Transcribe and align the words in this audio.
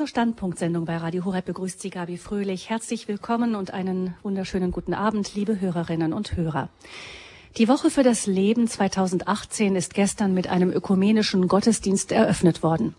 zur 0.00 0.06
Standpunktsendung 0.06 0.86
bei 0.86 0.96
Radio 0.96 1.26
Horeb 1.26 1.44
begrüßt 1.44 1.78
Sie 1.78 1.90
Gabi 1.90 2.16
Fröhlich. 2.16 2.70
Herzlich 2.70 3.06
willkommen 3.06 3.54
und 3.54 3.74
einen 3.74 4.14
wunderschönen 4.22 4.70
guten 4.70 4.94
Abend, 4.94 5.34
liebe 5.34 5.60
Hörerinnen 5.60 6.14
und 6.14 6.38
Hörer. 6.38 6.70
Die 7.58 7.68
Woche 7.68 7.90
für 7.90 8.02
das 8.02 8.24
Leben 8.26 8.66
2018 8.66 9.76
ist 9.76 9.92
gestern 9.92 10.32
mit 10.32 10.48
einem 10.48 10.70
ökumenischen 10.70 11.48
Gottesdienst 11.48 12.12
eröffnet 12.12 12.62
worden. 12.62 12.94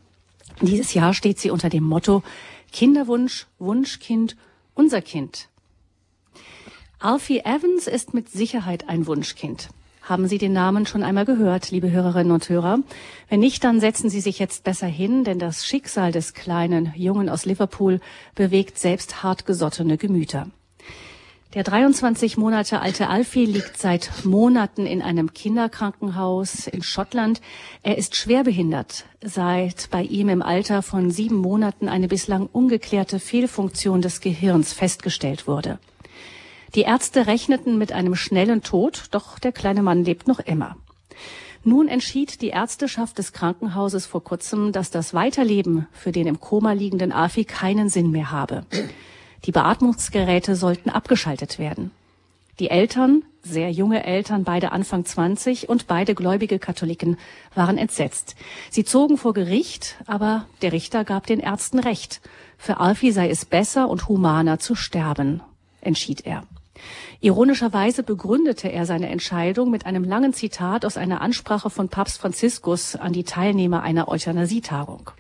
Dieses 0.62 0.94
Jahr 0.94 1.16
steht 1.16 1.40
sie 1.40 1.50
unter 1.50 1.70
dem 1.70 1.86
Motto 1.86 2.22
Kinderwunsch, 2.72 3.48
Wunschkind, 3.58 4.38
unser 4.76 5.02
Kind. 5.02 5.50
Alfie 7.00 7.40
Evans 7.40 7.88
ist 7.88 8.14
mit 8.14 8.30
Sicherheit 8.30 8.90
ein 8.90 9.08
Wunschkind. 9.08 9.70
Haben 10.12 10.28
Sie 10.28 10.40
den 10.40 10.52
Namen 10.52 10.86
schon 10.86 11.04
einmal 11.04 11.24
gehört, 11.24 11.72
liebe 11.72 11.90
Hörerinnen 11.90 12.34
und 12.34 12.50
Hörer? 12.50 12.80
Wenn 13.30 13.40
nicht, 13.40 13.64
dann 13.64 13.80
setzen 13.80 14.10
Sie 14.10 14.20
sich 14.20 14.40
jetzt 14.40 14.66
besser 14.66 14.88
hin, 14.88 15.24
denn 15.24 15.40
das 15.40 15.66
Schicksal 15.66 16.12
des 16.12 16.34
kleinen 16.34 16.92
Jungen 16.98 17.30
aus 17.30 17.46
Liverpool 17.46 18.02
bewegt 18.36 18.78
selbst 18.78 19.24
hartgesottene 19.24 19.98
Gemüter. 19.98 20.48
Der 21.54 21.64
23 21.64 22.36
Monate 22.36 22.82
alte 22.82 23.08
Alfie 23.08 23.46
liegt 23.46 23.78
seit 23.78 24.26
Monaten 24.26 24.86
in 24.86 25.02
einem 25.02 25.34
Kinderkrankenhaus 25.34 26.68
in 26.68 26.84
Schottland. 26.84 27.40
Er 27.82 27.98
ist 27.98 28.18
schwerbehindert, 28.18 29.06
seit 29.24 29.90
bei 29.92 30.04
ihm 30.04 30.28
im 30.28 30.42
Alter 30.42 30.82
von 30.82 31.10
sieben 31.10 31.38
Monaten 31.38 31.88
eine 31.88 32.10
bislang 32.10 32.50
ungeklärte 32.52 33.18
Fehlfunktion 33.18 34.02
des 34.02 34.20
Gehirns 34.20 34.74
festgestellt 34.74 35.48
wurde. 35.48 35.80
Die 36.76 36.82
Ärzte 36.82 37.28
rechneten 37.28 37.78
mit 37.78 37.92
einem 37.92 38.16
schnellen 38.16 38.62
Tod, 38.62 39.06
doch 39.12 39.40
der 39.40 39.52
kleine 39.52 39.84
Mann 39.84 40.06
lebt 40.06 40.28
noch 40.28 40.40
immer. 40.40 40.78
Nun 41.64 41.88
entschied 41.88 42.42
die 42.42 42.50
Ärzteschaft 42.50 43.18
des 43.18 43.34
Krankenhauses 43.34 44.06
vor 44.06 44.24
kurzem, 44.24 44.72
dass 44.72 44.90
das 44.90 45.14
Weiterleben 45.14 45.88
für 45.92 46.12
den 46.12 46.28
im 46.28 46.40
Koma 46.40 46.72
liegenden 46.72 47.12
Afi 47.12 47.44
keinen 47.44 47.90
Sinn 47.90 48.10
mehr 48.10 48.32
habe. 48.32 48.66
Die 49.46 49.52
Beatmungsgeräte 49.52 50.56
sollten 50.56 50.90
abgeschaltet 50.90 51.60
werden. 51.60 51.92
Die 52.60 52.70
Eltern, 52.70 53.24
sehr 53.44 53.72
junge 53.72 54.04
Eltern, 54.04 54.44
beide 54.44 54.72
Anfang 54.72 55.04
20 55.04 55.68
und 55.68 55.88
beide 55.88 56.16
gläubige 56.16 56.58
Katholiken, 56.58 57.18
waren 57.54 57.78
entsetzt. 57.78 58.36
Sie 58.70 58.84
zogen 58.84 59.18
vor 59.18 59.34
Gericht, 59.34 59.98
aber 60.06 60.46
der 60.62 60.72
Richter 60.72 61.04
gab 61.04 61.28
den 61.28 61.40
Ärzten 61.40 61.80
recht. 61.80 62.22
Für 62.58 62.80
Alfie 62.80 63.12
sei 63.12 63.30
es 63.30 63.46
besser 63.46 63.90
und 63.90 64.08
humaner 64.08 64.60
zu 64.60 64.76
sterben, 64.76 65.42
entschied 65.82 66.26
er. 66.26 66.44
Ironischerweise 67.20 68.04
begründete 68.04 68.72
er 68.72 68.86
seine 68.86 69.10
Entscheidung 69.10 69.72
mit 69.72 69.86
einem 69.86 70.04
langen 70.04 70.34
Zitat 70.34 70.86
aus 70.86 70.98
einer 70.98 71.22
Ansprache 71.22 71.70
von 71.70 71.90
Papst 71.90 72.20
Franziskus 72.20 72.96
an 72.96 73.14
die 73.14 73.24
Teilnehmer 73.24 73.84
einer 73.84 74.08
Euthanasietagung. 74.08 75.12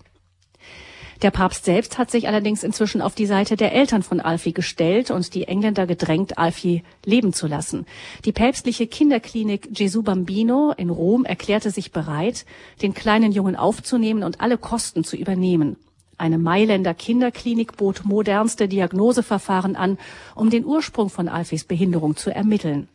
Der 1.21 1.29
Papst 1.29 1.65
selbst 1.65 1.99
hat 1.99 2.09
sich 2.09 2.27
allerdings 2.27 2.63
inzwischen 2.63 3.01
auf 3.01 3.13
die 3.13 3.27
Seite 3.27 3.55
der 3.55 3.73
Eltern 3.73 4.01
von 4.01 4.19
Alfie 4.19 4.53
gestellt 4.53 5.11
und 5.11 5.35
die 5.35 5.47
Engländer 5.47 5.85
gedrängt, 5.85 6.39
Alfie 6.39 6.83
leben 7.05 7.31
zu 7.31 7.45
lassen. 7.45 7.85
Die 8.25 8.31
päpstliche 8.31 8.87
Kinderklinik 8.87 9.69
Gesù 9.71 10.01
Bambino 10.01 10.73
in 10.75 10.89
Rom 10.89 11.23
erklärte 11.23 11.69
sich 11.69 11.91
bereit, 11.91 12.45
den 12.81 12.95
kleinen 12.95 13.31
Jungen 13.31 13.55
aufzunehmen 13.55 14.23
und 14.23 14.41
alle 14.41 14.57
Kosten 14.57 15.03
zu 15.03 15.15
übernehmen. 15.15 15.77
Eine 16.21 16.37
Mailänder 16.37 16.93
Kinderklinik 16.93 17.77
bot 17.77 18.05
modernste 18.05 18.67
Diagnoseverfahren 18.67 19.75
an, 19.75 19.97
um 20.35 20.51
den 20.51 20.65
Ursprung 20.65 21.09
von 21.09 21.27
Alfis 21.27 21.63
Behinderung 21.63 22.15
zu 22.15 22.29
ermitteln. 22.29 22.87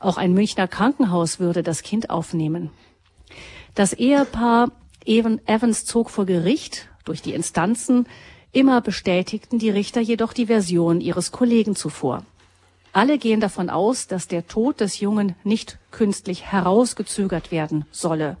Auch 0.00 0.16
ein 0.16 0.32
Münchner 0.32 0.66
Krankenhaus 0.66 1.38
würde 1.38 1.62
das 1.62 1.82
Kind 1.82 2.08
aufnehmen. 2.08 2.70
Das 3.74 3.92
Ehepaar 3.92 4.72
Evans 5.04 5.84
zog 5.84 6.08
vor 6.08 6.24
Gericht 6.24 6.88
durch 7.04 7.20
die 7.20 7.34
Instanzen. 7.34 8.06
Immer 8.50 8.80
bestätigten 8.80 9.58
die 9.58 9.68
Richter 9.68 10.00
jedoch 10.00 10.32
die 10.32 10.46
Version 10.46 11.02
ihres 11.02 11.32
Kollegen 11.32 11.76
zuvor. 11.76 12.24
Alle 12.94 13.18
gehen 13.18 13.40
davon 13.40 13.68
aus, 13.68 14.06
dass 14.06 14.26
der 14.26 14.46
Tod 14.46 14.80
des 14.80 15.00
Jungen 15.00 15.36
nicht 15.44 15.78
künstlich 15.90 16.46
herausgezögert 16.50 17.50
werden 17.50 17.84
solle. 17.90 18.38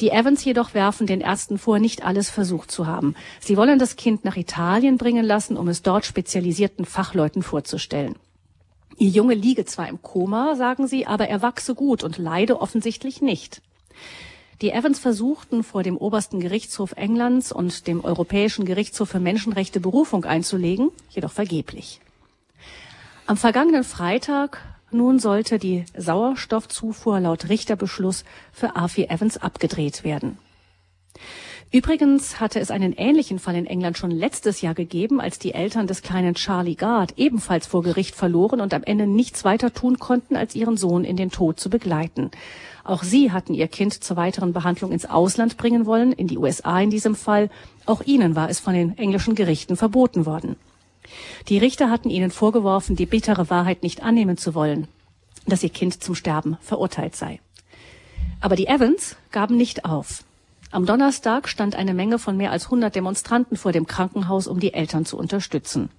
Die 0.00 0.10
Evans 0.10 0.44
jedoch 0.44 0.72
werfen 0.72 1.06
den 1.06 1.20
Ärzten 1.20 1.58
vor, 1.58 1.78
nicht 1.78 2.04
alles 2.04 2.30
versucht 2.30 2.70
zu 2.70 2.86
haben. 2.86 3.14
Sie 3.38 3.56
wollen 3.56 3.78
das 3.78 3.96
Kind 3.96 4.24
nach 4.24 4.36
Italien 4.36 4.96
bringen 4.96 5.24
lassen, 5.24 5.58
um 5.58 5.68
es 5.68 5.82
dort 5.82 6.06
spezialisierten 6.06 6.86
Fachleuten 6.86 7.42
vorzustellen. 7.42 8.16
Ihr 8.96 9.10
Junge 9.10 9.34
liege 9.34 9.64
zwar 9.66 9.88
im 9.88 10.02
Koma, 10.02 10.56
sagen 10.56 10.86
sie, 10.86 11.06
aber 11.06 11.28
er 11.28 11.42
wachse 11.42 11.74
gut 11.74 12.02
und 12.02 12.18
leide 12.18 12.60
offensichtlich 12.60 13.20
nicht. 13.20 13.62
Die 14.62 14.72
Evans 14.72 14.98
versuchten 14.98 15.62
vor 15.62 15.82
dem 15.82 15.96
obersten 15.96 16.40
Gerichtshof 16.40 16.92
Englands 16.92 17.50
und 17.50 17.86
dem 17.86 18.04
Europäischen 18.04 18.66
Gerichtshof 18.66 19.08
für 19.08 19.20
Menschenrechte 19.20 19.80
Berufung 19.80 20.24
einzulegen, 20.24 20.90
jedoch 21.10 21.32
vergeblich. 21.32 22.00
Am 23.26 23.36
vergangenen 23.36 23.84
Freitag 23.84 24.60
nun 24.92 25.18
sollte 25.18 25.58
die 25.58 25.84
Sauerstoffzufuhr 25.96 27.20
laut 27.20 27.48
Richterbeschluss 27.48 28.24
für 28.52 28.76
Arfie 28.76 29.08
Evans 29.08 29.36
abgedreht 29.36 30.04
werden. 30.04 30.38
Übrigens 31.72 32.40
hatte 32.40 32.58
es 32.58 32.72
einen 32.72 32.92
ähnlichen 32.94 33.38
Fall 33.38 33.54
in 33.54 33.66
England 33.66 33.96
schon 33.96 34.10
letztes 34.10 34.60
Jahr 34.60 34.74
gegeben, 34.74 35.20
als 35.20 35.38
die 35.38 35.54
Eltern 35.54 35.86
des 35.86 36.02
kleinen 36.02 36.34
Charlie 36.34 36.74
Gard 36.74 37.14
ebenfalls 37.16 37.68
vor 37.68 37.84
Gericht 37.84 38.16
verloren 38.16 38.60
und 38.60 38.74
am 38.74 38.82
Ende 38.82 39.06
nichts 39.06 39.44
weiter 39.44 39.72
tun 39.72 40.00
konnten, 40.00 40.34
als 40.34 40.56
ihren 40.56 40.76
Sohn 40.76 41.04
in 41.04 41.16
den 41.16 41.30
Tod 41.30 41.60
zu 41.60 41.70
begleiten. 41.70 42.32
Auch 42.82 43.04
sie 43.04 43.30
hatten 43.30 43.54
ihr 43.54 43.68
Kind 43.68 44.02
zur 44.02 44.16
weiteren 44.16 44.52
Behandlung 44.52 44.90
ins 44.90 45.06
Ausland 45.06 45.58
bringen 45.58 45.86
wollen, 45.86 46.10
in 46.10 46.26
die 46.26 46.38
USA 46.38 46.80
in 46.80 46.90
diesem 46.90 47.14
Fall. 47.14 47.50
Auch 47.86 48.02
ihnen 48.02 48.34
war 48.34 48.50
es 48.50 48.58
von 48.58 48.74
den 48.74 48.98
englischen 48.98 49.36
Gerichten 49.36 49.76
verboten 49.76 50.26
worden. 50.26 50.56
Die 51.48 51.58
Richter 51.58 51.90
hatten 51.90 52.10
ihnen 52.10 52.30
vorgeworfen, 52.30 52.96
die 52.96 53.06
bittere 53.06 53.50
Wahrheit 53.50 53.82
nicht 53.82 54.02
annehmen 54.02 54.36
zu 54.36 54.54
wollen, 54.54 54.88
dass 55.46 55.62
ihr 55.62 55.70
Kind 55.70 56.02
zum 56.02 56.14
Sterben 56.14 56.56
verurteilt 56.60 57.16
sei. 57.16 57.40
Aber 58.40 58.56
die 58.56 58.66
Evans 58.66 59.16
gaben 59.30 59.56
nicht 59.56 59.84
auf. 59.84 60.24
Am 60.72 60.86
Donnerstag 60.86 61.48
stand 61.48 61.74
eine 61.74 61.94
Menge 61.94 62.18
von 62.18 62.36
mehr 62.36 62.52
als 62.52 62.66
100 62.66 62.94
Demonstranten 62.94 63.56
vor 63.56 63.72
dem 63.72 63.86
Krankenhaus, 63.86 64.46
um 64.46 64.60
die 64.60 64.72
Eltern 64.72 65.04
zu 65.04 65.18
unterstützen. 65.18 65.90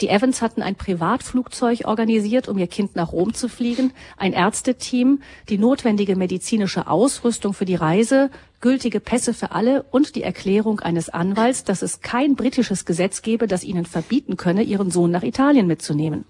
Die 0.00 0.08
Evans 0.08 0.40
hatten 0.42 0.62
ein 0.62 0.74
Privatflugzeug 0.74 1.82
organisiert, 1.84 2.48
um 2.48 2.58
ihr 2.58 2.66
Kind 2.66 2.96
nach 2.96 3.12
Rom 3.12 3.34
zu 3.34 3.48
fliegen, 3.48 3.92
ein 4.16 4.32
Ärzteteam, 4.32 5.20
die 5.48 5.58
notwendige 5.58 6.16
medizinische 6.16 6.86
Ausrüstung 6.86 7.52
für 7.52 7.64
die 7.64 7.74
Reise, 7.74 8.30
gültige 8.60 9.00
Pässe 9.00 9.34
für 9.34 9.52
alle 9.52 9.82
und 9.84 10.14
die 10.14 10.22
Erklärung 10.22 10.80
eines 10.80 11.08
Anwalts, 11.08 11.64
dass 11.64 11.82
es 11.82 12.00
kein 12.00 12.36
britisches 12.36 12.84
Gesetz 12.84 13.22
gebe, 13.22 13.46
das 13.46 13.64
ihnen 13.64 13.86
verbieten 13.86 14.36
könne, 14.36 14.62
ihren 14.62 14.90
Sohn 14.90 15.10
nach 15.10 15.22
Italien 15.22 15.66
mitzunehmen. 15.66 16.24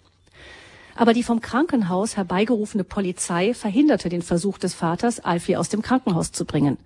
Aber 0.94 1.14
die 1.14 1.22
vom 1.22 1.40
Krankenhaus 1.40 2.16
herbeigerufene 2.16 2.84
Polizei 2.84 3.54
verhinderte 3.54 4.08
den 4.08 4.22
Versuch 4.22 4.58
des 4.58 4.74
Vaters, 4.74 5.20
Alfie 5.20 5.56
aus 5.56 5.68
dem 5.68 5.82
Krankenhaus 5.82 6.32
zu 6.32 6.44
bringen. 6.44 6.76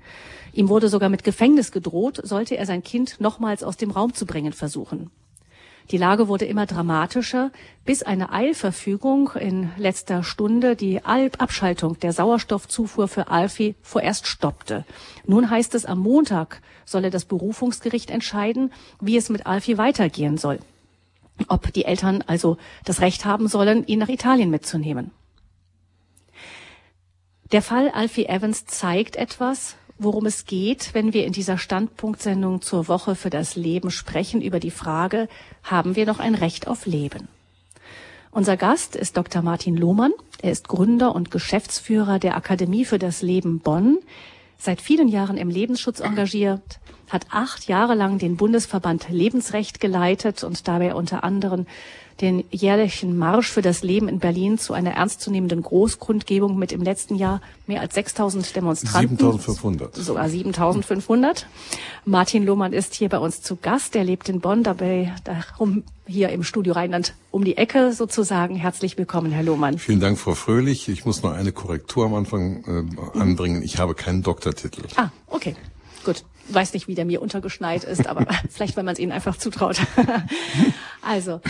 Ihm 0.53 0.69
wurde 0.69 0.89
sogar 0.89 1.09
mit 1.09 1.25
Gefängnis 1.25 1.73
gedroht, 1.73 2.21
sollte 2.23 2.57
er 2.57 2.67
sein 2.67 2.83
Kind 2.83 3.21
nochmals 3.21 3.65
aus 3.65 3.77
dem 3.77 3.91
Raum 3.91 4.15
zu 4.15 4.25
bringen 4.25 4.53
versuchen. 4.53 5.11
Die 5.91 5.99
Lage 5.99 6.27
wurde 6.27 6.47
immer 6.47 6.67
dramatischer, 6.67 7.53
bis 7.85 8.03
eine 8.03 8.33
Eilverfügung 8.33 9.31
in 9.39 9.71
letzter 9.77 10.25
Stunde 10.25 10.75
die 10.75 11.05
Abschaltung 11.05 11.99
der 12.01 12.13
Sauerstoffzufuhr 12.13 13.07
für 13.07 13.29
Alfie 13.29 13.77
vorerst 13.83 14.27
stoppte. 14.27 14.85
Nun 15.27 15.49
heißt 15.49 15.75
es, 15.77 15.85
am 15.85 16.01
Montag 16.01 16.61
solle 16.85 17.11
das 17.11 17.25
Berufungsgericht 17.25 18.11
entscheiden, 18.11 18.73
wie 19.01 19.17
es 19.17 19.29
mit 19.29 19.47
Alfie 19.47 19.79
weitergehen 19.79 20.39
soll. 20.39 20.59
Ob 21.49 21.73
die 21.73 21.85
Eltern 21.85 22.25
also 22.27 22.57
das 22.85 23.01
Recht 23.01 23.25
haben 23.25 23.47
sollen, 23.47 23.87
ihn 23.87 24.01
nach 24.01 24.09
Italien 24.09 24.51
mitzunehmen. 24.51 25.13
Der 27.53 27.63
Fall 27.63 27.91
Alfie 27.91 28.27
Evans 28.27 28.65
zeigt 28.65 29.15
etwas, 29.15 29.77
worum 29.99 30.27
es 30.27 30.45
geht, 30.45 30.95
wenn 30.95 31.13
wir 31.13 31.25
in 31.27 31.33
dieser 31.33 31.59
Standpunktsendung 31.59 32.63
zur 32.63 32.89
Woche 32.89 33.15
für 33.15 33.31
das 33.31 33.57
Leben 33.57 33.91
sprechen, 33.91 34.43
über 34.43 34.61
die 34.61 34.71
Frage, 34.71 35.29
haben 35.63 35.97
wir 35.97 36.07
noch 36.07 36.19
ein 36.19 36.35
Recht 36.35 36.69
auf 36.69 36.87
Leben? 36.87 37.29
Unser 38.31 38.57
Gast 38.57 38.97
ist 38.97 39.17
Dr. 39.17 39.41
Martin 39.43 39.77
Lohmann. 39.77 40.13
Er 40.43 40.53
ist 40.53 40.69
Gründer 40.69 41.15
und 41.15 41.31
Geschäftsführer 41.31 42.19
der 42.19 42.37
Akademie 42.37 42.85
für 42.85 42.99
das 42.99 43.23
Leben 43.23 43.61
Bonn, 43.61 43.99
seit 44.59 44.81
vielen 44.81 45.09
Jahren 45.09 45.39
im 45.39 45.49
Lebensschutz 45.49 46.01
engagiert, 46.01 46.79
hat 47.09 47.27
acht 47.31 47.69
Jahre 47.69 47.95
lang 47.95 48.19
den 48.19 48.37
Bundesverband 48.37 49.09
Lebensrecht 49.09 49.81
geleitet 49.81 50.45
und 50.45 50.67
dabei 50.69 50.95
unter 50.95 51.25
anderem 51.25 51.67
den 52.21 52.45
jährlichen 52.51 53.19
Marsch 53.19 53.51
für 53.51 53.63
das 53.63 53.83
Leben 53.83 54.09
in 54.09 54.19
Berlin 54.19 54.59
zu 54.59 54.73
einer 54.73 54.93
ernstzunehmenden 54.93 55.63
Großkundgebung 55.63 56.59
mit 56.59 56.73
im 56.73 56.83
letzten 56.83 57.17
Jahr 57.17 57.43
mehr 57.67 57.81
als 57.81 57.95
6000 57.95 58.57
Demonstranten. 58.57 59.19
7500. 59.19 59.95
Sogar 59.97 60.29
7500. 60.29 61.47
Martin 62.07 62.47
Lohmann 62.47 62.73
ist 62.73 62.95
hier 62.95 63.09
bei 63.09 63.19
uns 63.19 63.43
zu 63.43 63.57
Gast. 63.57 63.97
Er 63.97 64.05
lebt 64.05 64.29
in 64.29 64.41
Bonn, 64.41 64.63
dabei 64.63 65.15
darum 65.25 65.83
hier 66.07 66.31
im 66.31 66.43
Studio 66.43 66.73
Rheinland 66.73 67.15
um 67.31 67.45
die 67.45 67.59
Ecke 67.59 67.93
sozusagen. 67.93 68.57
Herzlich 68.57 68.97
willkommen, 68.97 69.31
Herr 69.33 69.43
Lohmann. 69.43 69.79
Vielen 69.79 70.01
Dank, 70.01 70.19
Frau 70.19 70.35
Fröhlich. 70.35 70.89
Ich 70.89 71.05
muss 71.05 71.23
noch 71.23 71.33
eine 71.33 71.53
Korrektur 71.53 72.07
am 72.07 72.15
Anfang 72.15 72.65
äh, 72.65 73.19
anbringen. 73.19 73.63
Ich 73.63 73.79
habe 73.79 73.95
keinen 73.95 74.23
Doktortitel. 74.23 74.83
Ah, 74.97 75.11
okay. 75.27 75.55
Gut. 76.05 76.25
weiß 76.49 76.73
nicht, 76.73 76.87
wie 76.87 76.95
der 76.95 77.05
mir 77.05 77.21
untergeschneit 77.21 77.85
ist, 77.85 78.07
aber 78.07 78.27
vielleicht, 78.49 78.77
weil 78.77 78.85
man 78.85 78.95
es 78.95 79.01
ihnen 79.01 79.13
einfach 79.13 79.37
zutraut. 79.37 79.81
also, 81.03 81.41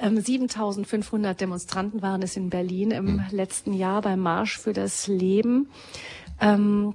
7500 0.00 1.40
Demonstranten 1.40 2.02
waren 2.02 2.22
es 2.22 2.36
in 2.36 2.50
Berlin 2.50 2.90
im 2.90 3.04
mhm. 3.04 3.24
letzten 3.30 3.72
Jahr 3.72 4.02
beim 4.02 4.20
Marsch 4.20 4.58
für 4.58 4.72
das 4.72 5.06
Leben. 5.06 5.68
Ähm, 6.40 6.94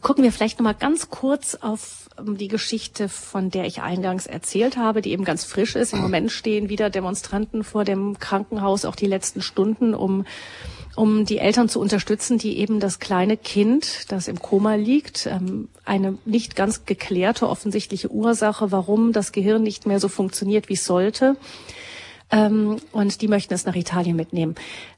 gucken 0.00 0.24
wir 0.24 0.32
vielleicht 0.32 0.58
noch 0.58 0.64
mal 0.64 0.72
ganz 0.72 1.10
kurz 1.10 1.54
auf 1.54 2.08
ähm, 2.18 2.36
die 2.36 2.48
Geschichte, 2.48 3.08
von 3.08 3.50
der 3.50 3.66
ich 3.66 3.82
eingangs 3.82 4.26
erzählt 4.26 4.76
habe, 4.76 5.02
die 5.02 5.12
eben 5.12 5.24
ganz 5.24 5.44
frisch 5.44 5.76
ist. 5.76 5.92
Im 5.92 6.00
Moment 6.00 6.32
stehen 6.32 6.68
wieder 6.68 6.90
Demonstranten 6.90 7.62
vor 7.62 7.84
dem 7.84 8.18
Krankenhaus, 8.18 8.84
auch 8.84 8.96
die 8.96 9.06
letzten 9.06 9.42
Stunden, 9.42 9.94
um 9.94 10.24
um 10.94 11.24
die 11.24 11.38
Eltern 11.38 11.70
zu 11.70 11.80
unterstützen, 11.80 12.36
die 12.36 12.58
eben 12.58 12.78
das 12.78 12.98
kleine 12.98 13.38
Kind, 13.38 14.12
das 14.12 14.28
im 14.28 14.40
Koma 14.40 14.74
liegt, 14.74 15.26
ähm, 15.26 15.68
eine 15.84 16.18
nicht 16.26 16.54
ganz 16.54 16.84
geklärte 16.84 17.48
offensichtliche 17.48 18.10
Ursache, 18.10 18.72
warum 18.72 19.12
das 19.12 19.32
Gehirn 19.32 19.62
nicht 19.62 19.86
mehr 19.86 20.00
so 20.00 20.08
funktioniert, 20.08 20.68
wie 20.68 20.74
es 20.74 20.84
sollte, 20.84 21.36
ähm, 22.32 22.78
und 22.92 23.20
die 23.20 23.28
möchten 23.28 23.52
es 23.52 23.66
nach 23.66 23.76
Italien 23.76 24.16
mitnehmen. 24.16 24.54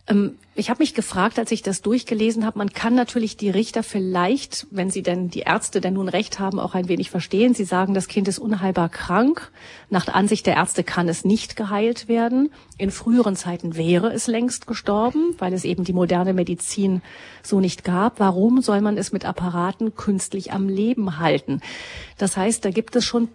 Ähm, 0.06 0.36
ich 0.54 0.70
habe 0.70 0.82
mich 0.84 0.94
gefragt, 0.94 1.36
als 1.40 1.50
ich 1.50 1.62
das 1.62 1.82
durchgelesen 1.82 2.46
habe, 2.46 2.58
man 2.58 2.72
kann 2.72 2.94
natürlich 2.94 3.36
die 3.36 3.50
Richter 3.50 3.82
vielleicht, 3.82 4.68
wenn 4.70 4.88
sie 4.88 5.02
denn 5.02 5.30
die 5.30 5.40
Ärzte 5.40 5.80
denn 5.80 5.94
nun 5.94 6.08
recht 6.08 6.38
haben, 6.38 6.60
auch 6.60 6.76
ein 6.76 6.88
wenig 6.88 7.10
verstehen. 7.10 7.52
Sie 7.52 7.64
sagen, 7.64 7.92
das 7.92 8.06
Kind 8.06 8.28
ist 8.28 8.38
unheilbar 8.38 8.88
krank. 8.88 9.50
Nach 9.90 10.06
Ansicht 10.06 10.46
der 10.46 10.54
Ärzte 10.54 10.84
kann 10.84 11.08
es 11.08 11.24
nicht 11.24 11.56
geheilt 11.56 12.06
werden. 12.06 12.50
In 12.78 12.92
früheren 12.92 13.34
Zeiten 13.34 13.76
wäre 13.76 14.12
es 14.12 14.28
längst 14.28 14.68
gestorben, 14.68 15.34
weil 15.38 15.52
es 15.52 15.64
eben 15.64 15.82
die 15.82 15.92
moderne 15.92 16.34
Medizin 16.34 17.02
so 17.42 17.58
nicht 17.58 17.82
gab. 17.82 18.20
Warum 18.20 18.62
soll 18.62 18.80
man 18.80 18.96
es 18.96 19.10
mit 19.10 19.24
Apparaten 19.24 19.96
künstlich 19.96 20.52
am 20.52 20.68
Leben 20.68 21.18
halten? 21.18 21.62
Das 22.16 22.36
heißt, 22.36 22.64
da 22.64 22.70
gibt 22.70 22.94
es 22.94 23.04
schon 23.04 23.28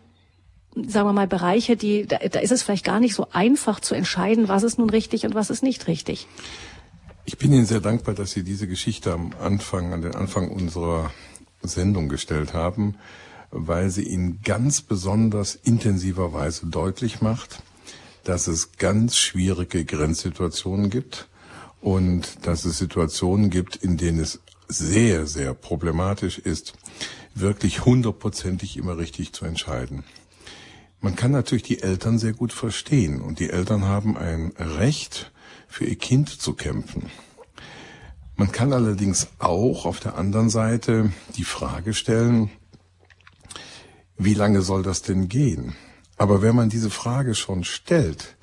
sagen 0.88 1.08
wir 1.08 1.14
mal, 1.14 1.28
Bereiche, 1.28 1.76
die, 1.76 2.06
da, 2.06 2.18
da 2.18 2.40
ist 2.40 2.52
es 2.52 2.64
vielleicht 2.64 2.86
gar 2.86 3.00
nicht 3.00 3.16
so 3.16 3.28
einfach 3.32 3.80
zu 3.80 3.96
entscheiden, 3.96 4.48
was 4.48 4.64
ist 4.64 4.78
nun 4.78 4.90
richtig 4.90 5.26
und 5.26 5.36
was 5.36 5.50
ist 5.50 5.64
nicht 5.64 5.88
richtig. 5.88 6.28
Ich 7.26 7.38
bin 7.38 7.54
Ihnen 7.54 7.66
sehr 7.66 7.82
dankbar, 7.82 8.16
dass 8.16 8.32
Sie 8.32 8.44
diese 8.44 8.68
Geschichte 8.68 9.14
am 9.14 9.32
Anfang, 9.40 9.94
an 9.94 10.02
den 10.02 10.16
Anfang 10.16 10.50
unserer 10.50 11.12
Sendung 11.62 12.10
gestellt 12.10 12.54
haben, 12.54 12.96
weil 13.52 13.90
sie 13.90 14.04
in 14.04 14.42
ganz 14.42 14.82
besonders 14.82 15.56
intensiver 15.56 16.34
Weise 16.34 16.68
deutlich 16.68 17.22
macht, 17.22 17.62
dass 18.24 18.48
es 18.48 18.74
ganz 18.74 19.18
schwierige 19.18 19.86
Grenzsituationen 19.86 20.90
gibt 20.90 21.28
und 21.82 22.46
dass 22.46 22.66
es 22.66 22.78
Situationen 22.78 23.50
gibt, 23.50 23.76
in 23.76 23.98
denen 23.98 24.20
es 24.20 24.40
sehr, 24.68 25.26
sehr 25.26 25.54
problematisch 25.54 26.38
ist, 26.38 26.74
wirklich 27.34 27.86
hundertprozentig 27.86 28.78
immer 28.78 28.98
richtig 28.98 29.34
zu 29.34 29.46
entscheiden. 29.46 30.04
Man 31.02 31.16
kann 31.16 31.32
natürlich 31.32 31.64
die 31.64 31.82
Eltern 31.82 32.20
sehr 32.20 32.34
gut 32.34 32.52
verstehen 32.52 33.22
und 33.22 33.40
die 33.40 33.50
Eltern 33.50 33.86
haben 33.86 34.18
ein 34.18 34.54
Recht, 34.58 35.32
für 35.70 35.86
ihr 35.86 35.98
Kind 35.98 36.30
zu 36.30 36.54
kämpfen. 36.54 37.06
Man 38.36 38.52
kann 38.52 38.74
allerdings 38.74 39.28
auch 39.38 39.86
auf 39.86 40.00
der 40.00 40.18
anderen 40.18 40.50
Seite 40.50 41.12
die 41.38 41.44
Frage 41.44 41.94
stellen, 41.94 42.50
wie 44.18 44.34
lange 44.34 44.62
soll 44.62 44.84
das 44.84 45.02
denn 45.02 45.30
gehen? 45.30 45.76
Aber 46.18 46.42
wenn 46.42 46.56
man 46.56 46.70
diese 46.70 46.90
Frage 46.90 47.36
schon 47.36 47.64
stellt, 47.64 48.36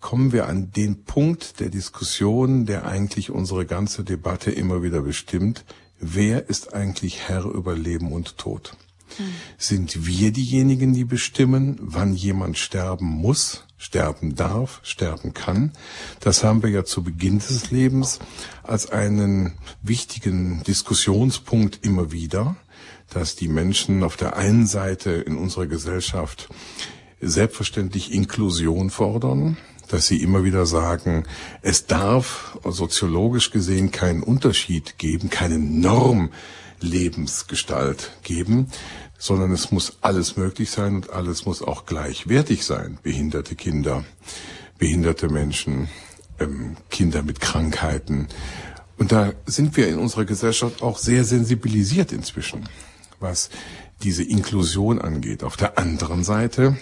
kommen 0.00 0.32
wir 0.32 0.46
an 0.46 0.70
den 0.70 1.04
Punkt 1.04 1.60
der 1.60 1.68
Diskussion, 1.68 2.66
der 2.66 2.86
eigentlich 2.86 3.30
unsere 3.30 3.66
ganze 3.66 4.04
Debatte 4.04 4.50
immer 4.50 4.82
wieder 4.82 5.02
bestimmt. 5.02 5.64
Wer 5.98 6.48
ist 6.48 6.72
eigentlich 6.72 7.28
Herr 7.28 7.44
über 7.44 7.74
Leben 7.74 8.12
und 8.12 8.38
Tod? 8.38 8.76
Sind 9.58 10.06
wir 10.06 10.32
diejenigen, 10.32 10.92
die 10.92 11.04
bestimmen, 11.04 11.78
wann 11.80 12.14
jemand 12.14 12.58
sterben 12.58 13.06
muss, 13.06 13.64
sterben 13.78 14.34
darf, 14.34 14.80
sterben 14.82 15.34
kann? 15.34 15.72
Das 16.20 16.44
haben 16.44 16.62
wir 16.62 16.70
ja 16.70 16.84
zu 16.84 17.02
Beginn 17.02 17.38
des 17.38 17.70
Lebens 17.70 18.18
als 18.62 18.90
einen 18.90 19.54
wichtigen 19.82 20.62
Diskussionspunkt 20.64 21.80
immer 21.82 22.12
wieder, 22.12 22.56
dass 23.10 23.36
die 23.36 23.48
Menschen 23.48 24.02
auf 24.02 24.16
der 24.16 24.36
einen 24.36 24.66
Seite 24.66 25.10
in 25.10 25.36
unserer 25.36 25.66
Gesellschaft 25.66 26.48
selbstverständlich 27.20 28.12
Inklusion 28.12 28.90
fordern, 28.90 29.56
dass 29.88 30.06
sie 30.06 30.22
immer 30.22 30.44
wieder 30.44 30.66
sagen, 30.66 31.24
es 31.62 31.86
darf 31.86 32.58
soziologisch 32.64 33.50
gesehen 33.50 33.90
keinen 33.90 34.22
Unterschied 34.22 34.98
geben, 34.98 35.30
keine 35.30 35.58
Norm 35.58 36.30
Lebensgestalt 36.80 38.12
geben, 38.22 38.68
sondern 39.24 39.52
es 39.52 39.70
muss 39.70 39.96
alles 40.02 40.36
möglich 40.36 40.70
sein 40.70 40.96
und 40.96 41.08
alles 41.08 41.46
muss 41.46 41.62
auch 41.62 41.86
gleichwertig 41.86 42.62
sein. 42.62 42.98
Behinderte 43.02 43.54
Kinder, 43.54 44.04
behinderte 44.76 45.30
Menschen, 45.30 45.88
ähm, 46.38 46.76
Kinder 46.90 47.22
mit 47.22 47.40
Krankheiten. 47.40 48.28
Und 48.98 49.12
da 49.12 49.32
sind 49.46 49.78
wir 49.78 49.88
in 49.88 49.98
unserer 49.98 50.26
Gesellschaft 50.26 50.82
auch 50.82 50.98
sehr 50.98 51.24
sensibilisiert 51.24 52.12
inzwischen, 52.12 52.68
was 53.18 53.48
diese 54.02 54.22
Inklusion 54.22 55.00
angeht. 55.00 55.42
Auf 55.42 55.56
der 55.56 55.78
anderen 55.78 56.22
Seite 56.22 56.76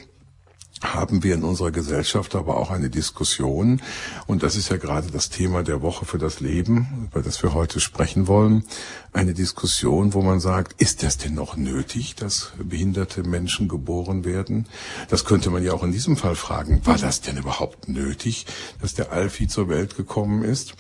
haben 0.83 1.23
wir 1.23 1.35
in 1.35 1.45
unserer 1.45 1.71
Gesellschaft 1.71 2.35
aber 2.35 2.57
auch 2.57 2.71
eine 2.71 2.91
Diskussion, 2.91 3.81
und 4.27 4.43
das 4.43 4.57
ist 4.57 4.69
ja 4.69 4.77
gerade 4.77 5.11
das 5.11 5.31
Thema 5.31 5.63
der 5.63 5.83
Woche 5.83 6.05
für 6.05 6.19
das 6.19 6.41
Leben, 6.41 7.09
über 7.11 7.23
das 7.23 7.43
wir 7.43 7.55
heute 7.55 7.81
sprechen 7.81 8.27
wollen, 8.27 8.65
eine 9.13 9.35
Diskussion, 9.35 10.15
wo 10.15 10.23
man 10.23 10.41
sagt, 10.41 10.81
ist 10.81 11.03
das 11.03 11.19
denn 11.19 11.35
noch 11.35 11.57
nötig, 11.57 12.15
dass 12.17 12.53
behinderte 12.63 13.23
Menschen 13.23 13.69
geboren 13.69 14.25
werden? 14.25 14.67
Das 15.09 15.25
könnte 15.25 15.51
man 15.51 15.63
ja 15.63 15.73
auch 15.73 15.85
in 15.85 15.93
diesem 15.93 16.17
Fall 16.17 16.35
fragen, 16.35 16.85
war 16.85 16.99
das 16.99 17.21
denn 17.21 17.37
überhaupt 17.37 17.89
nötig, 17.89 18.47
dass 18.81 18.95
der 18.95 19.13
Alfie 19.13 19.47
zur 19.47 19.69
Welt 19.69 19.97
gekommen 19.97 20.43
ist? 20.43 20.75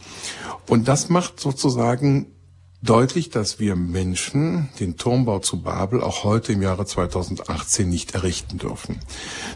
Und 0.69 0.89
das 0.89 1.09
macht 1.09 1.41
sozusagen 1.41 2.27
deutlich, 2.83 3.31
dass 3.31 3.61
wir 3.61 3.77
Menschen 3.77 4.69
den 4.81 4.97
Turmbau 4.97 5.39
zu 5.39 5.63
Babel 5.63 6.03
auch 6.03 6.25
heute 6.25 6.53
im 6.53 6.63
Jahre 6.63 6.85
2018 6.85 7.89
nicht 7.89 8.15
errichten 8.15 8.59
dürfen. 8.59 8.99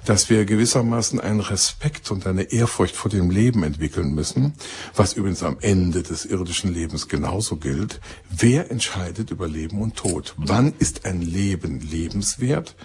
Dass 0.05 0.31
wir 0.31 0.45
gewissermaßen 0.45 1.21
einen 1.21 1.41
Respekt 1.41 2.11
und 2.11 2.27
eine 2.27 2.45
Ehrfurcht 2.53 2.95
vor 2.95 3.11
dem 3.11 3.31
Leben 3.31 3.65
entwickeln 3.65 4.15
müssen, 4.15 4.55
was 4.95 5.15
übrigens 5.15 5.43
am 5.43 5.59
Ende 5.61 6.03
des 6.03 6.25
irdischen 6.25 6.73
Lebens 6.73 7.09
genauso 7.09 7.57
gilt. 7.57 8.01
Wer 8.31 8.71
entscheidet 8.71 9.31
über 9.33 9.49
Leben 9.49 9.83
und 9.83 9.97
Tod? 9.97 10.35
Wann 10.37 10.73
ist 10.79 11.05
ein 11.05 11.21
Leben 11.21 11.81
lebenswert? 11.81 12.77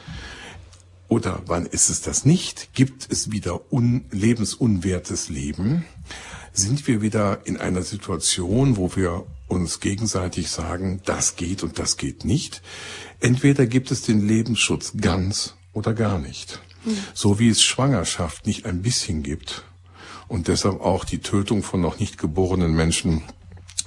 Oder 1.07 1.41
wann 1.45 1.65
ist 1.65 1.89
es 1.89 2.01
das 2.01 2.25
nicht? 2.25 2.73
Gibt 2.73 3.11
es 3.11 3.31
wieder 3.31 3.71
un 3.71 4.05
lebensunwertes 4.11 5.29
Leben? 5.29 5.85
Sind 6.53 6.87
wir 6.87 7.01
wieder 7.01 7.45
in 7.45 7.57
einer 7.57 7.81
Situation, 7.81 8.77
wo 8.77 8.95
wir 8.95 9.25
uns 9.51 9.81
gegenseitig 9.81 10.49
sagen, 10.49 11.01
das 11.05 11.35
geht 11.35 11.61
und 11.61 11.77
das 11.77 11.97
geht 11.97 12.23
nicht. 12.25 12.61
Entweder 13.19 13.67
gibt 13.67 13.91
es 13.91 14.01
den 14.01 14.25
Lebensschutz 14.25 14.93
ganz 14.99 15.55
oder 15.73 15.93
gar 15.93 16.19
nicht. 16.19 16.61
So 17.13 17.37
wie 17.37 17.49
es 17.49 17.61
Schwangerschaft 17.61 18.47
nicht 18.47 18.65
ein 18.65 18.81
bisschen 18.81 19.21
gibt 19.21 19.63
und 20.27 20.47
deshalb 20.47 20.81
auch 20.81 21.03
die 21.03 21.19
Tötung 21.19 21.61
von 21.61 21.81
noch 21.81 21.99
nicht 21.99 22.17
geborenen 22.17 22.73
Menschen 22.73 23.23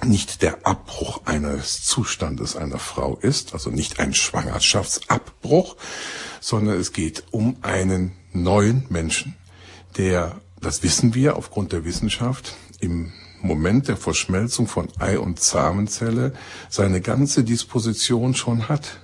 nicht 0.03 0.41
der 0.41 0.65
Abbruch 0.67 1.25
eines 1.25 1.83
Zustandes 1.83 2.55
einer 2.55 2.79
Frau 2.79 3.17
ist, 3.17 3.53
also 3.53 3.69
nicht 3.69 3.99
ein 3.99 4.13
Schwangerschaftsabbruch, 4.13 5.77
sondern 6.41 6.79
es 6.79 6.93
geht 6.93 7.23
um 7.31 7.57
einen 7.61 8.11
neuen 8.31 8.85
Menschen, 8.89 9.35
der, 9.97 10.39
das 10.61 10.83
wissen 10.83 11.15
wir 11.15 11.37
aufgrund 11.37 11.71
der 11.71 11.85
Wissenschaft, 11.85 12.55
im 12.79 13.13
Moment 13.41 13.87
der 13.87 13.97
Verschmelzung 13.97 14.67
von 14.67 14.87
Ei 14.99 15.19
und 15.19 15.39
Samenzelle 15.39 16.33
seine 16.69 17.01
ganze 17.01 17.43
Disposition 17.43 18.35
schon 18.35 18.69
hat. 18.69 18.99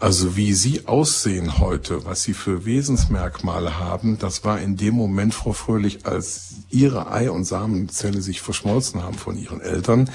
Also 0.00 0.36
wie 0.36 0.52
Sie 0.52 0.88
aussehen 0.88 1.58
heute, 1.58 2.04
was 2.04 2.24
Sie 2.24 2.34
für 2.34 2.64
Wesensmerkmale 2.64 3.78
haben, 3.78 4.18
das 4.18 4.44
war 4.44 4.60
in 4.60 4.76
dem 4.76 4.94
Moment, 4.94 5.32
Frau 5.32 5.52
Fröhlich, 5.52 6.06
als 6.06 6.54
Ihre 6.70 7.12
Ei- 7.12 7.30
und 7.30 7.44
Samenzelle 7.44 8.20
sich 8.20 8.40
verschmolzen 8.40 9.02
haben 9.02 9.16
von 9.16 9.36
Ihren 9.36 9.60
Eltern, 9.60 10.10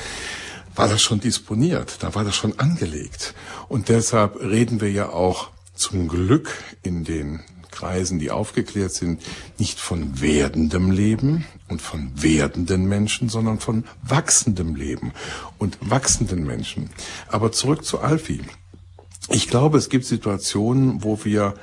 war 0.76 0.90
das 0.90 1.02
schon 1.02 1.22
disponiert, 1.22 2.04
da 2.04 2.14
war 2.16 2.24
das 2.24 2.36
schon 2.36 2.60
angelegt. 2.60 3.34
Und 3.70 3.88
deshalb 3.88 4.42
reden 4.42 4.82
wir 4.82 4.92
ja 4.92 5.10
auch 5.10 5.52
zum 5.74 6.08
Glück 6.08 6.50
in 6.84 7.04
den 7.04 7.40
Kreisen, 7.78 8.18
die 8.18 8.32
aufgeklärt 8.32 8.92
sind, 8.92 9.22
nicht 9.60 9.80
von 9.80 10.20
werdendem 10.20 10.90
Leben 10.90 11.46
und 11.68 11.82
von 11.82 12.12
werdenden 12.16 12.88
Menschen, 12.88 13.30
sondern 13.30 13.60
von 13.60 13.86
wachsendem 14.02 14.76
Leben 14.76 15.14
und 15.60 15.78
wachsenden 15.82 16.44
Menschen. 16.44 16.90
Aber 17.28 17.52
zurück 17.52 17.86
zu 17.86 18.00
Alfie. 18.00 18.42
Ich 19.30 19.48
glaube, 19.48 19.78
es 19.78 19.90
gibt 19.90 20.06
Situationen, 20.06 21.04
wo 21.04 21.24
wir 21.24 21.54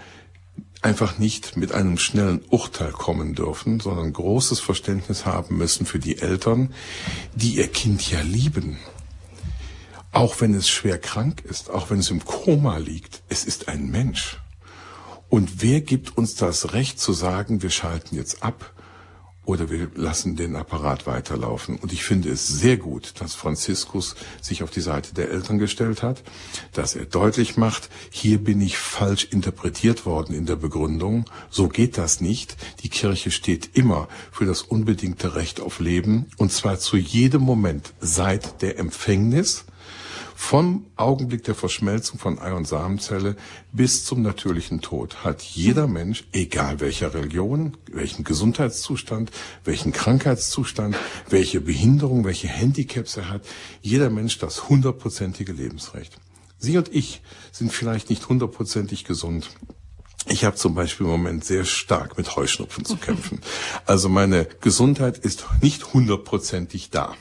einfach 0.83 1.18
nicht 1.18 1.56
mit 1.56 1.73
einem 1.73 1.99
schnellen 1.99 2.42
Urteil 2.50 2.92
kommen 2.92 3.35
dürfen, 3.35 3.80
sondern 3.80 4.12
großes 4.12 4.61
Verständnis 4.61 5.25
haben 5.25 5.56
müssen 5.56 5.87
für 5.87 5.99
die 5.99 6.18
Eltern, 6.18 6.75
die 7.35 7.56
ihr 7.56 7.68
Kind 7.68 8.09
ja 8.11 8.21
lieben. 8.21 8.78
auch 10.14 10.40
wenn 10.40 10.54
es 10.54 10.68
schwer 10.68 10.99
krank 10.99 11.42
ist, 11.44 11.71
auch 11.71 11.90
wenn 11.90 11.99
es 11.99 12.11
im 12.11 12.25
Koma 12.25 12.78
liegt, 12.78 13.23
es 13.28 13.44
ist 13.44 13.68
ein 13.68 13.90
Mensch. 13.90 14.38
Und 15.35 15.62
wer 15.62 15.81
gibt 15.81 16.17
uns 16.17 16.37
das 16.37 16.75
Recht 16.75 17.00
zu 17.00 17.12
sagen, 17.12 17.61
wir 17.61 17.71
schalten 17.71 18.14
jetzt 18.14 18.45
ab 18.45 18.73
oder 19.45 19.69
wir 19.69 19.91
lassen 19.97 20.37
den 20.37 20.55
Apparat 20.55 21.09
weiterlaufen? 21.09 21.75
Und 21.75 21.93
ich 21.93 22.05
finde 22.05 22.31
es 22.31 22.47
sehr 22.47 22.76
gut, 22.76 23.14
dass 23.19 23.35
Franziskus 23.35 24.14
sich 24.41 24.62
auf 24.62 24.71
die 24.71 24.81
Seite 24.81 25.12
der 25.12 25.33
Eltern 25.33 25.59
gestellt 25.59 26.05
hat, 26.05 26.23
dass 26.73 26.95
er 26.95 27.07
deutlich 27.07 27.57
macht, 27.57 27.91
hier 28.11 28.38
bin 28.38 28.61
ich 28.61 28.79
falsch 28.79 29.25
interpretiert 29.25 30.07
worden 30.07 30.37
in 30.37 30.47
der 30.47 30.55
Begründung. 30.55 31.25
So 31.50 31.67
geht 31.67 31.99
das 31.99 32.21
nicht. 32.21 32.57
Die 32.85 32.88
Kirche 32.88 33.33
steht 33.33 33.71
immer 33.76 34.07
für 34.31 34.47
das 34.47 34.62
unbedingte 34.62 35.35
Recht 35.35 35.59
auf 35.59 35.81
Leben 35.81 36.26
und 36.37 36.53
zwar 36.53 36.79
zu 36.79 36.97
jedem 36.97 37.43
Moment 37.43 37.93
seit 37.99 38.62
der 38.62 38.79
Empfängnis 38.79 39.64
vom 40.35 40.87
Augenblick 40.97 41.45
der 41.45 41.55
Verschmelzung 41.55 42.19
von 42.19 42.38
Ei- 42.38 42.53
und 42.53 42.67
Samenzelle 42.67 43.37
bis 43.73 44.05
zum 44.05 44.23
natürlichen 44.23 44.81
Tod 44.81 45.25
hat 45.25 45.43
jeder 45.43 45.87
Mensch, 45.87 46.25
egal 46.33 46.81
welcher 46.81 47.14
Religion, 47.14 47.76
welchen 47.91 48.25
Gesundheitszustand, 48.25 49.31
welchen 49.64 49.93
Krankheitszustand, 49.93 50.97
welche 51.29 51.61
Behinderung, 51.61 52.25
welche 52.25 52.49
Handicaps 52.49 53.17
er 53.17 53.29
hat, 53.29 53.43
jeder 53.81 54.11
Mensch 54.11 54.38
das 54.38 54.69
hundertprozentige 54.69 55.53
Lebensrecht. 55.53 56.19
Sie 56.59 56.76
und 56.79 56.93
ich 56.93 57.23
sind 57.53 57.73
vielleicht 57.73 58.11
nicht 58.11 58.29
hundertprozentig 58.29 59.05
gesund. 59.05 59.50
Ich 60.26 60.45
habe 60.45 60.57
zum 60.57 60.75
Beispiel 60.75 61.05
im 61.05 61.12
Moment 61.12 61.45
sehr 61.45 61.64
stark 61.64 62.17
mit 62.17 62.35
Heuschnupfen 62.35 62.85
zu 62.85 62.97
kämpfen. 62.99 63.41
Also 63.87 64.09
meine 64.09 64.47
Gesundheit 64.61 65.19
ist 65.19 65.47
nicht 65.61 65.93
hundertprozentig 65.93 66.91
da. 66.91 67.14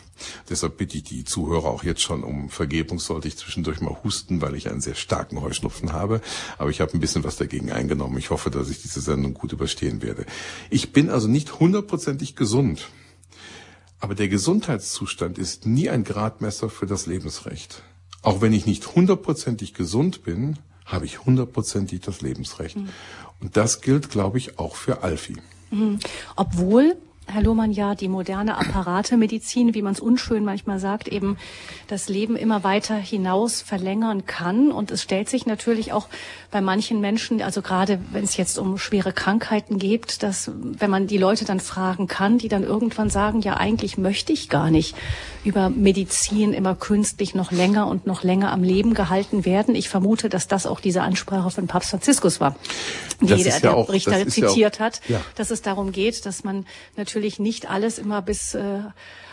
Deshalb 0.49 0.77
bitte 0.77 0.97
ich 0.97 1.03
die 1.03 1.23
Zuhörer 1.23 1.65
auch 1.65 1.83
jetzt 1.83 2.01
schon 2.01 2.23
um 2.23 2.49
Vergebung, 2.49 2.99
sollte 2.99 3.27
ich 3.27 3.37
zwischendurch 3.37 3.81
mal 3.81 3.97
husten, 4.03 4.41
weil 4.41 4.55
ich 4.55 4.69
einen 4.69 4.81
sehr 4.81 4.95
starken 4.95 5.41
Heuschnupfen 5.41 5.93
habe. 5.93 6.21
Aber 6.57 6.69
ich 6.69 6.81
habe 6.81 6.93
ein 6.93 6.99
bisschen 6.99 7.23
was 7.23 7.37
dagegen 7.37 7.71
eingenommen. 7.71 8.17
Ich 8.17 8.29
hoffe, 8.29 8.49
dass 8.49 8.69
ich 8.69 8.81
diese 8.81 9.01
Sendung 9.01 9.33
gut 9.33 9.53
überstehen 9.53 10.01
werde. 10.01 10.25
Ich 10.69 10.91
bin 10.91 11.09
also 11.09 11.27
nicht 11.27 11.59
hundertprozentig 11.59 12.35
gesund. 12.35 12.89
Aber 13.99 14.15
der 14.15 14.27
Gesundheitszustand 14.27 15.37
ist 15.37 15.65
nie 15.65 15.89
ein 15.89 16.03
Gradmesser 16.03 16.69
für 16.69 16.85
das 16.85 17.05
Lebensrecht. 17.05 17.83
Auch 18.21 18.41
wenn 18.41 18.53
ich 18.53 18.65
nicht 18.65 18.95
hundertprozentig 18.95 19.73
gesund 19.73 20.23
bin, 20.23 20.59
habe 20.85 21.05
ich 21.05 21.25
hundertprozentig 21.25 22.01
das 22.01 22.21
Lebensrecht. 22.21 22.77
Mhm. 22.77 22.89
Und 23.39 23.57
das 23.57 23.81
gilt, 23.81 24.09
glaube 24.09 24.37
ich, 24.37 24.59
auch 24.59 24.75
für 24.75 25.03
Alfie. 25.03 25.37
Mhm. 25.71 25.99
Obwohl 26.35 26.97
Herr 27.25 27.41
Lohmann, 27.41 27.71
ja, 27.71 27.95
die 27.95 28.09
moderne 28.09 28.57
Apparatemedizin, 28.57 29.73
wie 29.73 29.81
man 29.81 29.93
es 29.93 30.01
unschön 30.01 30.43
manchmal 30.43 30.79
sagt, 30.79 31.07
eben 31.07 31.37
das 31.87 32.09
Leben 32.09 32.35
immer 32.35 32.63
weiter 32.63 32.95
hinaus 32.95 33.61
verlängern 33.61 34.25
kann. 34.25 34.71
Und 34.71 34.91
es 34.91 35.01
stellt 35.01 35.29
sich 35.29 35.45
natürlich 35.45 35.93
auch 35.93 36.07
bei 36.51 36.59
manchen 36.59 36.99
Menschen, 36.99 37.41
also 37.41 37.61
gerade 37.61 37.99
wenn 38.11 38.25
es 38.25 38.35
jetzt 38.35 38.59
um 38.59 38.77
schwere 38.77 39.13
Krankheiten 39.13 39.79
geht, 39.79 40.21
dass 40.21 40.51
wenn 40.53 40.89
man 40.89 41.07
die 41.07 41.17
Leute 41.17 41.45
dann 41.45 41.61
fragen 41.61 42.07
kann, 42.07 42.37
die 42.37 42.49
dann 42.49 42.63
irgendwann 42.63 43.09
sagen, 43.09 43.41
ja, 43.41 43.55
eigentlich 43.55 43.97
möchte 43.97 44.33
ich 44.33 44.49
gar 44.49 44.69
nicht 44.69 44.95
über 45.45 45.69
Medizin 45.69 46.53
immer 46.53 46.75
künstlich 46.75 47.35
noch 47.35 47.51
länger 47.51 47.87
und 47.87 48.05
noch 48.05 48.23
länger 48.23 48.51
am 48.51 48.63
Leben 48.63 48.93
gehalten 48.93 49.45
werden. 49.45 49.75
Ich 49.75 49.89
vermute, 49.89 50.29
dass 50.29 50.47
das 50.47 50.65
auch 50.65 50.79
diese 50.79 51.01
Ansprache 51.01 51.51
von 51.51 51.67
Papst 51.67 51.89
Franziskus 51.91 52.39
war, 52.39 52.55
die 53.21 53.27
der, 53.27 53.37
ja 53.37 53.59
der 53.59 53.75
auch, 53.75 53.89
Richter 53.89 54.27
zitiert 54.27 54.57
ja 54.57 54.69
auch, 54.69 54.79
hat, 54.79 55.01
ja. 55.07 55.21
dass 55.35 55.51
es 55.51 55.61
darum 55.61 55.91
geht, 55.91 56.25
dass 56.25 56.43
man 56.43 56.65
natürlich 56.95 57.12
nicht 57.39 57.69
alles 57.69 57.99
immer 57.99 58.21
bis 58.21 58.53
äh, 58.53 58.81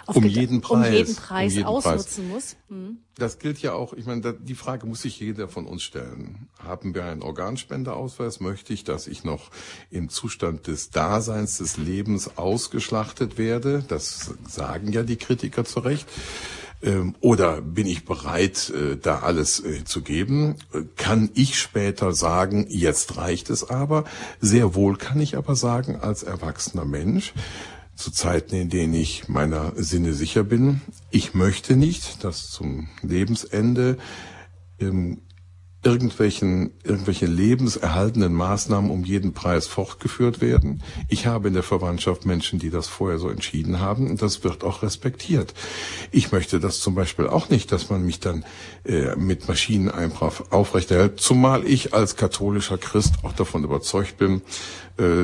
um 0.06 0.24
jeden 0.24 0.60
Preis, 0.60 0.88
um 0.88 0.92
jeden 0.92 1.16
Preis 1.16 1.52
um 1.52 1.56
jeden 1.56 1.66
ausnutzen 1.66 2.30
Preis. 2.30 2.56
muss. 2.68 2.76
Hm. 2.76 2.98
Das 3.16 3.38
gilt 3.38 3.60
ja 3.60 3.74
auch, 3.74 3.92
ich 3.92 4.06
meine, 4.06 4.34
die 4.34 4.54
Frage 4.54 4.86
muss 4.86 5.02
sich 5.02 5.20
jeder 5.20 5.48
von 5.48 5.66
uns 5.66 5.82
stellen. 5.82 6.48
Haben 6.62 6.94
wir 6.94 7.04
einen 7.04 7.22
Organspendeausweis? 7.22 8.40
Möchte 8.40 8.72
ich, 8.72 8.84
dass 8.84 9.06
ich 9.06 9.24
noch 9.24 9.50
im 9.90 10.08
Zustand 10.08 10.66
des 10.66 10.90
Daseins, 10.90 11.58
des 11.58 11.76
Lebens 11.76 12.38
ausgeschlachtet 12.38 13.38
werde? 13.38 13.84
Das 13.86 14.34
sagen 14.48 14.92
ja 14.92 15.02
die 15.02 15.16
Kritiker 15.16 15.64
zu 15.64 15.80
Recht. 15.80 16.08
Ähm, 16.82 17.14
oder 17.20 17.60
bin 17.60 17.86
ich 17.86 18.04
bereit, 18.04 18.70
äh, 18.70 18.96
da 18.96 19.20
alles 19.20 19.62
äh, 19.64 19.84
zu 19.84 20.02
geben? 20.02 20.56
Kann 20.96 21.30
ich 21.34 21.58
später 21.58 22.12
sagen, 22.12 22.66
jetzt 22.68 23.16
reicht 23.16 23.50
es 23.50 23.68
aber? 23.68 24.04
Sehr 24.40 24.74
wohl 24.74 24.96
kann 24.96 25.20
ich 25.20 25.36
aber 25.36 25.56
sagen, 25.56 25.96
als 25.96 26.22
erwachsener 26.22 26.84
Mensch, 26.84 27.34
zu 27.94 28.10
Zeiten, 28.10 28.56
in 28.56 28.70
denen 28.70 28.94
ich 28.94 29.28
meiner 29.28 29.72
Sinne 29.76 30.14
sicher 30.14 30.42
bin. 30.42 30.80
Ich 31.10 31.34
möchte 31.34 31.76
nicht, 31.76 32.24
dass 32.24 32.50
zum 32.50 32.88
Lebensende 33.02 33.98
ähm, 34.78 35.20
irgendwelchen, 35.82 36.72
irgendwelche 36.84 37.24
lebenserhaltenden 37.24 38.34
Maßnahmen 38.34 38.90
um 38.90 39.04
jeden 39.04 39.32
Preis 39.32 39.66
fortgeführt 39.66 40.42
werden. 40.42 40.82
Ich 41.08 41.26
habe 41.26 41.48
in 41.48 41.54
der 41.54 41.62
Verwandtschaft 41.62 42.26
Menschen, 42.26 42.58
die 42.58 42.68
das 42.68 42.86
vorher 42.86 43.18
so 43.18 43.30
entschieden 43.30 43.80
haben 43.80 44.10
und 44.10 44.20
das 44.20 44.44
wird 44.44 44.62
auch 44.62 44.82
respektiert. 44.82 45.54
Ich 46.10 46.32
möchte 46.32 46.60
das 46.60 46.80
zum 46.80 46.94
Beispiel 46.94 47.26
auch 47.26 47.48
nicht, 47.48 47.72
dass 47.72 47.88
man 47.88 48.04
mich 48.04 48.20
dann 48.20 48.44
äh, 48.84 49.16
mit 49.16 49.48
Maschinen 49.48 49.90
aufrechterhält, 50.50 51.18
zumal 51.18 51.64
ich 51.64 51.94
als 51.94 52.16
katholischer 52.16 52.76
Christ 52.76 53.14
auch 53.22 53.32
davon 53.32 53.64
überzeugt 53.64 54.18
bin, 54.18 54.42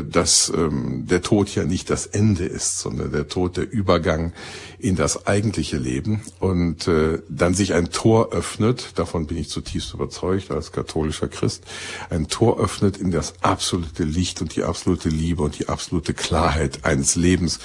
dass 0.04 0.50
ähm, 0.54 1.06
der 1.06 1.22
Tod 1.22 1.54
ja 1.54 1.64
nicht 1.64 1.90
das 1.90 2.06
Ende 2.06 2.44
ist, 2.44 2.78
sondern 2.78 3.12
der 3.12 3.28
Tod 3.28 3.56
der 3.56 3.70
Übergang 3.70 4.32
in 4.78 4.96
das 4.96 5.26
eigentliche 5.26 5.76
Leben 5.76 6.22
und 6.40 6.88
äh, 6.88 7.20
dann 7.28 7.54
sich 7.54 7.74
ein 7.74 7.90
Tor 7.90 8.32
öffnet, 8.32 8.98
davon 8.98 9.26
bin 9.26 9.36
ich 9.36 9.48
zutiefst 9.48 9.94
überzeugt 9.94 10.50
als 10.50 10.72
katholischer 10.72 11.28
Christ, 11.28 11.64
ein 12.10 12.28
Tor 12.28 12.58
öffnet 12.58 12.96
in 12.96 13.10
das 13.10 13.34
absolute 13.42 14.04
Licht 14.04 14.40
und 14.40 14.56
die 14.56 14.62
absolute 14.62 15.08
Liebe 15.08 15.42
und 15.42 15.58
die 15.58 15.68
absolute 15.68 16.14
Klarheit 16.14 16.84
eines 16.84 17.16
Lebens, 17.16 17.58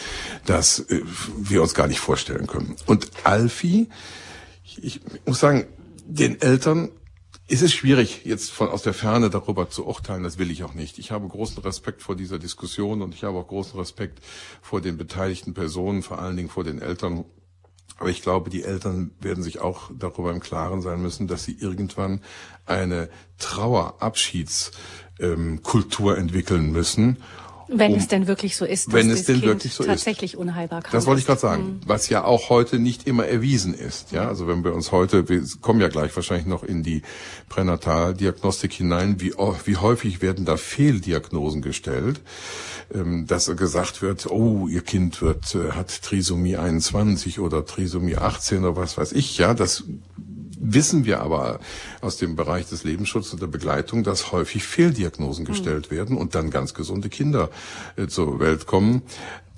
das 0.45 0.79
äh, 0.79 1.01
wir 1.37 1.61
uns 1.61 1.73
gar 1.73 1.87
nicht 1.87 1.99
vorstellen 1.99 2.47
können. 2.47 2.75
Und 2.85 3.09
Alfie, 3.23 3.87
ich, 4.65 4.83
ich 4.83 5.01
muss 5.25 5.39
sagen, 5.39 5.65
den 6.05 6.41
Eltern 6.41 6.89
es 7.51 7.61
ist 7.61 7.73
schwierig, 7.73 8.21
jetzt 8.23 8.49
von 8.51 8.69
aus 8.69 8.83
der 8.83 8.93
Ferne 8.93 9.29
darüber 9.29 9.69
zu 9.69 9.85
urteilen, 9.85 10.23
das 10.23 10.37
will 10.37 10.49
ich 10.51 10.63
auch 10.63 10.73
nicht. 10.73 10.97
Ich 10.99 11.11
habe 11.11 11.27
großen 11.27 11.61
Respekt 11.61 12.01
vor 12.01 12.15
dieser 12.15 12.39
Diskussion 12.39 13.01
und 13.01 13.13
ich 13.13 13.25
habe 13.25 13.37
auch 13.37 13.47
großen 13.47 13.77
Respekt 13.77 14.21
vor 14.61 14.79
den 14.79 14.95
beteiligten 14.97 15.53
Personen, 15.53 16.01
vor 16.01 16.19
allen 16.19 16.37
Dingen 16.37 16.47
vor 16.47 16.63
den 16.63 16.81
Eltern. 16.81 17.25
Aber 17.97 18.09
ich 18.09 18.21
glaube, 18.21 18.49
die 18.49 18.63
Eltern 18.63 19.11
werden 19.19 19.43
sich 19.43 19.59
auch 19.59 19.91
darüber 19.97 20.31
im 20.31 20.39
Klaren 20.39 20.81
sein 20.81 21.01
müssen, 21.01 21.27
dass 21.27 21.43
sie 21.43 21.57
irgendwann 21.59 22.21
eine 22.65 23.09
Trauerabschiedskultur 23.37 26.17
entwickeln 26.17 26.71
müssen 26.71 27.17
wenn 27.73 27.93
um, 27.93 27.97
es 27.97 28.07
denn 28.07 28.27
wirklich 28.27 28.55
so 28.55 28.65
ist, 28.65 28.87
dass 28.87 28.93
wenn 28.93 29.09
es 29.09 29.23
denn 29.23 29.35
kind 29.35 29.47
wirklich 29.47 29.73
so 29.73 29.83
tatsächlich 29.83 30.33
ist. 30.33 30.39
unheilbar 30.39 30.81
krank 30.81 30.91
Das 30.91 31.05
wollte 31.05 31.21
ich 31.21 31.25
gerade 31.25 31.39
sagen, 31.39 31.63
mhm. 31.63 31.79
was 31.85 32.09
ja 32.09 32.23
auch 32.23 32.49
heute 32.49 32.79
nicht 32.79 33.07
immer 33.07 33.25
erwiesen 33.25 33.73
ist. 33.73 34.11
Ja, 34.11 34.27
also 34.27 34.47
wenn 34.47 34.63
wir 34.63 34.73
uns 34.73 34.91
heute, 34.91 35.29
wir 35.29 35.43
kommen 35.61 35.79
ja 35.79 35.87
gleich 35.87 36.15
wahrscheinlich 36.15 36.47
noch 36.47 36.63
in 36.63 36.83
die 36.83 37.01
Pränataldiagnostik 37.49 38.73
hinein, 38.73 39.21
wie, 39.21 39.33
wie 39.65 39.77
häufig 39.77 40.21
werden 40.21 40.45
da 40.45 40.57
Fehldiagnosen 40.57 41.61
gestellt, 41.61 42.21
ähm, 42.93 43.25
dass 43.27 43.47
gesagt 43.55 44.01
wird, 44.01 44.29
oh, 44.29 44.67
ihr 44.67 44.81
Kind 44.81 45.21
wird, 45.21 45.55
äh, 45.55 45.71
hat 45.71 46.01
Trisomie 46.01 46.57
21 46.57 47.39
oder 47.39 47.65
Trisomie 47.65 48.17
18 48.17 48.65
oder 48.65 48.75
was 48.75 48.97
weiß 48.97 49.13
ich. 49.13 49.37
Ja, 49.37 49.53
das 49.53 49.83
wissen 50.61 51.05
wir 51.05 51.21
aber 51.21 51.59
aus 52.01 52.17
dem 52.17 52.35
Bereich 52.35 52.67
des 52.67 52.83
Lebensschutzes 52.83 53.33
und 53.33 53.41
der 53.41 53.47
Begleitung, 53.47 54.03
dass 54.03 54.31
häufig 54.31 54.63
Fehldiagnosen 54.63 55.45
gestellt 55.45 55.89
mhm. 55.89 55.95
werden 55.95 56.17
und 56.17 56.35
dann 56.35 56.49
ganz 56.51 56.73
gesunde 56.73 57.09
Kinder 57.09 57.49
äh, 57.95 58.07
zur 58.07 58.39
Welt 58.39 58.67
kommen. 58.67 59.01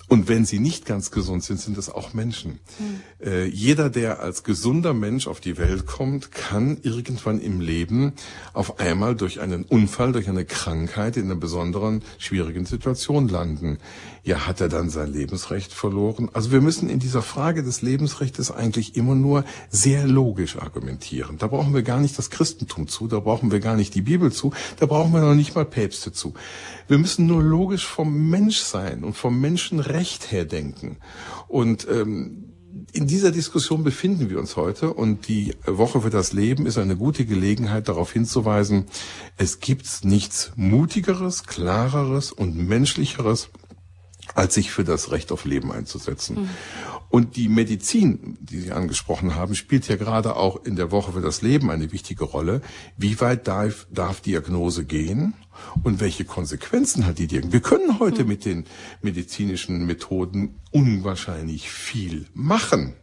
Und 0.10 0.28
wenn 0.28 0.46
sie 0.46 0.60
nicht 0.60 0.86
ganz 0.86 1.12
gesund 1.12 1.44
sind, 1.44 1.60
sind 1.60 1.78
es 1.78 1.90
auch 1.90 2.14
Menschen. 2.14 2.60
Mhm. 2.78 3.26
Äh, 3.26 3.46
jeder, 3.46 3.90
der 3.90 4.20
als 4.20 4.44
gesunder 4.44 4.94
Mensch 4.94 5.28
auf 5.28 5.40
die 5.40 5.58
Welt 5.58 5.88
kommt, 5.88 6.32
kann 6.32 6.78
irgendwann 6.84 7.40
im 7.40 7.62
Leben 7.62 8.14
auf 8.54 8.80
einmal 8.80 9.16
durch 9.16 9.40
einen 9.40 9.64
Unfall, 9.64 10.12
durch 10.12 10.30
eine 10.30 10.46
Krankheit 10.46 11.18
in 11.18 11.26
einer 11.26 11.36
besonderen 11.36 12.04
schwierigen 12.20 12.66
Situation 12.66 13.28
landen. 13.28 13.80
Ja, 14.25 14.48
hat 14.48 14.62
er 14.62 14.70
dann 14.70 14.89
sein 14.89 15.12
Lebensrecht 15.12 15.74
verloren? 15.74 16.30
Also 16.32 16.53
wir 16.53 16.62
müssen 16.62 16.89
in 16.89 17.00
dieser 17.00 17.22
Frage 17.22 17.62
des 17.62 17.82
Lebensrechts 17.82 18.51
eigentlich 18.51 18.96
immer 18.96 19.15
nur 19.15 19.44
sehr 19.70 20.08
logisch 20.08 20.56
argumentieren. 20.58 21.38
Da 21.38 21.48
brauchen 21.48 21.74
wir 21.74 21.84
gar 21.84 22.00
nicht 22.00 22.18
das 22.18 22.30
Christentum 22.30 22.88
zu, 22.88 23.08
da 23.08 23.20
brauchen 23.20 23.51
wir 23.51 23.60
gar 23.60 23.75
nicht 23.75 23.96
die 23.96 24.01
Bibel 24.01 24.32
zu, 24.32 24.53
da 24.80 24.86
brauchen 24.86 25.12
wir 25.12 25.20
noch 25.20 25.36
nicht 25.36 25.56
mal 25.56 25.65
Päpste 25.65 26.13
zu. 26.13 26.34
Wir 26.88 27.00
müssen 27.00 27.27
nur 27.27 27.44
logisch 27.44 27.86
vom 27.86 28.30
Menschsein 28.30 29.03
und 29.03 29.18
vom 29.18 29.42
Menschenrecht 29.42 30.32
her 30.32 30.46
denken. 30.46 30.98
Und 31.50 31.86
ähm, 31.89 32.53
in 32.92 33.08
dieser 33.08 33.32
Diskussion 33.32 33.84
befinden 33.84 34.30
wir 34.30 34.39
uns 34.39 34.56
heute 34.56 34.94
und 34.94 35.27
die 35.27 35.53
Woche 35.65 36.01
für 36.01 36.10
das 36.10 36.34
Leben 36.34 36.65
ist 36.65 36.77
eine 36.77 36.96
gute 36.96 37.25
Gelegenheit, 37.25 37.88
darauf 37.88 38.12
hinzuweisen, 38.12 38.86
es 39.38 39.60
gibt 39.60 40.03
nichts 40.03 40.51
Mutigeres, 40.56 41.44
Klareres 41.44 42.32
und 42.32 42.56
Menschlicheres, 42.56 43.50
als 44.36 44.53
sich 44.53 44.72
für 44.72 44.84
das 44.84 45.12
Recht 45.12 45.32
auf 45.32 45.46
Leben 45.46 45.72
einzusetzen. 45.72 46.42
Mhm. 46.42 46.50
Und 47.10 47.36
die 47.36 47.48
Medizin, 47.48 48.38
die 48.42 48.60
Sie 48.60 48.72
angesprochen 48.72 49.36
haben, 49.36 49.56
spielt 49.56 49.88
ja 49.88 49.98
gerade 49.98 50.36
auch 50.36 50.65
in 50.65 50.75
der 50.75 50.92
Woche 50.92 51.13
für 51.13 51.22
das 51.22 51.42
Leben 51.42 51.70
eine 51.70 51.92
wichtige 51.92 52.24
Rolle. 52.24 52.62
Wie 52.98 53.20
weit 53.22 53.48
darf, 53.48 53.86
darf 53.92 54.22
Diagnose 54.22 54.86
gehen? 54.86 55.36
Und 55.84 56.00
welche 56.00 56.25
Konsequenzen 56.25 57.06
hat 57.06 57.20
die 57.20 57.27
Diagnose? 57.27 57.53
Wir 57.53 57.62
können 57.62 58.00
heute 58.00 58.25
mit 58.25 58.46
den 58.46 58.65
medizinischen 59.01 59.86
Methoden 59.86 60.60
unwahrscheinlich 60.72 61.70
viel 61.70 62.25
machen. 62.34 62.96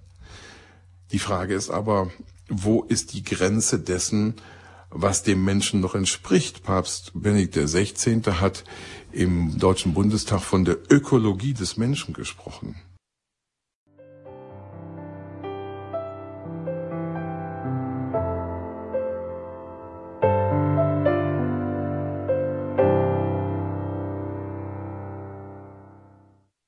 Die 1.12 1.20
Frage 1.20 1.54
ist 1.54 1.70
aber, 1.70 2.10
wo 2.48 2.82
ist 2.82 3.12
die 3.12 3.22
Grenze 3.22 3.78
dessen, 3.78 4.34
was 4.90 5.22
dem 5.22 5.44
Menschen 5.44 5.80
noch 5.80 5.94
entspricht? 5.94 6.64
Papst 6.64 7.12
Benedikt 7.14 7.54
XVI. 7.54 8.20
hat 8.40 8.64
im 9.12 9.58
Deutschen 9.58 9.94
Bundestag 9.94 10.40
von 10.40 10.64
der 10.64 10.78
Ökologie 10.90 11.54
des 11.54 11.76
Menschen 11.76 12.14
gesprochen. 12.14 12.76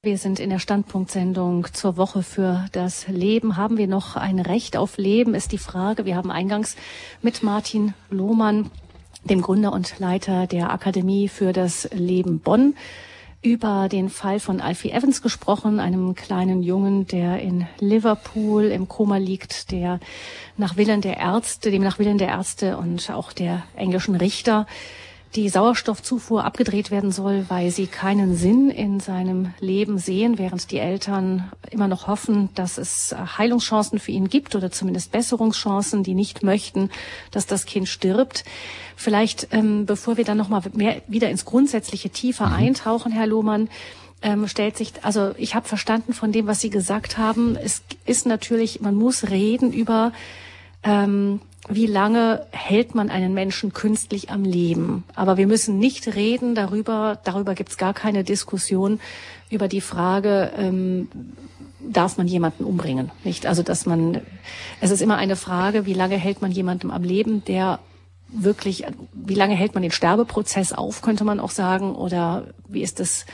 Wir 0.04 0.18
sind 0.18 0.40
in 0.40 0.50
der 0.50 0.58
Standpunktsendung 0.58 1.68
zur 1.72 1.96
Woche 1.96 2.24
für 2.24 2.66
das 2.72 3.06
Leben. 3.06 3.56
Haben 3.56 3.78
wir 3.78 3.86
noch 3.86 4.16
ein 4.16 4.40
Recht 4.40 4.76
auf 4.76 4.98
Leben, 4.98 5.34
ist 5.34 5.52
die 5.52 5.58
Frage. 5.58 6.04
Wir 6.04 6.16
haben 6.16 6.32
eingangs 6.32 6.74
mit 7.22 7.44
Martin 7.44 7.94
Lohmann, 8.10 8.72
dem 9.24 9.42
Gründer 9.42 9.72
und 9.72 9.98
Leiter 9.98 10.46
der 10.46 10.70
Akademie 10.70 11.28
für 11.28 11.52
das 11.52 11.88
Leben 11.92 12.40
Bonn, 12.40 12.74
über 13.42 13.88
den 13.88 14.08
Fall 14.08 14.38
von 14.38 14.60
Alfie 14.60 14.92
Evans 14.92 15.20
gesprochen, 15.20 15.80
einem 15.80 16.14
kleinen 16.14 16.62
Jungen, 16.62 17.08
der 17.08 17.40
in 17.40 17.66
Liverpool 17.80 18.64
im 18.66 18.86
Koma 18.86 19.16
liegt, 19.16 19.72
der 19.72 19.98
nach 20.56 20.76
Willen 20.76 21.00
der 21.00 21.16
Ärzte, 21.16 21.72
dem 21.72 21.82
nach 21.82 21.98
Willen 21.98 22.18
der 22.18 22.28
Ärzte 22.28 22.76
und 22.76 23.10
auch 23.10 23.32
der 23.32 23.64
englischen 23.74 24.14
Richter 24.14 24.66
die 25.34 25.48
Sauerstoffzufuhr 25.48 26.44
abgedreht 26.44 26.90
werden 26.90 27.10
soll, 27.10 27.46
weil 27.48 27.70
sie 27.70 27.86
keinen 27.86 28.36
Sinn 28.36 28.70
in 28.70 29.00
seinem 29.00 29.54
Leben 29.60 29.98
sehen, 29.98 30.36
während 30.36 30.70
die 30.70 30.78
Eltern 30.78 31.50
immer 31.70 31.88
noch 31.88 32.06
hoffen, 32.06 32.50
dass 32.54 32.76
es 32.76 33.14
Heilungschancen 33.38 33.98
für 33.98 34.12
ihn 34.12 34.28
gibt 34.28 34.54
oder 34.54 34.70
zumindest 34.70 35.10
Besserungschancen, 35.10 36.02
die 36.02 36.14
nicht 36.14 36.42
möchten, 36.42 36.90
dass 37.30 37.46
das 37.46 37.64
Kind 37.64 37.88
stirbt. 37.88 38.44
Vielleicht, 38.94 39.48
ähm, 39.52 39.86
bevor 39.86 40.18
wir 40.18 40.24
dann 40.24 40.36
noch 40.36 40.50
mal 40.50 40.62
mehr 40.74 41.00
wieder 41.08 41.30
ins 41.30 41.46
grundsätzliche 41.46 42.10
tiefer 42.10 42.48
mhm. 42.48 42.54
eintauchen, 42.54 43.10
Herr 43.10 43.26
Lohmann, 43.26 43.70
ähm, 44.20 44.46
stellt 44.46 44.76
sich, 44.76 44.92
also 45.02 45.32
ich 45.36 45.54
habe 45.54 45.66
verstanden 45.66 46.12
von 46.12 46.30
dem, 46.30 46.46
was 46.46 46.60
Sie 46.60 46.70
gesagt 46.70 47.16
haben. 47.18 47.56
Es 47.56 47.82
ist 48.04 48.26
natürlich, 48.26 48.80
man 48.80 48.94
muss 48.94 49.30
reden 49.30 49.72
über 49.72 50.12
ähm, 50.84 51.40
wie 51.68 51.86
lange 51.86 52.46
hält 52.50 52.94
man 52.94 53.08
einen 53.08 53.34
Menschen 53.34 53.72
künstlich 53.72 54.30
am 54.30 54.44
Leben? 54.44 55.04
Aber 55.14 55.36
wir 55.36 55.46
müssen 55.46 55.78
nicht 55.78 56.14
reden 56.16 56.54
darüber, 56.54 57.18
darüber 57.24 57.54
gibt 57.54 57.70
es 57.70 57.76
gar 57.76 57.94
keine 57.94 58.24
Diskussion, 58.24 59.00
über 59.50 59.68
die 59.68 59.80
Frage, 59.80 60.50
ähm, 60.56 61.08
darf 61.80 62.18
man 62.18 62.26
jemanden 62.26 62.64
umbringen? 62.64 63.10
Nicht? 63.24 63.46
Also, 63.46 63.62
dass 63.62 63.86
man, 63.86 64.20
es 64.80 64.90
ist 64.90 65.02
immer 65.02 65.16
eine 65.16 65.36
Frage, 65.36 65.86
wie 65.86 65.94
lange 65.94 66.16
hält 66.16 66.42
man 66.42 66.50
jemanden 66.50 66.90
am 66.90 67.02
Leben, 67.02 67.44
der 67.44 67.78
wirklich, 68.32 68.84
wie 69.12 69.34
lange 69.34 69.54
hält 69.54 69.74
man 69.74 69.82
den 69.82 69.92
Sterbeprozess 69.92 70.72
auf, 70.72 71.02
könnte 71.02 71.24
man 71.24 71.38
auch 71.38 71.50
sagen, 71.50 71.94
oder 71.94 72.46
wie 72.66 72.82
ist 72.82 72.98
das, 72.98 73.26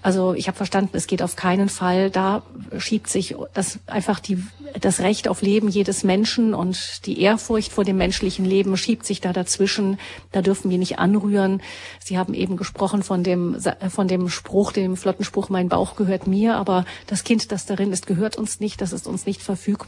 also 0.00 0.34
ich 0.34 0.46
habe 0.46 0.56
verstanden, 0.56 0.96
es 0.96 1.06
geht 1.06 1.22
auf 1.22 1.34
keinen 1.34 1.68
Fall. 1.68 2.10
Da 2.10 2.42
schiebt 2.78 3.08
sich 3.08 3.34
das 3.52 3.80
einfach 3.86 4.20
die, 4.20 4.42
das 4.80 5.00
Recht 5.00 5.26
auf 5.26 5.42
Leben 5.42 5.68
jedes 5.68 6.04
Menschen 6.04 6.54
und 6.54 7.04
die 7.06 7.20
Ehrfurcht 7.20 7.72
vor 7.72 7.84
dem 7.84 7.96
menschlichen 7.96 8.44
Leben 8.44 8.76
schiebt 8.76 9.04
sich 9.04 9.20
da 9.20 9.32
dazwischen. 9.32 9.98
Da 10.30 10.40
dürfen 10.40 10.70
wir 10.70 10.78
nicht 10.78 10.98
anrühren. 11.00 11.62
Sie 11.98 12.16
haben 12.16 12.32
eben 12.34 12.56
gesprochen 12.56 13.02
von 13.02 13.24
dem, 13.24 13.56
von 13.88 14.06
dem 14.06 14.28
Spruch, 14.28 14.72
dem 14.72 14.96
flotten 14.96 15.24
Spruch, 15.24 15.48
mein 15.48 15.68
Bauch 15.68 15.96
gehört 15.96 16.26
mir, 16.26 16.56
aber 16.56 16.84
das 17.06 17.24
Kind, 17.24 17.50
das 17.50 17.66
darin 17.66 17.92
ist, 17.92 18.06
gehört 18.06 18.36
uns 18.36 18.60
nicht. 18.60 18.80
Das 18.80 18.92
ist 18.92 19.06
uns 19.08 19.26
nicht 19.26 19.42
verfüg, 19.42 19.86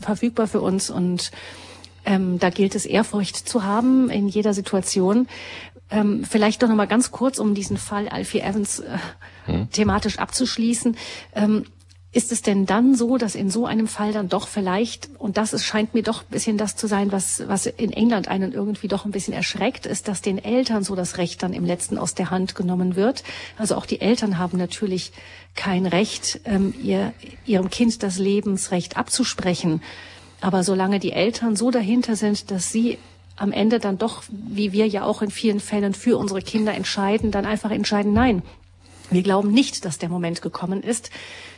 verfügbar 0.00 0.46
für 0.46 0.62
uns 0.62 0.88
und 0.88 1.30
ähm, 2.06 2.38
da 2.38 2.50
gilt 2.50 2.74
es, 2.74 2.86
Ehrfurcht 2.86 3.36
zu 3.48 3.64
haben 3.64 4.10
in 4.10 4.28
jeder 4.28 4.52
Situation. 4.52 5.26
Ähm, 5.90 6.24
vielleicht 6.24 6.62
doch 6.62 6.68
noch 6.68 6.76
mal 6.76 6.86
ganz 6.86 7.10
kurz, 7.10 7.38
um 7.38 7.54
diesen 7.54 7.76
Fall 7.76 8.08
Alfie 8.08 8.40
Evans 8.40 8.80
äh, 8.80 8.98
hm. 9.46 9.70
thematisch 9.70 10.18
abzuschließen. 10.18 10.96
Ähm, 11.34 11.66
ist 12.14 12.30
es 12.30 12.42
denn 12.42 12.64
dann 12.64 12.94
so, 12.94 13.18
dass 13.18 13.34
in 13.34 13.50
so 13.50 13.66
einem 13.66 13.88
Fall 13.88 14.12
dann 14.12 14.28
doch 14.28 14.46
vielleicht, 14.46 15.10
und 15.18 15.36
das 15.36 15.52
ist, 15.52 15.64
scheint 15.64 15.94
mir 15.94 16.04
doch 16.04 16.22
ein 16.22 16.30
bisschen 16.30 16.56
das 16.56 16.76
zu 16.76 16.86
sein, 16.86 17.10
was, 17.10 17.42
was 17.48 17.66
in 17.66 17.92
England 17.92 18.28
einen 18.28 18.52
irgendwie 18.52 18.86
doch 18.86 19.04
ein 19.04 19.10
bisschen 19.10 19.34
erschreckt, 19.34 19.84
ist, 19.84 20.06
dass 20.06 20.22
den 20.22 20.38
Eltern 20.38 20.84
so 20.84 20.94
das 20.94 21.18
Recht 21.18 21.42
dann 21.42 21.52
im 21.52 21.64
letzten 21.64 21.98
aus 21.98 22.14
der 22.14 22.30
Hand 22.30 22.54
genommen 22.54 22.94
wird. 22.94 23.24
Also 23.58 23.74
auch 23.74 23.84
die 23.84 24.00
Eltern 24.00 24.38
haben 24.38 24.58
natürlich 24.58 25.10
kein 25.56 25.86
Recht, 25.86 26.40
ähm, 26.44 26.72
ihr, 26.80 27.12
ihrem 27.46 27.68
Kind 27.68 28.00
das 28.04 28.16
Lebensrecht 28.16 28.96
abzusprechen. 28.96 29.82
Aber 30.40 30.62
solange 30.62 31.00
die 31.00 31.12
Eltern 31.12 31.56
so 31.56 31.72
dahinter 31.72 32.14
sind, 32.14 32.52
dass 32.52 32.70
sie 32.70 32.98
am 33.36 33.52
Ende 33.52 33.78
dann 33.78 33.98
doch, 33.98 34.22
wie 34.28 34.72
wir 34.72 34.86
ja 34.86 35.04
auch 35.04 35.22
in 35.22 35.30
vielen 35.30 35.60
Fällen 35.60 35.94
für 35.94 36.16
unsere 36.18 36.40
Kinder 36.40 36.74
entscheiden, 36.74 37.30
dann 37.30 37.46
einfach 37.46 37.70
entscheiden, 37.70 38.12
nein, 38.12 38.42
wir 39.10 39.22
glauben 39.22 39.50
nicht, 39.50 39.84
dass 39.84 39.98
der 39.98 40.08
Moment 40.08 40.40
gekommen 40.42 40.82
ist, 40.82 41.10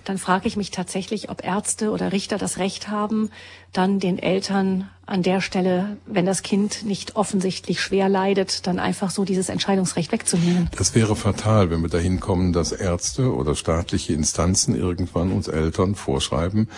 dann 0.06 0.18
frage 0.18 0.46
ich 0.46 0.56
mich 0.56 0.70
tatsächlich, 0.70 1.30
ob 1.30 1.44
Ärzte 1.44 1.90
oder 1.90 2.12
Richter 2.12 2.38
das 2.38 2.58
Recht 2.58 2.88
haben, 2.88 3.30
dann 3.72 3.98
den 3.98 4.20
Eltern 4.20 4.88
an 5.04 5.22
der 5.22 5.40
Stelle, 5.40 5.98
wenn 6.06 6.26
das 6.26 6.42
Kind 6.42 6.84
nicht 6.84 7.16
offensichtlich 7.16 7.80
schwer 7.80 8.08
leidet, 8.08 8.68
dann 8.68 8.78
einfach 8.78 9.10
so 9.10 9.24
dieses 9.24 9.48
Entscheidungsrecht 9.48 10.12
wegzunehmen. 10.12 10.70
Das 10.76 10.94
wäre 10.94 11.16
fatal, 11.16 11.70
wenn 11.70 11.82
wir 11.82 11.88
dahin 11.88 12.20
kommen, 12.20 12.52
dass 12.52 12.70
Ärzte 12.70 13.34
oder 13.34 13.56
staatliche 13.56 14.12
Instanzen 14.12 14.76
irgendwann 14.76 15.32
uns 15.32 15.48
Eltern 15.48 15.96
vorschreiben, 15.96 16.68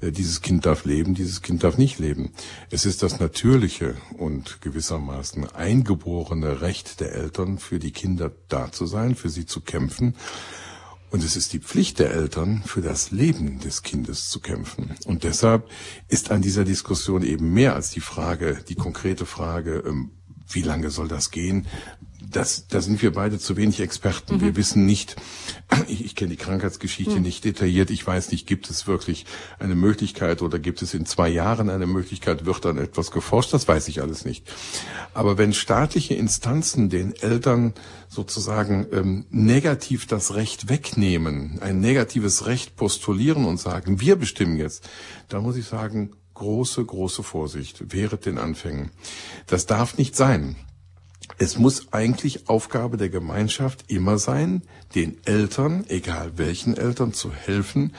äh, 0.00 0.12
dieses 0.12 0.42
Kind 0.42 0.66
darf 0.66 0.84
leben, 0.84 1.14
dieses 1.14 1.40
Kind 1.40 1.64
darf 1.64 1.78
nicht 1.78 1.98
leben. 1.98 2.32
Es 2.70 2.84
ist 2.84 3.02
das 3.02 3.18
natürliche 3.18 3.96
und 4.18 4.60
gewissermaßen 4.60 5.50
eingeborene 5.54 6.60
Recht 6.60 7.00
der 7.00 7.14
Eltern, 7.14 7.58
für 7.58 7.78
die 7.78 7.92
Kinder 7.92 8.30
da 8.48 8.70
zu 8.72 8.84
sein, 8.86 9.14
für 9.14 9.30
sie 9.30 9.46
zu 9.46 9.62
kämpfen. 9.62 10.14
Und 11.14 11.22
es 11.22 11.36
ist 11.36 11.52
die 11.52 11.60
Pflicht 11.60 12.00
der 12.00 12.10
Eltern, 12.10 12.64
für 12.66 12.80
das 12.80 13.12
Leben 13.12 13.60
des 13.60 13.84
Kindes 13.84 14.30
zu 14.30 14.40
kämpfen. 14.40 14.96
Und 15.06 15.22
deshalb 15.22 15.70
ist 16.08 16.32
an 16.32 16.42
dieser 16.42 16.64
Diskussion 16.64 17.22
eben 17.22 17.52
mehr 17.52 17.76
als 17.76 17.90
die 17.90 18.00
Frage, 18.00 18.58
die 18.68 18.74
konkrete 18.74 19.24
Frage, 19.24 19.84
ähm, 19.86 20.10
wie 20.54 20.62
lange 20.62 20.90
soll 20.90 21.08
das 21.08 21.30
gehen? 21.30 21.66
Das, 22.30 22.66
da 22.66 22.80
sind 22.80 23.00
wir 23.02 23.12
beide 23.12 23.38
zu 23.38 23.56
wenig 23.56 23.80
Experten. 23.80 24.36
Mhm. 24.36 24.40
Wir 24.40 24.56
wissen 24.56 24.86
nicht, 24.86 25.14
ich, 25.88 26.04
ich 26.04 26.16
kenne 26.16 26.30
die 26.30 26.36
Krankheitsgeschichte 26.36 27.16
mhm. 27.16 27.22
nicht 27.22 27.44
detailliert. 27.44 27.90
Ich 27.90 28.06
weiß 28.06 28.32
nicht, 28.32 28.46
gibt 28.46 28.70
es 28.70 28.86
wirklich 28.86 29.26
eine 29.58 29.74
Möglichkeit 29.74 30.42
oder 30.42 30.58
gibt 30.58 30.82
es 30.82 30.94
in 30.94 31.06
zwei 31.06 31.28
Jahren 31.28 31.70
eine 31.70 31.86
Möglichkeit, 31.86 32.46
wird 32.46 32.64
dann 32.64 32.78
etwas 32.78 33.10
geforscht? 33.10 33.52
Das 33.52 33.68
weiß 33.68 33.88
ich 33.88 34.00
alles 34.00 34.24
nicht. 34.24 34.50
Aber 35.12 35.38
wenn 35.38 35.52
staatliche 35.52 36.14
Instanzen 36.14 36.88
den 36.88 37.14
Eltern 37.14 37.74
sozusagen 38.08 38.86
ähm, 38.92 39.26
negativ 39.30 40.06
das 40.06 40.34
Recht 40.34 40.68
wegnehmen, 40.68 41.58
ein 41.60 41.80
negatives 41.80 42.46
Recht 42.46 42.76
postulieren 42.76 43.44
und 43.44 43.60
sagen, 43.60 44.00
wir 44.00 44.16
bestimmen 44.16 44.56
jetzt, 44.56 44.88
da 45.28 45.40
muss 45.40 45.56
ich 45.56 45.66
sagen, 45.66 46.12
große, 46.34 46.84
große 46.84 47.22
Vorsicht 47.22 47.84
während 47.88 48.26
den 48.26 48.38
Anfängen. 48.38 48.90
Das 49.46 49.66
darf 49.66 49.96
nicht 49.96 50.16
sein. 50.16 50.56
Es 51.38 51.58
muss 51.58 51.92
eigentlich 51.92 52.48
Aufgabe 52.48 52.96
der 52.96 53.08
Gemeinschaft 53.08 53.90
immer 53.90 54.18
sein, 54.18 54.62
den 54.94 55.18
Eltern, 55.24 55.84
egal 55.88 56.32
welchen 56.36 56.76
Eltern, 56.76 57.12
zu 57.12 57.32
helfen, 57.32 57.94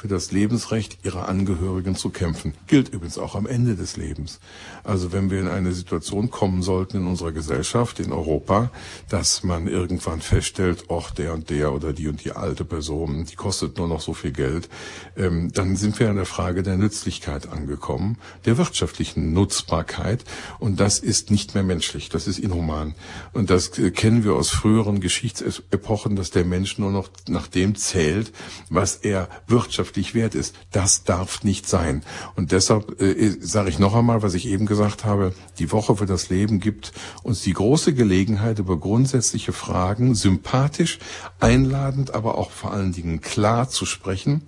für 0.00 0.08
das 0.08 0.32
Lebensrecht 0.32 1.04
ihrer 1.04 1.28
Angehörigen 1.28 1.94
zu 1.94 2.08
kämpfen. 2.08 2.54
Gilt 2.66 2.88
übrigens 2.88 3.18
auch 3.18 3.34
am 3.34 3.46
Ende 3.46 3.76
des 3.76 3.98
Lebens. 3.98 4.40
Also 4.82 5.12
wenn 5.12 5.30
wir 5.30 5.38
in 5.38 5.46
eine 5.46 5.72
Situation 5.72 6.30
kommen 6.30 6.62
sollten 6.62 6.96
in 6.96 7.06
unserer 7.06 7.32
Gesellschaft, 7.32 8.00
in 8.00 8.10
Europa, 8.10 8.70
dass 9.10 9.42
man 9.42 9.68
irgendwann 9.68 10.22
feststellt, 10.22 10.84
ach, 10.88 11.10
der 11.10 11.34
und 11.34 11.50
der 11.50 11.74
oder 11.74 11.92
die 11.92 12.08
und 12.08 12.24
die 12.24 12.32
alte 12.32 12.64
Person, 12.64 13.26
die 13.26 13.36
kostet 13.36 13.76
nur 13.76 13.88
noch 13.88 14.00
so 14.00 14.14
viel 14.14 14.32
Geld, 14.32 14.70
ähm, 15.18 15.52
dann 15.52 15.76
sind 15.76 16.00
wir 16.00 16.08
an 16.08 16.16
der 16.16 16.24
Frage 16.24 16.62
der 16.62 16.78
Nützlichkeit 16.78 17.50
angekommen, 17.50 18.16
der 18.46 18.56
wirtschaftlichen 18.56 19.34
Nutzbarkeit. 19.34 20.24
Und 20.58 20.80
das 20.80 20.98
ist 20.98 21.30
nicht 21.30 21.54
mehr 21.54 21.62
menschlich, 21.64 22.08
das 22.08 22.26
ist 22.26 22.38
inhuman. 22.38 22.94
Und 23.34 23.50
das 23.50 23.78
äh, 23.78 23.90
kennen 23.90 24.24
wir 24.24 24.32
aus 24.32 24.48
früheren 24.48 25.00
Geschichtsepochen, 25.00 26.16
dass 26.16 26.30
der 26.30 26.46
Mensch 26.46 26.78
nur 26.78 26.90
noch 26.90 27.10
nach 27.28 27.48
dem 27.48 27.74
zählt, 27.74 28.32
was 28.70 28.96
er 28.96 29.28
wirtschaftlich 29.46 29.89
wirtschaftlich 29.90 30.14
wert 30.14 30.34
ist. 30.34 30.54
Das 30.72 31.04
darf 31.04 31.42
nicht 31.42 31.68
sein. 31.68 32.02
Und 32.36 32.52
deshalb 32.52 33.00
äh, 33.00 33.30
sage 33.40 33.70
ich 33.70 33.78
noch 33.78 33.94
einmal, 33.94 34.22
was 34.22 34.34
ich 34.34 34.46
eben 34.46 34.66
gesagt 34.66 35.04
habe, 35.04 35.32
die 35.58 35.72
Woche 35.72 35.96
für 35.96 36.06
das 36.06 36.30
Leben 36.30 36.60
gibt 36.60 36.92
uns 37.22 37.42
die 37.42 37.52
große 37.52 37.92
Gelegenheit, 37.94 38.58
über 38.58 38.76
grundsätzliche 38.76 39.52
Fragen 39.52 40.14
sympathisch, 40.14 40.98
einladend, 41.40 42.14
aber 42.14 42.38
auch 42.38 42.50
vor 42.50 42.72
allen 42.72 42.92
Dingen 42.92 43.20
klar 43.20 43.68
zu 43.68 43.84
sprechen. 43.84 44.42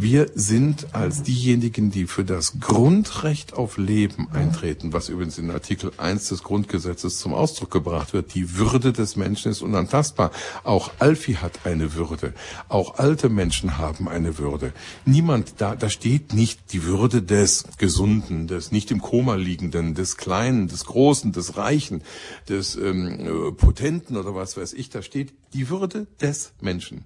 Wir 0.00 0.30
sind 0.32 0.94
als 0.94 1.24
diejenigen, 1.24 1.90
die 1.90 2.06
für 2.06 2.24
das 2.24 2.60
Grundrecht 2.60 3.54
auf 3.54 3.78
Leben 3.78 4.28
eintreten, 4.30 4.92
was 4.92 5.08
übrigens 5.08 5.38
in 5.38 5.50
Artikel 5.50 5.90
1 5.96 6.28
des 6.28 6.44
Grundgesetzes 6.44 7.18
zum 7.18 7.34
Ausdruck 7.34 7.72
gebracht 7.72 8.12
wird. 8.12 8.32
Die 8.36 8.56
Würde 8.56 8.92
des 8.92 9.16
Menschen 9.16 9.50
ist 9.50 9.60
unantastbar. 9.60 10.30
Auch 10.62 10.92
Alfie 11.00 11.38
hat 11.38 11.66
eine 11.66 11.94
Würde. 11.94 12.32
Auch 12.68 12.98
alte 12.98 13.28
Menschen 13.28 13.76
haben 13.76 14.08
eine 14.08 14.38
Würde. 14.38 14.72
Niemand, 15.04 15.54
da, 15.58 15.74
da 15.74 15.90
steht 15.90 16.32
nicht 16.32 16.72
die 16.72 16.84
Würde 16.84 17.20
des 17.20 17.64
Gesunden, 17.78 18.46
des 18.46 18.70
nicht 18.70 18.92
im 18.92 19.02
Koma 19.02 19.34
liegenden, 19.34 19.96
des 19.96 20.16
Kleinen, 20.16 20.68
des 20.68 20.84
Großen, 20.84 21.32
des 21.32 21.56
Reichen, 21.56 22.02
des 22.48 22.76
ähm, 22.76 23.48
äh, 23.48 23.50
Potenten 23.50 24.16
oder 24.16 24.32
was 24.36 24.56
weiß 24.56 24.74
ich. 24.74 24.90
Da 24.90 25.02
steht 25.02 25.32
die 25.54 25.70
Würde 25.70 26.06
des 26.20 26.52
Menschen. 26.60 27.04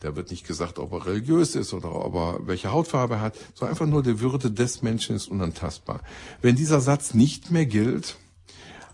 Da 0.00 0.14
wird 0.14 0.30
nicht 0.30 0.46
gesagt, 0.46 0.78
ob 0.78 0.92
er 0.92 1.06
religiös 1.06 1.56
ist 1.56 1.74
oder 1.74 1.92
ob 1.92 2.14
er 2.14 2.46
welche 2.46 2.70
Hautfarbe 2.70 3.20
hat, 3.20 3.36
sondern 3.54 3.70
einfach 3.70 3.86
nur 3.86 4.02
die 4.02 4.20
Würde 4.20 4.50
des 4.50 4.82
Menschen 4.82 5.16
ist 5.16 5.28
unantastbar. 5.28 6.00
Wenn 6.40 6.54
dieser 6.54 6.80
Satz 6.80 7.14
nicht 7.14 7.50
mehr 7.50 7.66
gilt, 7.66 8.16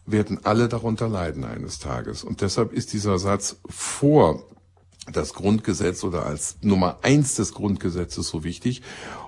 werden 0.07 0.41
alle 0.45 0.69
darunter 0.69 1.09
leiden 1.09 1.45
eines 1.45 1.79
Tages. 1.79 2.25
Und 2.25 2.41
deshalb 2.41 2.73
ist 2.73 2.93
dieser 2.93 3.19
Satz 3.19 3.57
vor 3.69 4.43
das 5.13 5.35
Grundgesetz 5.35 6.05
oder 6.05 6.25
als 6.25 6.57
Nummer 6.63 6.99
eins 7.03 7.35
des 7.35 7.53
Grundgesetzes 7.53 8.29
so 8.29 8.45
wichtig. 8.45 8.83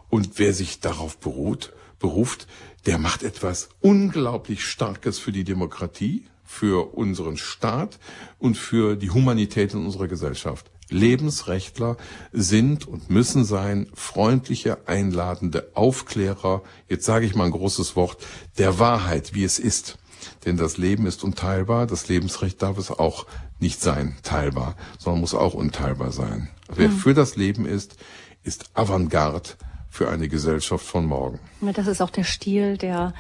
Und 0.08 0.38
wer 0.38 0.54
sich 0.54 0.80
darauf 0.80 1.18
beruht, 1.18 1.72
beruft, 1.98 2.46
der 2.86 2.98
macht 2.98 3.22
etwas 3.22 3.68
unglaublich 3.80 4.64
Starkes 4.64 5.18
für 5.18 5.32
die 5.32 5.44
Demokratie, 5.44 6.24
für 6.44 6.94
unseren 6.94 7.36
Staat 7.36 7.98
und 8.38 8.56
für 8.56 8.96
die 8.96 9.10
Humanität 9.10 9.74
in 9.74 9.84
unserer 9.84 10.08
Gesellschaft. 10.08 10.70
Lebensrechtler 10.88 11.96
sind 12.32 12.86
und 12.86 13.10
müssen 13.10 13.44
sein 13.44 13.88
freundliche, 13.94 14.78
einladende 14.86 15.70
Aufklärer, 15.74 16.62
jetzt 16.88 17.04
sage 17.04 17.26
ich 17.26 17.34
mal 17.34 17.44
ein 17.44 17.50
großes 17.50 17.96
Wort, 17.96 18.18
der 18.58 18.78
Wahrheit, 18.78 19.34
wie 19.34 19.44
es 19.44 19.58
ist. 19.58 19.98
Denn 20.44 20.56
das 20.56 20.76
Leben 20.76 21.06
ist 21.06 21.24
unteilbar, 21.24 21.86
das 21.86 22.08
Lebensrecht 22.08 22.62
darf 22.62 22.78
es 22.78 22.90
auch 22.90 23.26
nicht 23.58 23.80
sein, 23.80 24.16
teilbar, 24.22 24.76
sondern 24.98 25.20
muss 25.20 25.34
auch 25.34 25.54
unteilbar 25.54 26.12
sein. 26.12 26.48
Wer 26.74 26.88
mhm. 26.88 26.96
für 26.96 27.14
das 27.14 27.36
Leben 27.36 27.66
ist, 27.66 27.96
ist 28.42 28.70
Avantgarde 28.74 29.50
für 29.90 30.08
eine 30.10 30.28
Gesellschaft 30.28 30.84
von 30.84 31.06
morgen. 31.06 31.40
Das 31.60 31.86
ist 31.86 32.00
auch 32.00 32.10
der 32.10 32.24
Stil 32.24 32.76
der, 32.76 33.14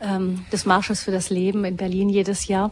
ähm, 0.00 0.44
des 0.52 0.64
Marsches 0.64 1.02
für 1.02 1.12
das 1.12 1.30
Leben 1.30 1.64
in 1.64 1.76
Berlin 1.76 2.08
jedes 2.08 2.48
Jahr 2.48 2.70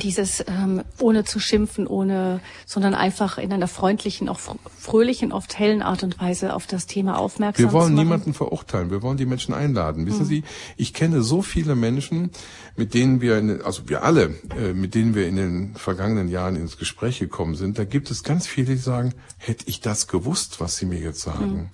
dieses 0.00 0.44
ähm, 0.46 0.82
ohne 0.98 1.24
zu 1.24 1.38
schimpfen, 1.38 1.86
ohne, 1.86 2.40
sondern 2.66 2.94
einfach 2.94 3.38
in 3.38 3.52
einer 3.52 3.68
freundlichen, 3.68 4.28
auch 4.28 4.40
fröhlichen, 4.78 5.32
oft 5.32 5.58
hellen 5.58 5.82
Art 5.82 6.02
und 6.02 6.20
Weise 6.20 6.54
auf 6.54 6.66
das 6.66 6.86
Thema 6.86 7.18
aufmerksam 7.18 7.66
Wir 7.66 7.72
wollen 7.72 7.94
niemanden 7.94 8.34
verurteilen, 8.34 8.90
wir 8.90 9.02
wollen 9.02 9.16
die 9.16 9.26
Menschen 9.26 9.54
einladen. 9.54 10.06
Wissen 10.06 10.22
mhm. 10.22 10.26
Sie, 10.26 10.44
ich 10.76 10.94
kenne 10.94 11.22
so 11.22 11.42
viele 11.42 11.74
Menschen, 11.74 12.30
mit 12.76 12.94
denen 12.94 13.20
wir, 13.20 13.38
in, 13.38 13.62
also 13.62 13.88
wir 13.88 14.02
alle, 14.02 14.34
äh, 14.58 14.72
mit 14.72 14.94
denen 14.94 15.14
wir 15.14 15.28
in 15.28 15.36
den 15.36 15.74
vergangenen 15.74 16.28
Jahren 16.28 16.56
ins 16.56 16.78
Gespräch 16.78 17.18
gekommen 17.18 17.54
sind. 17.54 17.78
Da 17.78 17.84
gibt 17.84 18.10
es 18.10 18.22
ganz 18.22 18.46
viele, 18.46 18.72
die 18.72 18.76
sagen, 18.76 19.14
hätte 19.36 19.64
ich 19.68 19.80
das 19.80 20.08
gewusst, 20.08 20.60
was 20.60 20.76
Sie 20.76 20.86
mir 20.86 20.98
jetzt 20.98 21.20
sagen, 21.20 21.54
mhm. 21.54 21.68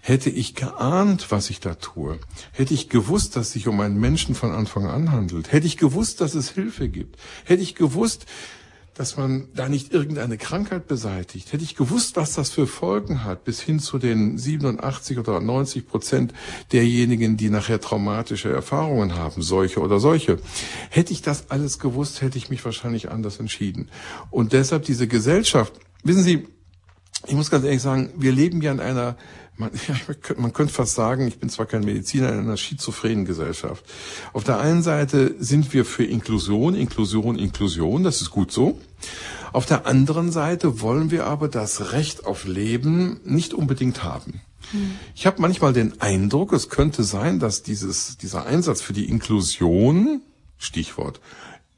hätte 0.00 0.30
ich 0.30 0.54
geahnt, 0.54 1.30
was 1.30 1.50
ich 1.50 1.60
da 1.60 1.74
tue, 1.74 2.18
hätte 2.52 2.74
ich 2.74 2.88
gewusst, 2.88 3.36
dass 3.36 3.52
sich 3.52 3.68
um 3.68 3.80
einen 3.80 4.00
Menschen 4.00 4.34
von 4.34 4.50
Anfang 4.50 4.86
an 4.86 5.12
handelt, 5.12 5.52
hätte 5.52 5.66
ich 5.66 5.76
gewusst, 5.76 6.20
dass 6.20 6.34
es 6.34 6.50
Hilfe 6.50 6.88
gibt, 6.88 7.16
hätte 7.44 7.59
ich 7.62 7.74
gewusst, 7.74 8.26
dass 8.94 9.16
man 9.16 9.48
da 9.54 9.68
nicht 9.68 9.94
irgendeine 9.94 10.36
Krankheit 10.36 10.86
beseitigt. 10.86 11.52
Hätte 11.52 11.64
ich 11.64 11.74
gewusst, 11.74 12.16
was 12.16 12.34
das 12.34 12.50
für 12.50 12.66
Folgen 12.66 13.24
hat, 13.24 13.44
bis 13.44 13.60
hin 13.60 13.78
zu 13.78 13.98
den 13.98 14.36
87 14.36 15.18
oder 15.18 15.40
90 15.40 15.86
Prozent 15.86 16.34
derjenigen, 16.72 17.38
die 17.38 17.48
nachher 17.48 17.80
traumatische 17.80 18.50
Erfahrungen 18.50 19.14
haben, 19.14 19.40
solche 19.40 19.80
oder 19.80 20.00
solche. 20.00 20.38
Hätte 20.90 21.14
ich 21.14 21.22
das 21.22 21.50
alles 21.50 21.78
gewusst, 21.78 22.20
hätte 22.20 22.36
ich 22.36 22.50
mich 22.50 22.62
wahrscheinlich 22.64 23.10
anders 23.10 23.38
entschieden. 23.38 23.88
Und 24.30 24.52
deshalb 24.52 24.84
diese 24.84 25.08
Gesellschaft, 25.08 25.72
wissen 26.02 26.22
Sie, 26.22 26.46
ich 27.26 27.34
muss 27.34 27.50
ganz 27.50 27.64
ehrlich 27.64 27.82
sagen, 27.82 28.10
wir 28.16 28.32
leben 28.32 28.60
ja 28.60 28.72
in 28.72 28.80
einer 28.80 29.16
man, 29.60 29.70
ja, 29.88 29.94
man 30.36 30.52
könnte 30.52 30.72
fast 30.72 30.94
sagen, 30.94 31.28
ich 31.28 31.38
bin 31.38 31.48
zwar 31.48 31.66
kein 31.66 31.84
Mediziner, 31.84 32.32
in 32.32 32.40
einer 32.40 32.56
schizophrenen 32.56 33.24
Gesellschaft. 33.24 33.84
Auf 34.32 34.42
der 34.42 34.58
einen 34.58 34.82
Seite 34.82 35.36
sind 35.38 35.72
wir 35.72 35.84
für 35.84 36.04
Inklusion, 36.04 36.74
Inklusion, 36.74 37.38
Inklusion, 37.38 38.02
das 38.02 38.20
ist 38.20 38.30
gut 38.30 38.50
so. 38.50 38.80
Auf 39.52 39.66
der 39.66 39.86
anderen 39.86 40.32
Seite 40.32 40.80
wollen 40.80 41.10
wir 41.10 41.26
aber 41.26 41.48
das 41.48 41.92
Recht 41.92 42.26
auf 42.26 42.44
Leben 42.44 43.20
nicht 43.24 43.54
unbedingt 43.54 44.02
haben. 44.02 44.40
Hm. 44.72 44.92
Ich 45.14 45.26
habe 45.26 45.40
manchmal 45.40 45.72
den 45.72 46.00
Eindruck, 46.00 46.52
es 46.52 46.68
könnte 46.68 47.04
sein, 47.04 47.38
dass 47.38 47.62
dieses, 47.62 48.16
dieser 48.16 48.46
Einsatz 48.46 48.80
für 48.80 48.92
die 48.92 49.08
Inklusion, 49.08 50.22
Stichwort, 50.58 51.20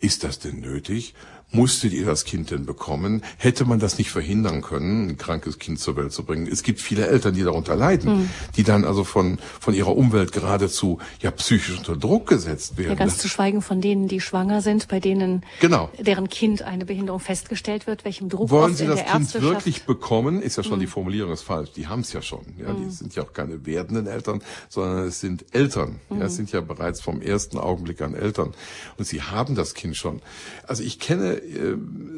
ist 0.01 0.25
das 0.25 0.39
denn 0.39 0.61
nötig? 0.61 1.15
Musstet 1.53 1.93
ihr 1.93 2.07
das 2.07 2.25
Kind 2.25 2.51
denn 2.51 2.65
bekommen? 2.65 3.23
Hätte 3.37 3.65
man 3.65 3.79
das 3.79 3.99
nicht 3.99 4.11
verhindern 4.11 4.63
können, 4.63 5.11
ein 5.11 5.19
krankes 5.19 5.59
Kind 5.59 5.79
zur 5.79 5.97
Welt 5.97 6.13
zu 6.13 6.25
bringen? 6.25 6.49
Es 6.51 6.63
gibt 6.63 6.81
viele 6.81 7.07
Eltern, 7.07 7.35
die 7.35 7.43
darunter 7.43 7.77
leiden, 7.77 8.23
mhm. 8.23 8.31
die 8.57 8.65
dann 8.65 8.85
also 8.85 9.05
von, 9.05 9.39
von 9.61 9.75
ihrer 9.75 9.97
Umwelt 9.97 10.33
geradezu 10.33 10.99
ja 11.21 11.31
psychisch 11.31 11.77
unter 11.77 11.97
Druck 11.97 12.27
gesetzt 12.29 12.79
werden. 12.79 12.91
Ja, 12.91 12.95
ganz 12.97 13.19
zu 13.19 13.29
schweigen 13.29 13.61
von 13.61 13.81
denen, 13.81 14.09
die 14.09 14.21
schwanger 14.21 14.63
sind, 14.63 14.89
bei 14.89 14.99
denen 14.99 15.43
genau. 15.61 15.91
deren 15.99 16.29
Kind 16.29 16.63
eine 16.63 16.87
Behinderung 16.87 17.21
festgestellt 17.21 17.87
wird, 17.87 18.05
welchem 18.05 18.29
Druck 18.29 18.51
Wollen 18.51 18.75
Sie 18.75 18.87
das 18.87 19.05
Kind 19.05 19.43
wirklich 19.43 19.85
bekommen? 19.85 20.41
Ist 20.41 20.57
ja 20.57 20.63
schon 20.63 20.77
mhm. 20.77 20.81
die 20.81 20.87
Formulierung 20.87 21.33
ist 21.33 21.43
falsch. 21.43 21.73
Die 21.73 21.87
haben 21.87 22.01
es 22.01 22.13
ja 22.13 22.23
schon. 22.23 22.47
Ja, 22.59 22.73
mhm. 22.73 22.85
die 22.85 22.91
sind 22.91 23.15
ja 23.15 23.25
auch 23.25 23.33
keine 23.33 23.67
werdenden 23.67 24.07
Eltern, 24.07 24.43
sondern 24.69 25.07
es 25.07 25.21
sind 25.21 25.45
Eltern. 25.53 26.01
Ja, 26.11 26.17
es 26.23 26.33
mhm. 26.33 26.37
sind 26.37 26.53
ja 26.53 26.61
bereits 26.61 27.01
vom 27.01 27.21
ersten 27.21 27.59
Augenblick 27.59 28.01
an 28.01 28.15
Eltern 28.15 28.55
und 28.97 29.05
sie 29.05 29.23
haben 29.23 29.55
das 29.55 29.75
Kind 29.75 29.97
schon. 29.97 30.23
Also 30.67 30.83
ich 30.83 30.99
kenne 30.99 31.42
äh, 31.43 31.77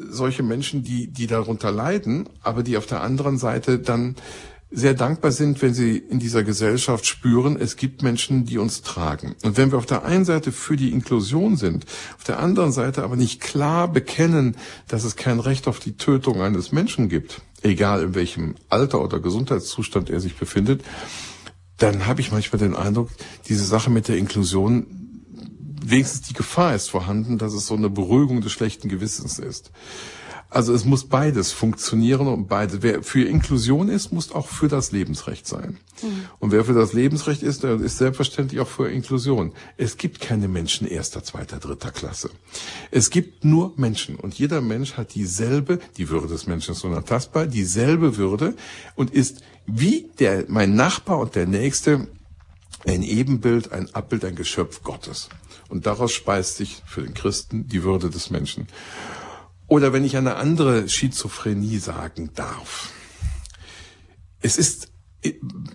solche 0.09 0.43
Menschen, 0.43 0.83
die, 0.83 1.07
die 1.07 1.27
darunter 1.27 1.71
leiden, 1.71 2.29
aber 2.41 2.63
die 2.63 2.77
auf 2.77 2.85
der 2.85 3.01
anderen 3.01 3.37
Seite 3.37 3.79
dann 3.79 4.15
sehr 4.71 4.93
dankbar 4.93 5.31
sind, 5.31 5.61
wenn 5.61 5.73
sie 5.73 5.97
in 5.97 6.19
dieser 6.19 6.43
Gesellschaft 6.43 7.05
spüren, 7.05 7.55
es 7.59 7.77
gibt 7.77 8.01
Menschen, 8.01 8.45
die 8.45 8.57
uns 8.57 8.81
tragen. 8.81 9.35
Und 9.43 9.57
wenn 9.57 9.71
wir 9.71 9.77
auf 9.77 9.85
der 9.85 10.03
einen 10.03 10.25
Seite 10.25 10.51
für 10.51 10.75
die 10.75 10.91
Inklusion 10.91 11.55
sind, 11.55 11.85
auf 12.17 12.23
der 12.25 12.39
anderen 12.39 12.71
Seite 12.71 13.03
aber 13.03 13.15
nicht 13.15 13.39
klar 13.41 13.87
bekennen, 13.87 14.57
dass 14.87 15.03
es 15.03 15.15
kein 15.15 15.39
Recht 15.39 15.67
auf 15.67 15.79
die 15.79 15.95
Tötung 15.95 16.41
eines 16.41 16.71
Menschen 16.71 17.09
gibt, 17.09 17.41
egal 17.61 18.03
in 18.03 18.15
welchem 18.15 18.55
Alter 18.69 19.01
oder 19.01 19.19
Gesundheitszustand 19.19 20.09
er 20.09 20.19
sich 20.19 20.35
befindet, 20.35 20.83
dann 21.77 22.05
habe 22.05 22.21
ich 22.21 22.31
manchmal 22.31 22.59
den 22.59 22.75
Eindruck, 22.75 23.09
diese 23.47 23.65
Sache 23.65 23.89
mit 23.89 24.07
der 24.07 24.17
Inklusion 24.17 25.04
wenigstens 25.89 26.21
die 26.21 26.33
Gefahr 26.33 26.75
ist 26.75 26.89
vorhanden, 26.89 27.37
dass 27.37 27.53
es 27.53 27.67
so 27.67 27.75
eine 27.75 27.89
Beruhigung 27.89 28.41
des 28.41 28.51
schlechten 28.51 28.89
Gewissens 28.89 29.39
ist. 29.39 29.71
Also 30.49 30.73
es 30.73 30.85
muss 30.85 31.05
beides 31.05 31.51
funktionieren 31.51 32.27
und 32.27 32.47
beide. 32.47 32.81
Wer 32.81 33.03
für 33.03 33.27
Inklusion 33.27 33.89
ist, 33.89 34.13
muss 34.13 34.31
auch 34.31 34.47
für 34.47 34.67
das 34.67 34.91
Lebensrecht 34.91 35.47
sein. 35.47 35.79
Mhm. 36.01 36.25
Und 36.39 36.51
wer 36.51 36.63
für 36.63 36.73
das 36.73 36.93
Lebensrecht 36.93 37.43
ist, 37.43 37.63
der 37.63 37.81
ist 37.81 37.97
selbstverständlich 37.97 38.61
auch 38.61 38.67
für 38.67 38.89
Inklusion. 38.89 39.51
Es 39.75 39.97
gibt 39.97 40.21
keine 40.21 40.47
Menschen 40.47 40.87
erster, 40.87 41.23
zweiter, 41.23 41.57
dritter 41.57 41.91
Klasse. 41.91 42.29
Es 42.91 43.09
gibt 43.09 43.43
nur 43.43 43.73
Menschen 43.75 44.15
und 44.15 44.33
jeder 44.35 44.61
Mensch 44.61 44.93
hat 44.93 45.15
dieselbe, 45.15 45.79
die 45.97 46.09
Würde 46.09 46.27
des 46.27 46.47
Menschen 46.47 46.71
ist 46.71 46.85
unantastbar, 46.85 47.47
dieselbe 47.47 48.15
Würde 48.15 48.55
und 48.95 49.11
ist 49.11 49.41
wie 49.65 50.09
der, 50.19 50.45
mein 50.47 50.75
Nachbar 50.75 51.19
und 51.19 51.35
der 51.35 51.47
Nächste 51.47 52.07
ein 52.85 53.03
Ebenbild, 53.03 53.71
ein 53.71 53.93
Abbild, 53.93 54.23
ein 54.23 54.35
Geschöpf 54.35 54.83
Gottes. 54.83 55.27
Und 55.69 55.85
daraus 55.85 56.11
speist 56.11 56.57
sich 56.57 56.83
für 56.85 57.01
den 57.01 57.13
Christen 57.13 57.67
die 57.67 57.83
Würde 57.83 58.09
des 58.09 58.29
Menschen. 58.29 58.67
Oder 59.67 59.93
wenn 59.93 60.03
ich 60.03 60.15
eine 60.17 60.35
andere 60.35 60.87
Schizophrenie 60.87 61.79
sagen 61.79 62.31
darf. 62.35 62.91
Es 64.41 64.57
ist 64.57 64.89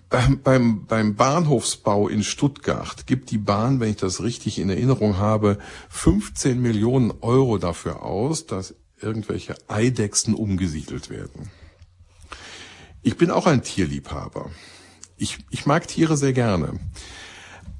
beim, 0.09 0.41
beim, 0.41 0.85
beim 0.85 1.15
Bahnhofsbau 1.15 2.07
in 2.07 2.23
Stuttgart 2.23 3.05
gibt 3.05 3.31
die 3.31 3.37
Bahn, 3.37 3.79
wenn 3.79 3.89
ich 3.89 3.97
das 3.97 4.23
richtig 4.23 4.59
in 4.59 4.69
Erinnerung 4.69 5.17
habe, 5.17 5.57
15 5.89 6.61
Millionen 6.61 7.11
Euro 7.21 7.57
dafür 7.57 8.03
aus, 8.03 8.45
dass 8.45 8.75
irgendwelche 9.01 9.55
Eidechsen 9.67 10.35
umgesiedelt 10.35 11.09
werden. 11.09 11.49
Ich 13.01 13.17
bin 13.17 13.31
auch 13.31 13.47
ein 13.47 13.63
Tierliebhaber. 13.63 14.51
Ich, 15.17 15.39
ich 15.49 15.65
mag 15.65 15.87
Tiere 15.87 16.17
sehr 16.17 16.33
gerne. 16.33 16.79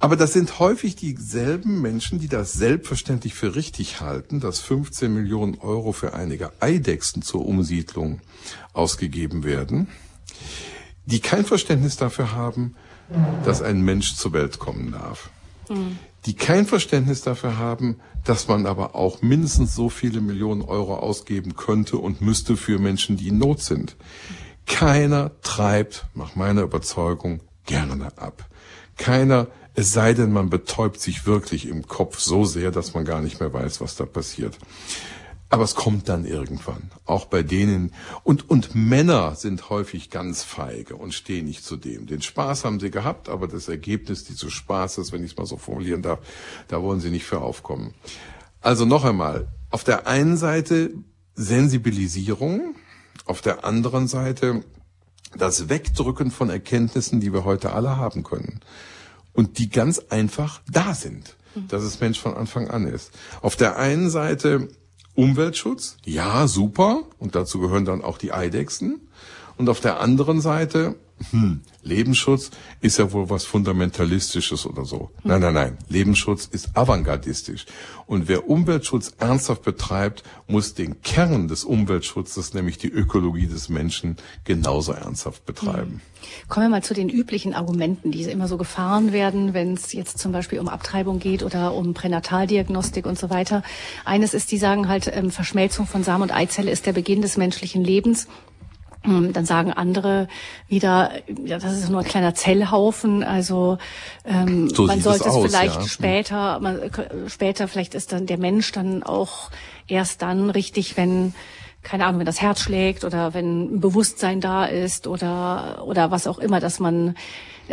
Aber 0.01 0.15
das 0.15 0.33
sind 0.33 0.57
häufig 0.57 0.95
dieselben 0.95 1.79
Menschen, 1.81 2.19
die 2.19 2.27
das 2.27 2.53
selbstverständlich 2.53 3.35
für 3.35 3.55
richtig 3.55 4.01
halten, 4.01 4.39
dass 4.39 4.59
15 4.59 5.13
Millionen 5.13 5.59
Euro 5.59 5.91
für 5.91 6.13
einige 6.13 6.51
Eidechsen 6.59 7.21
zur 7.21 7.45
Umsiedlung 7.45 8.19
ausgegeben 8.73 9.43
werden, 9.43 9.87
die 11.05 11.19
kein 11.19 11.45
Verständnis 11.45 11.97
dafür 11.97 12.33
haben, 12.33 12.75
dass 13.45 13.61
ein 13.61 13.81
Mensch 13.81 14.15
zur 14.15 14.33
Welt 14.33 14.57
kommen 14.57 14.91
darf. 14.91 15.29
Mhm. 15.69 15.99
Die 16.25 16.33
kein 16.33 16.65
Verständnis 16.65 17.21
dafür 17.21 17.57
haben, 17.57 17.99
dass 18.23 18.47
man 18.47 18.65
aber 18.65 18.95
auch 18.95 19.21
mindestens 19.21 19.75
so 19.75 19.89
viele 19.89 20.19
Millionen 20.21 20.61
Euro 20.63 20.95
ausgeben 20.95 21.55
könnte 21.55 21.97
und 21.97 22.21
müsste 22.21 22.57
für 22.57 22.79
Menschen, 22.79 23.17
die 23.17 23.29
in 23.29 23.37
Not 23.37 23.61
sind 23.61 23.95
Keiner 24.65 25.31
treibt, 25.41 26.05
nach 26.15 26.35
meiner 26.35 26.61
Überzeugung, 26.61 27.41
gerne 27.65 28.11
ab. 28.17 28.47
Keiner, 28.97 29.47
es 29.81 29.91
sei 29.93 30.13
denn, 30.13 30.31
man 30.31 30.51
betäubt 30.51 31.01
sich 31.01 31.25
wirklich 31.25 31.67
im 31.67 31.87
Kopf 31.87 32.19
so 32.19 32.45
sehr, 32.45 32.69
dass 32.69 32.93
man 32.93 33.03
gar 33.03 33.19
nicht 33.19 33.39
mehr 33.39 33.51
weiß, 33.51 33.81
was 33.81 33.95
da 33.95 34.05
passiert. 34.05 34.59
Aber 35.49 35.63
es 35.63 35.73
kommt 35.73 36.07
dann 36.07 36.23
irgendwann. 36.23 36.91
Auch 37.05 37.25
bei 37.25 37.41
denen. 37.41 37.91
Und, 38.23 38.47
und 38.47 38.75
Männer 38.75 39.35
sind 39.35 39.71
häufig 39.71 40.11
ganz 40.11 40.43
feige 40.43 40.95
und 40.95 41.15
stehen 41.15 41.45
nicht 41.45 41.65
zu 41.65 41.77
dem. 41.77 42.05
Den 42.05 42.21
Spaß 42.21 42.63
haben 42.63 42.79
sie 42.79 42.91
gehabt, 42.91 43.27
aber 43.27 43.47
das 43.47 43.69
Ergebnis 43.69 44.23
dieses 44.23 44.53
Spaßes, 44.53 45.11
wenn 45.11 45.23
ich 45.23 45.31
es 45.31 45.37
mal 45.37 45.47
so 45.47 45.57
formulieren 45.57 46.03
darf, 46.03 46.19
da 46.67 46.83
wollen 46.83 46.99
sie 46.99 47.09
nicht 47.09 47.25
für 47.25 47.41
aufkommen. 47.41 47.95
Also 48.61 48.85
noch 48.85 49.03
einmal. 49.03 49.47
Auf 49.71 49.83
der 49.83 50.05
einen 50.05 50.37
Seite 50.37 50.91
Sensibilisierung. 51.33 52.75
Auf 53.25 53.41
der 53.41 53.65
anderen 53.65 54.07
Seite 54.07 54.63
das 55.35 55.69
Wegdrücken 55.69 56.29
von 56.29 56.51
Erkenntnissen, 56.51 57.19
die 57.19 57.33
wir 57.33 57.45
heute 57.45 57.73
alle 57.73 57.97
haben 57.97 58.21
können. 58.21 58.61
Und 59.33 59.57
die 59.57 59.69
ganz 59.69 59.99
einfach 60.09 60.61
da 60.69 60.93
sind. 60.93 61.35
Dass 61.67 61.83
es 61.83 61.99
Mensch 61.99 62.19
von 62.19 62.33
Anfang 62.33 62.69
an 62.69 62.87
ist. 62.87 63.11
Auf 63.41 63.55
der 63.55 63.77
einen 63.77 64.09
Seite 64.09 64.69
Umweltschutz, 65.15 65.97
ja, 66.05 66.47
super. 66.47 67.03
Und 67.19 67.35
dazu 67.35 67.59
gehören 67.59 67.85
dann 67.85 68.01
auch 68.01 68.17
die 68.17 68.31
Eidechsen. 68.31 69.01
Und 69.57 69.69
auf 69.69 69.81
der 69.81 69.99
anderen 69.99 70.41
Seite, 70.41 70.95
hm, 71.31 71.61
Lebensschutz 71.83 72.51
ist 72.79 72.97
ja 72.97 73.11
wohl 73.11 73.29
was 73.29 73.45
Fundamentalistisches 73.45 74.65
oder 74.65 74.85
so. 74.85 75.11
Nein, 75.23 75.41
nein, 75.41 75.53
nein. 75.53 75.77
Lebensschutz 75.89 76.45
ist 76.45 76.75
avantgardistisch. 76.77 77.65
Und 78.05 78.27
wer 78.27 78.49
Umweltschutz 78.49 79.13
ernsthaft 79.19 79.63
betreibt, 79.63 80.23
muss 80.47 80.73
den 80.73 81.01
Kern 81.01 81.47
des 81.47 81.63
Umweltschutzes, 81.63 82.53
nämlich 82.53 82.77
die 82.77 82.89
Ökologie 82.89 83.47
des 83.47 83.69
Menschen, 83.69 84.17
genauso 84.43 84.91
ernsthaft 84.91 85.45
betreiben. 85.45 86.01
Kommen 86.47 86.67
wir 86.67 86.69
mal 86.69 86.83
zu 86.83 86.93
den 86.93 87.09
üblichen 87.09 87.53
Argumenten, 87.53 88.11
die 88.11 88.21
immer 88.23 88.47
so 88.47 88.57
gefahren 88.57 89.11
werden, 89.11 89.53
wenn 89.53 89.73
es 89.73 89.93
jetzt 89.93 90.19
zum 90.19 90.31
Beispiel 90.31 90.59
um 90.59 90.67
Abtreibung 90.67 91.19
geht 91.19 91.43
oder 91.43 91.73
um 91.73 91.93
Pränataldiagnostik 91.93 93.05
und 93.05 93.17
so 93.17 93.29
weiter. 93.29 93.63
Eines 94.05 94.33
ist, 94.33 94.51
die 94.51 94.57
sagen 94.57 94.87
halt, 94.87 95.11
ähm, 95.13 95.31
Verschmelzung 95.31 95.87
von 95.87 96.03
Samen 96.03 96.23
und 96.23 96.31
Eizelle 96.33 96.71
ist 96.71 96.85
der 96.85 96.93
Beginn 96.93 97.21
des 97.21 97.37
menschlichen 97.37 97.83
Lebens. 97.83 98.27
Hm, 99.03 99.33
dann 99.33 99.45
sagen 99.45 99.73
andere 99.73 100.27
wieder, 100.67 101.11
ja, 101.43 101.57
das 101.57 101.73
ist 101.73 101.89
nur 101.89 102.01
ein 102.01 102.05
kleiner 102.05 102.35
Zellhaufen. 102.35 103.23
Also 103.23 103.79
ähm, 104.25 104.69
so 104.69 104.85
man 104.85 105.01
sollte 105.01 105.27
es, 105.27 105.35
aus, 105.35 105.45
vielleicht 105.47 105.75
ja. 105.75 105.81
Hm. 105.81 105.87
später, 105.87 106.59
man, 106.59 106.79
später 107.27 107.67
vielleicht 107.67 107.95
ist 107.95 108.11
dann 108.11 108.27
der 108.27 108.37
Mensch 108.37 108.71
dann 108.71 109.01
auch 109.01 109.49
erst 109.87 110.21
dann 110.21 110.51
richtig, 110.51 110.97
wenn 110.97 111.33
keine 111.83 112.05
Ahnung, 112.05 112.19
wenn 112.19 112.27
das 112.27 112.41
Herz 112.41 112.59
schlägt 112.59 113.03
oder 113.03 113.33
wenn 113.33 113.75
ein 113.75 113.79
Bewusstsein 113.79 114.39
da 114.39 114.65
ist 114.65 115.07
oder 115.07 115.81
oder 115.83 116.11
was 116.11 116.27
auch 116.27 116.37
immer, 116.37 116.59
dass 116.59 116.79
man 116.79 117.15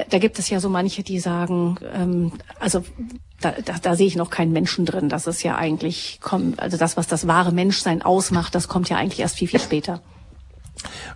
da 0.09 0.19
gibt 0.19 0.39
es 0.39 0.49
ja 0.49 0.61
so 0.61 0.69
manche, 0.69 1.03
die 1.03 1.19
sagen, 1.19 1.77
ähm, 1.93 2.33
also 2.61 2.85
da, 3.41 3.53
da, 3.53 3.75
da 3.83 3.97
sehe 3.97 4.07
ich 4.07 4.17
noch 4.17 4.31
keinen 4.31 4.53
Menschen 4.53 4.87
drin. 4.87 5.09
Das 5.09 5.27
ist 5.27 5.43
ja 5.43 5.57
eigentlich 5.57 6.21
kommt, 6.23 6.61
also 6.61 6.77
das, 6.77 6.97
was 6.97 7.07
das 7.07 7.27
wahre 7.27 7.53
Menschsein 7.53 8.01
ausmacht, 8.01 8.55
das 8.55 8.69
kommt 8.69 8.89
ja 8.89 8.97
eigentlich 8.97 9.21
erst 9.21 9.37
viel 9.37 9.49
viel 9.49 9.61
später. 9.61 10.01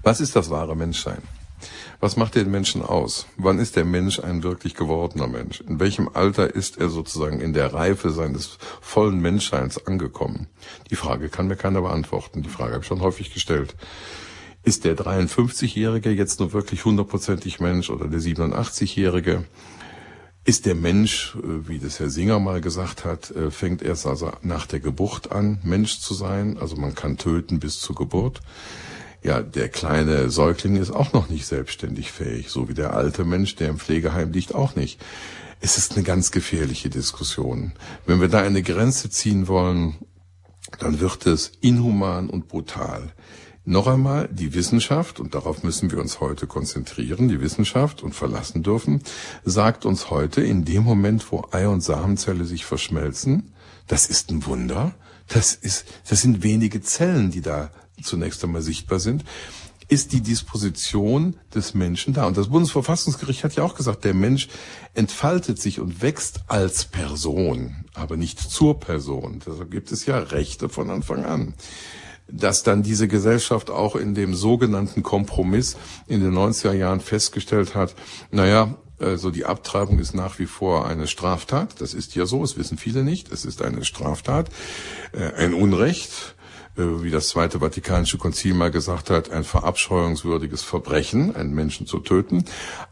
Was 0.03 0.21
ist 0.21 0.37
das 0.37 0.51
wahre 0.51 0.77
Menschsein? 0.77 1.23
Was 2.01 2.17
macht 2.17 2.35
den 2.35 2.51
Menschen 2.51 2.83
aus? 2.83 3.27
Wann 3.37 3.61
ist 3.61 3.77
der 3.77 3.85
Mensch 3.85 4.19
ein 4.19 4.43
wirklich 4.43 4.75
gewordener 4.75 5.29
Mensch? 5.29 5.61
In 5.61 5.79
welchem 5.79 6.09
Alter 6.09 6.53
ist 6.53 6.79
er 6.79 6.89
sozusagen 6.89 7.41
in 7.41 7.53
der 7.53 7.73
Reife 7.73 8.11
seines 8.11 8.59
vollen 8.81 9.21
Menschseins 9.21 9.87
angekommen? 9.87 10.49
Die 10.91 10.97
Frage 10.97 11.29
kann 11.29 11.47
mir 11.47 11.57
keiner 11.57 11.83
beantworten. 11.83 12.43
Die 12.43 12.49
Frage 12.49 12.73
habe 12.73 12.83
ich 12.83 12.89
schon 12.89 13.03
häufig 13.03 13.33
gestellt. 13.33 13.77
Ist 14.65 14.85
der 14.85 14.97
53-Jährige 14.97 16.11
jetzt 16.11 16.41
nur 16.41 16.53
wirklich 16.53 16.85
hundertprozentig 16.85 17.61
Mensch 17.61 17.91
oder 17.91 18.09
der 18.09 18.21
87-Jährige? 18.21 19.45
Ist 20.45 20.67
der 20.67 20.75
Mensch, 20.75 21.37
äh, 21.37 21.69
wie 21.69 21.79
das 21.79 22.01
Herr 22.01 22.11
Singer 22.11 22.41
mal 22.41 22.61
gesagt 22.61 23.05
hat, 23.05 23.31
äh, 23.31 23.53
fängt 23.53 23.81
erst 23.81 24.07
also 24.07 24.33
nach 24.43 24.67
der 24.67 24.81
Geburt 24.81 25.31
an, 25.31 25.61
Mensch 25.63 26.01
zu 26.01 26.15
sein? 26.15 26.59
Also 26.59 26.75
man 26.75 26.97
kann 26.97 27.17
töten 27.17 27.61
bis 27.61 27.79
zur 27.79 27.95
Geburt. 27.95 28.41
Ja, 29.23 29.41
der 29.41 29.69
kleine 29.69 30.31
Säugling 30.31 30.77
ist 30.77 30.91
auch 30.91 31.13
noch 31.13 31.29
nicht 31.29 31.47
selbstständig 31.47 32.11
fähig, 32.11 32.49
so 32.49 32.69
wie 32.69 32.75
der 32.75 32.95
alte 32.95 33.25
Mensch, 33.25 33.55
der 33.55 33.69
im 33.69 33.79
Pflegeheim 33.79 34.33
liegt, 34.33 34.55
auch 34.55 34.75
nicht. 34.75 35.01
Es 35.61 35.79
ist 35.79 35.95
eine 35.95 36.03
ganz 36.03 36.33
gefährliche 36.33 36.91
Diskussion. 36.91 37.73
Wenn 38.05 38.21
wir 38.21 38.27
da 38.27 38.41
eine 38.41 38.63
Grenze 38.63 39.11
ziehen 39.11 39.47
wollen, 39.47 39.95
dann 40.81 40.99
wird 40.99 41.27
es 41.27 41.53
inhuman 41.61 42.31
und 42.31 42.49
brutal. 42.49 43.13
Noch 43.65 43.87
einmal, 43.87 44.29
die 44.29 44.55
Wissenschaft, 44.55 45.21
und 45.21 45.37
darauf 45.37 45.63
müssen 45.63 45.93
wir 45.93 46.01
uns 46.01 46.19
heute 46.19 46.49
konzentrieren, 46.49 47.29
die 47.29 47.41
Wissenschaft 47.41 48.03
und 48.03 48.13
verlassen 48.17 48.65
dürfen, 48.65 49.03
sagt 49.45 49.87
uns 49.87 50.11
heute, 50.11 50.43
in 50.43 50.65
dem 50.65 50.83
Moment, 50.83 51.31
wo 51.31 51.47
Ei 51.53 51.69
und 51.69 51.81
Samenzelle 51.81 52.45
sich 52.45 52.65
verschmelzen, 52.65 53.53
das 53.87 54.07
ist 54.07 54.33
ein 54.33 54.47
Wunder, 54.47 54.97
das 55.29 55.55
ist, 55.55 55.87
das 56.09 56.23
sind 56.23 56.43
wenige 56.43 56.83
Zellen, 56.83 57.31
die 57.31 57.41
da 57.41 57.71
zunächst 58.03 58.43
einmal 58.45 58.63
sichtbar 58.63 58.99
sind, 58.99 59.25
ist 59.89 60.13
die 60.13 60.23
Disposition 60.23 61.37
des 61.55 61.75
Menschen 61.75 62.15
da. 62.15 62.27
Und 62.27 62.37
das 62.39 62.49
Bundesverfassungsgericht 62.49 63.45
hat 63.45 63.57
ja 63.57 63.63
auch 63.63 63.75
gesagt, 63.75 64.05
der 64.05 64.15
Mensch 64.15 64.49
entfaltet 64.95 65.61
sich 65.61 65.81
und 65.81 66.01
wächst 66.01 66.41
als 66.49 66.87
Person, 66.87 67.85
aber 67.93 68.17
nicht 68.17 68.39
zur 68.41 68.81
Person. 68.81 69.43
Deshalb 69.47 69.71
gibt 69.71 69.93
es 69.93 70.07
ja 70.07 70.19
Rechte 70.19 70.71
von 70.71 70.89
Anfang 70.89 71.27
an. 71.27 71.55
Dass 72.27 72.63
dann 72.63 72.83
diese 72.83 73.07
Gesellschaft 73.09 73.69
auch 73.69 73.95
in 73.95 74.15
dem 74.15 74.35
sogenannten 74.35 75.03
Kompromiss 75.03 75.77
in 76.07 76.23
den 76.23 76.33
90er 76.33 76.73
Jahren 76.73 77.01
festgestellt 77.01 77.75
hat, 77.75 77.95
naja, 78.31 78.77
also 78.99 79.31
die 79.31 79.45
Abtreibung 79.45 79.99
ist 79.99 80.15
nach 80.15 80.39
wie 80.39 80.47
vor 80.47 80.87
eine 80.87 81.07
Straftat. 81.07 81.81
Das 81.81 81.93
ist 81.93 82.15
ja 82.15 82.25
so, 82.25 82.43
es 82.45 82.57
wissen 82.57 82.79
viele 82.79 83.03
nicht. 83.03 83.31
Es 83.31 83.45
ist 83.45 83.61
eine 83.61 83.85
Straftat, 83.85 84.49
äh, 85.13 85.33
ein 85.35 85.53
Unrecht 85.53 86.35
wie 86.75 87.11
das 87.11 87.29
Zweite 87.29 87.61
Vatikanische 87.61 88.17
Konzil 88.17 88.55
mal 88.55 88.71
gesagt 88.71 89.11
hat, 89.11 89.31
ein 89.31 89.45
verabscheuungswürdiges 89.45 90.63
Verbrechen, 90.63 91.37
einen 91.37 91.55
Menschen 91.55 91.87
zu 91.87 91.99
töten. 91.99 92.45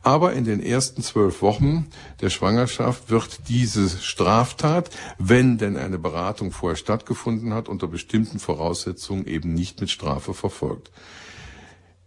Aber 0.02 0.34
in 0.34 0.44
den 0.44 0.62
ersten 0.62 1.02
zwölf 1.02 1.40
Wochen 1.40 1.88
der 2.20 2.28
Schwangerschaft 2.28 3.10
wird 3.10 3.48
diese 3.48 3.88
Straftat, 3.88 4.90
wenn 5.18 5.56
denn 5.56 5.76
eine 5.76 5.98
Beratung 5.98 6.52
vorher 6.52 6.76
stattgefunden 6.76 7.54
hat, 7.54 7.68
unter 7.68 7.86
bestimmten 7.86 8.38
Voraussetzungen 8.38 9.26
eben 9.26 9.54
nicht 9.54 9.80
mit 9.80 9.90
Strafe 9.90 10.34
verfolgt. 10.34 10.90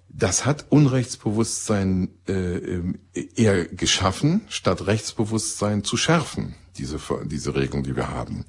Das 0.10 0.46
hat 0.46 0.68
Unrechtsbewusstsein 0.70 2.10
äh, 2.28 2.82
eher 3.36 3.66
geschaffen, 3.66 4.42
statt 4.48 4.86
Rechtsbewusstsein 4.86 5.84
zu 5.84 5.98
schärfen, 5.98 6.54
diese, 6.78 7.00
diese 7.26 7.56
Regelung, 7.56 7.82
die 7.82 7.96
wir 7.96 8.10
haben 8.10 8.46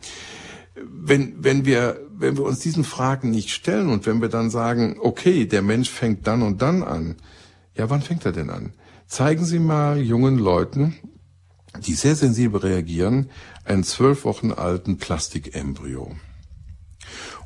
wenn, 0.74 1.42
wenn 1.42 1.64
wir, 1.64 2.00
wenn 2.10 2.37
wir 2.37 2.44
uns 2.44 2.58
diesen 2.60 2.84
Fragen 2.84 3.30
nicht 3.30 3.50
stellen 3.50 3.88
und 3.88 4.06
wenn 4.06 4.20
wir 4.20 4.28
dann 4.28 4.50
sagen, 4.50 4.96
okay, 5.00 5.46
der 5.46 5.62
Mensch 5.62 5.90
fängt 5.90 6.26
dann 6.26 6.42
und 6.42 6.62
dann 6.62 6.82
an, 6.82 7.16
ja, 7.74 7.90
wann 7.90 8.02
fängt 8.02 8.24
er 8.26 8.32
denn 8.32 8.50
an? 8.50 8.72
Zeigen 9.06 9.44
Sie 9.44 9.58
mal 9.58 10.00
jungen 10.00 10.38
Leuten, 10.38 10.96
die 11.80 11.94
sehr 11.94 12.16
sensibel 12.16 12.60
reagieren, 12.60 13.30
einen 13.64 13.84
zwölf 13.84 14.24
Wochen 14.24 14.52
alten 14.52 14.98
Plastikembryo. 14.98 16.14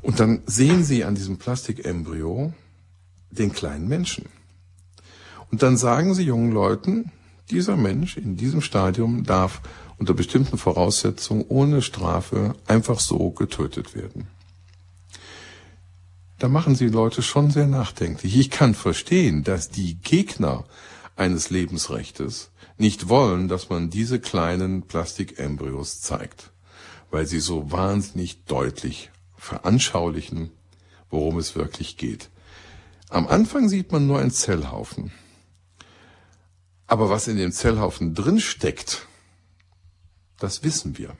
Und 0.01 0.19
dann 0.19 0.41
sehen 0.45 0.83
Sie 0.83 1.03
an 1.03 1.15
diesem 1.15 1.37
Plastikembryo 1.37 2.53
den 3.31 3.51
kleinen 3.51 3.87
Menschen. 3.87 4.25
Und 5.51 5.63
dann 5.63 5.77
sagen 5.77 6.13
Sie 6.13 6.23
jungen 6.23 6.51
Leuten, 6.51 7.11
dieser 7.49 7.75
Mensch 7.75 8.17
in 8.17 8.37
diesem 8.37 8.61
Stadium 8.61 9.23
darf 9.23 9.61
unter 9.99 10.13
bestimmten 10.13 10.57
Voraussetzungen 10.57 11.45
ohne 11.47 11.81
Strafe 11.81 12.55
einfach 12.65 12.99
so 12.99 13.31
getötet 13.31 13.93
werden. 13.95 14.27
Da 16.39 16.47
machen 16.47 16.75
sie 16.75 16.87
Leute 16.87 17.21
schon 17.21 17.51
sehr 17.51 17.67
nachdenklich. 17.67 18.37
Ich 18.37 18.49
kann 18.49 18.73
verstehen, 18.73 19.43
dass 19.43 19.69
die 19.69 19.95
Gegner 19.95 20.63
eines 21.17 21.49
Lebensrechtes 21.49 22.51
nicht 22.77 23.09
wollen, 23.09 23.49
dass 23.49 23.69
man 23.69 23.89
diese 23.89 24.21
kleinen 24.21 24.83
Plastikembryos 24.83 25.99
zeigt, 25.99 26.51
weil 27.11 27.27
sie 27.27 27.41
so 27.41 27.73
wahnsinnig 27.73 28.45
deutlich 28.45 29.11
veranschaulichen, 29.35 30.51
worum 31.09 31.37
es 31.39 31.55
wirklich 31.55 31.97
geht. 31.97 32.29
Am 33.09 33.27
Anfang 33.27 33.67
sieht 33.67 33.91
man 33.91 34.07
nur 34.07 34.19
einen 34.19 34.31
Zellhaufen. 34.31 35.11
Aber 36.87 37.09
was 37.09 37.27
in 37.27 37.35
dem 37.35 37.51
Zellhaufen 37.51 38.15
drin 38.15 38.39
steckt, 38.39 39.08
das 40.39 40.63
wissen 40.63 40.97
wir. 40.97 41.15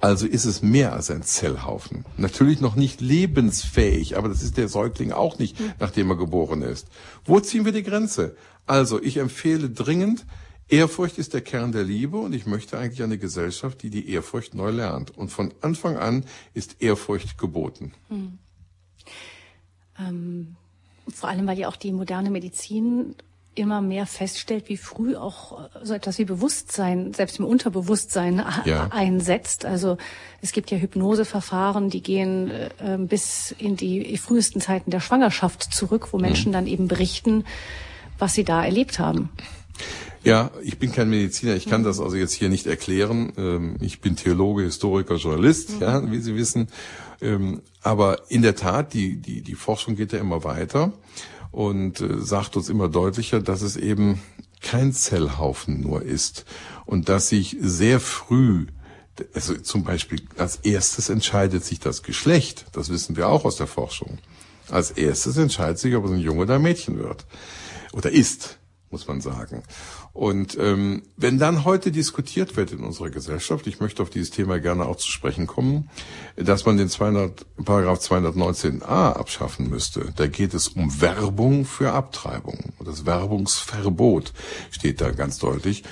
Also 0.00 0.26
ist 0.26 0.44
es 0.44 0.60
mehr 0.60 0.92
als 0.92 1.10
ein 1.10 1.22
Zellhaufen. 1.22 2.04
Natürlich 2.18 2.60
noch 2.60 2.74
nicht 2.74 3.00
lebensfähig, 3.00 4.16
aber 4.18 4.28
das 4.28 4.42
ist 4.42 4.58
der 4.58 4.68
Säugling 4.68 5.12
auch 5.12 5.38
nicht, 5.38 5.56
nachdem 5.80 6.10
er 6.10 6.16
geboren 6.16 6.62
ist. 6.62 6.88
Wo 7.24 7.40
ziehen 7.40 7.64
wir 7.64 7.72
die 7.72 7.82
Grenze? 7.82 8.36
Also 8.66 9.00
ich 9.02 9.16
empfehle 9.16 9.70
dringend, 9.70 10.26
Ehrfurcht 10.68 11.18
ist 11.18 11.34
der 11.34 11.42
Kern 11.42 11.72
der 11.72 11.84
Liebe 11.84 12.16
und 12.16 12.34
ich 12.34 12.46
möchte 12.46 12.78
eigentlich 12.78 13.02
eine 13.02 13.18
Gesellschaft, 13.18 13.82
die 13.82 13.90
die 13.90 14.08
Ehrfurcht 14.10 14.54
neu 14.54 14.70
lernt. 14.70 15.10
Und 15.10 15.28
von 15.28 15.52
Anfang 15.60 15.96
an 15.96 16.24
ist 16.54 16.82
Ehrfurcht 16.82 17.38
geboten. 17.38 17.92
Hm. 18.08 18.38
Ähm, 19.98 20.56
vor 21.12 21.28
allem, 21.28 21.46
weil 21.46 21.58
ja 21.58 21.68
auch 21.68 21.76
die 21.76 21.92
moderne 21.92 22.30
Medizin 22.30 23.14
immer 23.54 23.80
mehr 23.80 24.06
feststellt, 24.06 24.68
wie 24.68 24.76
früh 24.76 25.16
auch 25.16 25.64
äh, 25.64 25.68
so 25.82 25.94
etwas 25.94 26.18
wie 26.18 26.24
Bewusstsein, 26.24 27.12
selbst 27.14 27.38
im 27.38 27.44
Unterbewusstsein 27.44 28.44
ja. 28.64 28.88
einsetzt. 28.90 29.64
Also 29.64 29.96
es 30.40 30.52
gibt 30.52 30.70
ja 30.70 30.78
Hypnoseverfahren, 30.78 31.90
die 31.90 32.02
gehen 32.02 32.50
äh, 32.50 32.98
bis 32.98 33.54
in 33.58 33.76
die 33.76 34.16
frühesten 34.18 34.60
Zeiten 34.60 34.90
der 34.90 35.00
Schwangerschaft 35.00 35.62
zurück, 35.62 36.08
wo 36.12 36.18
Menschen 36.18 36.50
mhm. 36.50 36.54
dann 36.54 36.66
eben 36.66 36.88
berichten, 36.88 37.44
was 38.18 38.34
sie 38.34 38.44
da 38.44 38.64
erlebt 38.64 38.98
haben. 38.98 39.30
Ja, 40.22 40.50
ich 40.62 40.78
bin 40.78 40.90
kein 40.90 41.10
Mediziner, 41.10 41.54
ich 41.54 41.66
kann 41.66 41.82
mhm. 41.82 41.86
das 41.86 42.00
also 42.00 42.16
jetzt 42.16 42.32
hier 42.32 42.48
nicht 42.48 42.66
erklären. 42.66 43.32
Ähm, 43.36 43.76
ich 43.80 44.00
bin 44.00 44.16
Theologe, 44.16 44.62
Historiker, 44.62 45.16
Journalist, 45.16 45.76
mhm. 45.76 45.82
ja, 45.82 46.10
wie 46.10 46.18
Sie 46.18 46.34
wissen. 46.34 46.68
Ähm, 47.20 47.60
aber 47.82 48.22
in 48.30 48.42
der 48.42 48.56
Tat, 48.56 48.94
die, 48.94 49.16
die, 49.16 49.42
die 49.42 49.54
Forschung 49.54 49.96
geht 49.96 50.12
ja 50.12 50.18
immer 50.18 50.42
weiter 50.42 50.92
und 51.54 52.00
äh, 52.00 52.18
sagt 52.18 52.56
uns 52.56 52.68
immer 52.68 52.88
deutlicher, 52.88 53.40
dass 53.40 53.62
es 53.62 53.76
eben 53.76 54.20
kein 54.60 54.92
Zellhaufen 54.92 55.80
nur 55.80 56.02
ist 56.02 56.44
und 56.86 57.08
dass 57.08 57.28
sich 57.28 57.56
sehr 57.60 58.00
früh 58.00 58.66
also 59.32 59.54
zum 59.54 59.84
Beispiel 59.84 60.22
als 60.38 60.56
erstes 60.56 61.08
entscheidet 61.08 61.64
sich 61.64 61.78
das 61.78 62.02
Geschlecht. 62.02 62.66
Das 62.72 62.88
wissen 62.88 63.16
wir 63.16 63.28
auch 63.28 63.44
aus 63.44 63.54
der 63.54 63.68
Forschung. 63.68 64.18
Als 64.70 64.90
erstes 64.90 65.36
entscheidet 65.36 65.78
sich, 65.78 65.94
ob 65.94 66.06
es 66.06 66.10
ein 66.10 66.18
Junge 66.18 66.42
oder 66.42 66.56
ein 66.56 66.62
Mädchen 66.62 66.98
wird. 66.98 67.24
Oder 67.92 68.10
ist 68.10 68.58
muss 68.94 69.08
man 69.08 69.20
sagen. 69.20 69.64
Und 70.14 70.56
ähm, 70.60 71.02
wenn 71.16 71.40
dann 71.40 71.64
heute 71.64 71.90
diskutiert 71.90 72.56
wird 72.56 72.70
in 72.70 72.84
unserer 72.84 73.10
Gesellschaft, 73.10 73.66
ich 73.66 73.80
möchte 73.80 74.00
auf 74.00 74.10
dieses 74.10 74.30
Thema 74.30 74.60
gerne 74.60 74.86
auch 74.86 74.94
zu 74.94 75.10
sprechen 75.10 75.48
kommen, 75.48 75.90
dass 76.36 76.64
man 76.64 76.76
den 76.76 76.88
200, 76.88 77.44
Paragraph 77.64 77.98
219a 77.98 79.14
abschaffen 79.14 79.68
müsste, 79.68 80.12
da 80.14 80.28
geht 80.28 80.54
es 80.54 80.68
um 80.68 81.00
Werbung 81.00 81.64
für 81.64 81.92
Abtreibung. 81.92 82.72
Das 82.84 83.04
Werbungsverbot 83.04 84.32
steht 84.70 85.00
da 85.00 85.10
ganz 85.10 85.38
deutlich. 85.38 85.82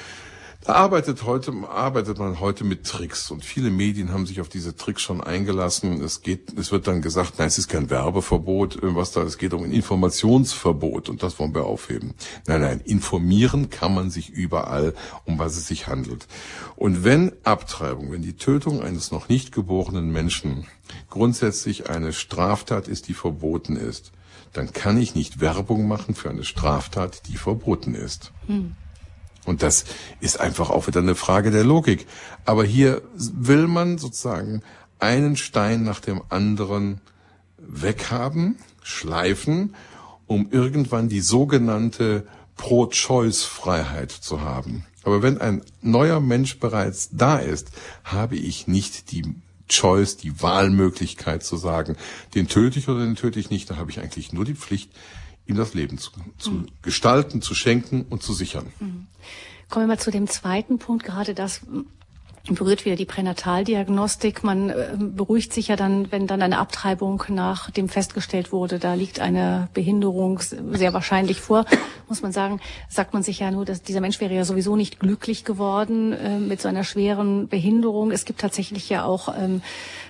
Da 0.64 0.74
arbeitet 0.74 1.24
heute, 1.24 1.52
arbeitet 1.68 2.18
man 2.18 2.38
heute 2.38 2.62
mit 2.62 2.86
Tricks 2.86 3.32
und 3.32 3.44
viele 3.44 3.70
Medien 3.70 4.12
haben 4.12 4.26
sich 4.26 4.40
auf 4.40 4.48
diese 4.48 4.76
Tricks 4.76 5.02
schon 5.02 5.20
eingelassen. 5.20 6.00
Es 6.00 6.22
geht, 6.22 6.56
es 6.56 6.70
wird 6.70 6.86
dann 6.86 7.02
gesagt, 7.02 7.38
nein, 7.38 7.48
es 7.48 7.58
ist 7.58 7.68
kein 7.68 7.90
Werbeverbot, 7.90 8.76
äh, 8.76 8.94
was 8.94 9.10
da, 9.10 9.22
es 9.22 9.38
geht 9.38 9.54
um 9.54 9.64
ein 9.64 9.72
Informationsverbot 9.72 11.08
und 11.08 11.24
das 11.24 11.40
wollen 11.40 11.52
wir 11.52 11.64
aufheben. 11.64 12.14
Nein, 12.46 12.60
nein, 12.60 12.80
informieren 12.80 13.70
kann 13.70 13.92
man 13.92 14.10
sich 14.10 14.30
überall, 14.30 14.94
um 15.24 15.40
was 15.40 15.56
es 15.56 15.66
sich 15.66 15.88
handelt. 15.88 16.28
Und 16.76 17.02
wenn 17.02 17.32
Abtreibung, 17.42 18.12
wenn 18.12 18.22
die 18.22 18.36
Tötung 18.36 18.82
eines 18.82 19.10
noch 19.10 19.28
nicht 19.28 19.50
geborenen 19.50 20.12
Menschen 20.12 20.68
grundsätzlich 21.10 21.90
eine 21.90 22.12
Straftat 22.12 22.86
ist, 22.86 23.08
die 23.08 23.14
verboten 23.14 23.74
ist, 23.74 24.12
dann 24.52 24.72
kann 24.72 24.96
ich 24.96 25.16
nicht 25.16 25.40
Werbung 25.40 25.88
machen 25.88 26.14
für 26.14 26.30
eine 26.30 26.44
Straftat, 26.44 27.26
die 27.26 27.36
verboten 27.36 27.96
ist. 27.96 28.32
Hm. 28.46 28.76
Und 29.44 29.62
das 29.62 29.84
ist 30.20 30.40
einfach 30.40 30.70
auch 30.70 30.86
wieder 30.86 31.00
eine 31.00 31.14
Frage 31.14 31.50
der 31.50 31.64
Logik. 31.64 32.06
Aber 32.44 32.64
hier 32.64 33.02
will 33.14 33.66
man 33.66 33.98
sozusagen 33.98 34.62
einen 34.98 35.36
Stein 35.36 35.82
nach 35.82 36.00
dem 36.00 36.22
anderen 36.28 37.00
weghaben, 37.58 38.56
schleifen, 38.82 39.74
um 40.26 40.48
irgendwann 40.50 41.08
die 41.08 41.20
sogenannte 41.20 42.26
Pro-Choice-Freiheit 42.56 44.12
zu 44.12 44.42
haben. 44.42 44.84
Aber 45.04 45.22
wenn 45.22 45.40
ein 45.40 45.62
neuer 45.80 46.20
Mensch 46.20 46.60
bereits 46.60 47.10
da 47.12 47.38
ist, 47.38 47.72
habe 48.04 48.36
ich 48.36 48.68
nicht 48.68 49.10
die 49.10 49.34
Choice, 49.68 50.16
die 50.16 50.40
Wahlmöglichkeit 50.40 51.42
zu 51.42 51.56
sagen, 51.56 51.96
den 52.34 52.46
töte 52.46 52.78
ich 52.78 52.88
oder 52.88 53.00
den 53.00 53.16
töte 53.16 53.40
ich 53.40 53.50
nicht. 53.50 53.70
Da 53.70 53.76
habe 53.76 53.90
ich 53.90 54.00
eigentlich 54.00 54.32
nur 54.32 54.44
die 54.44 54.54
Pflicht, 54.54 54.90
ihm 55.46 55.56
das 55.56 55.74
Leben 55.74 55.98
zu, 55.98 56.10
zu 56.38 56.50
mhm. 56.50 56.66
gestalten, 56.82 57.42
zu 57.42 57.54
schenken 57.54 58.06
und 58.08 58.22
zu 58.22 58.32
sichern. 58.32 58.72
Mhm. 58.80 59.06
Kommen 59.68 59.86
wir 59.86 59.94
mal 59.94 59.98
zu 59.98 60.10
dem 60.10 60.28
zweiten 60.28 60.78
Punkt, 60.78 61.04
gerade 61.04 61.34
das 61.34 61.62
berührt 62.50 62.84
wieder 62.84 62.96
die 62.96 63.04
Pränataldiagnostik. 63.04 64.42
Man 64.42 64.70
äh, 64.70 64.96
beruhigt 64.98 65.52
sich 65.52 65.68
ja 65.68 65.76
dann, 65.76 66.10
wenn 66.10 66.26
dann 66.26 66.42
eine 66.42 66.58
Abtreibung 66.58 67.22
nach 67.28 67.70
dem 67.70 67.88
festgestellt 67.88 68.50
wurde, 68.50 68.78
da 68.78 68.94
liegt 68.94 69.20
eine 69.20 69.68
Behinderung 69.74 70.40
sehr 70.40 70.92
wahrscheinlich 70.92 71.40
vor, 71.40 71.64
muss 72.08 72.22
man 72.22 72.32
sagen, 72.32 72.60
sagt 72.88 73.14
man 73.14 73.22
sich 73.22 73.38
ja 73.38 73.50
nur, 73.50 73.64
dass 73.64 73.82
dieser 73.82 74.00
Mensch 74.00 74.20
wäre 74.20 74.34
ja 74.34 74.44
sowieso 74.44 74.74
nicht 74.74 74.98
glücklich 74.98 75.44
geworden 75.44 76.12
äh, 76.12 76.38
mit 76.38 76.60
so 76.60 76.68
einer 76.68 76.84
schweren 76.84 77.46
Behinderung. 77.48 78.10
Es 78.10 78.24
gibt 78.24 78.40
tatsächlich 78.40 78.88
ja 78.88 79.04
auch 79.04 79.32
ähm, 79.38 79.62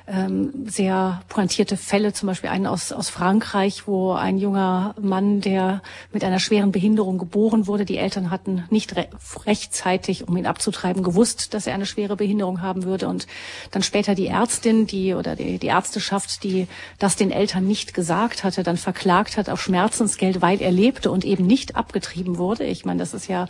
ähm, 0.07 0.67
sehr 0.67 1.23
pointierte 1.29 1.77
Fälle, 1.77 2.13
zum 2.13 2.27
Beispiel 2.27 2.51
einen 2.51 2.67
aus, 2.67 2.93
aus 2.93 3.09
Frankreich, 3.09 3.87
wo 3.87 4.13
ein 4.13 4.39
junger 4.39 4.95
Mann, 5.01 5.41
der 5.41 5.83
mit 6.13 6.25
einer 6.25 6.39
schweren 6.39 6.73
Behinderung 6.73 7.19
geboren 7.19 7.67
wurde, 7.67 7.85
die 7.85 7.99
Eltern 7.99 8.31
hatten 8.31 8.65
nicht 8.71 8.97
re 8.97 9.09
rechtzeitig, 9.47 10.29
um 10.29 10.37
ihn 10.37 10.47
abzutreiben, 10.47 11.03
gewusst, 11.03 11.55
dass 11.55 11.67
er 11.67 11.75
eine 11.75 11.87
schwere 11.87 12.17
Behinderung 12.17 12.61
haben 12.61 12.85
würde 12.85 13.09
und 13.09 13.27
dann 13.71 13.83
später 13.83 14.15
die 14.15 14.27
Ärztin, 14.27 14.87
die 14.87 15.15
oder 15.15 15.37
die, 15.37 15.59
die 15.59 15.67
Ärzteschaft, 15.67 16.43
die 16.43 16.67
das 16.99 17.17
den 17.17 17.31
Eltern 17.31 17.67
nicht 17.67 17.95
gesagt 17.95 18.45
hatte, 18.45 18.63
dann 18.63 18.77
verklagt 18.77 19.37
hat 19.37 19.49
auf 19.49 19.63
Schmerzensgeld, 19.63 20.43
weil 20.43 20.61
er 20.61 20.73
lebte 20.73 21.11
und 21.11 21.25
eben 21.25 21.47
nicht 21.47 21.77
abgetrieben 21.77 22.39
wurde. 22.39 22.65
Ich 22.65 22.85
meine, 22.85 23.01
das 23.01 23.15
ist 23.15 23.29
ja 23.29 23.47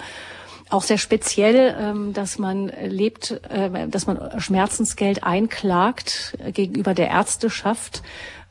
auch 0.72 0.82
sehr 0.82 0.98
speziell, 0.98 1.76
ähm, 1.78 2.12
dass 2.12 2.38
man 2.38 2.72
lebt, 2.82 3.40
äh, 3.50 3.88
dass 3.88 4.06
man 4.06 4.40
Schmerzensgeld 4.40 5.24
einklagt 5.24 6.37
gegenüber 6.52 6.94
der 6.94 7.08
Ärzteschaft, 7.08 8.02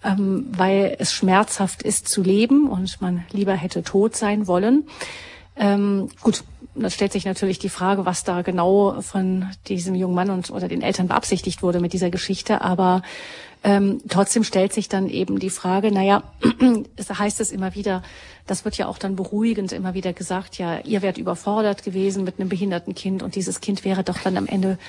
ähm, 0.04 0.48
weil 0.52 0.96
es 1.00 1.14
schmerzhaft 1.14 1.84
ist 1.84 2.08
zu 2.08 2.22
leben 2.22 2.70
und 2.70 3.02
man 3.02 3.26
lieber 3.32 3.54
hätte 3.54 3.84
tot 3.84 4.16
sein 4.16 4.48
wollen. 4.48 4.88
Ähm, 5.56 6.10
gut, 6.22 6.44
da 6.76 6.90
stellt 6.90 7.12
sich 7.12 7.26
natürlich 7.26 7.60
die 7.60 7.70
Frage, 7.70 8.06
was 8.06 8.24
da 8.24 8.42
genau 8.42 9.02
von 9.02 9.50
diesem 9.68 9.96
jungen 9.96 10.16
Mann 10.16 10.30
und 10.30 10.50
oder 10.50 10.68
den 10.68 10.82
Eltern 10.82 11.08
beabsichtigt 11.08 11.62
wurde 11.62 11.80
mit 11.80 11.94
dieser 11.94 12.10
Geschichte. 12.10 12.62
Aber 12.62 13.02
ähm, 13.64 14.02
trotzdem 14.10 14.44
stellt 14.44 14.74
sich 14.74 14.90
dann 14.90 15.08
eben 15.08 15.40
die 15.40 15.52
Frage, 15.52 15.92
naja, 15.92 16.24
es 16.96 17.10
heißt 17.10 17.40
es 17.42 17.52
immer 17.52 17.76
wieder, 17.76 18.02
das 18.48 18.66
wird 18.66 18.78
ja 18.78 18.88
auch 18.88 18.98
dann 18.98 19.16
beruhigend 19.16 19.72
immer 19.72 19.94
wieder 19.94 20.14
gesagt, 20.14 20.58
ja, 20.58 20.80
ihr 20.80 21.02
wärt 21.02 21.18
überfordert 21.20 21.84
gewesen 21.84 22.24
mit 22.24 22.40
einem 22.40 22.50
behinderten 22.50 22.96
Kind 22.96 23.22
und 23.22 23.36
dieses 23.36 23.62
Kind 23.62 23.86
wäre 23.86 24.04
doch 24.04 24.18
dann 24.18 24.38
am 24.38 24.48
Ende 24.48 24.80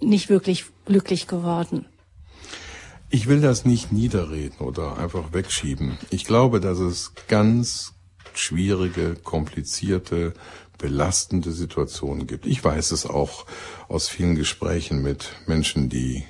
nicht 0.00 0.28
wirklich 0.28 0.64
glücklich 0.84 1.28
geworden. 1.28 1.86
Ich 3.08 3.28
will 3.28 3.40
das 3.40 3.64
nicht 3.64 3.92
niederreden 3.92 4.58
oder 4.66 4.98
einfach 4.98 5.32
wegschieben. 5.32 5.96
Ich 6.10 6.24
glaube, 6.24 6.58
dass 6.58 6.80
es 6.80 7.12
ganz 7.28 7.94
schwierige, 8.34 9.14
komplizierte, 9.14 10.34
belastende 10.76 11.52
Situationen 11.52 12.26
gibt. 12.26 12.46
Ich 12.46 12.62
weiß 12.62 12.90
es 12.90 13.06
auch 13.06 13.46
aus 13.88 14.08
vielen 14.08 14.34
Gesprächen 14.34 15.02
mit 15.02 15.30
Menschen, 15.46 15.88
die 15.88 16.24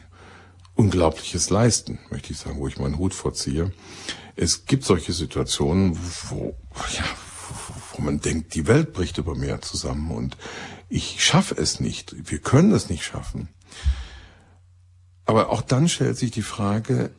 Unglaubliches 0.76 1.48
leisten, 1.50 1.98
möchte 2.10 2.32
ich 2.32 2.38
sagen, 2.38 2.58
wo 2.58 2.68
ich 2.68 2.78
meinen 2.78 2.98
Hut 2.98 3.14
vorziehe. 3.14 3.72
Es 4.36 4.66
gibt 4.66 4.84
solche 4.84 5.14
Situationen, 5.14 5.98
wo, 6.28 6.54
ja, 6.94 7.04
wo 7.92 8.02
man 8.02 8.20
denkt, 8.20 8.54
die 8.54 8.66
Welt 8.66 8.92
bricht 8.92 9.16
über 9.16 9.34
mir 9.34 9.60
zusammen 9.62 10.10
und 10.10 10.36
ich 10.90 11.24
schaffe 11.24 11.54
es 11.56 11.80
nicht. 11.80 12.30
Wir 12.30 12.38
können 12.38 12.72
es 12.72 12.90
nicht 12.90 13.04
schaffen. 13.04 13.48
Aber 15.24 15.48
auch 15.50 15.62
dann 15.62 15.88
stellt 15.88 16.18
sich 16.18 16.30
die 16.30 16.42
Frage, 16.42 17.10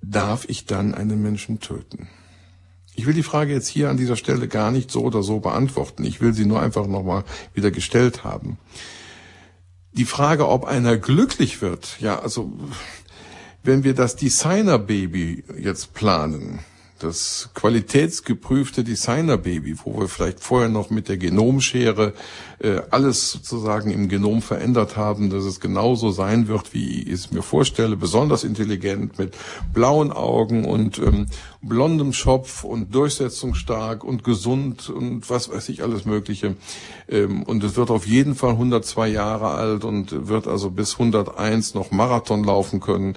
darf 0.00 0.44
ich 0.48 0.64
dann 0.64 0.94
einen 0.94 1.20
Menschen 1.20 1.58
töten? 1.58 2.08
Ich 2.94 3.06
will 3.06 3.14
die 3.14 3.24
Frage 3.24 3.52
jetzt 3.52 3.66
hier 3.66 3.90
an 3.90 3.96
dieser 3.96 4.16
Stelle 4.16 4.46
gar 4.46 4.70
nicht 4.70 4.92
so 4.92 5.02
oder 5.02 5.24
so 5.24 5.40
beantworten. 5.40 6.04
Ich 6.04 6.20
will 6.20 6.32
sie 6.32 6.46
nur 6.46 6.62
einfach 6.62 6.86
nochmal 6.86 7.24
wieder 7.52 7.72
gestellt 7.72 8.22
haben. 8.22 8.58
Die 9.94 10.04
Frage, 10.04 10.48
ob 10.48 10.64
einer 10.64 10.96
glücklich 10.96 11.62
wird, 11.62 12.00
ja, 12.00 12.18
also 12.18 12.52
wenn 13.62 13.84
wir 13.84 13.94
das 13.94 14.16
Designer-Baby 14.16 15.44
jetzt 15.58 15.94
planen, 15.94 16.58
das 17.04 17.50
qualitätsgeprüfte 17.54 18.82
Designer-Baby, 18.82 19.76
wo 19.84 20.00
wir 20.00 20.08
vielleicht 20.08 20.40
vorher 20.40 20.68
noch 20.68 20.90
mit 20.90 21.08
der 21.08 21.18
Genomschere 21.18 22.14
äh, 22.58 22.80
alles 22.90 23.32
sozusagen 23.32 23.90
im 23.90 24.08
Genom 24.08 24.40
verändert 24.40 24.96
haben, 24.96 25.30
dass 25.30 25.44
es 25.44 25.60
genauso 25.60 26.10
sein 26.10 26.48
wird, 26.48 26.72
wie 26.72 27.02
ich 27.02 27.12
es 27.12 27.30
mir 27.30 27.42
vorstelle, 27.42 27.96
besonders 27.96 28.42
intelligent 28.42 29.18
mit 29.18 29.36
blauen 29.72 30.12
Augen 30.12 30.64
und 30.64 30.98
ähm, 30.98 31.26
blondem 31.60 32.12
Schopf 32.12 32.64
und 32.64 32.94
durchsetzungsstark 32.94 34.02
und 34.02 34.24
gesund 34.24 34.88
und 34.88 35.28
was 35.28 35.50
weiß 35.50 35.68
ich 35.68 35.82
alles 35.82 36.06
Mögliche. 36.06 36.56
Ähm, 37.08 37.42
und 37.42 37.62
es 37.64 37.76
wird 37.76 37.90
auf 37.90 38.06
jeden 38.06 38.34
Fall 38.34 38.52
102 38.52 39.08
Jahre 39.08 39.48
alt 39.48 39.84
und 39.84 40.28
wird 40.28 40.46
also 40.46 40.70
bis 40.70 40.94
101 40.94 41.74
noch 41.74 41.90
Marathon 41.90 42.44
laufen 42.44 42.80
können. 42.80 43.16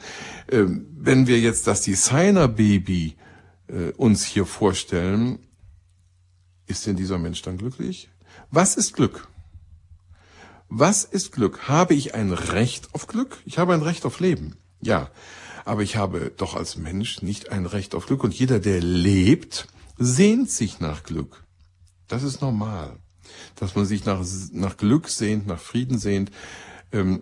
Ähm, 0.52 0.88
wenn 1.00 1.28
wir 1.28 1.40
jetzt 1.40 1.68
das 1.68 1.82
Designer-Baby 1.82 3.16
äh, 3.68 3.92
uns 3.92 4.26
hier 4.26 4.46
vorstellen, 4.46 5.40
ist 6.66 6.86
denn 6.86 6.96
dieser 6.96 7.18
Mensch 7.18 7.42
dann 7.42 7.58
glücklich? 7.58 8.10
Was 8.52 8.76
ist 8.76 8.94
Glück? 8.94 9.28
Was 10.70 11.06
ist 11.06 11.32
Glück? 11.32 11.68
Habe 11.68 11.94
ich 11.94 12.14
ein 12.14 12.34
Recht 12.34 12.94
auf 12.94 13.08
Glück? 13.08 13.38
Ich 13.46 13.58
habe 13.58 13.74
ein 13.74 13.82
Recht 13.82 14.06
auf 14.06 14.20
Leben. 14.20 14.58
Ja. 14.82 15.10
aber 15.66 15.84
ich 15.84 15.98
habe 15.98 16.32
doch 16.36 16.56
als 16.56 16.78
Mensch 16.78 17.22
nicht 17.22 17.52
ein 17.52 17.66
Recht 17.66 17.94
auf 17.94 18.06
Glück. 18.06 18.24
Und 18.24 18.34
jeder, 18.34 18.60
der 18.60 18.82
lebt, 18.82 19.68
sehnt 19.98 20.50
sich 20.50 20.80
nach 20.80 21.04
Glück. 21.04 21.44
Das 22.08 22.24
ist 22.24 22.42
normal, 22.42 22.98
dass 23.56 23.76
man 23.76 23.86
sich 23.86 24.06
nach, 24.06 24.24
nach 24.54 24.78
Glück 24.78 25.10
sehnt, 25.10 25.46
nach 25.46 25.60
Frieden 25.60 25.98
sehnt. 25.98 26.32
Ähm, 26.94 27.22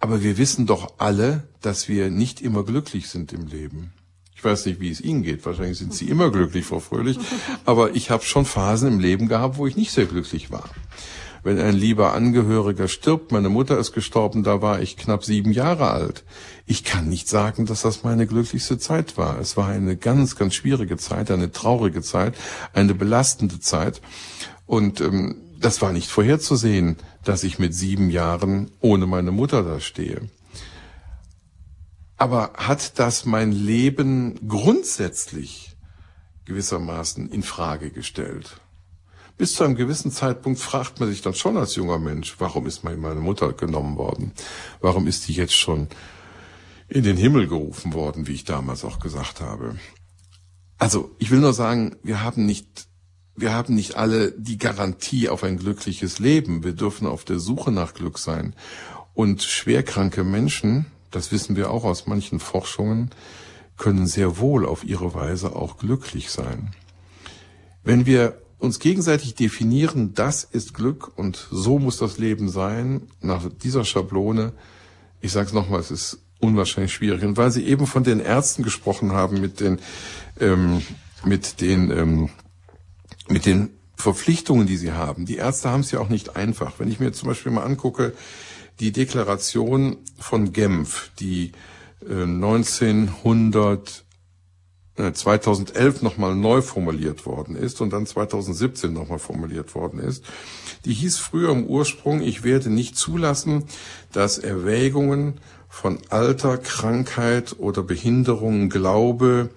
aber 0.00 0.22
wir 0.22 0.36
wissen 0.36 0.66
doch 0.66 0.94
alle, 0.98 1.46
dass 1.60 1.88
wir 1.88 2.10
nicht 2.10 2.40
immer 2.40 2.64
glücklich 2.64 3.08
sind 3.08 3.32
im 3.32 3.46
Leben. 3.46 3.92
Ich 4.40 4.44
weiß 4.44 4.64
nicht, 4.64 4.80
wie 4.80 4.90
es 4.90 5.02
Ihnen 5.02 5.22
geht. 5.22 5.44
Wahrscheinlich 5.44 5.76
sind 5.76 5.92
Sie 5.92 6.06
immer 6.06 6.30
glücklich, 6.30 6.64
Frau 6.64 6.80
Fröhlich. 6.80 7.18
Aber 7.66 7.94
ich 7.94 8.08
habe 8.08 8.24
schon 8.24 8.46
Phasen 8.46 8.88
im 8.88 8.98
Leben 8.98 9.28
gehabt, 9.28 9.58
wo 9.58 9.66
ich 9.66 9.76
nicht 9.76 9.92
sehr 9.92 10.06
glücklich 10.06 10.50
war. 10.50 10.64
Wenn 11.42 11.58
ein 11.58 11.74
lieber 11.74 12.14
Angehöriger 12.14 12.88
stirbt, 12.88 13.32
meine 13.32 13.50
Mutter 13.50 13.76
ist 13.76 13.92
gestorben, 13.92 14.42
da 14.42 14.62
war 14.62 14.80
ich 14.80 14.96
knapp 14.96 15.26
sieben 15.26 15.52
Jahre 15.52 15.90
alt. 15.90 16.24
Ich 16.64 16.84
kann 16.84 17.06
nicht 17.06 17.28
sagen, 17.28 17.66
dass 17.66 17.82
das 17.82 18.02
meine 18.02 18.26
glücklichste 18.26 18.78
Zeit 18.78 19.18
war. 19.18 19.38
Es 19.38 19.58
war 19.58 19.68
eine 19.68 19.98
ganz, 19.98 20.36
ganz 20.36 20.54
schwierige 20.54 20.96
Zeit, 20.96 21.30
eine 21.30 21.52
traurige 21.52 22.00
Zeit, 22.00 22.34
eine 22.72 22.94
belastende 22.94 23.60
Zeit. 23.60 24.00
Und 24.64 25.02
ähm, 25.02 25.36
das 25.60 25.82
war 25.82 25.92
nicht 25.92 26.08
vorherzusehen, 26.08 26.96
dass 27.24 27.44
ich 27.44 27.58
mit 27.58 27.74
sieben 27.74 28.08
Jahren 28.08 28.70
ohne 28.80 29.06
meine 29.06 29.32
Mutter 29.32 29.62
da 29.62 29.80
stehe. 29.80 30.22
Aber 32.20 32.52
hat 32.52 32.98
das 32.98 33.24
mein 33.24 33.50
Leben 33.50 34.46
grundsätzlich 34.46 35.74
gewissermaßen 36.44 37.30
in 37.30 37.42
Frage 37.42 37.90
gestellt? 37.90 38.60
Bis 39.38 39.54
zu 39.54 39.64
einem 39.64 39.74
gewissen 39.74 40.10
Zeitpunkt 40.10 40.60
fragt 40.60 41.00
man 41.00 41.08
sich 41.08 41.22
dann 41.22 41.32
schon 41.32 41.56
als 41.56 41.76
junger 41.76 41.98
Mensch, 41.98 42.34
warum 42.38 42.66
ist 42.66 42.84
meine 42.84 42.98
Mutter 42.98 43.54
genommen 43.54 43.96
worden? 43.96 44.32
Warum 44.82 45.06
ist 45.06 45.28
die 45.28 45.32
jetzt 45.32 45.54
schon 45.54 45.88
in 46.88 47.04
den 47.04 47.16
Himmel 47.16 47.48
gerufen 47.48 47.94
worden, 47.94 48.26
wie 48.26 48.34
ich 48.34 48.44
damals 48.44 48.84
auch 48.84 48.98
gesagt 48.98 49.40
habe? 49.40 49.76
Also, 50.76 51.16
ich 51.18 51.30
will 51.30 51.38
nur 51.38 51.54
sagen, 51.54 51.96
wir 52.02 52.22
haben 52.22 52.44
nicht, 52.44 52.86
wir 53.34 53.54
haben 53.54 53.74
nicht 53.74 53.96
alle 53.96 54.32
die 54.32 54.58
Garantie 54.58 55.30
auf 55.30 55.42
ein 55.42 55.56
glückliches 55.56 56.18
Leben. 56.18 56.64
Wir 56.64 56.74
dürfen 56.74 57.06
auf 57.06 57.24
der 57.24 57.38
Suche 57.38 57.72
nach 57.72 57.94
Glück 57.94 58.18
sein. 58.18 58.54
Und 59.14 59.42
schwerkranke 59.42 60.22
Menschen, 60.22 60.84
das 61.10 61.32
wissen 61.32 61.56
wir 61.56 61.70
auch 61.70 61.84
aus 61.84 62.06
manchen 62.06 62.40
Forschungen, 62.40 63.10
können 63.76 64.06
sehr 64.06 64.38
wohl 64.38 64.66
auf 64.66 64.84
ihre 64.84 65.14
Weise 65.14 65.56
auch 65.56 65.78
glücklich 65.78 66.30
sein. 66.30 66.72
Wenn 67.82 68.06
wir 68.06 68.40
uns 68.58 68.78
gegenseitig 68.78 69.34
definieren, 69.34 70.12
das 70.14 70.44
ist 70.44 70.74
Glück 70.74 71.16
und 71.16 71.48
so 71.50 71.78
muss 71.78 71.96
das 71.96 72.18
Leben 72.18 72.50
sein, 72.50 73.08
nach 73.20 73.48
dieser 73.62 73.84
Schablone, 73.84 74.52
ich 75.22 75.32
sage 75.32 75.46
es 75.48 75.52
nochmal, 75.54 75.80
es 75.80 75.90
ist 75.90 76.18
unwahrscheinlich 76.40 76.92
schwierig. 76.92 77.22
Und 77.22 77.36
weil 77.36 77.50
Sie 77.50 77.66
eben 77.66 77.86
von 77.86 78.04
den 78.04 78.20
Ärzten 78.20 78.62
gesprochen 78.62 79.12
haben, 79.12 79.40
mit 79.40 79.60
den, 79.60 79.78
ähm, 80.40 80.82
mit 81.24 81.60
den, 81.60 81.90
ähm, 81.90 82.30
mit 83.28 83.46
den 83.46 83.70
Verpflichtungen, 83.96 84.66
die 84.66 84.76
sie 84.76 84.92
haben. 84.92 85.26
Die 85.26 85.36
Ärzte 85.36 85.70
haben 85.70 85.80
es 85.80 85.90
ja 85.90 86.00
auch 86.00 86.08
nicht 86.08 86.36
einfach. 86.36 86.74
Wenn 86.78 86.90
ich 86.90 87.00
mir 87.00 87.12
zum 87.12 87.28
Beispiel 87.28 87.52
mal 87.52 87.64
angucke, 87.64 88.14
die 88.80 88.92
Deklaration 88.92 89.98
von 90.18 90.52
Genf, 90.52 91.10
die 91.20 91.52
äh, 92.08 92.22
1900 92.22 94.04
2011 95.14 96.02
nochmal 96.02 96.34
neu 96.34 96.60
formuliert 96.60 97.24
worden 97.24 97.56
ist 97.56 97.80
und 97.80 97.90
dann 97.92 98.04
2017 98.04 98.92
nochmal 98.92 99.18
formuliert 99.18 99.74
worden 99.74 99.98
ist. 99.98 100.24
Die 100.84 100.92
hieß 100.92 101.16
früher 101.16 101.50
im 101.52 101.64
Ursprung, 101.64 102.20
ich 102.20 102.44
werde 102.44 102.68
nicht 102.68 102.96
zulassen, 102.96 103.64
dass 104.12 104.36
Erwägungen 104.36 105.40
von 105.68 105.98
Alter, 106.10 106.58
Krankheit 106.58 107.56
oder 107.58 107.82
Behinderung, 107.82 108.68
Glaube, 108.68 109.50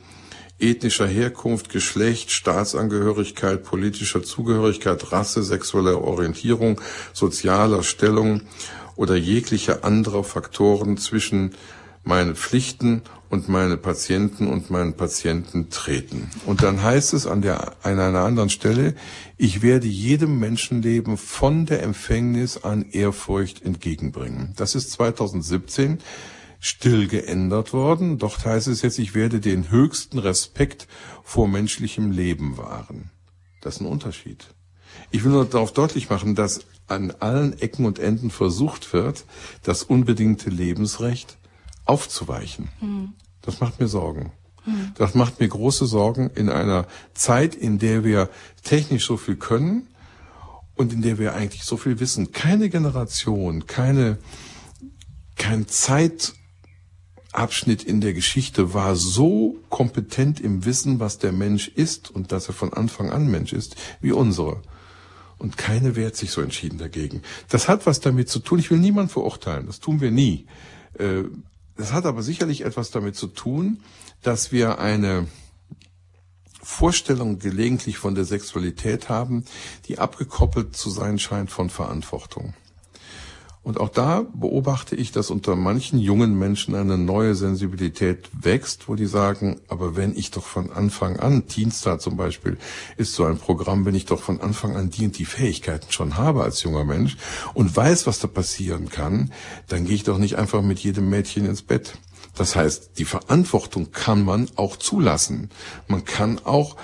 ethnischer 0.59 1.07
Herkunft, 1.07 1.69
Geschlecht, 1.69 2.31
Staatsangehörigkeit, 2.31 3.63
politischer 3.63 4.23
Zugehörigkeit, 4.23 5.11
Rasse, 5.11 5.43
sexuelle 5.43 5.97
Orientierung, 5.97 6.79
sozialer 7.11 7.83
Stellung 7.83 8.41
oder 8.95 9.15
jeglicher 9.15 9.83
anderer 9.83 10.23
Faktoren 10.23 10.97
zwischen 10.97 11.51
meine 12.03 12.35
Pflichten 12.35 13.01
und 13.29 13.49
meine 13.49 13.77
Patienten 13.77 14.47
und 14.47 14.69
meinen 14.69 14.93
Patienten 14.93 15.69
treten. 15.69 16.29
Und 16.45 16.61
dann 16.61 16.83
heißt 16.83 17.13
es 17.13 17.25
an, 17.25 17.41
der, 17.41 17.75
an 17.81 17.99
einer 17.99 18.19
anderen 18.19 18.49
Stelle, 18.49 18.95
ich 19.37 19.61
werde 19.61 19.87
jedem 19.87 20.39
Menschenleben 20.39 21.17
von 21.17 21.65
der 21.65 21.81
Empfängnis 21.81 22.63
an 22.63 22.85
Ehrfurcht 22.91 23.63
entgegenbringen. 23.63 24.53
Das 24.57 24.75
ist 24.75 24.91
2017 24.91 25.99
still 26.59 27.07
geändert 27.07 27.73
worden. 27.73 28.19
Dort 28.19 28.45
heißt 28.45 28.67
es 28.67 28.81
jetzt, 28.81 28.99
ich 28.99 29.15
werde 29.15 29.39
den 29.39 29.71
höchsten 29.71 30.19
Respekt 30.19 30.87
vor 31.23 31.47
menschlichem 31.47 32.11
Leben 32.11 32.57
wahren. 32.57 33.11
Das 33.61 33.75
ist 33.75 33.81
ein 33.81 33.87
Unterschied. 33.87 34.45
Ich 35.11 35.23
will 35.23 35.31
nur 35.31 35.45
darauf 35.45 35.73
deutlich 35.73 36.09
machen, 36.09 36.35
dass 36.35 36.65
an 36.87 37.11
allen 37.19 37.59
Ecken 37.59 37.85
und 37.85 37.99
Enden 37.99 38.29
versucht 38.29 38.93
wird, 38.93 39.25
das 39.63 39.83
unbedingte 39.83 40.49
Lebensrecht 40.49 41.37
aufzuweichen. 41.85 42.69
Mhm. 42.81 43.13
Das 43.41 43.59
macht 43.59 43.79
mir 43.79 43.87
Sorgen. 43.87 44.31
Mhm. 44.65 44.91
Das 44.95 45.15
macht 45.15 45.39
mir 45.39 45.47
große 45.47 45.85
Sorgen 45.85 46.29
in 46.35 46.49
einer 46.49 46.87
Zeit, 47.13 47.55
in 47.55 47.79
der 47.79 48.03
wir 48.03 48.29
technisch 48.63 49.05
so 49.05 49.17
viel 49.17 49.35
können 49.35 49.87
und 50.75 50.93
in 50.93 51.01
der 51.01 51.19
wir 51.19 51.35
eigentlich 51.35 51.63
so 51.63 51.77
viel 51.77 51.99
wissen. 51.99 52.31
Keine 52.31 52.69
Generation, 52.69 53.67
keine, 53.67 54.17
kein 55.35 55.67
Zeitabschnitt 55.67 57.83
in 57.83 58.01
der 58.01 58.13
Geschichte 58.13 58.73
war 58.73 58.95
so 58.95 59.57
kompetent 59.69 60.39
im 60.39 60.65
Wissen, 60.65 60.99
was 60.99 61.17
der 61.17 61.31
Mensch 61.31 61.67
ist 61.67 62.09
und 62.09 62.31
dass 62.31 62.47
er 62.47 62.53
von 62.53 62.73
Anfang 62.73 63.11
an 63.11 63.29
Mensch 63.29 63.53
ist, 63.53 63.75
wie 64.01 64.11
unsere. 64.11 64.61
Und 65.43 65.57
keine 65.57 65.97
wehrt 65.97 66.15
sich 66.15 66.31
so 66.31 66.39
entschieden 66.39 66.77
dagegen. 66.77 67.21
Das 67.49 67.67
hat 67.67 67.85
was 67.85 67.99
damit 67.99 68.29
zu 68.29 68.39
tun. 68.39 68.59
Ich 68.59 68.71
will 68.71 68.79
niemand 68.79 69.11
verurteilen. 69.11 69.67
Das 69.67 69.81
tun 69.81 69.99
wir 69.99 70.09
nie. 70.09 70.47
Äh, 70.97 71.23
das 71.75 71.91
hat 71.91 72.05
aber 72.05 72.23
sicherlich 72.23 72.61
etwas 72.61 72.91
damit 72.91 73.17
zu 73.17 73.27
tun, 73.27 73.81
dass 74.21 74.53
wir 74.53 74.79
eine 74.79 75.27
Vorstellung 76.61 77.39
gelegentlich 77.39 77.97
von 77.97 78.15
der 78.15 78.23
Sexualität 78.23 79.09
haben, 79.09 79.43
die 79.89 79.99
abgekoppelt 79.99 80.77
zu 80.77 80.89
sein 80.89 81.19
scheint 81.19 81.51
von 81.51 81.69
Verantwortung. 81.69 82.53
Und 83.63 83.79
auch 83.79 83.89
da 83.89 84.25
beobachte 84.33 84.97
ich, 84.97 85.13
dass 85.13 85.29
unter 85.29 85.55
manchen 85.55 85.97
jungen 85.97 86.37
Menschen 86.37 86.75
eine 86.75 86.97
neue 86.97 87.33
Sensibilität 87.33 88.29
wächst, 88.33 88.89
wo 88.89 88.95
die 88.95 89.05
sagen, 89.05 89.61
aber 89.69 89.95
wenn 89.95 90.17
ich 90.17 90.31
doch 90.31 90.43
von 90.43 90.71
Anfang 90.73 91.17
an, 91.17 91.47
Teenstar 91.47 91.97
zum 91.97 92.17
Beispiel, 92.17 92.57
ist 92.97 93.13
so 93.13 93.23
ein 93.23 93.37
Programm, 93.37 93.85
wenn 93.85 93.95
ich 93.95 94.05
doch 94.05 94.21
von 94.21 94.41
Anfang 94.41 94.75
an 94.75 94.89
die 94.89 95.05
und 95.05 95.17
die 95.17 95.23
Fähigkeiten 95.23 95.89
schon 95.91 96.17
habe 96.17 96.43
als 96.43 96.61
junger 96.61 96.83
Mensch 96.83 97.15
und 97.53 97.73
weiß, 97.73 98.05
was 98.05 98.19
da 98.19 98.27
passieren 98.27 98.89
kann, 98.89 99.31
dann 99.69 99.85
gehe 99.85 99.95
ich 99.95 100.03
doch 100.03 100.17
nicht 100.17 100.37
einfach 100.37 100.61
mit 100.61 100.79
jedem 100.79 101.09
Mädchen 101.09 101.45
ins 101.45 101.61
Bett. 101.61 101.93
Das 102.35 102.57
heißt, 102.57 102.97
die 102.97 103.05
Verantwortung 103.05 103.91
kann 103.91 104.25
man 104.25 104.49
auch 104.55 104.75
zulassen. 104.75 105.51
Man 105.87 106.03
kann 106.03 106.39
auch 106.43 106.75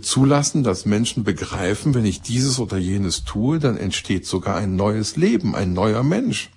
zulassen, 0.00 0.62
dass 0.62 0.86
Menschen 0.86 1.24
begreifen, 1.24 1.94
wenn 1.94 2.04
ich 2.04 2.22
dieses 2.22 2.58
oder 2.58 2.76
jenes 2.76 3.24
tue, 3.24 3.58
dann 3.58 3.76
entsteht 3.76 4.26
sogar 4.26 4.56
ein 4.56 4.76
neues 4.76 5.16
Leben, 5.16 5.54
ein 5.54 5.72
neuer 5.72 6.02
Mensch. 6.02 6.50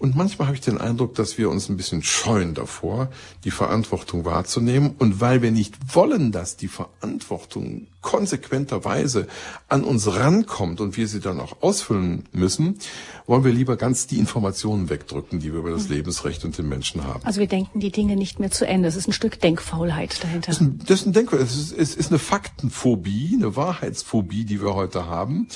Und 0.00 0.16
manchmal 0.16 0.48
habe 0.48 0.56
ich 0.56 0.62
den 0.62 0.78
Eindruck, 0.78 1.14
dass 1.14 1.36
wir 1.36 1.50
uns 1.50 1.68
ein 1.68 1.76
bisschen 1.76 2.02
scheuen 2.02 2.54
davor, 2.54 3.10
die 3.44 3.50
Verantwortung 3.50 4.24
wahrzunehmen. 4.24 4.94
Und 4.98 5.20
weil 5.20 5.42
wir 5.42 5.50
nicht 5.50 5.94
wollen, 5.94 6.32
dass 6.32 6.56
die 6.56 6.68
Verantwortung 6.68 7.86
konsequenterweise 8.00 9.26
an 9.68 9.84
uns 9.84 10.08
rankommt 10.08 10.80
und 10.80 10.96
wir 10.96 11.06
sie 11.06 11.20
dann 11.20 11.38
auch 11.38 11.60
ausfüllen 11.60 12.24
müssen, 12.32 12.78
wollen 13.26 13.44
wir 13.44 13.52
lieber 13.52 13.76
ganz 13.76 14.06
die 14.06 14.18
Informationen 14.18 14.88
wegdrücken, 14.88 15.38
die 15.38 15.52
wir 15.52 15.58
über 15.58 15.70
das 15.70 15.90
mhm. 15.90 15.96
Lebensrecht 15.96 16.46
und 16.46 16.56
den 16.56 16.66
Menschen 16.66 17.04
haben. 17.04 17.20
Also 17.24 17.40
wir 17.40 17.46
denken 17.46 17.80
die 17.80 17.92
Dinge 17.92 18.16
nicht 18.16 18.40
mehr 18.40 18.50
zu 18.50 18.66
Ende. 18.66 18.88
Es 18.88 18.96
ist 18.96 19.06
ein 19.06 19.12
Stück 19.12 19.38
Denkfaulheit 19.38 20.24
dahinter. 20.24 20.46
Das 20.46 20.56
ist 20.56 20.62
ein, 20.62 20.78
das 20.86 21.00
ist 21.00 21.06
ein 21.08 21.12
Denkfaulheit. 21.12 21.46
Es 21.46 21.56
ist, 21.56 21.72
es 21.72 21.94
ist 21.94 22.10
eine 22.10 22.18
Faktenphobie, 22.18 23.34
eine 23.36 23.54
Wahrheitsphobie, 23.54 24.46
die 24.46 24.62
wir 24.62 24.74
heute 24.74 25.04
haben, 25.04 25.48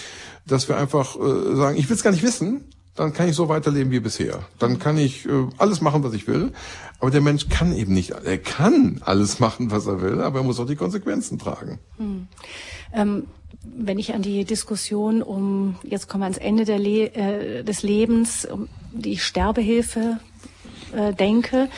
dass 0.47 0.69
wir 0.69 0.77
einfach 0.77 1.17
äh, 1.17 1.57
sagen, 1.57 1.79
ich 1.79 1.89
will 1.89 1.97
es 1.97 2.03
gar 2.03 2.11
nicht 2.11 2.23
wissen, 2.23 2.65
dann 2.95 3.13
kann 3.13 3.29
ich 3.29 3.35
so 3.35 3.49
weiterleben 3.49 3.91
wie 3.91 4.01
bisher. 4.01 4.41
Dann 4.59 4.79
kann 4.79 4.99
ich 4.99 5.27
äh, 5.27 5.47
alles 5.59 5.81
machen, 5.81 6.05
was 6.05 6.13
ich 6.13 6.27
will. 6.27 6.53
Aber 7.01 7.11
der 7.11 7.21
Mensch 7.21 7.49
kann 7.49 7.75
eben 7.75 7.93
nicht, 7.93 8.11
er 8.11 8.39
kann 8.39 9.01
alles 9.05 9.41
machen, 9.41 9.71
was 9.71 9.87
er 9.87 10.01
will, 10.01 10.21
aber 10.21 10.41
er 10.41 10.45
muss 10.45 10.61
auch 10.61 10.67
die 10.67 10.77
Konsequenzen 10.77 11.39
tragen. 11.39 11.79
Hm. 11.99 12.29
Ähm, 12.93 13.25
wenn 13.63 13.99
ich 13.99 14.15
an 14.15 14.23
die 14.23 14.45
Diskussion 14.45 15.23
um, 15.23 15.77
jetzt 15.83 16.09
kommen 16.09 16.23
wir 16.23 16.27
ans 16.27 16.39
Ende 16.39 16.77
Le 16.77 17.15
äh, 17.15 17.65
des 17.65 17.83
Lebens, 17.83 18.45
um 18.47 18.69
die 18.93 19.19
Sterbehilfe 19.19 20.19
äh, 20.93 21.13
denke, 21.15 21.69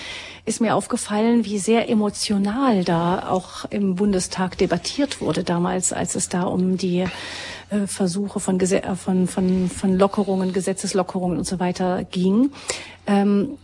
ist 0.45 0.61
mir 0.61 0.75
aufgefallen, 0.75 1.45
wie 1.45 1.59
sehr 1.59 1.89
emotional 1.89 2.85
da 2.85 3.29
auch 3.29 3.65
im 3.71 3.97
Bundestag 3.97 4.57
debattiert 4.59 5.21
wurde 5.21 5.43
damals, 5.43 5.93
als 5.93 6.15
es 6.15 6.29
da 6.29 6.43
um 6.43 6.77
die 6.77 7.05
äh, 7.71 7.87
Versuche 7.87 8.41
von, 8.41 8.59
Gese 8.59 8.83
äh, 8.83 8.95
von, 8.95 9.27
von, 9.27 9.69
von 9.69 9.99
Lockerungen, 9.99 10.53
Gesetzeslockerungen 10.53 11.39
und 11.39 11.45
so 11.45 11.59
weiter 11.59 12.05
ging. 12.05 12.51
Ähm, 13.07 13.59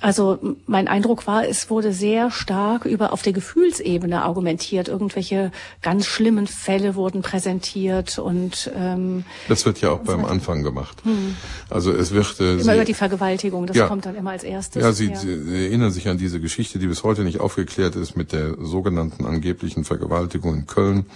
Also 0.00 0.38
mein 0.66 0.88
Eindruck 0.88 1.26
war, 1.26 1.46
es 1.46 1.68
wurde 1.68 1.92
sehr 1.92 2.30
stark 2.30 2.86
über 2.86 3.12
auf 3.12 3.20
der 3.20 3.34
Gefühlsebene 3.34 4.22
argumentiert. 4.22 4.88
Irgendwelche 4.88 5.52
ganz 5.82 6.06
schlimmen 6.06 6.46
Fälle 6.46 6.94
wurden 6.94 7.20
präsentiert 7.20 8.18
und 8.18 8.70
ähm, 8.74 9.24
das 9.48 9.66
wird 9.66 9.80
ja 9.82 9.90
auch 9.90 9.98
beim 9.98 10.24
Anfang 10.24 10.62
gemacht. 10.62 11.02
Hm. 11.04 11.36
Also 11.68 11.92
es 11.92 12.12
wird 12.12 12.40
äh, 12.40 12.54
immer 12.54 12.62
Sie, 12.62 12.74
über 12.74 12.84
die 12.86 12.94
Vergewaltigung. 12.94 13.66
Das 13.66 13.76
ja, 13.76 13.88
kommt 13.88 14.06
dann 14.06 14.14
immer 14.14 14.30
als 14.30 14.42
erstes. 14.42 14.82
Ja, 14.82 14.92
Sie, 14.92 15.10
ja. 15.10 15.16
Sie 15.16 15.66
erinnern 15.66 15.90
sich 15.90 16.08
an 16.08 16.16
diese 16.16 16.40
Geschichte, 16.40 16.78
die 16.78 16.86
bis 16.86 17.04
heute 17.04 17.22
nicht 17.22 17.40
aufgeklärt 17.40 17.94
ist 17.94 18.16
mit 18.16 18.32
der 18.32 18.56
sogenannten 18.58 19.26
angeblichen 19.26 19.84
Vergewaltigung 19.84 20.54
in 20.54 20.66
Köln, 20.66 21.06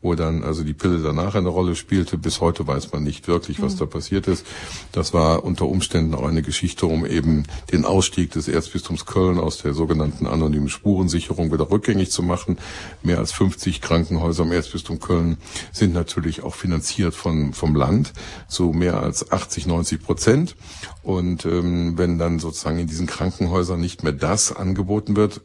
wo 0.00 0.16
dann 0.16 0.42
also 0.42 0.64
die 0.64 0.74
Pille 0.74 0.98
danach 0.98 1.36
eine 1.36 1.48
Rolle 1.48 1.76
spielte. 1.76 2.18
Bis 2.18 2.40
heute 2.40 2.66
weiß 2.66 2.92
man 2.92 3.04
nicht 3.04 3.28
wirklich, 3.28 3.62
was 3.62 3.74
hm. 3.74 3.78
da 3.78 3.86
passiert 3.86 4.26
ist. 4.26 4.44
Das 4.90 5.14
war 5.14 5.44
unter 5.44 5.66
Umständen 5.66 6.14
auch 6.14 6.26
eine 6.26 6.42
Geschichte, 6.42 6.86
um 6.86 7.06
eben 7.06 7.44
den 7.70 7.84
Ausstieg 7.84 8.31
des 8.34 8.48
Erzbistums 8.48 9.06
Köln 9.06 9.38
aus 9.38 9.58
der 9.58 9.74
sogenannten 9.74 10.26
anonymen 10.26 10.68
Spurensicherung 10.68 11.52
wieder 11.52 11.70
rückgängig 11.70 12.10
zu 12.10 12.22
machen. 12.22 12.58
Mehr 13.02 13.18
als 13.18 13.32
50 13.32 13.80
Krankenhäuser 13.80 14.44
im 14.44 14.52
Erzbistum 14.52 15.00
Köln 15.00 15.38
sind 15.72 15.94
natürlich 15.94 16.42
auch 16.42 16.54
finanziert 16.54 17.14
von, 17.14 17.52
vom 17.52 17.74
Land 17.74 18.12
zu 18.48 18.72
mehr 18.72 19.00
als 19.02 19.30
80, 19.30 19.66
90 19.66 20.02
Prozent. 20.02 20.56
Und 21.02 21.44
ähm, 21.44 21.98
wenn 21.98 22.18
dann 22.18 22.38
sozusagen 22.38 22.78
in 22.78 22.86
diesen 22.86 23.06
Krankenhäusern 23.06 23.80
nicht 23.80 24.02
mehr 24.02 24.12
das 24.12 24.54
angeboten 24.54 25.16
wird, 25.16 25.40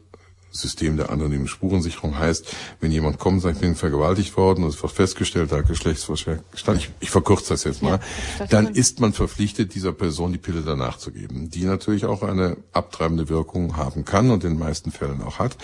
System 0.50 0.96
der 0.96 1.10
anonymen 1.10 1.48
Spurensicherung 1.48 2.18
heißt, 2.18 2.54
wenn 2.80 2.90
jemand 2.90 3.18
kommt 3.18 3.36
und 3.36 3.40
sagt, 3.40 3.56
ich 3.56 3.60
bin 3.60 3.74
vergewaltigt 3.74 4.36
worden 4.36 4.64
und 4.64 4.70
es 4.70 4.82
wird 4.82 4.92
festgestellt, 4.92 5.52
da 5.52 5.60
Geschlechtsverstand, 5.60 6.42
ich, 6.78 6.90
ich 7.00 7.10
verkürze 7.10 7.50
das 7.50 7.64
jetzt 7.64 7.82
mal, 7.82 8.00
ja, 8.38 8.46
dann 8.46 8.68
ist 8.68 9.00
man 9.00 9.12
verpflichtet, 9.12 9.74
dieser 9.74 9.92
Person 9.92 10.32
die 10.32 10.38
Pille 10.38 10.62
danach 10.62 10.98
zu 10.98 11.12
geben, 11.12 11.50
die 11.50 11.64
natürlich 11.64 12.06
auch 12.06 12.22
eine 12.22 12.56
abtreibende 12.72 13.28
Wirkung 13.28 13.76
haben 13.76 14.04
kann 14.04 14.30
und 14.30 14.44
in 14.44 14.54
den 14.54 14.58
meisten 14.58 14.90
Fällen 14.90 15.22
auch 15.22 15.38
hat. 15.38 15.56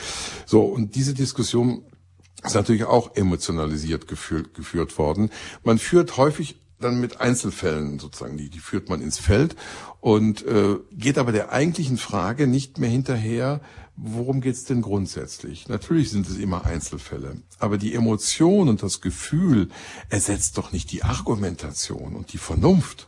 So, 0.46 0.62
und 0.62 0.94
diese 0.94 1.14
Diskussion 1.14 1.84
ist 2.42 2.54
natürlich 2.54 2.84
auch 2.84 3.16
emotionalisiert 3.16 4.06
geführt, 4.06 4.54
geführt 4.54 4.98
worden. 4.98 5.30
Man 5.62 5.78
führt 5.78 6.16
häufig 6.16 6.56
dann 6.80 7.00
mit 7.00 7.20
Einzelfällen 7.20 7.98
sozusagen, 7.98 8.36
die, 8.36 8.50
die 8.50 8.58
führt 8.58 8.88
man 8.88 9.00
ins 9.00 9.18
Feld 9.18 9.56
und 10.00 10.46
äh, 10.46 10.76
geht 10.92 11.18
aber 11.18 11.32
der 11.32 11.50
eigentlichen 11.52 11.96
Frage 11.96 12.46
nicht 12.46 12.78
mehr 12.78 12.90
hinterher, 12.90 13.60
worum 13.96 14.40
geht's 14.40 14.64
denn 14.64 14.82
grundsätzlich? 14.82 15.68
Natürlich 15.68 16.10
sind 16.10 16.28
es 16.28 16.36
immer 16.36 16.64
Einzelfälle, 16.64 17.36
aber 17.58 17.78
die 17.78 17.94
Emotion 17.94 18.68
und 18.68 18.82
das 18.82 19.00
Gefühl 19.00 19.68
ersetzt 20.08 20.58
doch 20.58 20.72
nicht 20.72 20.92
die 20.92 21.04
Argumentation 21.04 22.16
und 22.16 22.32
die 22.32 22.38
Vernunft 22.38 23.06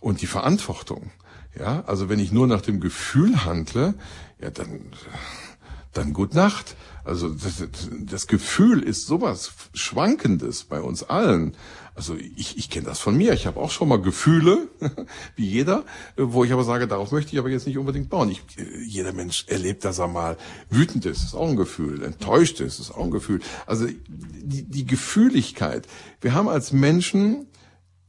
und 0.00 0.20
die 0.20 0.26
Verantwortung. 0.26 1.10
Ja, 1.58 1.84
also 1.86 2.08
wenn 2.08 2.18
ich 2.18 2.32
nur 2.32 2.46
nach 2.46 2.62
dem 2.62 2.80
Gefühl 2.80 3.44
handle, 3.44 3.94
ja, 4.40 4.50
dann, 4.50 4.80
dann 5.92 6.12
gut 6.12 6.34
Nacht. 6.34 6.76
Also 7.04 7.28
das, 7.28 7.62
das 8.00 8.26
Gefühl 8.26 8.82
ist 8.82 9.06
sowas 9.06 9.52
Schwankendes 9.72 10.64
bei 10.64 10.80
uns 10.80 11.04
allen. 11.04 11.54
Also 11.96 12.16
ich, 12.16 12.58
ich 12.58 12.70
kenne 12.70 12.86
das 12.86 12.98
von 12.98 13.16
mir. 13.16 13.32
Ich 13.32 13.46
habe 13.46 13.60
auch 13.60 13.70
schon 13.70 13.88
mal 13.88 14.00
Gefühle, 14.00 14.68
wie 15.36 15.46
jeder, 15.46 15.84
wo 16.16 16.44
ich 16.44 16.52
aber 16.52 16.64
sage, 16.64 16.88
darauf 16.88 17.12
möchte 17.12 17.32
ich 17.32 17.38
aber 17.38 17.50
jetzt 17.50 17.66
nicht 17.66 17.78
unbedingt 17.78 18.08
bauen. 18.08 18.30
Ich, 18.30 18.42
jeder 18.86 19.12
Mensch 19.12 19.46
erlebt, 19.48 19.84
dass 19.84 19.98
er 19.98 20.08
mal 20.08 20.36
wütend 20.70 21.06
ist, 21.06 21.22
ist 21.22 21.34
auch 21.34 21.48
ein 21.48 21.56
Gefühl. 21.56 22.02
Enttäuscht 22.02 22.60
ist, 22.60 22.80
ist 22.80 22.90
auch 22.90 23.04
ein 23.04 23.10
Gefühl. 23.10 23.40
Also 23.66 23.86
die, 24.08 24.64
die 24.64 24.86
Gefühligkeit. 24.86 25.86
Wir 26.20 26.34
haben 26.34 26.48
als 26.48 26.72
Menschen 26.72 27.46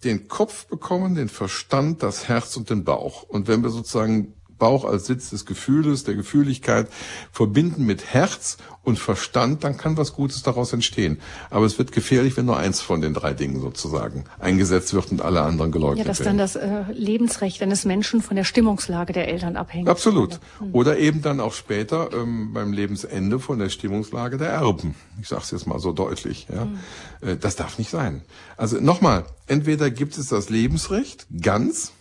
den 0.04 0.28
Kopf 0.28 0.68
bekommen, 0.68 1.16
den 1.16 1.30
Verstand, 1.30 2.04
das 2.04 2.28
Herz 2.28 2.56
und 2.58 2.70
den 2.70 2.84
Bauch. 2.84 3.24
Und 3.24 3.48
wenn 3.48 3.64
wir 3.64 3.70
sozusagen 3.70 4.35
Bauch 4.58 4.86
als 4.86 5.06
Sitz 5.06 5.30
des 5.30 5.46
Gefühles, 5.46 6.04
der 6.04 6.16
Gefühligkeit 6.16 6.88
verbinden 7.32 7.86
mit 7.86 8.14
Herz 8.14 8.58
und 8.86 9.00
Verstand, 9.00 9.64
dann 9.64 9.78
kann 9.78 9.98
was 9.98 10.14
Gutes 10.14 10.44
daraus 10.44 10.72
entstehen. 10.72 11.20
Aber 11.50 11.66
es 11.66 11.78
wird 11.78 11.92
gefährlich, 11.92 12.38
wenn 12.38 12.46
nur 12.46 12.58
eins 12.58 12.82
von 12.82 13.02
den 13.02 13.14
drei 13.14 13.34
Dingen 13.34 13.60
sozusagen 13.60 14.26
eingesetzt 14.40 14.94
wird 14.94 15.12
und 15.12 15.22
alle 15.22 15.42
anderen 15.42 15.72
geleugnet 15.72 16.06
werden. 16.06 16.08
Ja, 16.08 16.12
dass 16.12 16.20
werden. 16.20 16.38
dann 16.38 16.86
das 16.86 16.92
äh, 16.92 16.94
Lebensrecht 16.94 17.62
eines 17.62 17.84
Menschen 17.86 18.22
von 18.22 18.36
der 18.36 18.44
Stimmungslage 18.44 19.12
der 19.12 19.28
Eltern 19.28 19.58
abhängt. 19.58 19.90
Absolut. 19.90 20.40
Hm. 20.60 20.70
Oder 20.74 20.98
eben 21.00 21.22
dann 21.22 21.40
auch 21.40 21.54
später 21.54 22.10
ähm, 22.14 22.54
beim 22.54 22.72
Lebensende 22.72 23.40
von 23.40 23.60
der 23.60 23.70
Stimmungslage 23.70 24.38
der 24.38 24.50
Erben. 24.50 24.96
Ich 25.20 25.28
sage 25.28 25.42
es 25.44 25.52
jetzt 25.52 25.68
mal 25.68 25.80
so 25.80 25.92
deutlich. 25.92 26.48
Ja, 26.54 26.62
hm. 26.62 26.80
äh, 27.22 27.38
das 27.38 27.56
darf 27.56 27.80
nicht 27.80 27.90
sein. 27.90 28.22
Also 28.56 28.80
nochmal: 28.80 29.26
Entweder 29.48 29.90
gibt 29.90 30.18
es 30.18 30.28
das 30.30 30.50
Lebensrecht 30.50 31.26
ganz 31.42 31.92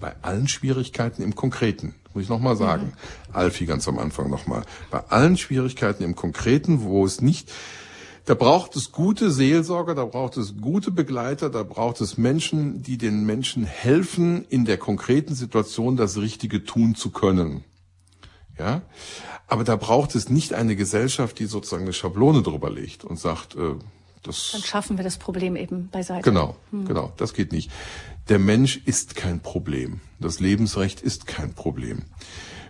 bei 0.00 0.14
allen 0.22 0.48
Schwierigkeiten 0.48 1.22
im 1.22 1.34
Konkreten, 1.34 1.94
muss 2.14 2.24
ich 2.24 2.28
nochmal 2.28 2.56
sagen, 2.56 2.86
mhm. 2.86 3.34
Alfie 3.34 3.66
ganz 3.66 3.86
am 3.86 3.98
Anfang 3.98 4.30
nochmal, 4.30 4.62
bei 4.90 5.04
allen 5.08 5.36
Schwierigkeiten 5.36 6.02
im 6.02 6.16
Konkreten, 6.16 6.82
wo 6.82 7.04
es 7.04 7.20
nicht, 7.20 7.52
da 8.26 8.34
braucht 8.34 8.76
es 8.76 8.92
gute 8.92 9.30
Seelsorger, 9.30 9.94
da 9.94 10.04
braucht 10.04 10.36
es 10.36 10.60
gute 10.60 10.90
Begleiter, 10.90 11.50
da 11.50 11.62
braucht 11.62 12.00
es 12.00 12.18
Menschen, 12.18 12.82
die 12.82 12.98
den 12.98 13.24
Menschen 13.24 13.64
helfen, 13.64 14.44
in 14.48 14.64
der 14.64 14.76
konkreten 14.76 15.34
Situation 15.34 15.96
das 15.96 16.16
Richtige 16.18 16.64
tun 16.64 16.94
zu 16.94 17.10
können. 17.10 17.64
Ja, 18.58 18.82
aber 19.46 19.64
da 19.64 19.74
braucht 19.76 20.14
es 20.14 20.28
nicht 20.28 20.52
eine 20.52 20.76
Gesellschaft, 20.76 21.38
die 21.38 21.46
sozusagen 21.46 21.84
eine 21.84 21.94
Schablone 21.94 22.42
drüber 22.42 22.70
legt 22.70 23.04
und 23.04 23.18
sagt, 23.18 23.56
äh, 23.56 23.74
das 24.22 24.50
Dann 24.52 24.62
schaffen 24.62 24.96
wir 24.96 25.04
das 25.04 25.16
Problem 25.16 25.56
eben 25.56 25.88
beiseite. 25.88 26.22
Genau, 26.22 26.56
hm. 26.70 26.86
genau, 26.86 27.12
das 27.16 27.34
geht 27.34 27.52
nicht. 27.52 27.70
Der 28.28 28.38
Mensch 28.38 28.76
ist 28.84 29.16
kein 29.16 29.40
Problem. 29.40 30.00
Das 30.18 30.40
Lebensrecht 30.40 31.00
ist 31.00 31.26
kein 31.26 31.54
Problem. 31.54 32.04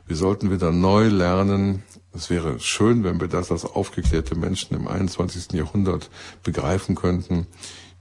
Wir 0.06 0.16
sollten 0.16 0.50
wieder 0.50 0.72
neu 0.72 1.08
lernen, 1.08 1.84
es 2.12 2.30
wäre 2.30 2.58
schön, 2.58 3.04
wenn 3.04 3.20
wir 3.20 3.28
das 3.28 3.52
als 3.52 3.64
aufgeklärte 3.64 4.34
Menschen 4.34 4.74
im 4.74 4.88
21. 4.88 5.52
Jahrhundert 5.52 6.10
begreifen 6.42 6.96
könnten, 6.96 7.46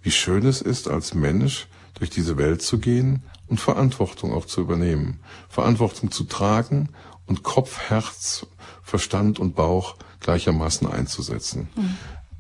wie 0.02 0.12
schön 0.12 0.46
es 0.46 0.62
ist, 0.62 0.88
als 0.88 1.14
Mensch 1.14 1.68
durch 1.94 2.10
diese 2.10 2.38
Welt 2.38 2.62
zu 2.62 2.80
gehen 2.80 3.24
und 3.48 3.60
Verantwortung 3.60 4.34
auch 4.34 4.46
zu 4.46 4.62
übernehmen. 4.62 5.20
Verantwortung 5.50 6.12
zu 6.12 6.24
tragen 6.24 6.90
und 7.28 7.44
Kopf, 7.44 7.78
Herz, 7.90 8.48
Verstand 8.82 9.40
und 9.40 9.56
Bauch 9.56 9.96
gleichermaßen 10.20 10.88
einzusetzen. 10.88 11.70
Mhm. 11.76 11.98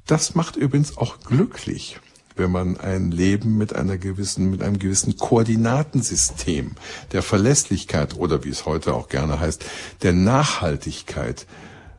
Das 0.10 0.34
macht 0.34 0.56
übrigens 0.56 0.98
auch 0.98 1.20
glücklich, 1.20 2.00
wenn 2.36 2.50
man 2.50 2.80
ein 2.80 3.12
Leben 3.12 3.60
mit 3.60 3.76
einer 3.76 3.96
gewissen, 3.96 4.50
mit 4.50 4.64
einem 4.64 4.80
gewissen 4.80 5.18
Koordinatensystem 5.18 6.72
der 7.12 7.22
Verlässlichkeit 7.22 8.18
oder 8.18 8.44
wie 8.44 8.50
es 8.50 8.66
heute 8.66 8.96
auch 8.96 9.08
gerne 9.08 9.40
heißt, 9.40 9.64
der 10.02 10.14
Nachhaltigkeit 10.14 11.46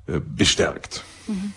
äh, 0.09 0.19
bestärkt. 0.19 1.05
Mhm. 1.29 1.53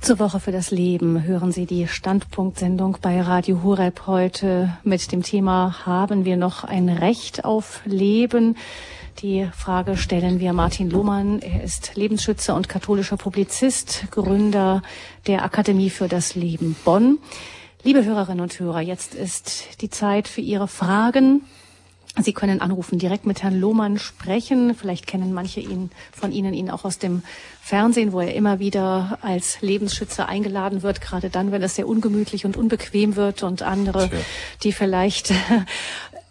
Zur 0.00 0.18
Woche 0.18 0.40
für 0.40 0.52
das 0.52 0.70
Leben 0.70 1.24
hören 1.24 1.52
Sie 1.52 1.66
die 1.66 1.86
Standpunktsendung 1.86 2.96
bei 3.02 3.20
Radio 3.20 3.62
Horeb 3.62 4.06
heute 4.06 4.78
mit 4.82 5.12
dem 5.12 5.22
Thema 5.22 5.84
Haben 5.84 6.24
wir 6.24 6.38
noch 6.38 6.64
ein 6.64 6.88
Recht 6.88 7.44
auf 7.44 7.82
Leben? 7.84 8.56
Die 9.18 9.46
Frage 9.54 9.98
stellen 9.98 10.40
wir 10.40 10.54
Martin 10.54 10.88
Lohmann. 10.88 11.40
Er 11.40 11.62
ist 11.62 11.94
Lebensschützer 11.94 12.54
und 12.54 12.70
katholischer 12.70 13.18
Publizist, 13.18 14.04
Gründer 14.10 14.82
der 15.26 15.44
Akademie 15.44 15.90
für 15.90 16.08
das 16.08 16.34
Leben 16.34 16.74
Bonn. 16.84 17.18
Liebe 17.82 18.04
Hörerinnen 18.04 18.40
und 18.40 18.58
Hörer, 18.58 18.80
jetzt 18.80 19.14
ist 19.14 19.82
die 19.82 19.90
Zeit 19.90 20.26
für 20.26 20.40
Ihre 20.40 20.68
Fragen. 20.68 21.42
Sie 22.18 22.32
können 22.32 22.60
anrufen, 22.60 22.98
direkt 22.98 23.24
mit 23.24 23.42
Herrn 23.42 23.60
Lohmann 23.60 23.98
sprechen. 23.98 24.74
Vielleicht 24.74 25.06
kennen 25.06 25.32
manche 25.32 25.60
ihn, 25.60 25.90
von 26.10 26.32
Ihnen 26.32 26.54
ihn 26.54 26.68
auch 26.68 26.84
aus 26.84 26.98
dem 26.98 27.22
Fernsehen, 27.62 28.12
wo 28.12 28.20
er 28.20 28.34
immer 28.34 28.58
wieder 28.58 29.18
als 29.22 29.60
Lebensschützer 29.60 30.28
eingeladen 30.28 30.82
wird, 30.82 31.00
gerade 31.00 31.30
dann, 31.30 31.52
wenn 31.52 31.62
es 31.62 31.76
sehr 31.76 31.86
ungemütlich 31.86 32.44
und 32.44 32.56
unbequem 32.56 33.14
wird 33.14 33.44
und 33.44 33.62
andere, 33.62 34.08
Tja. 34.08 34.18
die 34.64 34.72
vielleicht 34.72 35.32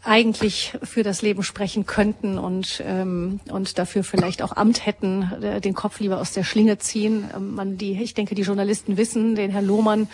eigentlich 0.04 0.78
für 0.82 1.04
das 1.04 1.22
Leben 1.22 1.44
sprechen 1.44 1.86
könnten 1.86 2.38
und, 2.38 2.82
ähm, 2.86 3.42
und 3.52 3.78
dafür 3.78 4.04
vielleicht 4.04 4.42
auch 4.42 4.56
Amt 4.56 4.86
hätten, 4.86 5.24
äh, 5.42 5.60
den 5.60 5.74
Kopf 5.74 6.00
lieber 6.00 6.22
aus 6.22 6.32
der 6.32 6.44
Schlinge 6.44 6.78
ziehen. 6.78 7.30
Ähm, 7.36 7.56
man, 7.56 7.78
die, 7.78 8.02
ich 8.02 8.14
denke, 8.14 8.34
die 8.34 8.44
Journalisten 8.44 8.96
wissen, 8.96 9.36
den 9.36 9.52
Herrn 9.52 9.66
Lohmann, 9.66 10.08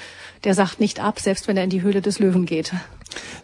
der 0.44 0.56
sagt 0.56 0.80
nicht 0.80 1.00
ab, 1.00 1.20
selbst 1.20 1.48
wenn 1.48 1.56
er 1.56 1.66
in 1.66 1.70
die 1.70 1.84
Höhle 1.84 2.02
des 2.02 2.18
Löwen 2.18 2.46
geht. 2.46 2.74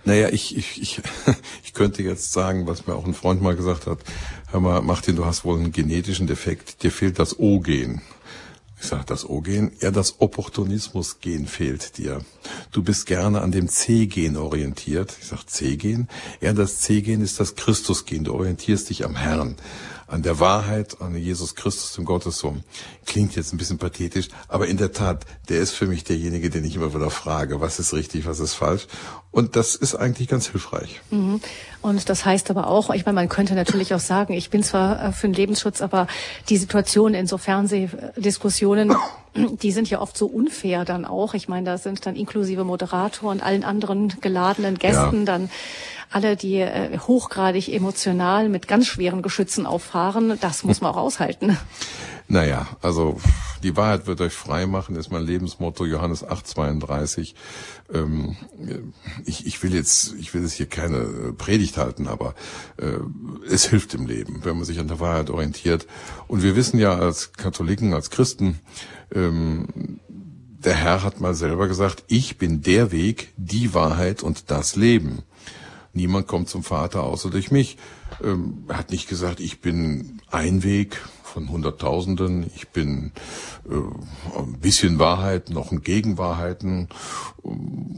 Naja, 0.03 0.29
ich, 0.29 0.57
ich, 0.57 0.81
ich, 0.81 1.01
ich 1.63 1.73
könnte 1.73 2.01
jetzt 2.01 2.31
sagen, 2.31 2.65
was 2.65 2.87
mir 2.87 2.95
auch 2.95 3.05
ein 3.05 3.13
Freund 3.13 3.41
mal 3.41 3.55
gesagt 3.55 3.85
hat, 3.85 3.99
hör 4.49 4.59
mal, 4.59 4.81
Martin, 4.81 5.15
du 5.15 5.25
hast 5.25 5.45
wohl 5.45 5.59
einen 5.59 5.71
genetischen 5.71 6.25
Defekt, 6.25 6.81
dir 6.81 6.91
fehlt 6.91 7.19
das 7.19 7.37
O-Gen. 7.37 8.01
Ich 8.81 8.87
sage, 8.87 9.03
das 9.05 9.29
O-Gen? 9.29 9.71
Ja, 9.79 9.91
das 9.91 10.19
Opportunismus-Gen 10.21 11.45
fehlt 11.45 11.99
dir. 11.99 12.21
Du 12.71 12.81
bist 12.81 13.05
gerne 13.05 13.41
an 13.41 13.51
dem 13.51 13.67
C-Gen 13.69 14.37
orientiert. 14.37 15.15
Ich 15.21 15.27
sage 15.27 15.45
C-Gen? 15.45 16.07
Ja, 16.41 16.51
das 16.53 16.79
C-Gen 16.79 17.21
ist 17.21 17.39
das 17.39 17.55
Christus-Gen. 17.55 18.23
Du 18.23 18.33
orientierst 18.33 18.89
dich 18.89 19.05
am 19.05 19.15
Herrn. 19.15 19.55
An 20.11 20.23
der 20.23 20.39
Wahrheit, 20.39 21.01
an 21.01 21.15
Jesus 21.15 21.55
Christus, 21.55 21.93
dem 21.93 22.03
Gottessohn. 22.03 22.63
Klingt 23.05 23.35
jetzt 23.35 23.53
ein 23.53 23.57
bisschen 23.57 23.77
pathetisch, 23.77 24.27
aber 24.49 24.67
in 24.67 24.75
der 24.77 24.91
Tat, 24.91 25.25
der 25.47 25.59
ist 25.59 25.71
für 25.71 25.87
mich 25.87 26.03
derjenige, 26.03 26.49
den 26.49 26.65
ich 26.65 26.75
immer 26.75 26.93
wieder 26.93 27.09
frage, 27.09 27.61
was 27.61 27.79
ist 27.79 27.93
richtig, 27.93 28.25
was 28.25 28.39
ist 28.39 28.53
falsch. 28.53 28.87
Und 29.31 29.55
das 29.55 29.75
ist 29.75 29.95
eigentlich 29.95 30.27
ganz 30.27 30.47
hilfreich. 30.47 30.99
Mhm. 31.11 31.39
Und 31.81 32.09
das 32.09 32.25
heißt 32.25 32.49
aber 32.49 32.67
auch, 32.67 32.89
ich 32.89 33.05
meine, 33.05 33.15
man 33.15 33.29
könnte 33.29 33.55
natürlich 33.55 33.93
auch 33.93 33.99
sagen, 33.99 34.33
ich 34.33 34.49
bin 34.49 34.63
zwar 34.63 35.01
äh, 35.01 35.11
für 35.13 35.27
den 35.27 35.33
Lebensschutz, 35.33 35.81
aber 35.81 36.07
die 36.49 36.57
Situation 36.57 37.13
in 37.13 37.25
so 37.25 37.37
Fernsehdiskussionen, 37.37 38.93
die 39.35 39.71
sind 39.71 39.89
ja 39.89 40.01
oft 40.01 40.17
so 40.17 40.27
unfair 40.27 40.85
dann 40.85 41.05
auch. 41.05 41.33
Ich 41.33 41.47
meine, 41.47 41.65
da 41.65 41.77
sind 41.77 42.05
dann 42.05 42.15
inklusive 42.15 42.63
Moderator 42.63 43.31
und 43.31 43.41
allen 43.41 43.63
anderen 43.63 44.13
geladenen 44.21 44.77
Gästen 44.77 45.19
ja. 45.19 45.25
dann 45.25 45.49
alle, 46.11 46.35
die 46.35 46.57
äh, 46.57 46.97
hochgradig 46.99 47.69
emotional 47.73 48.49
mit 48.49 48.67
ganz 48.67 48.87
schweren 48.87 49.21
Geschützen 49.21 49.65
auffahren, 49.65 50.37
das 50.41 50.63
muss 50.63 50.81
man 50.81 50.91
auch 50.91 50.97
aushalten. 50.97 51.57
Naja, 52.27 52.67
also 52.81 53.19
die 53.63 53.75
Wahrheit 53.75 54.07
wird 54.07 54.21
euch 54.21 54.33
frei 54.33 54.65
machen, 54.65 54.95
ist 54.95 55.11
mein 55.11 55.23
Lebensmotto, 55.25 55.85
Johannes 55.85 56.25
8,32. 56.25 57.33
Ähm, 57.93 58.37
ich, 59.25 59.45
ich 59.45 59.61
will 59.63 59.73
jetzt, 59.73 60.15
ich 60.17 60.33
will 60.33 60.41
jetzt 60.41 60.53
hier 60.53 60.67
keine 60.67 61.33
Predigt 61.37 61.77
halten, 61.77 62.07
aber 62.07 62.33
äh, 62.77 62.99
es 63.49 63.65
hilft 63.65 63.93
im 63.93 64.07
Leben, 64.07 64.45
wenn 64.45 64.55
man 64.55 64.65
sich 64.65 64.79
an 64.79 64.87
der 64.87 64.99
Wahrheit 64.99 65.29
orientiert. 65.29 65.87
Und 66.27 66.41
wir 66.41 66.55
wissen 66.55 66.79
ja 66.79 66.97
als 66.97 67.33
Katholiken, 67.33 67.93
als 67.93 68.09
Christen, 68.09 68.59
ähm, 69.13 69.99
der 70.63 70.75
Herr 70.75 71.03
hat 71.03 71.19
mal 71.19 71.33
selber 71.33 71.67
gesagt, 71.67 72.03
ich 72.07 72.37
bin 72.37 72.61
der 72.61 72.91
Weg, 72.91 73.33
die 73.37 73.73
Wahrheit 73.73 74.21
und 74.23 74.51
das 74.51 74.75
Leben. 74.75 75.23
Niemand 75.93 76.27
kommt 76.27 76.49
zum 76.49 76.63
Vater 76.63 77.03
außer 77.03 77.29
durch 77.29 77.51
mich. 77.51 77.77
Ähm, 78.23 78.65
er 78.67 78.77
hat 78.77 78.91
nicht 78.91 79.09
gesagt, 79.09 79.39
ich 79.39 79.59
bin 79.61 80.21
ein 80.29 80.63
Weg, 80.63 81.01
von 81.31 81.49
Hunderttausenden. 81.49 82.51
Ich 82.55 82.69
bin 82.69 83.11
äh, 83.69 84.37
ein 84.37 84.59
bisschen 84.59 84.99
Wahrheit, 84.99 85.49
noch 85.49 85.71
ein 85.71 85.81
Gegenwahrheiten. 85.81 86.89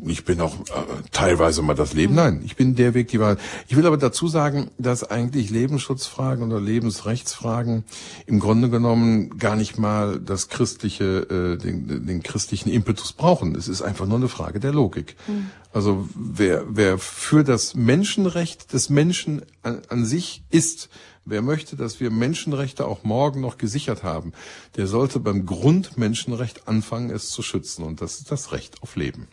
Ich 0.05 0.23
bin 0.23 0.39
auch 0.39 0.55
äh, 0.59 1.01
teilweise 1.11 1.63
mal 1.63 1.73
das 1.73 1.93
Leben. 1.93 2.13
Nein, 2.13 2.41
ich 2.45 2.55
bin 2.55 2.75
der 2.75 2.93
Weg, 2.93 3.07
die 3.07 3.19
Wahrheit. 3.19 3.39
Ich 3.67 3.75
will 3.75 3.87
aber 3.87 3.97
dazu 3.97 4.27
sagen, 4.27 4.69
dass 4.77 5.03
eigentlich 5.03 5.49
Lebensschutzfragen 5.49 6.45
oder 6.45 6.61
Lebensrechtsfragen 6.61 7.83
im 8.27 8.39
Grunde 8.39 8.69
genommen 8.69 9.37
gar 9.39 9.55
nicht 9.55 9.79
mal 9.79 10.19
das 10.19 10.49
christliche, 10.49 11.03
äh, 11.03 11.57
den, 11.57 12.05
den 12.05 12.21
christlichen 12.21 12.69
Impetus 12.69 13.13
brauchen. 13.13 13.55
Es 13.55 13.67
ist 13.67 13.81
einfach 13.81 14.05
nur 14.05 14.17
eine 14.17 14.29
Frage 14.29 14.59
der 14.59 14.73
Logik. 14.73 15.15
Mhm. 15.27 15.49
Also 15.73 16.07
wer, 16.13 16.65
wer 16.69 16.99
für 16.99 17.43
das 17.43 17.73
Menschenrecht 17.73 18.73
des 18.73 18.91
Menschen 18.91 19.41
an, 19.63 19.81
an 19.89 20.05
sich 20.05 20.43
ist, 20.51 20.89
Wer 21.25 21.41
möchte, 21.41 21.77
dass 21.77 22.01
wir 22.01 22.11
Menschenrechte 22.11 22.85
auch 22.85 23.03
morgen 23.03 23.39
noch 23.39 23.57
gesichert 23.57 24.03
haben, 24.03 24.33
der 24.75 24.87
sollte 24.87 25.21
beim 25.21 25.45
Grundmenschenrecht 25.45 26.67
anfangen, 26.67 27.11
es 27.11 27.29
zu 27.29 27.41
schützen. 27.41 27.83
Und 27.83 28.01
das 28.01 28.17
ist 28.17 28.29
das 28.29 28.51
Recht 28.51 28.83
auf 28.83 28.97
Leben. 28.97 29.29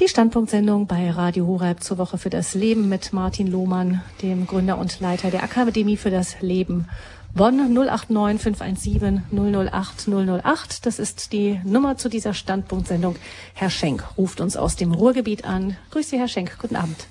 Die 0.00 0.08
Standpunktsendung 0.08 0.86
bei 0.86 1.10
Radio 1.10 1.46
Horeb 1.46 1.82
zur 1.82 1.98
Woche 1.98 2.18
für 2.18 2.30
das 2.30 2.54
Leben 2.54 2.88
mit 2.88 3.12
Martin 3.12 3.46
Lohmann, 3.46 4.02
dem 4.22 4.46
Gründer 4.46 4.78
und 4.78 4.98
Leiter 4.98 5.30
der 5.30 5.42
Akademie 5.44 5.96
für 5.96 6.10
das 6.10 6.40
Leben 6.40 6.88
Bonn 7.36 7.72
089 7.72 8.40
517 8.40 9.22
008 9.30 10.08
008. 10.08 10.86
Das 10.86 10.98
ist 10.98 11.32
die 11.32 11.60
Nummer 11.64 11.96
zu 11.96 12.08
dieser 12.08 12.34
Standpunktsendung. 12.34 13.16
Herr 13.54 13.70
Schenk 13.70 14.04
ruft 14.16 14.40
uns 14.40 14.56
aus 14.56 14.76
dem 14.76 14.92
Ruhrgebiet 14.92 15.44
an. 15.46 15.76
Grüße, 15.90 16.16
Herr 16.16 16.28
Schenk. 16.28 16.58
Guten 16.60 16.76
Abend. 16.76 17.06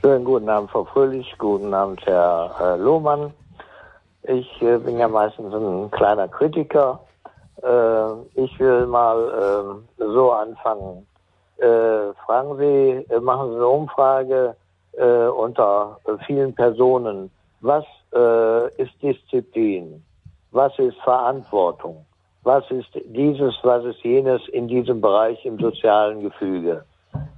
Schönen 0.00 0.24
guten 0.24 0.48
Abend, 0.48 0.70
Frau 0.70 0.84
Fröhlich. 0.84 1.34
Guten 1.38 1.72
Abend, 1.72 2.04
Herr 2.06 2.54
äh, 2.60 2.76
Lohmann. 2.76 3.32
Ich 4.24 4.62
äh, 4.62 4.78
bin 4.78 4.98
ja 4.98 5.08
meistens 5.08 5.52
ein 5.52 5.90
kleiner 5.90 6.28
Kritiker. 6.28 7.00
Äh, 7.62 8.12
ich 8.34 8.58
will 8.60 8.86
mal 8.86 9.82
äh, 9.98 10.04
so 10.04 10.32
anfangen. 10.32 11.06
Äh, 11.56 12.12
fragen 12.26 12.56
Sie, 12.58 13.12
äh, 13.12 13.20
machen 13.20 13.50
Sie 13.50 13.56
eine 13.56 13.66
Umfrage 13.66 14.56
unter 14.94 16.00
vielen 16.26 16.54
Personen. 16.54 17.30
Was 17.62 17.86
äh, 18.14 18.82
ist 18.82 18.92
Disziplin? 19.02 20.04
Was 20.50 20.78
ist 20.78 20.96
Verantwortung? 21.02 22.04
Was 22.44 22.68
ist 22.70 22.88
dieses, 23.06 23.54
was 23.62 23.84
ist 23.84 24.02
jenes 24.02 24.46
in 24.48 24.68
diesem 24.68 25.00
Bereich 25.00 25.44
im 25.44 25.58
sozialen 25.58 26.20
Gefüge? 26.20 26.84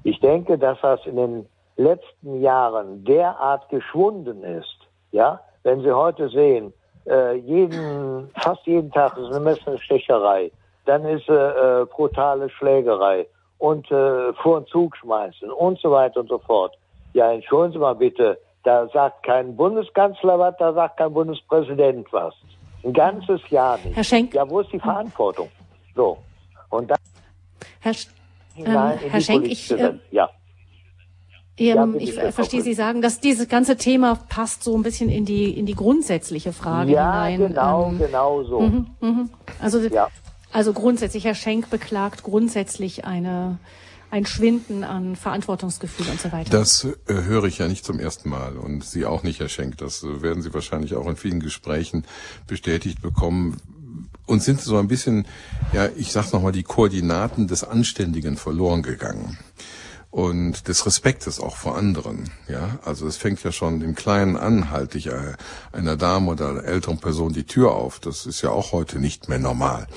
Ich 0.02 0.18
denke, 0.20 0.58
dass 0.58 0.80
das 0.80 1.04
in 1.06 1.16
den 1.16 1.46
letzten 1.76 2.40
Jahren 2.40 3.04
derart 3.04 3.68
geschwunden 3.68 4.42
ist. 4.42 4.78
Ja, 5.12 5.40
wenn 5.62 5.80
Sie 5.82 5.92
heute 5.92 6.28
sehen, 6.28 6.72
äh, 7.06 7.36
jeden, 7.36 8.30
fast 8.40 8.66
jeden 8.66 8.90
Tag 8.90 9.16
ist 9.18 9.30
eine 9.30 9.40
Messerstecherei, 9.40 10.50
dann 10.86 11.04
ist 11.04 11.28
äh, 11.28 11.84
brutale 11.90 12.48
Schlägerei 12.50 13.26
und 13.58 13.90
äh, 13.90 14.32
Vor- 14.34 14.58
und 14.58 14.68
Zug 14.68 14.96
schmeißen 14.96 15.50
und 15.50 15.78
so 15.80 15.90
weiter 15.90 16.20
und 16.20 16.28
so 16.28 16.38
fort. 16.38 16.76
Ja, 17.12 17.32
entschuldigen 17.32 17.72
Sie 17.74 17.78
mal 17.78 17.94
bitte, 17.94 18.38
da 18.64 18.88
sagt 18.88 19.22
kein 19.24 19.56
Bundeskanzler 19.56 20.38
was, 20.38 20.54
da 20.58 20.72
sagt 20.72 20.96
kein 20.96 21.12
Bundespräsident 21.12 22.12
was. 22.12 22.34
Ein 22.82 22.92
ganzes 22.92 23.40
Jahr 23.50 23.78
nicht. 23.78 23.96
Herr 23.96 24.04
Schenk. 24.04 24.34
Ja, 24.34 24.48
wo 24.48 24.60
ist 24.60 24.72
die 24.72 24.80
Verantwortung? 24.80 25.48
So. 25.94 26.18
Und 26.70 26.90
dann 26.90 26.98
Herr, 27.80 27.94
Sch 27.94 28.08
ähm, 28.56 28.64
Herr 28.66 29.20
Schenk, 29.20 29.46
ich, 29.46 29.70
äh, 29.70 29.94
ja. 30.10 30.30
Ähm, 31.56 31.96
ich 31.98 32.14
verstehe 32.14 32.62
Sie 32.62 32.74
sagen, 32.74 33.00
dass 33.00 33.20
dieses 33.20 33.48
ganze 33.48 33.76
Thema 33.76 34.18
passt 34.28 34.64
so 34.64 34.76
ein 34.76 34.82
bisschen 34.82 35.08
in 35.08 35.24
die 35.24 35.56
in 35.56 35.66
die 35.66 35.74
grundsätzliche 35.74 36.52
Frage 36.52 36.92
ja, 36.92 37.26
hinein. 37.26 37.40
Ja, 37.40 37.48
genau, 37.48 37.88
ähm, 37.90 37.98
genau 37.98 38.42
so. 38.42 38.60
Mhm, 38.60 38.86
mh. 39.00 39.24
Also, 39.60 39.78
ja. 39.80 40.08
also 40.52 40.72
grundsätzlich, 40.72 41.24
Herr 41.24 41.36
Schenk 41.36 41.70
beklagt 41.70 42.24
grundsätzlich 42.24 43.04
eine 43.04 43.58
ein 44.14 44.26
Schwinden 44.26 44.84
an 44.84 45.16
Verantwortungsgefühl 45.16 46.06
und 46.08 46.20
so 46.20 46.30
weiter. 46.30 46.48
Das 46.48 46.84
äh, 46.84 47.14
höre 47.24 47.44
ich 47.44 47.58
ja 47.58 47.66
nicht 47.66 47.84
zum 47.84 47.98
ersten 47.98 48.28
Mal 48.30 48.56
und 48.56 48.84
Sie 48.84 49.06
auch 49.06 49.24
nicht, 49.24 49.40
Herr 49.40 49.48
Schenk. 49.48 49.76
Das 49.78 50.04
äh, 50.04 50.22
werden 50.22 50.40
Sie 50.40 50.54
wahrscheinlich 50.54 50.94
auch 50.94 51.08
in 51.08 51.16
vielen 51.16 51.40
Gesprächen 51.40 52.04
bestätigt 52.46 53.02
bekommen. 53.02 53.56
Und 54.26 54.42
sind 54.42 54.60
so 54.60 54.78
ein 54.78 54.88
bisschen, 54.88 55.26
ja, 55.72 55.88
ich 55.96 56.10
sag's 56.12 56.32
nochmal, 56.32 56.52
die 56.52 56.62
Koordinaten 56.62 57.46
des 57.46 57.62
Anständigen 57.62 58.36
verloren 58.38 58.82
gegangen 58.82 59.36
und 60.14 60.68
des 60.68 60.86
Respektes 60.86 61.40
auch 61.40 61.56
vor 61.56 61.76
anderen. 61.76 62.30
Ja, 62.46 62.78
also 62.84 63.04
es 63.08 63.16
fängt 63.16 63.42
ja 63.42 63.50
schon 63.50 63.82
im 63.82 63.96
Kleinen 63.96 64.36
an, 64.36 64.70
halte 64.70 64.96
ich 64.96 65.08
äh, 65.08 65.32
einer 65.72 65.96
Dame 65.96 66.30
oder 66.30 66.50
einer 66.50 66.62
älteren 66.62 66.98
Person 66.98 67.32
die 67.32 67.42
Tür 67.42 67.72
auf. 67.72 67.98
Das 67.98 68.24
ist 68.24 68.40
ja 68.40 68.50
auch 68.50 68.70
heute 68.70 69.00
nicht 69.00 69.28
mehr 69.28 69.40
normal. 69.40 69.88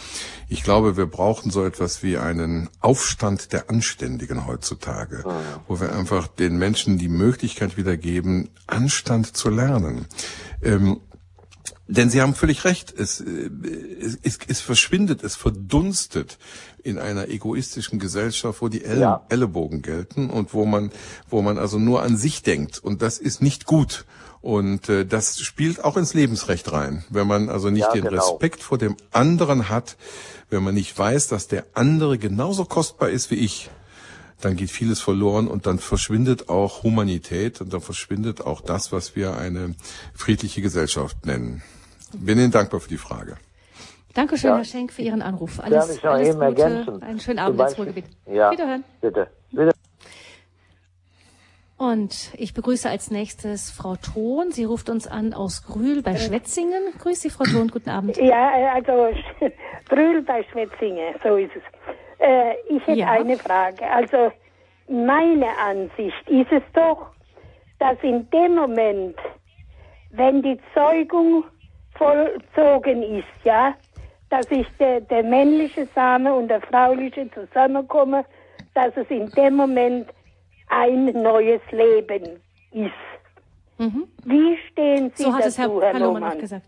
Ich 0.49 0.63
glaube, 0.63 0.97
wir 0.97 1.05
brauchen 1.05 1.51
so 1.51 1.63
etwas 1.63 2.01
wie 2.01 2.18
einen 2.18 2.68
Aufstand 2.80 3.53
der 3.53 3.70
Anständigen 3.70 4.47
heutzutage, 4.47 5.22
oh 5.24 5.34
wo 5.68 5.80
wir 5.80 5.93
einfach 5.93 6.26
den 6.26 6.57
Menschen 6.57 6.97
die 6.97 7.09
Möglichkeit 7.09 7.78
wieder 7.78 7.95
geben, 7.95 8.49
Anstand 8.65 9.38
zu 9.38 9.51
lernen. 9.51 10.07
Ähm, 10.63 10.99
denn 11.88 12.09
Sie 12.09 12.22
haben 12.22 12.34
völlig 12.34 12.65
recht, 12.65 12.91
es, 12.97 13.22
äh, 13.22 13.49
es, 14.01 14.18
es, 14.24 14.39
es 14.47 14.61
verschwindet, 14.61 15.24
es 15.24 15.36
verdunstet 15.36 16.39
in 16.88 16.98
einer 16.98 17.28
egoistischen 17.28 18.00
Gesellschaft, 18.00 18.62
wo 18.62 18.70
die 18.70 18.84
Elle 18.84 19.02
ja. 19.02 19.26
Ellenbogen 19.30 19.82
gelten 19.82 20.30
und 20.30 20.54
wo 20.54 20.66
man, 20.66 20.92
wo 21.30 21.42
man 21.42 21.58
also 21.58 21.78
nur 21.78 22.02
an 22.02 22.18
sich 22.18 22.44
denkt. 22.44 22.80
Und 22.80 23.02
das 23.02 23.18
ist 23.18 23.42
nicht 23.42 23.66
gut. 23.66 24.06
Und 24.42 24.88
äh, 24.88 25.06
das 25.06 25.40
spielt 25.40 25.84
auch 25.84 25.98
ins 25.98 26.14
Lebensrecht 26.14 26.72
rein. 26.72 27.04
Wenn 27.10 27.28
man 27.28 27.50
also 27.50 27.70
nicht 27.70 27.82
ja, 27.82 27.92
den 27.92 28.06
genau. 28.06 28.16
Respekt 28.16 28.64
vor 28.64 28.78
dem 28.78 28.96
anderen 29.12 29.68
hat, 29.68 29.98
wenn 30.50 30.64
man 30.64 30.74
nicht 30.74 30.98
weiß, 30.98 31.28
dass 31.28 31.48
der 31.48 31.66
andere 31.74 32.18
genauso 32.18 32.64
kostbar 32.64 33.10
ist 33.10 33.30
wie 33.30 33.36
ich, 33.36 33.70
dann 34.40 34.56
geht 34.56 34.70
vieles 34.70 35.02
verloren 35.02 35.48
und 35.48 35.66
dann 35.66 35.80
verschwindet 35.80 36.48
auch 36.48 36.84
Humanität 36.84 37.60
und 37.60 37.74
dann 37.74 37.82
verschwindet 37.82 38.42
auch 38.42 38.62
das, 38.62 38.92
was 38.92 39.16
wir 39.16 39.36
eine 39.36 39.76
friedliche 40.14 40.62
Gesellschaft 40.62 41.26
nennen. 41.26 41.64
Bin 42.14 42.38
Ihnen 42.38 42.52
dankbar 42.52 42.80
für 42.80 42.90
die 42.90 42.98
Frage. 42.98 43.38
Dankeschön, 44.18 44.49
ja. 44.49 44.57
Herr 44.57 44.65
Schenk, 44.65 44.91
für 44.91 45.03
Ihren 45.03 45.22
Anruf. 45.22 45.59
Alles, 45.59 45.95
ich 45.95 46.03
noch 46.03 46.13
alles 46.13 46.30
eben 46.30 46.39
Gute, 46.39 46.63
ergänzen? 46.63 47.03
einen 47.03 47.20
schönen 47.20 47.38
Abend 47.38 47.61
ins 47.61 47.78
Ruhrgebiet. 47.78 48.05
Ja, 48.26 48.49
Wiederhören. 48.49 48.84
Bitte. 48.99 49.28
Bitte. 49.51 49.72
Und 51.78 52.34
ich 52.36 52.55
begrüße 52.55 52.89
als 52.89 53.11
nächstes 53.11 53.70
Frau 53.70 53.95
Thron. 53.95 54.49
Sie 54.51 54.63
ruft 54.63 54.89
uns 54.89 55.05
an 55.05 55.36
aus 55.36 55.63
Grühl 55.68 56.01
bei 56.01 56.15
Schwetzingen. 56.15 56.93
Grüß 56.97 57.22
Sie, 57.22 57.30
Frau 57.30 57.43
Thron. 57.43 57.68
Guten 57.68 57.91
Abend. 57.91 58.18
Ja, 58.18 58.74
also 58.74 59.09
Grühl 59.89 60.24
bei 60.24 60.43
Schwetzingen, 60.51 61.13
so 61.24 61.36
ist 61.36 61.51
es. 61.55 61.61
Äh, 62.18 62.55
ich 62.70 62.88
hätte 62.88 62.97
ja. 62.97 63.11
eine 63.11 63.38
Frage. 63.38 63.88
Also 63.88 64.32
meine 64.88 65.55
Ansicht 65.63 66.28
ist 66.28 66.51
es 66.51 66.63
doch, 66.74 67.11
dass 67.78 67.97
in 68.01 68.28
dem 68.32 68.55
Moment, 68.55 69.15
wenn 70.09 70.41
die 70.41 70.59
Zeugung 70.74 71.43
vollzogen 71.93 73.03
ist, 73.03 73.28
ja, 73.43 73.76
dass 74.30 74.50
ich 74.52 74.68
der, 74.80 75.02
der 75.02 75.24
männliche 75.24 75.88
Same 75.96 76.34
und 76.34 76.50
der 76.50 76.62
frauliche 76.62 77.30
zusammenkomme, 77.32 78.26
dass 78.74 78.96
es 78.96 79.10
in 79.10 79.30
dem 79.32 79.56
Moment 79.56 80.10
ein 80.70 81.06
neues 81.06 81.62
Leben 81.72 82.40
ist. 82.72 82.92
Mhm. 83.78 84.08
Wie 84.26 84.58
stehen 84.72 85.12
Sie 85.16 85.24
so 85.24 85.32
dazu, 85.32 85.82
Herr, 85.82 85.94
Herr 85.94 86.00
Lohmann 86.00 86.40
gesagt. 86.40 86.66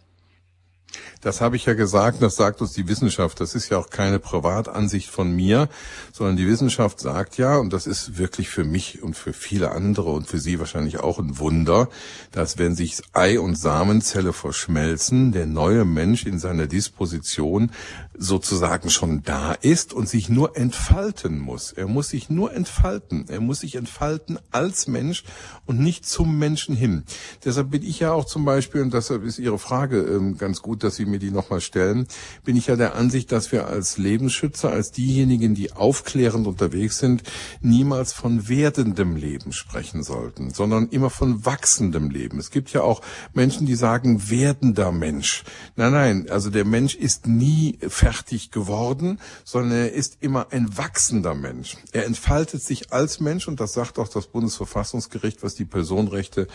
Das 1.22 1.42
habe 1.42 1.58
ich 1.58 1.66
ja 1.66 1.74
gesagt, 1.74 2.22
das 2.22 2.38
sagt 2.38 2.62
uns 2.62 2.74
die 2.74 2.88
Wissenschaft. 2.88 3.42
Das 3.42 3.56
ist 3.56 3.70
ja 3.70 3.78
auch 3.78 3.90
keine 3.90 4.20
Privatansicht 4.20 5.10
von 5.10 5.36
mir, 5.36 5.68
sondern 6.14 6.38
die 6.38 6.48
Wissenschaft 6.48 7.00
sagt 7.00 7.38
ja, 7.38 7.58
und 7.58 7.74
das 7.74 7.88
ist 7.88 8.18
wirklich 8.18 8.50
für 8.50 8.64
mich 8.64 9.04
und 9.04 9.16
für 9.16 9.34
viele 9.34 9.72
andere 9.72 10.12
und 10.12 10.28
für 10.28 10.40
Sie 10.40 10.60
wahrscheinlich 10.60 11.00
auch 11.00 11.20
ein 11.20 11.38
Wunder, 11.38 11.90
dass 12.32 12.58
wenn 12.58 12.76
sich 12.76 13.02
Ei 13.14 13.40
und 13.40 13.56
Samenzelle 13.56 14.32
verschmelzen, 14.32 15.32
der 15.32 15.46
neue 15.46 15.84
Mensch 15.84 16.26
in 16.26 16.40
seiner 16.40 16.68
Disposition 16.68 17.72
sozusagen 18.18 18.90
schon 18.90 19.24
da 19.24 19.54
ist 19.54 19.94
und 19.94 20.08
sich 20.08 20.30
nur 20.30 20.58
entfalten 20.58 21.40
muss. 21.40 21.72
Er 21.72 21.88
muss 21.88 22.10
sich 22.10 22.30
nur 22.30 22.54
entfalten. 22.54 23.26
Er 23.30 23.40
muss 23.40 23.62
sich 23.62 23.76
entfalten 23.76 24.40
als 24.52 24.88
Mensch 24.88 25.24
und 25.66 25.80
nicht 25.80 26.06
zum 26.06 26.38
Menschen 26.38 26.76
hin. 26.76 27.04
Deshalb 27.46 27.72
bin 27.72 27.84
ich 27.84 28.00
ja 28.00 28.12
auch 28.12 28.26
zum 28.26 28.46
Beispiel, 28.46 28.82
und 28.82 28.94
deshalb 28.94 29.24
ist 29.24 29.40
Ihre 29.40 29.60
Frage 29.60 30.00
ähm, 30.02 30.38
ganz 30.38 30.62
gut, 30.62 30.79
dass 30.84 30.96
Sie 30.96 31.06
mir 31.06 31.20
die 31.20 31.32
nochmal 31.32 31.62
stellen, 31.62 32.08
bin 32.44 32.56
ich 32.56 32.68
ja 32.68 32.76
der 32.76 32.96
Ansicht, 32.96 33.32
dass 33.32 33.52
wir 33.52 33.68
als 33.68 33.98
Lebensschützer, 33.98 34.72
als 34.72 34.92
diejenigen, 34.92 35.56
die 35.56 35.72
aufklärend 35.72 36.48
unterwegs 36.48 37.00
sind, 37.00 37.24
niemals 37.62 38.14
von 38.14 38.48
werdendem 38.50 39.16
Leben 39.16 39.52
sprechen 39.52 40.04
sollten, 40.04 40.52
sondern 40.52 40.90
immer 40.90 41.10
von 41.10 41.46
wachsendem 41.46 42.10
Leben. 42.10 42.40
Es 42.40 42.52
gibt 42.52 42.72
ja 42.72 42.82
auch 42.82 43.02
Menschen, 43.34 43.66
die 43.66 43.76
sagen, 43.76 44.30
werdender 44.30 44.92
Mensch. 44.92 45.44
Nein, 45.76 45.92
nein, 45.92 46.30
also 46.30 46.50
der 46.50 46.66
Mensch 46.66 46.96
ist 46.96 47.28
nie 47.28 47.78
fertig 47.88 48.52
geworden, 48.52 49.20
sondern 49.44 49.72
er 49.72 49.94
ist 49.94 50.18
immer 50.22 50.48
ein 50.52 50.78
wachsender 50.78 51.36
Mensch. 51.36 51.78
Er 51.92 52.06
entfaltet 52.06 52.64
sich 52.64 52.92
als 52.92 53.20
Mensch 53.20 53.48
und 53.48 53.60
das 53.60 53.74
sagt 53.74 54.00
auch 54.00 54.08
das 54.08 54.28
Bundesverfassungsgericht, 54.28 55.44
was 55.44 55.56
die 55.56 55.66
Personenrechte 55.66 56.48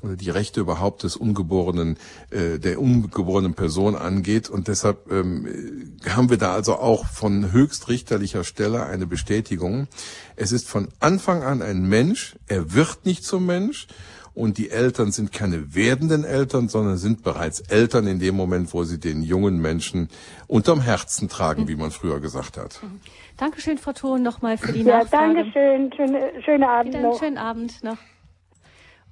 oder 0.00 0.16
die 0.16 0.30
Rechte 0.30 0.60
überhaupt 0.60 1.02
des 1.02 1.16
ungeborenen, 1.16 1.96
äh, 2.30 2.58
der 2.58 2.80
ungeborenen 2.80 3.54
Person 3.54 3.69
angeht. 3.96 4.48
Und 4.48 4.68
deshalb 4.68 5.10
ähm, 5.10 5.96
haben 6.08 6.30
wir 6.30 6.36
da 6.36 6.52
also 6.52 6.76
auch 6.76 7.06
von 7.06 7.52
höchstrichterlicher 7.52 8.44
Stelle 8.44 8.84
eine 8.86 9.06
Bestätigung. 9.06 9.88
Es 10.36 10.52
ist 10.52 10.68
von 10.68 10.88
Anfang 11.00 11.42
an 11.42 11.62
ein 11.62 11.88
Mensch, 11.88 12.36
er 12.46 12.74
wird 12.74 13.04
nicht 13.04 13.24
zum 13.24 13.46
Mensch 13.46 13.86
und 14.34 14.58
die 14.58 14.70
Eltern 14.70 15.12
sind 15.12 15.32
keine 15.32 15.74
werdenden 15.74 16.24
Eltern, 16.24 16.68
sondern 16.68 16.96
sind 16.96 17.22
bereits 17.22 17.60
Eltern 17.60 18.06
in 18.06 18.18
dem 18.18 18.36
Moment, 18.36 18.72
wo 18.72 18.84
sie 18.84 18.98
den 18.98 19.22
jungen 19.22 19.60
Menschen 19.60 20.08
unterm 20.46 20.80
Herzen 20.80 21.28
tragen, 21.28 21.68
wie 21.68 21.76
man 21.76 21.90
früher 21.90 22.20
gesagt 22.20 22.56
hat. 22.56 22.80
Mhm. 22.82 23.00
Dankeschön, 23.36 23.78
Frau 23.78 23.92
Thun, 23.92 24.22
nochmal 24.22 24.58
für 24.58 24.72
die 24.72 24.82
Nachfrage. 24.82 25.38
Ja, 25.38 25.42
Dankeschön. 25.42 25.92
Schöne, 25.94 26.32
schönen 26.44 26.64
Abend 26.64 26.94
Wieder 26.94 27.02
noch. 27.02 27.18
Schönen 27.18 27.38
Abend 27.38 27.82
noch. 27.82 27.98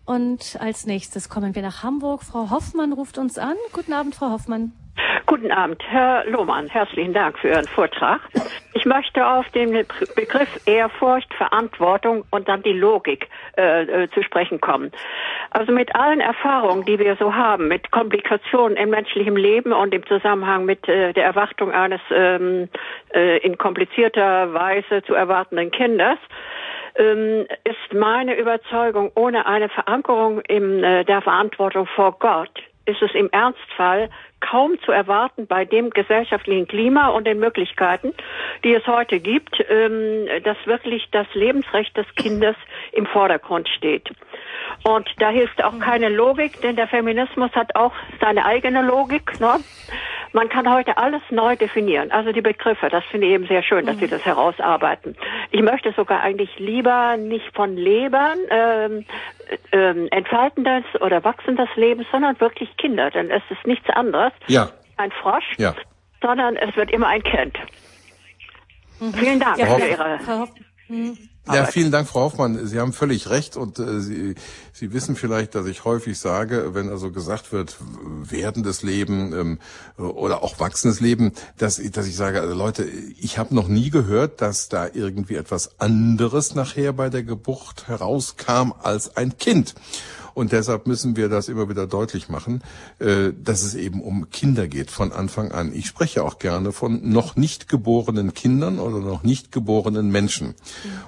Und 0.09 0.57
als 0.59 0.87
nächstes 0.87 1.29
kommen 1.29 1.55
wir 1.55 1.61
nach 1.61 1.83
Hamburg. 1.83 2.23
Frau 2.23 2.49
Hoffmann 2.49 2.95
ruft 2.95 3.19
uns 3.19 3.37
an. 3.37 3.57
Guten 3.75 3.93
Abend, 3.93 4.15
Frau 4.15 4.31
Hoffmann. 4.31 4.73
Guten 5.27 5.53
Abend, 5.53 5.83
Herr 5.87 6.25
Lohmann. 6.25 6.67
Herzlichen 6.69 7.13
Dank 7.13 7.39
für 7.39 7.49
Ihren 7.49 7.67
Vortrag. 7.67 8.23
Ich 8.73 8.87
möchte 8.87 9.27
auf 9.27 9.47
den 9.51 9.85
Begriff 10.17 10.49
Ehrfurcht, 10.65 11.33
Verantwortung 11.35 12.25
und 12.31 12.49
dann 12.49 12.63
die 12.63 12.73
Logik 12.73 13.29
äh, 13.59 13.83
äh, 14.05 14.11
zu 14.11 14.23
sprechen 14.23 14.63
kommen. 14.63 14.93
Also 15.51 15.73
mit 15.73 15.95
allen 15.95 16.21
Erfahrungen, 16.21 16.87
die 16.87 16.99
wir 16.99 17.17
so 17.17 17.35
haben, 17.35 17.69
mit 17.69 17.91
Komplikationen 17.91 18.79
im 18.79 18.89
menschlichen 18.89 19.37
Leben 19.37 19.75
und 19.75 19.93
im 19.93 20.07
Zusammenhang 20.07 20.65
mit 20.65 20.89
äh, 20.89 21.13
der 21.13 21.25
Erwartung 21.25 21.71
eines 21.73 22.01
ähm, 22.11 22.71
äh, 23.15 23.37
in 23.39 23.59
komplizierter 23.59 24.55
Weise 24.55 25.03
zu 25.03 25.13
erwartenden 25.13 25.71
Kindes, 25.71 26.19
ähm, 26.99 27.47
ist 27.65 27.95
meine 27.95 28.37
Überzeugung, 28.37 29.13
ohne 29.15 29.47
eine 29.47 29.69
Verankerung 29.69 30.41
in 30.41 30.85
äh, 30.85 31.05
der 31.05 31.23
Verantwortung 31.23 31.87
vor 31.87 32.19
Gott, 32.19 32.51
ist 32.87 33.03
es 33.03 33.15
im 33.15 33.31
Ernstfall 33.31 34.11
kaum 34.41 34.79
zu 34.85 34.93
erwarten 34.93 35.47
bei 35.47 35.65
dem 35.65 35.91
gesellschaftlichen 35.91 36.67
Klima 36.67 37.09
und 37.09 37.27
den 37.27 37.39
Möglichkeiten, 37.39 38.13
die 38.65 38.75
es 38.75 38.87
heute 38.87 39.21
gibt, 39.21 39.63
ähm, 39.69 40.27
dass 40.45 40.57
wirklich 40.65 41.09
das 41.11 41.27
Lebensrecht 41.35 41.97
des 41.97 42.07
Kindes 42.15 42.57
im 42.93 43.07
Vordergrund 43.07 43.69
steht. 43.69 44.11
Und 44.85 45.09
da 45.19 45.31
hilft 45.31 45.63
auch 45.63 45.79
keine 45.79 46.09
Logik, 46.09 46.61
denn 46.61 46.77
der 46.77 46.89
Feminismus 46.89 47.51
hat 47.53 47.75
auch 47.77 47.93
seine 48.21 48.45
eigene 48.45 48.83
Logik. 48.83 49.39
Ne? 49.41 49.61
Man 50.33 50.49
kann 50.49 50.73
heute 50.73 50.97
alles 50.97 51.23
neu 51.31 51.57
definieren. 51.57 52.11
Also 52.11 52.33
die 52.33 52.41
Begriffe, 52.41 52.89
das 52.89 53.05
finde 53.11 53.27
ich 53.27 53.33
eben 53.33 53.47
sehr 53.47 53.63
schön, 53.63 53.87
dass 53.87 53.99
Sie 53.99 54.09
das 54.09 54.25
herausarbeiten. 54.25 55.17
Ich 55.51 55.63
möchte 55.63 55.93
sogar 55.93 56.21
eigentlich 56.21 56.59
lieber 56.59 57.17
nicht 57.17 57.55
von 57.55 57.77
Lebern 57.77 58.39
ähm, 58.51 59.05
ähm, 59.73 60.09
entfaltendes 60.11 60.85
oder 61.01 61.25
wachsendes 61.25 61.69
Leben, 61.77 62.07
sondern 62.11 62.39
wirklich 62.41 62.77
Kinder, 62.77 63.11
denn 63.11 63.31
es 63.31 63.43
ist 63.51 63.67
nichts 63.67 63.89
anderes. 63.91 64.33
Ja. 64.47 64.71
Ein 64.97 65.13
Frosch, 65.13 65.55
ja. 65.57 65.75
sondern 66.21 66.57
es 66.57 66.77
wird 66.77 66.91
immer 66.91 67.07
ein 67.09 67.23
Kind. 67.23 67.57
Mhm. 69.01 69.15
Vielen 69.15 69.41
Dank 69.41 69.59
ja, 69.59 69.67
für 69.67 69.87
Ihre. 69.87 70.49
Ja, 71.53 71.65
vielen 71.67 71.91
Dank, 71.91 72.09
Frau 72.09 72.21
Hoffmann. 72.21 72.67
Sie 72.67 72.79
haben 72.79 72.93
völlig 72.93 73.31
recht 73.31 73.57
und 73.57 73.79
äh, 73.79 74.01
Sie, 74.01 74.35
Sie 74.73 74.93
wissen 74.93 75.17
vielleicht, 75.17 75.55
dass 75.55 75.67
ich 75.67 75.85
häufig 75.85 76.19
sage, 76.19 76.75
wenn 76.75 76.89
also 76.89 77.11
gesagt 77.11 77.53
wird, 77.53 77.77
werdendes 78.23 78.83
Leben 78.83 79.33
ähm, 79.33 79.59
oder 79.97 80.43
auch 80.43 80.61
wachsendes 80.61 81.01
Leben, 81.01 81.33
dass, 81.57 81.81
dass 81.91 82.07
ich 82.07 82.17
sage, 82.17 82.41
also 82.41 82.55
Leute, 82.55 82.85
ich 82.85 83.39
habe 83.39 83.55
noch 83.55 83.69
nie 83.69 83.91
gehört, 83.91 84.41
dass 84.41 84.69
da 84.69 84.89
irgendwie 84.93 85.37
etwas 85.37 85.81
anderes 85.81 86.55
nachher 86.55 86.93
bei 86.93 87.09
der 87.11 87.23
Geburt 87.23 87.89
herauskam 87.89 88.73
als 88.83 89.17
ein 89.17 89.39
Kind. 89.39 89.75
Und 90.39 90.53
deshalb 90.53 90.87
müssen 90.87 91.17
wir 91.17 91.29
das 91.29 91.49
immer 91.49 91.69
wieder 91.69 91.89
deutlich 91.89 92.29
machen, 92.29 92.63
äh, 93.01 93.33
dass 93.43 93.65
es 93.65 93.75
eben 93.75 94.01
um 94.01 94.31
Kinder 94.31 94.69
geht 94.69 94.89
von 94.89 95.11
Anfang 95.11 95.51
an. 95.51 95.75
Ich 95.75 95.87
spreche 95.87 96.23
auch 96.23 96.39
gerne 96.39 96.71
von 96.71 97.11
noch 97.11 97.35
nicht 97.35 97.69
geborenen 97.69 98.35
Kindern 98.35 98.79
oder 98.79 99.01
noch 99.01 99.25
nicht 99.25 99.51
geborenen 99.51 100.13
Menschen. 100.13 100.55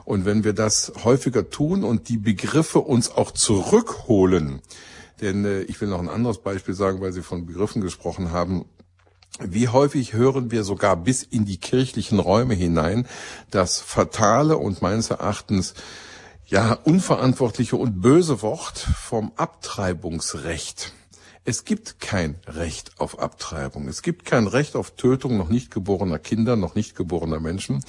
Und 0.05 0.25
wenn 0.25 0.43
wir 0.43 0.53
das 0.53 0.93
häufiger 1.05 1.49
tun 1.49 1.85
und 1.85 2.09
die 2.09 2.17
Begriffe 2.17 2.81
uns 2.81 3.13
auch 3.13 3.31
zurückholen, 3.31 4.63
denn 5.21 5.45
äh, 5.45 5.63
ich 5.63 5.81
will 5.81 5.87
noch 5.87 6.01
ein 6.01 6.09
anderes 6.09 6.39
Beispiel 6.39 6.75
sagen, 6.75 7.01
weil 7.01 7.13
Sie 7.13 7.23
von 7.23 7.47
Begriffen 7.47 7.83
gesprochen 7.83 8.33
haben. 8.33 8.65
Wie 9.39 9.69
häufig 9.69 10.13
hören 10.13 10.51
wir 10.51 10.65
sogar 10.65 10.97
bis 10.97 11.23
in 11.23 11.45
die 11.45 11.59
kirchlichen 11.59 12.19
Räume 12.19 12.55
hinein 12.55 13.07
das 13.53 13.79
fatale 13.79 14.57
und 14.57 14.83
meines 14.83 15.11
Erachtens 15.11 15.75
ja, 16.51 16.73
unverantwortliche 16.73 17.77
und 17.77 18.01
böse 18.01 18.43
Wort 18.43 18.79
vom 18.79 19.33
Abtreibungsrecht. 19.37 20.93
Es 21.47 21.65
gibt 21.65 22.01
kein 22.01 22.37
Recht 22.47 22.93
auf 22.99 23.19
Abtreibung. 23.19 23.89
Es 23.89 24.03
gibt 24.03 24.27
kein 24.27 24.47
Recht 24.47 24.77
auf 24.77 24.91
Tötung 24.91 25.39
noch 25.39 25.49
nicht 25.49 25.71
geborener 25.71 26.19
Kinder, 26.19 26.55
noch 26.55 26.75
nicht 26.75 26.95
geborener 26.95 27.41
Menschen. 27.41 27.83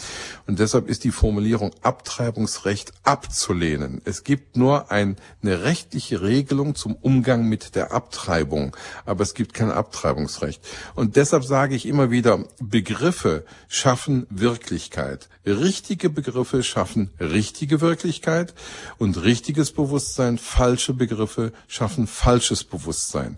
Und 0.47 0.59
deshalb 0.59 0.87
ist 0.87 1.03
die 1.03 1.11
Formulierung 1.11 1.71
Abtreibungsrecht 1.81 2.93
abzulehnen. 3.03 4.01
Es 4.05 4.23
gibt 4.23 4.55
nur 4.55 4.89
ein, 4.89 5.17
eine 5.43 5.63
rechtliche 5.63 6.21
Regelung 6.21 6.75
zum 6.75 6.95
Umgang 6.95 7.43
mit 7.43 7.75
der 7.75 7.91
Abtreibung. 7.91 8.77
Aber 9.05 9.21
es 9.21 9.33
gibt 9.33 9.53
kein 9.53 9.69
Abtreibungsrecht. 9.69 10.65
Und 10.95 11.17
deshalb 11.17 11.43
sage 11.43 11.75
ich 11.75 11.85
immer 11.85 12.09
wieder, 12.09 12.45
Begriffe 12.61 13.43
schaffen 13.67 14.27
Wirklichkeit. 14.29 15.27
Richtige 15.45 16.09
Begriffe 16.09 16.63
schaffen 16.63 17.09
richtige 17.19 17.81
Wirklichkeit 17.81 18.53
und 18.97 19.21
richtiges 19.23 19.71
Bewusstsein, 19.71 20.37
falsche 20.37 20.93
Begriffe 20.93 21.51
schaffen 21.67 22.07
falsches 22.07 22.63
Bewusstsein. 22.63 23.37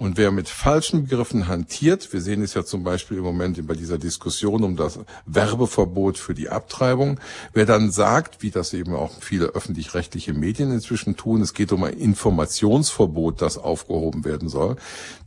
Und 0.00 0.16
wer 0.16 0.30
mit 0.30 0.48
falschen 0.48 1.02
Begriffen 1.02 1.46
hantiert, 1.46 2.10
wir 2.14 2.22
sehen 2.22 2.40
es 2.40 2.54
ja 2.54 2.64
zum 2.64 2.84
Beispiel 2.84 3.18
im 3.18 3.22
Moment 3.22 3.66
bei 3.66 3.74
dieser 3.74 3.98
Diskussion 3.98 4.64
um 4.64 4.74
das 4.74 4.98
Werbeverbot 5.26 6.16
für 6.16 6.32
die 6.32 6.48
Abtreibung, 6.48 7.20
wer 7.52 7.66
dann 7.66 7.90
sagt, 7.90 8.42
wie 8.42 8.50
das 8.50 8.72
eben 8.72 8.94
auch 8.94 9.10
viele 9.20 9.48
öffentlich-rechtliche 9.48 10.32
Medien 10.32 10.72
inzwischen 10.72 11.18
tun, 11.18 11.42
es 11.42 11.52
geht 11.52 11.70
um 11.70 11.84
ein 11.84 11.92
Informationsverbot, 11.92 13.42
das 13.42 13.58
aufgehoben 13.58 14.24
werden 14.24 14.48
soll, 14.48 14.76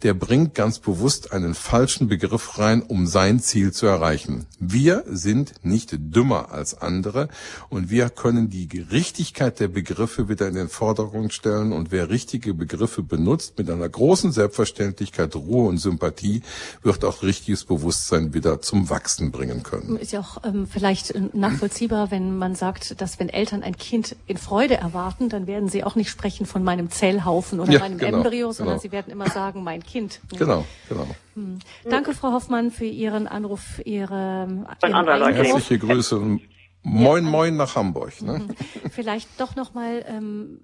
der 0.01 0.15
bringt 0.15 0.55
ganz 0.55 0.79
bewusst 0.79 1.33
einen 1.33 1.53
falschen 1.53 2.07
Begriff 2.07 2.57
rein, 2.57 2.81
um 2.81 3.05
sein 3.05 3.39
Ziel 3.41 3.73
zu 3.73 3.85
erreichen. 3.85 4.47
Wir 4.57 5.03
sind 5.07 5.53
nicht 5.61 5.95
dümmer 5.99 6.51
als 6.51 6.81
andere 6.81 7.27
und 7.69 7.91
wir 7.91 8.09
können 8.09 8.49
die 8.49 8.67
Richtigkeit 8.89 9.59
der 9.59 9.67
Begriffe 9.67 10.29
wieder 10.29 10.47
in 10.47 10.55
den 10.55 10.67
Vordergrund 10.69 11.31
stellen 11.31 11.73
und 11.73 11.91
wer 11.91 12.09
richtige 12.09 12.55
Begriffe 12.55 13.03
benutzt 13.03 13.59
mit 13.59 13.69
einer 13.69 13.87
großen 13.87 14.23
großen 14.23 14.31
Selbstverständlichkeit, 14.63 15.35
Ruhe 15.35 15.67
und 15.67 15.77
Sympathie 15.77 16.41
wird 16.81 17.03
auch 17.03 17.21
richtiges 17.23 17.65
Bewusstsein 17.65 18.33
wieder 18.33 18.61
zum 18.61 18.89
Wachsen 18.89 19.31
bringen 19.31 19.63
können. 19.63 19.97
Ist 19.97 20.13
ja 20.13 20.21
auch 20.21 20.37
ähm, 20.43 20.67
vielleicht 20.67 21.11
äh, 21.11 21.21
nachvollziehbar, 21.33 22.11
wenn 22.11 22.37
man 22.37 22.55
sagt, 22.55 23.01
dass 23.01 23.19
wenn 23.19 23.29
Eltern 23.29 23.63
ein 23.63 23.77
Kind 23.77 24.15
in 24.25 24.37
Freude 24.37 24.75
erwarten, 24.75 25.29
dann 25.29 25.47
werden 25.47 25.69
sie 25.69 25.83
auch 25.83 25.95
nicht 25.95 26.09
sprechen 26.09 26.45
von 26.45 26.63
meinem 26.63 26.89
Zellhaufen 26.89 27.59
oder 27.59 27.71
ja, 27.71 27.79
meinem 27.79 27.97
genau, 27.97 28.17
Embryo, 28.17 28.51
sondern 28.51 28.75
genau. 28.75 28.81
sie 28.81 28.91
werden 28.91 29.11
immer 29.11 29.29
sagen, 29.29 29.63
mein 29.63 29.83
Kind. 29.83 30.19
Genau, 30.43 30.65
genau. 30.89 31.07
Hm. 31.35 31.59
Danke, 31.89 32.13
Frau 32.13 32.31
Hoffmann, 32.31 32.71
für 32.71 32.85
Ihren 32.85 33.27
Anruf, 33.27 33.79
Ihre 33.85 34.65
Herzliche 34.81 35.77
Grüße 35.79 36.39
Moin, 36.83 37.23
moin 37.23 37.55
nach 37.55 37.75
Hamburg. 37.75 38.21
Ne? 38.21 38.47
Vielleicht 38.91 39.29
doch 39.39 39.55
nochmal 39.55 40.05
ähm, 40.07 40.59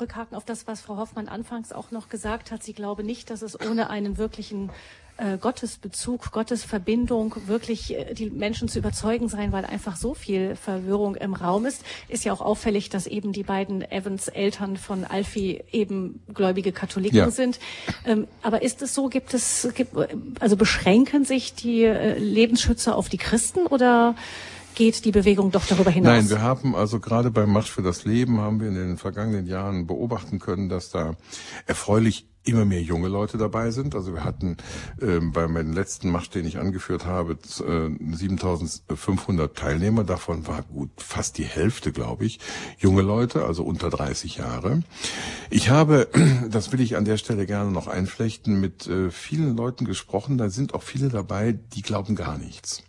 rückhaken 0.00 0.36
auf 0.36 0.44
das, 0.44 0.66
was 0.66 0.80
Frau 0.80 0.96
Hoffmann 0.96 1.28
anfangs 1.28 1.72
auch 1.72 1.92
noch 1.92 2.08
gesagt 2.08 2.50
hat. 2.50 2.62
Sie 2.62 2.72
glaube 2.72 3.04
nicht, 3.04 3.30
dass 3.30 3.42
es 3.42 3.58
ohne 3.60 3.88
einen 3.88 4.18
wirklichen 4.18 4.70
äh, 5.16 5.38
Gottesbezug, 5.38 6.32
Gottesverbindung 6.32 7.36
wirklich 7.46 7.94
äh, 7.94 8.14
die 8.14 8.30
Menschen 8.30 8.68
zu 8.68 8.80
überzeugen 8.80 9.28
sein, 9.28 9.52
weil 9.52 9.64
einfach 9.64 9.96
so 9.96 10.14
viel 10.14 10.56
Verwirrung 10.56 11.14
im 11.14 11.34
Raum 11.34 11.66
ist. 11.66 11.84
Ist 12.08 12.24
ja 12.24 12.32
auch 12.32 12.40
auffällig, 12.40 12.88
dass 12.88 13.06
eben 13.06 13.32
die 13.32 13.44
beiden 13.44 13.82
Evans-Eltern 13.82 14.76
von 14.76 15.04
Alfie 15.04 15.62
eben 15.70 16.20
gläubige 16.34 16.72
Katholiken 16.72 17.16
ja. 17.16 17.30
sind. 17.30 17.60
Ähm, 18.06 18.26
aber 18.42 18.62
ist 18.62 18.82
es 18.82 18.92
so, 18.94 19.08
gibt 19.08 19.34
es, 19.34 19.68
gibt, 19.74 19.94
also 20.40 20.56
beschränken 20.56 21.24
sich 21.24 21.54
die 21.54 21.84
äh, 21.84 22.18
Lebensschützer 22.18 22.96
auf 22.96 23.08
die 23.08 23.18
Christen 23.18 23.66
oder 23.66 24.16
geht 24.80 25.04
die 25.04 25.12
Bewegung 25.12 25.50
doch 25.50 25.66
darüber 25.66 25.90
hinaus? 25.90 26.14
Nein, 26.14 26.30
wir 26.30 26.40
haben 26.40 26.74
also 26.74 27.00
gerade 27.00 27.30
beim 27.30 27.52
Marsch 27.52 27.70
für 27.70 27.82
das 27.82 28.06
Leben 28.06 28.40
haben 28.40 28.60
wir 28.60 28.68
in 28.68 28.76
den 28.76 28.96
vergangenen 28.96 29.46
Jahren 29.46 29.86
beobachten 29.86 30.38
können, 30.38 30.70
dass 30.70 30.88
da 30.88 31.16
erfreulich 31.66 32.26
immer 32.44 32.64
mehr 32.64 32.80
junge 32.80 33.08
Leute 33.08 33.36
dabei 33.36 33.72
sind. 33.72 33.94
Also 33.94 34.14
wir 34.14 34.24
hatten 34.24 34.56
ähm, 35.02 35.32
bei 35.32 35.46
meinem 35.48 35.74
letzten 35.74 36.10
Marsch, 36.10 36.30
den 36.30 36.46
ich 36.46 36.56
angeführt 36.56 37.04
habe, 37.04 37.34
äh, 37.34 38.14
7500 38.16 39.54
Teilnehmer. 39.54 40.04
Davon 40.04 40.46
war 40.46 40.62
gut 40.62 40.88
fast 40.96 41.36
die 41.36 41.44
Hälfte, 41.44 41.92
glaube 41.92 42.24
ich, 42.24 42.40
junge 42.78 43.02
Leute, 43.02 43.44
also 43.44 43.64
unter 43.64 43.90
30 43.90 44.36
Jahre. 44.36 44.82
Ich 45.50 45.68
habe, 45.68 46.08
das 46.50 46.72
will 46.72 46.80
ich 46.80 46.96
an 46.96 47.04
der 47.04 47.18
Stelle 47.18 47.44
gerne 47.44 47.70
noch 47.70 47.86
einflechten, 47.86 48.58
mit 48.58 48.86
äh, 48.86 49.10
vielen 49.10 49.58
Leuten 49.58 49.84
gesprochen. 49.84 50.38
Da 50.38 50.48
sind 50.48 50.72
auch 50.72 50.82
viele 50.82 51.10
dabei, 51.10 51.52
die 51.52 51.82
glauben 51.82 52.16
gar 52.16 52.38
nichts 52.38 52.82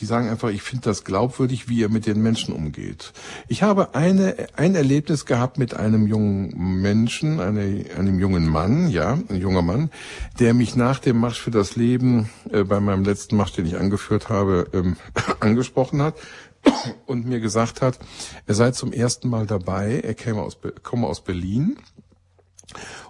die 0.00 0.06
sagen 0.06 0.28
einfach, 0.28 0.50
ich 0.50 0.62
finde 0.62 0.84
das 0.84 1.04
glaubwürdig, 1.04 1.68
wie 1.68 1.78
ihr 1.78 1.88
mit 1.88 2.06
den 2.06 2.22
Menschen 2.22 2.54
umgeht. 2.54 3.12
Ich 3.48 3.62
habe 3.62 3.94
eine, 3.94 4.48
ein 4.56 4.74
Erlebnis 4.74 5.26
gehabt 5.26 5.58
mit 5.58 5.74
einem 5.74 6.06
jungen 6.06 6.80
Menschen, 6.80 7.40
eine, 7.40 7.84
einem 7.96 8.18
jungen 8.18 8.48
Mann, 8.48 8.88
ja, 8.88 9.18
ein 9.28 9.36
junger 9.36 9.62
Mann, 9.62 9.90
der 10.38 10.54
mich 10.54 10.76
nach 10.76 10.98
dem 10.98 11.18
Marsch 11.18 11.40
für 11.40 11.50
das 11.50 11.76
Leben 11.76 12.30
äh, 12.50 12.64
bei 12.64 12.80
meinem 12.80 13.04
letzten 13.04 13.36
Marsch, 13.36 13.52
den 13.52 13.66
ich 13.66 13.76
angeführt 13.76 14.28
habe, 14.28 14.68
ähm, 14.72 14.96
angesprochen 15.40 16.02
hat 16.02 16.16
und 17.06 17.26
mir 17.26 17.40
gesagt 17.40 17.82
hat, 17.82 17.98
er 18.46 18.54
sei 18.54 18.70
zum 18.70 18.92
ersten 18.92 19.28
Mal 19.28 19.46
dabei, 19.46 20.00
er 20.00 20.14
käme 20.14 20.42
aus, 20.42 20.58
komme 20.82 21.06
aus 21.06 21.22
Berlin 21.22 21.76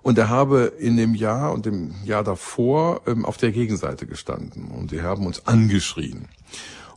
und 0.02 0.18
er 0.18 0.28
habe 0.28 0.72
in 0.78 0.96
dem 0.96 1.14
Jahr 1.14 1.52
und 1.52 1.66
dem 1.66 1.94
Jahr 2.04 2.24
davor 2.24 3.02
ähm, 3.06 3.24
auf 3.24 3.36
der 3.36 3.52
Gegenseite 3.52 4.06
gestanden 4.06 4.70
und 4.70 4.90
sie 4.90 5.02
haben 5.02 5.26
uns 5.26 5.46
angeschrien. 5.46 6.28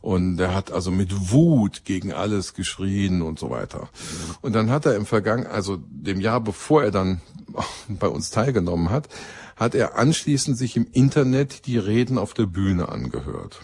Und 0.02 0.38
er 0.40 0.54
hat 0.54 0.72
also 0.72 0.90
mit 0.90 1.30
Wut 1.30 1.84
gegen 1.84 2.12
alles 2.12 2.54
geschrien 2.54 3.22
und 3.22 3.38
so 3.38 3.50
weiter. 3.50 3.88
Und 4.40 4.54
dann 4.54 4.70
hat 4.70 4.86
er 4.86 4.96
im 4.96 5.06
Vergangen, 5.06 5.46
also 5.46 5.78
dem 5.88 6.20
Jahr 6.20 6.40
bevor 6.40 6.82
er 6.82 6.90
dann 6.90 7.20
bei 7.88 8.08
uns 8.08 8.30
teilgenommen 8.30 8.90
hat, 8.90 9.08
hat 9.56 9.74
er 9.74 9.98
anschließend 9.98 10.56
sich 10.56 10.76
im 10.76 10.86
Internet 10.90 11.66
die 11.66 11.78
Reden 11.78 12.16
auf 12.16 12.32
der 12.32 12.46
Bühne 12.46 12.88
angehört. 12.88 13.60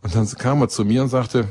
Und 0.00 0.14
dann 0.14 0.28
kam 0.28 0.60
er 0.60 0.68
zu 0.68 0.84
mir 0.84 1.02
und 1.02 1.08
sagte, 1.08 1.48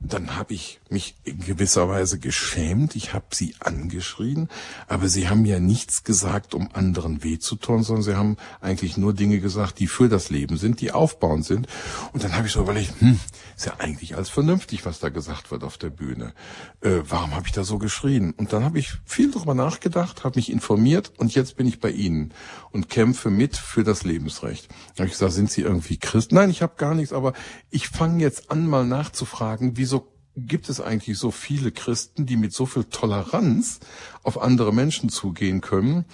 dann 0.00 0.36
habe 0.36 0.54
ich 0.54 0.80
mich 0.92 1.16
in 1.24 1.40
gewisser 1.40 1.88
Weise 1.88 2.18
geschämt. 2.18 2.94
Ich 2.94 3.14
habe 3.14 3.26
sie 3.32 3.54
angeschrien, 3.58 4.48
aber 4.86 5.08
sie 5.08 5.28
haben 5.28 5.44
ja 5.44 5.58
nichts 5.58 6.04
gesagt, 6.04 6.54
um 6.54 6.68
anderen 6.72 7.24
weh 7.24 7.38
zu 7.38 7.56
tun, 7.56 7.82
sondern 7.82 8.02
sie 8.02 8.16
haben 8.16 8.36
eigentlich 8.60 8.96
nur 8.96 9.14
Dinge 9.14 9.40
gesagt, 9.40 9.78
die 9.80 9.86
für 9.86 10.08
das 10.08 10.30
Leben 10.30 10.56
sind, 10.56 10.80
die 10.80 10.92
aufbauend 10.92 11.44
sind. 11.44 11.66
Und 12.12 12.22
dann 12.22 12.36
habe 12.36 12.46
ich 12.46 12.52
so 12.52 12.60
überlegt, 12.60 13.00
hm, 13.00 13.18
ist 13.56 13.66
ja 13.66 13.74
eigentlich 13.78 14.16
alles 14.16 14.28
vernünftig, 14.28 14.84
was 14.86 15.00
da 15.00 15.08
gesagt 15.08 15.50
wird 15.50 15.64
auf 15.64 15.78
der 15.78 15.90
Bühne. 15.90 16.34
Äh, 16.80 17.00
warum 17.08 17.34
habe 17.34 17.46
ich 17.46 17.52
da 17.52 17.64
so 17.64 17.78
geschrien? 17.78 18.32
Und 18.32 18.52
dann 18.52 18.64
habe 18.64 18.78
ich 18.78 18.92
viel 19.04 19.30
darüber 19.30 19.54
nachgedacht, 19.54 20.24
habe 20.24 20.38
mich 20.38 20.50
informiert 20.50 21.12
und 21.16 21.34
jetzt 21.34 21.56
bin 21.56 21.66
ich 21.66 21.80
bei 21.80 21.90
Ihnen 21.90 22.34
und 22.70 22.88
kämpfe 22.88 23.30
mit 23.30 23.56
für 23.56 23.84
das 23.84 24.04
Lebensrecht. 24.04 24.68
Da 24.94 25.00
habe 25.00 25.06
ich 25.06 25.12
gesagt, 25.12 25.32
sind 25.32 25.50
Sie 25.50 25.62
irgendwie 25.62 25.96
Christ? 25.96 26.32
Nein, 26.32 26.50
ich 26.50 26.62
habe 26.62 26.74
gar 26.76 26.94
nichts, 26.94 27.12
aber 27.12 27.32
ich 27.70 27.88
fange 27.88 28.22
jetzt 28.22 28.50
an, 28.50 28.66
mal 28.66 28.84
nachzufragen, 28.84 29.76
wieso 29.76 30.12
gibt 30.36 30.68
es 30.68 30.80
eigentlich 30.80 31.18
so 31.18 31.30
viele 31.30 31.72
Christen, 31.72 32.26
die 32.26 32.36
mit 32.36 32.52
so 32.52 32.66
viel 32.66 32.84
Toleranz 32.84 33.80
auf 34.22 34.40
andere 34.40 34.72
Menschen 34.72 35.08
zugehen 35.08 35.60
können 35.60 36.04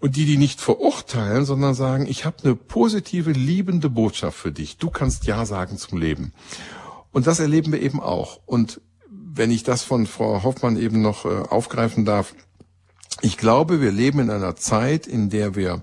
und 0.00 0.16
die 0.16 0.24
die 0.24 0.36
nicht 0.36 0.60
verurteilen, 0.60 1.44
sondern 1.44 1.74
sagen, 1.74 2.06
ich 2.06 2.24
habe 2.24 2.36
eine 2.42 2.54
positive, 2.54 3.32
liebende 3.32 3.90
Botschaft 3.90 4.38
für 4.38 4.52
dich. 4.52 4.78
Du 4.78 4.90
kannst 4.90 5.26
Ja 5.26 5.46
sagen 5.46 5.78
zum 5.78 5.98
Leben. 5.98 6.32
Und 7.12 7.26
das 7.26 7.38
erleben 7.38 7.72
wir 7.72 7.80
eben 7.80 8.00
auch. 8.00 8.40
Und 8.46 8.80
wenn 9.08 9.50
ich 9.50 9.62
das 9.62 9.82
von 9.82 10.06
Frau 10.06 10.42
Hoffmann 10.42 10.76
eben 10.76 11.00
noch 11.00 11.24
äh, 11.24 11.28
aufgreifen 11.28 12.04
darf, 12.04 12.34
ich 13.20 13.38
glaube, 13.38 13.80
wir 13.80 13.92
leben 13.92 14.18
in 14.18 14.30
einer 14.30 14.56
Zeit, 14.56 15.06
in 15.06 15.30
der 15.30 15.54
wir 15.54 15.82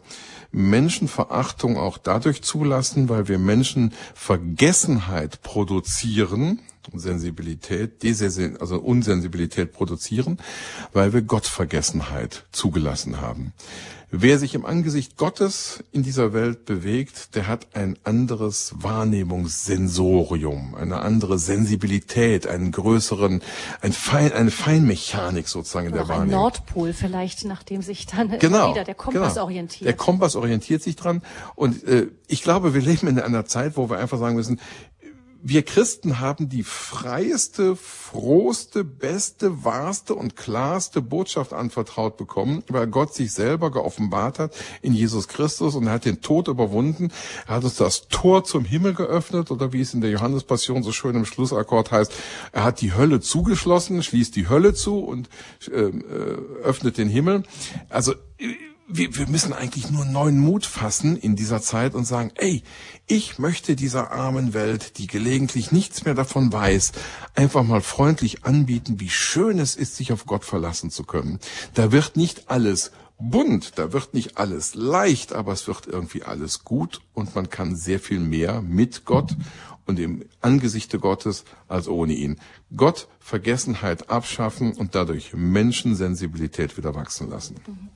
Menschenverachtung 0.52 1.78
auch 1.78 1.98
dadurch 1.98 2.44
zulassen, 2.44 3.10
weil 3.10 3.28
wir 3.28 3.40
Menschen 3.40 3.94
Vergessenheit 4.14 5.42
produzieren, 5.42 6.60
Sensibilität, 6.94 8.04
Desensibilität, 8.04 8.62
also 8.62 8.80
Unsensibilität 8.80 9.72
produzieren, 9.72 10.38
weil 10.94 11.14
wir 11.14 11.22
Gottvergessenheit 11.22 12.46
zugelassen 12.52 13.22
haben. 13.22 13.54
Wer 14.14 14.40
sich 14.40 14.56
im 14.56 14.66
Angesicht 14.66 15.16
Gottes 15.16 15.86
in 15.94 16.04
dieser 16.04 16.34
Welt 16.34 16.66
bewegt, 16.66 17.34
der 17.36 17.48
hat 17.48 17.78
ein 17.78 17.98
anderes 18.04 18.74
Wahrnehmungssensorium, 18.76 20.76
eine 20.76 21.00
andere 21.00 21.40
Sensibilität, 21.40 22.46
einen 22.46 22.74
größeren, 22.74 23.42
ein 23.80 23.94
Fein, 23.94 24.34
eine 24.34 24.52
Feinmechanik 24.52 25.48
sozusagen 25.48 25.88
in 25.88 25.94
der 25.94 26.10
Wahrnehmung. 26.10 26.34
Ein 26.34 26.42
Nordpol 26.42 26.92
vielleicht, 26.92 27.46
nachdem 27.46 27.82
sich 27.82 28.06
dann 28.06 28.28
genau, 28.40 28.72
wieder 28.72 28.84
der 28.84 28.96
Kompass 28.96 29.36
genau. 29.36 29.46
orientiert. 29.46 29.88
Der 29.88 29.96
Kompass 29.96 30.36
orientiert 30.36 30.84
sich 30.84 30.98
dran. 30.98 31.22
Und 31.56 31.82
äh, 31.86 32.08
ich 32.28 32.44
glaube, 32.44 32.74
wir 32.74 32.82
leben 32.82 33.08
in 33.08 33.18
einer 33.18 33.46
Zeit, 33.46 33.78
wo 33.78 33.90
wir 33.90 33.98
einfach 33.98 34.20
sagen 34.20 34.36
müssen, 34.36 34.60
wir 35.44 35.64
Christen 35.64 36.20
haben 36.20 36.50
die 36.50 36.64
freieste, 36.64 37.76
frohste, 37.76 38.84
beste, 38.84 39.64
wahrste 39.64 40.14
und 40.16 40.36
klarste 40.36 41.02
Botschaft 41.02 41.54
anvertraut 41.54 42.18
bekommen, 42.18 42.64
weil 42.70 42.88
Gott 42.88 43.14
sich 43.14 43.32
selber 43.32 43.72
geoffenbart 43.72 44.40
hat 44.40 44.56
in 44.82 44.94
Jesus 44.94 45.28
Christus 45.28 45.76
und 45.76 45.88
er 45.88 45.94
hat 45.94 46.06
den 46.06 46.22
Tod 46.22 46.48
überwunden. 46.48 47.12
Er 47.48 47.56
hat 47.56 47.64
uns 47.64 47.76
das 47.76 48.08
Tor 48.08 48.44
zum 48.44 48.66
Himmel 48.66 48.94
geöffnet 48.94 49.52
oder 49.52 49.74
wie 49.74 49.82
es 49.82 49.94
in 49.94 50.02
der 50.02 50.12
Johannespassion 50.12 50.84
so 50.84 50.92
schön 50.92 51.16
im 51.16 51.26
Schlussakkord 51.26 51.92
heißt, 51.92 52.14
er 52.52 52.64
hat 52.64 52.82
die 52.82 52.94
Hölle 52.94 53.20
zugeschlossen, 53.20 54.04
schließt 54.04 54.36
die 54.36 54.48
Hölle 54.48 54.74
zu 54.74 55.00
und 55.00 55.30
ähm, 55.74 56.04
äh, 56.10 56.64
öffnet 56.64 56.98
den 56.98 57.10
Himmel. 57.10 57.44
Also 57.90 58.14
wir, 58.94 59.16
wir 59.16 59.28
müssen 59.28 59.54
eigentlich 59.54 59.90
nur 59.90 60.06
neuen 60.06 60.40
Mut 60.40 60.66
fassen 60.66 61.18
in 61.18 61.36
dieser 61.36 61.62
Zeit 61.62 61.96
und 61.96 62.06
sagen, 62.06 62.32
ey, 62.36 62.64
ich 63.08 63.40
möchte 63.40 63.76
dieser 63.76 64.12
armen 64.12 64.54
Welt, 64.54 64.98
die 64.98 65.08
gelegentlich 65.08 65.72
nichts 65.72 66.06
mehr 66.06 66.14
davon 66.14 66.52
weiß, 66.52 66.92
einfach 67.36 67.64
mal 67.64 67.82
freundlich 67.82 68.44
anbieten, 68.46 69.00
wie 69.00 69.10
schön 69.10 69.60
es 69.60 69.76
ist, 69.76 69.96
sich 69.96 70.12
auf 70.12 70.26
Gott 70.26 70.46
verlassen 70.46 70.92
zu 70.92 71.04
können. 71.04 71.40
Da 71.74 71.92
wird 71.92 72.18
nicht 72.18 72.50
alles 72.50 72.92
bunt, 73.18 73.78
da 73.78 73.94
wird 73.94 74.14
nicht 74.14 74.38
alles 74.38 74.76
leicht, 74.76 75.34
aber 75.34 75.54
es 75.54 75.68
wird 75.68 75.88
irgendwie 75.88 76.24
alles 76.24 76.64
gut 76.64 77.02
und 77.14 77.36
man 77.36 77.50
kann 77.50 77.76
sehr 77.76 78.00
viel 78.00 78.20
mehr 78.20 78.62
mit 78.62 79.06
Gott 79.06 79.36
und 79.86 80.00
im 80.00 80.26
Angesichte 80.42 81.00
Gottes 81.00 81.44
als 81.68 81.88
ohne 81.88 82.14
ihn. 82.14 82.40
Gott 82.76 83.08
Vergessenheit 83.20 84.10
abschaffen 84.10 84.74
und 84.74 84.96
dadurch 84.96 85.34
Menschensensibilität 85.34 86.78
wieder 86.78 86.96
wachsen 86.96 87.30
lassen. 87.30 87.56
Mhm. 87.68 87.90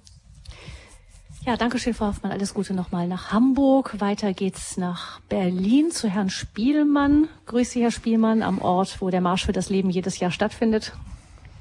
Ja, 1.46 1.58
danke 1.58 1.78
schön, 1.78 1.94
Frau 1.94 2.08
Hoffmann. 2.08 2.32
Alles 2.32 2.56
Gute 2.56 2.74
nochmal 2.74 3.08
nach 3.08 3.32
Hamburg. 3.32 4.02
Weiter 4.02 4.34
geht's 4.34 4.78
nach 4.78 5.20
Berlin 5.30 5.92
zu 5.92 6.10
Herrn 6.10 6.32
Spielmann. 6.32 7.30
Grüße, 7.46 7.74
Sie, 7.74 7.84
Herr 7.84 7.92
Spielmann, 7.92 8.42
am 8.42 8.60
Ort, 8.60 9.00
wo 9.00 9.12
der 9.12 9.22
Marsch 9.22 9.46
für 9.46 9.52
das 9.52 9.70
Leben 9.70 9.92
jedes 9.92 10.20
Jahr 10.20 10.32
stattfindet. 10.32 10.94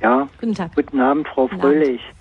Ja, 0.01 0.27
guten 0.41 0.55
Tag. 0.55 0.75
Guten 0.75 0.99
Abend, 1.01 1.29
Frau 1.29 1.49
guten 1.49 1.61
Fröhlich. 1.61 2.01
Abend. 2.01 2.15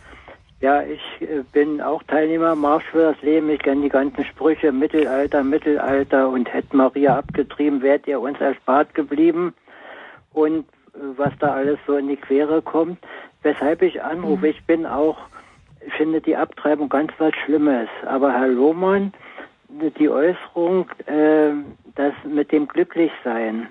Ja, 0.59 0.82
ich 0.84 1.22
äh, 1.22 1.43
bin 1.53 1.80
auch 1.80 2.03
Teilnehmer 2.03 2.53
Marsch 2.55 2.84
für 2.91 3.14
das 3.14 3.22
Leben. 3.22 3.49
Ich 3.49 3.59
kenne 3.59 3.84
die 3.84 3.89
ganzen 3.89 4.26
Sprüche 4.26 4.74
Mittelalter, 4.74 5.41
Mittelalter 5.41 6.28
und 6.28 6.53
hätte 6.53 6.76
Maria 6.76 7.18
abgetrieben, 7.18 7.82
wärt 7.82 8.07
ihr 8.07 8.20
uns 8.20 8.41
erspart 8.41 8.93
geblieben 8.93 9.53
und 10.34 10.66
äh, 10.95 10.99
was 11.16 11.32
da 11.39 11.53
alles 11.53 11.80
so 11.88 11.95
in 11.95 12.09
die 12.09 12.18
Quere 12.18 12.61
kommt. 12.61 12.99
Weshalb 13.41 13.82
ich 13.84 14.03
anrufe, 14.03 14.47
mhm. 14.47 14.51
ich 14.51 14.66
bin 14.66 14.86
auch 14.86 15.18
findet 15.97 16.25
die 16.25 16.36
Abtreibung 16.36 16.89
ganz 16.89 17.11
was 17.17 17.34
Schlimmes. 17.43 17.89
Aber 18.05 18.34
Herr 18.34 18.47
Lohmann, 18.47 19.13
die 19.69 20.09
Äußerung, 20.09 20.89
äh, 21.05 21.51
das 21.95 22.13
mit 22.25 22.51
dem 22.51 22.67
Glücklichsein, 22.67 23.67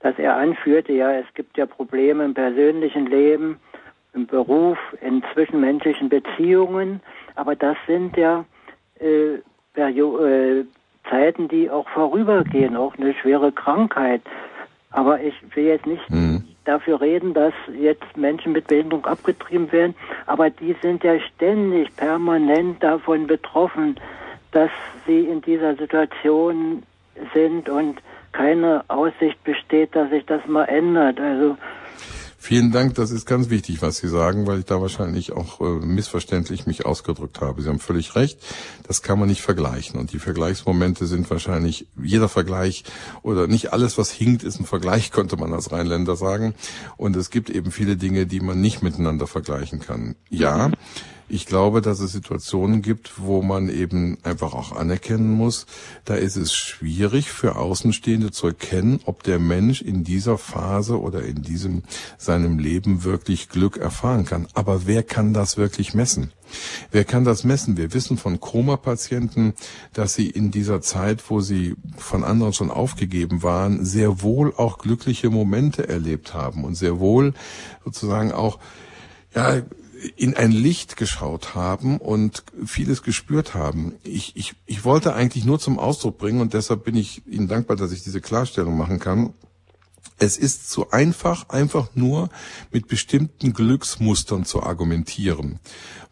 dass 0.00 0.18
er 0.18 0.36
anführte, 0.36 0.92
ja, 0.92 1.12
es 1.12 1.26
gibt 1.34 1.58
ja 1.58 1.66
Probleme 1.66 2.24
im 2.24 2.34
persönlichen 2.34 3.06
Leben, 3.06 3.60
im 4.14 4.26
Beruf, 4.26 4.78
in 5.00 5.22
zwischenmenschlichen 5.32 6.08
Beziehungen, 6.08 7.00
aber 7.36 7.54
das 7.54 7.76
sind 7.86 8.16
ja 8.16 8.44
äh, 8.98 9.34
äh, 9.76 10.64
Zeiten, 11.08 11.48
die 11.48 11.70
auch 11.70 11.88
vorübergehen, 11.90 12.76
auch 12.76 12.96
eine 12.96 13.14
schwere 13.14 13.52
Krankheit. 13.52 14.22
Aber 14.90 15.20
ich 15.20 15.34
will 15.54 15.64
jetzt 15.64 15.86
nicht 15.86 16.10
mhm. 16.10 16.44
Dafür 16.70 17.00
reden, 17.00 17.34
dass 17.34 17.52
jetzt 17.76 18.16
Menschen 18.16 18.52
mit 18.52 18.68
Behinderung 18.68 19.04
abgetrieben 19.04 19.70
werden, 19.72 19.94
aber 20.26 20.50
die 20.50 20.76
sind 20.80 21.02
ja 21.02 21.18
ständig, 21.34 21.94
permanent 21.96 22.82
davon 22.82 23.26
betroffen, 23.26 23.96
dass 24.52 24.70
sie 25.06 25.20
in 25.20 25.42
dieser 25.42 25.74
Situation 25.76 26.82
sind 27.34 27.68
und 27.68 28.00
keine 28.32 28.84
Aussicht 28.88 29.42
besteht, 29.42 29.96
dass 29.96 30.10
sich 30.10 30.24
das 30.26 30.46
mal 30.46 30.64
ändert. 30.64 31.18
Also 31.18 31.56
Vielen 32.42 32.72
Dank, 32.72 32.94
das 32.94 33.10
ist 33.10 33.26
ganz 33.26 33.50
wichtig, 33.50 33.82
was 33.82 33.98
Sie 33.98 34.08
sagen, 34.08 34.46
weil 34.46 34.60
ich 34.60 34.64
da 34.64 34.80
wahrscheinlich 34.80 35.32
auch 35.32 35.60
äh, 35.60 35.84
missverständlich 35.84 36.64
mich 36.64 36.86
ausgedrückt 36.86 37.42
habe. 37.42 37.60
Sie 37.60 37.68
haben 37.68 37.78
völlig 37.78 38.16
recht, 38.16 38.40
das 38.88 39.02
kann 39.02 39.18
man 39.18 39.28
nicht 39.28 39.42
vergleichen. 39.42 40.00
Und 40.00 40.14
die 40.14 40.18
Vergleichsmomente 40.18 41.06
sind 41.06 41.28
wahrscheinlich, 41.30 41.86
jeder 42.02 42.30
Vergleich 42.30 42.84
oder 43.20 43.46
nicht 43.46 43.74
alles, 43.74 43.98
was 43.98 44.10
hinkt, 44.10 44.42
ist 44.42 44.58
ein 44.58 44.64
Vergleich, 44.64 45.10
könnte 45.12 45.36
man 45.36 45.52
als 45.52 45.70
Rheinländer 45.70 46.16
sagen. 46.16 46.54
Und 46.96 47.14
es 47.14 47.28
gibt 47.28 47.50
eben 47.50 47.70
viele 47.70 47.98
Dinge, 47.98 48.24
die 48.24 48.40
man 48.40 48.58
nicht 48.58 48.82
miteinander 48.82 49.26
vergleichen 49.26 49.78
kann. 49.78 50.16
Ja, 50.30 50.70
ich 51.30 51.46
glaube, 51.46 51.80
dass 51.80 52.00
es 52.00 52.12
Situationen 52.12 52.82
gibt, 52.82 53.12
wo 53.18 53.42
man 53.42 53.68
eben 53.68 54.18
einfach 54.22 54.52
auch 54.52 54.72
anerkennen 54.72 55.30
muss, 55.30 55.66
da 56.04 56.14
ist 56.14 56.36
es 56.36 56.52
schwierig 56.52 57.30
für 57.30 57.56
Außenstehende 57.56 58.30
zu 58.30 58.48
erkennen, 58.48 59.00
ob 59.04 59.22
der 59.22 59.38
Mensch 59.38 59.80
in 59.80 60.04
dieser 60.04 60.38
Phase 60.38 61.00
oder 61.00 61.22
in 61.22 61.42
diesem 61.42 61.82
seinem 62.18 62.58
Leben 62.58 63.04
wirklich 63.04 63.48
Glück 63.48 63.76
erfahren 63.76 64.24
kann. 64.24 64.48
Aber 64.54 64.86
wer 64.86 65.02
kann 65.02 65.32
das 65.32 65.56
wirklich 65.56 65.94
messen? 65.94 66.32
Wer 66.90 67.04
kann 67.04 67.24
das 67.24 67.44
messen? 67.44 67.76
Wir 67.76 67.94
wissen 67.94 68.16
von 68.16 68.40
Koma-Patienten, 68.40 69.54
dass 69.92 70.14
sie 70.14 70.28
in 70.28 70.50
dieser 70.50 70.80
Zeit, 70.80 71.22
wo 71.30 71.40
sie 71.40 71.76
von 71.96 72.24
anderen 72.24 72.52
schon 72.52 72.70
aufgegeben 72.70 73.44
waren, 73.44 73.84
sehr 73.84 74.22
wohl 74.22 74.52
auch 74.56 74.78
glückliche 74.78 75.30
Momente 75.30 75.88
erlebt 75.88 76.34
haben 76.34 76.64
und 76.64 76.74
sehr 76.74 76.98
wohl 76.98 77.34
sozusagen 77.84 78.32
auch 78.32 78.58
ja, 79.34 79.62
in 80.16 80.34
ein 80.34 80.52
Licht 80.52 80.96
geschaut 80.96 81.54
haben 81.54 81.98
und 81.98 82.44
vieles 82.64 83.02
gespürt 83.02 83.54
haben. 83.54 83.94
Ich, 84.02 84.36
ich, 84.36 84.54
ich 84.66 84.84
wollte 84.84 85.14
eigentlich 85.14 85.44
nur 85.44 85.58
zum 85.58 85.78
Ausdruck 85.78 86.18
bringen 86.18 86.40
und 86.40 86.54
deshalb 86.54 86.84
bin 86.84 86.96
ich 86.96 87.26
Ihnen 87.26 87.48
dankbar, 87.48 87.76
dass 87.76 87.92
ich 87.92 88.02
diese 88.02 88.20
Klarstellung 88.20 88.76
machen 88.76 88.98
kann. 88.98 89.34
Es 90.18 90.36
ist 90.36 90.70
zu 90.70 90.90
einfach, 90.90 91.48
einfach 91.48 91.90
nur 91.94 92.28
mit 92.70 92.88
bestimmten 92.88 93.54
Glücksmustern 93.54 94.44
zu 94.44 94.62
argumentieren, 94.62 95.60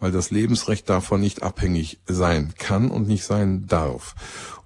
weil 0.01 0.12
das 0.12 0.30
Lebensrecht 0.30 0.89
davon 0.89 1.20
nicht 1.20 1.43
abhängig 1.43 1.99
sein 2.07 2.55
kann 2.59 2.91
und 2.91 3.07
nicht 3.07 3.24
sein 3.24 3.66
darf. 3.66 4.14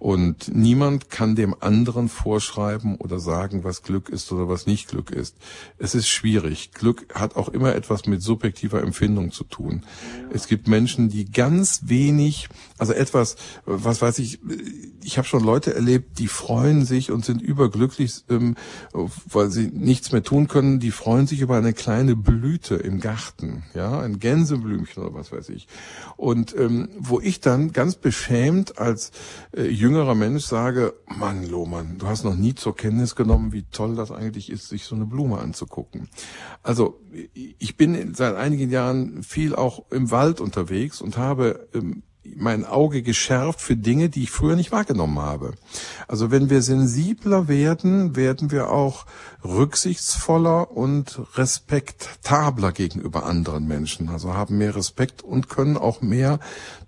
Und 0.03 0.53
niemand 0.53 1.11
kann 1.11 1.37
dem 1.37 1.55
anderen 1.61 2.09
vorschreiben 2.09 2.97
oder 2.97 3.21
sagen, 3.21 3.63
was 3.63 3.85
Glück 3.85 4.09
ist 4.09 4.33
oder 4.33 4.49
was 4.49 4.67
nicht 4.67 4.89
Glück 4.89 5.13
ist. 5.13 5.37
Es 5.79 5.95
ist 5.95 6.09
schwierig. 6.09 6.73
Glück 6.73 7.07
hat 7.15 7.37
auch 7.37 7.49
immer 7.49 7.77
etwas 7.77 8.07
mit 8.07 8.21
subjektiver 8.21 8.83
Empfindung 8.83 9.31
zu 9.31 9.45
tun. 9.45 9.85
Es 10.33 10.49
gibt 10.49 10.67
Menschen, 10.67 11.09
die 11.09 11.31
ganz 11.31 11.83
wenig, 11.85 12.49
also 12.79 12.93
etwas, 12.95 13.37
was 13.65 14.03
weiß 14.03 14.19
ich, 14.19 14.41
ich 15.05 15.19
habe 15.19 15.29
schon 15.29 15.45
Leute 15.45 15.73
erlebt, 15.73 16.19
die 16.19 16.27
freuen 16.27 16.85
sich 16.85 17.13
und 17.13 17.25
sind 17.25 17.41
überglücklich, 17.41 18.25
ähm, 18.29 18.57
weil 18.93 19.51
sie 19.51 19.69
nichts 19.69 20.11
mehr 20.11 20.25
tun 20.25 20.49
können. 20.49 20.81
Die 20.81 20.91
freuen 20.91 21.29
sich 21.29 21.43
über 21.43 21.57
eine 21.57 21.75
kleine 21.75 22.17
Blüte 22.17 22.75
im 22.75 22.99
Garten, 22.99 23.63
ja, 23.73 24.01
ein 24.01 24.19
Gänseblümchen 24.19 25.01
oder 25.05 25.15
was 25.15 25.31
weiß 25.31 25.49
ich. 25.51 25.69
Und 26.17 26.57
ähm, 26.59 26.89
wo 26.99 27.21
ich 27.21 27.39
dann 27.39 27.71
ganz 27.71 27.95
beschämt 27.95 28.79
als 28.79 29.13
äh, 29.57 29.69
jüngerer 29.93 30.15
Mensch 30.15 30.45
sage, 30.45 30.95
Mann, 31.07 31.47
Lohmann, 31.47 31.99
du 31.99 32.07
hast 32.07 32.25
noch 32.25 32.35
nie 32.35 32.55
zur 32.55 32.75
Kenntnis 32.75 33.15
genommen, 33.15 33.53
wie 33.53 33.65
toll 33.65 33.95
das 33.95 34.11
eigentlich 34.11 34.51
ist, 34.51 34.69
sich 34.69 34.85
so 34.85 34.95
eine 34.95 35.05
Blume 35.05 35.39
anzugucken. 35.39 36.09
Also 36.63 36.99
ich 37.35 37.77
bin 37.77 38.15
seit 38.15 38.35
einigen 38.35 38.71
Jahren 38.71 39.23
viel 39.23 39.55
auch 39.55 39.85
im 39.91 40.11
Wald 40.11 40.41
unterwegs 40.41 41.03
und 41.03 41.19
habe 41.19 41.69
ähm, 41.75 42.05
mein 42.25 42.65
Auge 42.65 43.03
geschärft 43.03 43.61
für 43.61 43.77
Dinge, 43.77 44.09
die 44.09 44.23
ich 44.23 44.31
früher 44.31 44.57
nicht 44.57 44.73
wahrgenommen 44.73 45.19
habe. 45.19 45.53
Also 46.09 46.31
wenn 46.31 46.51
wir 46.51 46.63
sensibler 46.63 47.49
werden, 47.49 48.17
werden 48.17 48.51
wir 48.51 48.71
auch 48.71 49.07
rücksichtsvoller 49.45 50.71
und 50.71 51.21
respektabler 51.37 52.73
gegenüber 52.73 53.27
anderen 53.27 53.67
Menschen. 53.67 54.09
Also 54.09 54.35
haben 54.35 54.59
mehr 54.59 54.77
Respekt 54.77 55.23
und 55.23 55.49
können 55.49 55.77
auch 55.77 56.01
mehr 56.01 56.39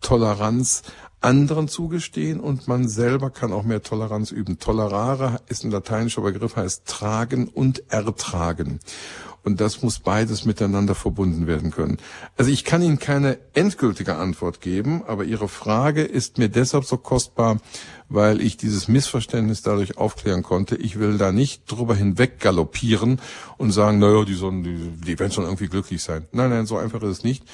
Toleranz 0.01 0.83
anderen 1.25 1.69
zugestehen 1.69 2.41
und 2.41 2.69
man 2.69 2.89
selber 2.89 3.31
kann 3.31 3.53
auch 3.53 3.65
mehr 3.65 3.83
Toleranz 3.83 4.31
üben. 4.31 4.59
Tolerare 4.59 5.41
ist 5.49 5.65
ein 5.65 5.71
lateinischer 5.71 6.23
Begriff, 6.23 6.57
heißt 6.57 6.87
tragen 6.87 7.49
und 7.49 7.91
ertragen. 7.91 8.81
Und 9.45 9.61
das 9.61 9.83
muss 9.83 9.99
beides 9.99 10.47
miteinander 10.47 10.95
verbunden 10.95 11.47
werden 11.47 11.71
können. 11.71 11.99
Also 12.39 12.51
ich 12.51 12.65
kann 12.65 12.81
Ihnen 12.81 12.99
keine 12.99 13.39
endgültige 13.53 14.17
Antwort 14.17 14.63
geben, 14.63 15.03
aber 15.07 15.25
Ihre 15.25 15.49
Frage 15.49 16.03
ist 16.03 16.39
mir 16.39 16.49
deshalb 16.49 16.85
so 16.87 16.97
kostbar, 16.97 17.59
weil 18.09 18.41
ich 18.41 18.57
dieses 18.57 18.89
Missverständnis 18.89 19.61
dadurch 19.61 19.99
aufklären 19.99 20.43
konnte. 20.43 20.77
Ich 20.77 20.99
will 20.99 21.19
da 21.19 21.31
nicht 21.31 21.71
drüber 21.71 21.95
hinweg 21.95 22.41
galoppieren 22.41 23.21
und 23.59 23.73
sagen, 23.73 23.99
naja, 23.99 24.25
die, 24.25 24.35
sollen, 24.35 24.63
die, 24.63 24.77
die 24.77 25.19
werden 25.19 25.33
schon 25.33 25.45
irgendwie 25.45 25.69
glücklich 25.69 26.03
sein. 26.03 26.27
Nein, 26.33 26.49
nein, 26.49 26.65
so 26.65 26.79
einfach 26.79 27.03
ist 27.03 27.19
es 27.19 27.25
nicht 27.25 27.45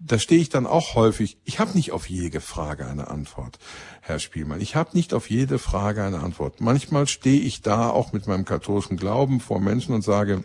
da 0.00 0.18
stehe 0.18 0.40
ich 0.40 0.48
dann 0.48 0.66
auch 0.66 0.94
häufig, 0.94 1.38
ich 1.44 1.58
habe 1.58 1.76
nicht 1.76 1.92
auf 1.92 2.08
jede 2.08 2.40
Frage 2.40 2.86
eine 2.86 3.08
Antwort, 3.08 3.58
Herr 4.00 4.18
Spielmann. 4.18 4.60
Ich 4.60 4.74
habe 4.74 4.90
nicht 4.94 5.12
auf 5.12 5.28
jede 5.28 5.58
Frage 5.58 6.02
eine 6.02 6.20
Antwort. 6.20 6.60
Manchmal 6.60 7.06
stehe 7.06 7.40
ich 7.40 7.60
da 7.60 7.90
auch 7.90 8.12
mit 8.12 8.26
meinem 8.26 8.46
katholischen 8.46 8.96
Glauben 8.96 9.40
vor 9.40 9.60
Menschen 9.60 9.94
und 9.94 10.02
sage, 10.02 10.42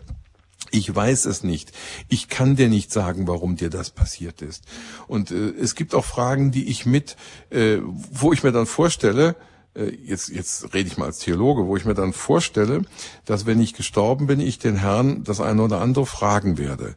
ich 0.70 0.94
weiß 0.94 1.24
es 1.24 1.42
nicht. 1.42 1.72
Ich 2.08 2.28
kann 2.28 2.56
dir 2.56 2.68
nicht 2.68 2.92
sagen, 2.92 3.26
warum 3.26 3.56
dir 3.56 3.70
das 3.70 3.90
passiert 3.90 4.42
ist. 4.42 4.64
Und 5.06 5.30
äh, 5.30 5.50
es 5.50 5.74
gibt 5.74 5.94
auch 5.94 6.04
Fragen, 6.04 6.50
die 6.50 6.68
ich 6.68 6.84
mit, 6.84 7.16
äh, 7.50 7.78
wo 7.82 8.32
ich 8.32 8.42
mir 8.42 8.52
dann 8.52 8.66
vorstelle, 8.66 9.36
äh, 9.74 9.90
jetzt, 10.04 10.28
jetzt 10.28 10.74
rede 10.74 10.88
ich 10.88 10.98
mal 10.98 11.06
als 11.06 11.20
Theologe, 11.20 11.66
wo 11.66 11.76
ich 11.76 11.84
mir 11.84 11.94
dann 11.94 12.12
vorstelle, 12.12 12.82
dass 13.24 13.46
wenn 13.46 13.60
ich 13.60 13.74
gestorben 13.74 14.26
bin, 14.26 14.40
ich 14.40 14.58
den 14.58 14.76
Herrn 14.76 15.24
das 15.24 15.40
eine 15.40 15.62
oder 15.62 15.80
andere 15.80 16.04
fragen 16.04 16.58
werde 16.58 16.96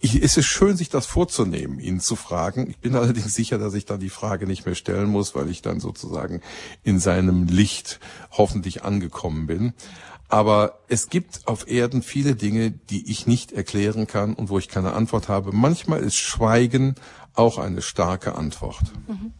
es 0.00 0.36
ist 0.36 0.46
schön, 0.46 0.76
sich 0.76 0.88
das 0.88 1.06
vorzunehmen, 1.06 1.80
ihn 1.80 2.00
zu 2.00 2.16
fragen. 2.16 2.68
Ich 2.68 2.78
bin 2.78 2.94
allerdings 2.96 3.34
sicher, 3.34 3.58
dass 3.58 3.74
ich 3.74 3.84
dann 3.84 4.00
die 4.00 4.10
Frage 4.10 4.46
nicht 4.46 4.66
mehr 4.66 4.74
stellen 4.74 5.08
muss, 5.08 5.34
weil 5.34 5.50
ich 5.50 5.62
dann 5.62 5.80
sozusagen 5.80 6.40
in 6.84 6.98
seinem 6.98 7.46
Licht 7.46 8.00
hoffentlich 8.30 8.84
angekommen 8.84 9.46
bin. 9.46 9.72
Aber 10.28 10.80
es 10.88 11.08
gibt 11.08 11.42
auf 11.46 11.70
Erden 11.70 12.02
viele 12.02 12.34
Dinge, 12.34 12.72
die 12.72 13.10
ich 13.10 13.26
nicht 13.26 13.52
erklären 13.52 14.08
kann 14.08 14.34
und 14.34 14.50
wo 14.50 14.58
ich 14.58 14.68
keine 14.68 14.92
Antwort 14.92 15.28
habe. 15.28 15.52
Manchmal 15.52 16.00
ist 16.00 16.16
Schweigen 16.16 16.96
auch 17.34 17.58
eine 17.58 17.80
starke 17.80 18.34
Antwort. 18.34 18.82
Mhm. 19.06 19.32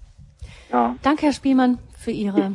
Ja. 0.71 0.95
Danke, 1.03 1.27
Herr 1.27 1.33
Spielmann, 1.33 1.79
für 1.99 2.13
Ihre 2.13 2.53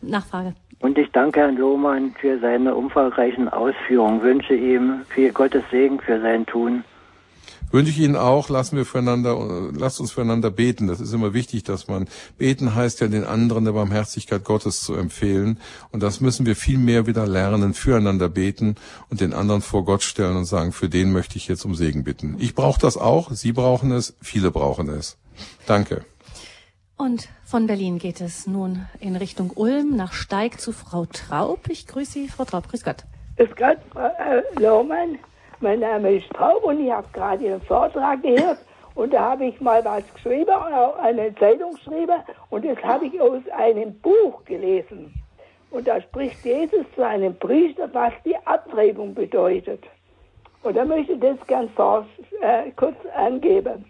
Nachfrage. 0.00 0.54
Und 0.80 0.96
ich 0.96 1.10
danke 1.10 1.40
Herrn 1.40 1.56
Lohmann 1.56 2.14
für 2.20 2.38
seine 2.38 2.74
umfangreichen 2.74 3.48
Ausführungen, 3.48 4.22
wünsche 4.22 4.54
ihm 4.54 5.00
viel 5.08 5.32
Gottes 5.32 5.64
Segen 5.70 6.00
für 6.00 6.20
sein 6.20 6.46
Tun. 6.46 6.84
Wünsche 7.70 7.90
ich 7.90 7.98
Ihnen 7.98 8.16
auch, 8.16 8.48
lassen 8.48 8.76
wir 8.76 8.84
füreinander, 8.84 9.70
lasst 9.76 10.00
uns 10.00 10.12
füreinander 10.12 10.50
beten. 10.50 10.86
Das 10.86 11.00
ist 11.00 11.12
immer 11.12 11.34
wichtig, 11.34 11.64
dass 11.64 11.88
man, 11.88 12.08
beten 12.38 12.74
heißt 12.74 13.00
ja 13.00 13.08
den 13.08 13.24
anderen 13.24 13.64
der 13.64 13.72
Barmherzigkeit 13.72 14.44
Gottes 14.44 14.80
zu 14.80 14.94
empfehlen. 14.94 15.58
Und 15.90 16.02
das 16.02 16.20
müssen 16.20 16.46
wir 16.46 16.56
viel 16.56 16.78
mehr 16.78 17.06
wieder 17.06 17.26
lernen, 17.26 17.74
füreinander 17.74 18.28
beten 18.28 18.76
und 19.10 19.20
den 19.20 19.32
anderen 19.32 19.62
vor 19.62 19.84
Gott 19.84 20.02
stellen 20.02 20.36
und 20.36 20.44
sagen, 20.46 20.72
für 20.72 20.88
den 20.88 21.12
möchte 21.12 21.36
ich 21.36 21.48
jetzt 21.48 21.64
um 21.64 21.74
Segen 21.74 22.04
bitten. 22.04 22.36
Ich 22.38 22.54
brauche 22.54 22.80
das 22.80 22.96
auch, 22.96 23.30
Sie 23.32 23.52
brauchen 23.52 23.92
es, 23.92 24.16
viele 24.20 24.50
brauchen 24.50 24.88
es. 24.88 25.18
Danke. 25.66 26.04
Und 26.96 27.28
von 27.44 27.68
Berlin 27.68 27.98
geht 27.98 28.20
es 28.20 28.48
nun 28.48 28.86
in 28.98 29.14
Richtung 29.14 29.50
Ulm 29.54 29.94
nach 29.94 30.12
Steig 30.12 30.60
zu 30.60 30.72
Frau 30.72 31.06
Traub. 31.06 31.68
Ich 31.68 31.86
grüße 31.86 32.12
Sie, 32.12 32.28
Frau 32.28 32.44
Traub. 32.44 32.68
Grüß 32.68 32.82
Gott. 32.82 33.04
Grüß 33.36 33.50
Gott, 33.56 33.78
Frau 33.92 34.06
äh, 34.06 34.42
Lohmann. 34.60 35.18
Mein 35.60 35.80
Name 35.80 36.12
ist 36.12 36.30
Traub 36.30 36.62
und 36.62 36.78
ich 36.78 36.92
habe 36.92 37.08
gerade 37.12 37.44
Ihren 37.44 37.60
Vortrag 37.62 38.22
gehört 38.22 38.58
und 38.94 39.12
da 39.12 39.32
habe 39.32 39.46
ich 39.46 39.60
mal 39.60 39.84
was 39.84 40.04
geschrieben, 40.14 40.52
eine 41.02 41.34
Zeitung 41.34 41.72
geschrieben 41.74 42.22
und 42.50 42.64
das 42.64 42.78
habe 42.84 43.06
ich 43.06 43.20
aus 43.20 43.42
einem 43.56 43.98
Buch 43.98 44.44
gelesen. 44.44 45.12
Und 45.72 45.88
da 45.88 46.00
spricht 46.00 46.44
Jesus 46.44 46.86
zu 46.94 47.04
einem 47.04 47.36
Priester, 47.36 47.92
was 47.92 48.12
die 48.24 48.36
Abtreibung 48.46 49.14
bedeutet. 49.14 49.82
Und 50.62 50.76
da 50.76 50.84
möchte 50.84 51.14
ich 51.14 51.20
das 51.20 51.44
ganz 51.48 51.72
äh, 52.40 52.70
kurz 52.76 52.96
angeben. 53.16 53.84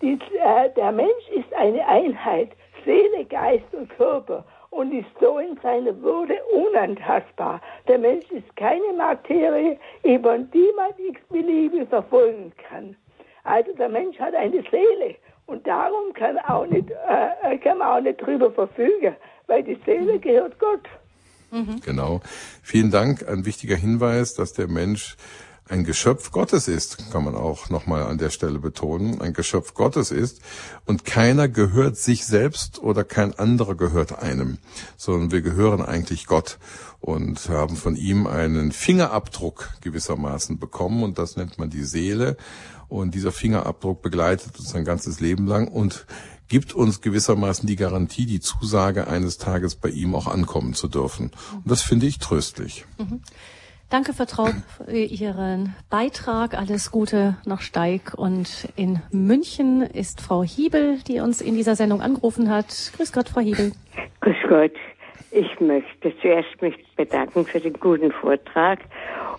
Die, 0.00 0.14
äh, 0.14 0.70
der 0.74 0.92
Mensch 0.92 1.28
ist 1.36 1.52
eine 1.52 1.86
Einheit, 1.86 2.52
Seele, 2.86 3.26
Geist 3.26 3.72
und 3.72 3.90
Körper 3.90 4.44
und 4.72 4.92
ist 4.92 5.06
so 5.20 5.38
in 5.38 5.56
seiner 5.62 5.94
Würde 6.00 6.34
unantastbar. 6.52 7.60
Der 7.86 7.98
Mensch 7.98 8.24
ist 8.30 8.56
keine 8.56 8.92
Materie, 8.96 9.78
über 10.02 10.38
die 10.38 10.70
man 10.76 10.90
x-beliebig 10.98 11.88
verfolgen 11.88 12.52
kann. 12.68 12.96
Also 13.44 13.72
der 13.74 13.88
Mensch 13.88 14.18
hat 14.18 14.34
eine 14.34 14.62
Seele 14.70 15.16
und 15.46 15.66
darum 15.66 16.12
kann, 16.14 16.38
auch 16.38 16.66
nicht, 16.66 16.90
äh, 16.90 17.58
kann 17.58 17.78
man 17.78 17.88
auch 17.88 18.00
nicht 18.00 18.20
drüber 18.20 18.50
verfügen, 18.50 19.14
weil 19.46 19.62
die 19.62 19.78
Seele 19.84 20.18
gehört 20.18 20.58
Gott. 20.58 20.88
Mhm. 21.50 21.80
Genau. 21.84 22.20
Vielen 22.62 22.90
Dank. 22.90 23.28
Ein 23.28 23.44
wichtiger 23.44 23.76
Hinweis, 23.76 24.34
dass 24.34 24.54
der 24.54 24.68
Mensch 24.68 25.16
ein 25.72 25.84
Geschöpf 25.84 26.32
Gottes 26.32 26.68
ist, 26.68 27.10
kann 27.12 27.24
man 27.24 27.34
auch 27.34 27.70
nochmal 27.70 28.02
an 28.02 28.18
der 28.18 28.28
Stelle 28.28 28.58
betonen, 28.58 29.22
ein 29.22 29.32
Geschöpf 29.32 29.72
Gottes 29.72 30.10
ist 30.10 30.42
und 30.84 31.06
keiner 31.06 31.48
gehört 31.48 31.96
sich 31.96 32.26
selbst 32.26 32.82
oder 32.82 33.04
kein 33.04 33.32
anderer 33.38 33.74
gehört 33.74 34.22
einem, 34.22 34.58
sondern 34.98 35.32
wir 35.32 35.40
gehören 35.40 35.80
eigentlich 35.80 36.26
Gott 36.26 36.58
und 37.00 37.48
haben 37.48 37.76
von 37.76 37.96
ihm 37.96 38.26
einen 38.26 38.70
Fingerabdruck 38.70 39.70
gewissermaßen 39.80 40.58
bekommen 40.58 41.02
und 41.02 41.16
das 41.16 41.36
nennt 41.36 41.58
man 41.58 41.70
die 41.70 41.84
Seele 41.84 42.36
und 42.90 43.14
dieser 43.14 43.32
Fingerabdruck 43.32 44.02
begleitet 44.02 44.58
uns 44.58 44.74
ein 44.74 44.84
ganzes 44.84 45.20
Leben 45.20 45.46
lang 45.46 45.68
und 45.68 46.04
gibt 46.48 46.74
uns 46.74 47.00
gewissermaßen 47.00 47.66
die 47.66 47.76
Garantie, 47.76 48.26
die 48.26 48.40
Zusage 48.40 49.06
eines 49.06 49.38
Tages 49.38 49.76
bei 49.76 49.88
ihm 49.88 50.14
auch 50.14 50.26
ankommen 50.26 50.74
zu 50.74 50.86
dürfen. 50.86 51.30
Und 51.54 51.70
das 51.70 51.80
finde 51.80 52.04
ich 52.04 52.18
tröstlich. 52.18 52.84
Mhm. 52.98 53.22
Danke, 53.92 54.14
Vertraut, 54.14 54.54
für 54.86 54.90
Ihren 54.96 55.76
Beitrag. 55.90 56.58
Alles 56.58 56.90
Gute 56.90 57.36
nach 57.44 57.60
Steig. 57.60 58.14
Und 58.16 58.66
in 58.74 59.00
München 59.10 59.82
ist 59.82 60.22
Frau 60.22 60.42
Hiebel, 60.42 61.00
die 61.06 61.20
uns 61.20 61.42
in 61.42 61.56
dieser 61.56 61.76
Sendung 61.76 62.00
angerufen 62.00 62.48
hat. 62.48 62.68
Grüß 62.96 63.12
Gott, 63.12 63.28
Frau 63.28 63.42
Hiebel. 63.42 63.72
Grüß 64.22 64.36
Gott. 64.48 64.72
Ich 65.30 65.60
möchte 65.60 66.18
zuerst 66.22 66.62
mich 66.62 66.74
bedanken 66.96 67.44
für 67.44 67.60
den 67.60 67.74
guten 67.74 68.12
Vortrag 68.12 68.78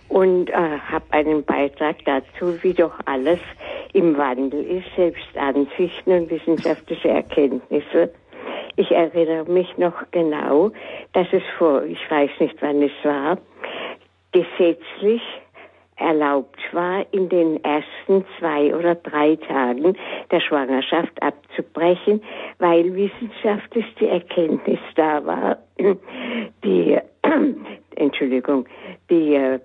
und 0.08 0.48
äh, 0.50 0.52
habe 0.52 1.04
einen 1.10 1.42
Beitrag 1.42 1.96
dazu, 2.04 2.62
wie 2.62 2.74
doch 2.74 2.94
alles 3.06 3.40
im 3.92 4.16
Wandel 4.16 4.64
ist, 4.64 4.86
selbst 4.94 5.36
Ansichten 5.36 6.12
und 6.12 6.30
wissenschaftliche 6.30 7.08
Erkenntnisse. 7.08 8.14
Ich 8.76 8.92
erinnere 8.92 9.50
mich 9.50 9.76
noch 9.78 9.94
genau, 10.12 10.70
dass 11.12 11.26
es 11.32 11.42
vor, 11.58 11.82
ich 11.82 12.08
weiß 12.08 12.30
nicht 12.38 12.56
wann 12.60 12.82
es 12.82 12.92
war, 13.02 13.38
gesetzlich 14.34 15.22
erlaubt 15.96 16.58
war, 16.72 17.06
in 17.12 17.28
den 17.28 17.62
ersten 17.62 18.24
zwei 18.38 18.74
oder 18.74 18.96
drei 18.96 19.36
Tagen 19.36 19.96
der 20.30 20.40
Schwangerschaft 20.40 21.22
abzubrechen, 21.22 22.20
weil 22.58 22.94
wissenschaftlich 22.94 23.86
die 24.00 24.08
Erkenntnis 24.08 24.80
da 24.96 25.24
war, 25.24 25.58
die, 26.64 26.98
Entschuldigung, 27.94 28.66
die, 29.08 29.34
äh, 29.36 29.60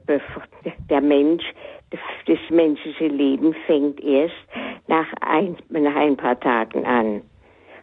der 0.90 1.02
Mensch, 1.02 1.44
das 2.28 2.40
menschliche 2.52 3.08
Leben 3.08 3.56
fängt 3.66 4.00
erst 4.00 4.36
nach 4.88 5.08
ein, 5.22 5.58
nach 5.70 5.96
ein 5.96 6.16
paar 6.16 6.40
Tagen 6.40 6.86
an. 6.86 7.24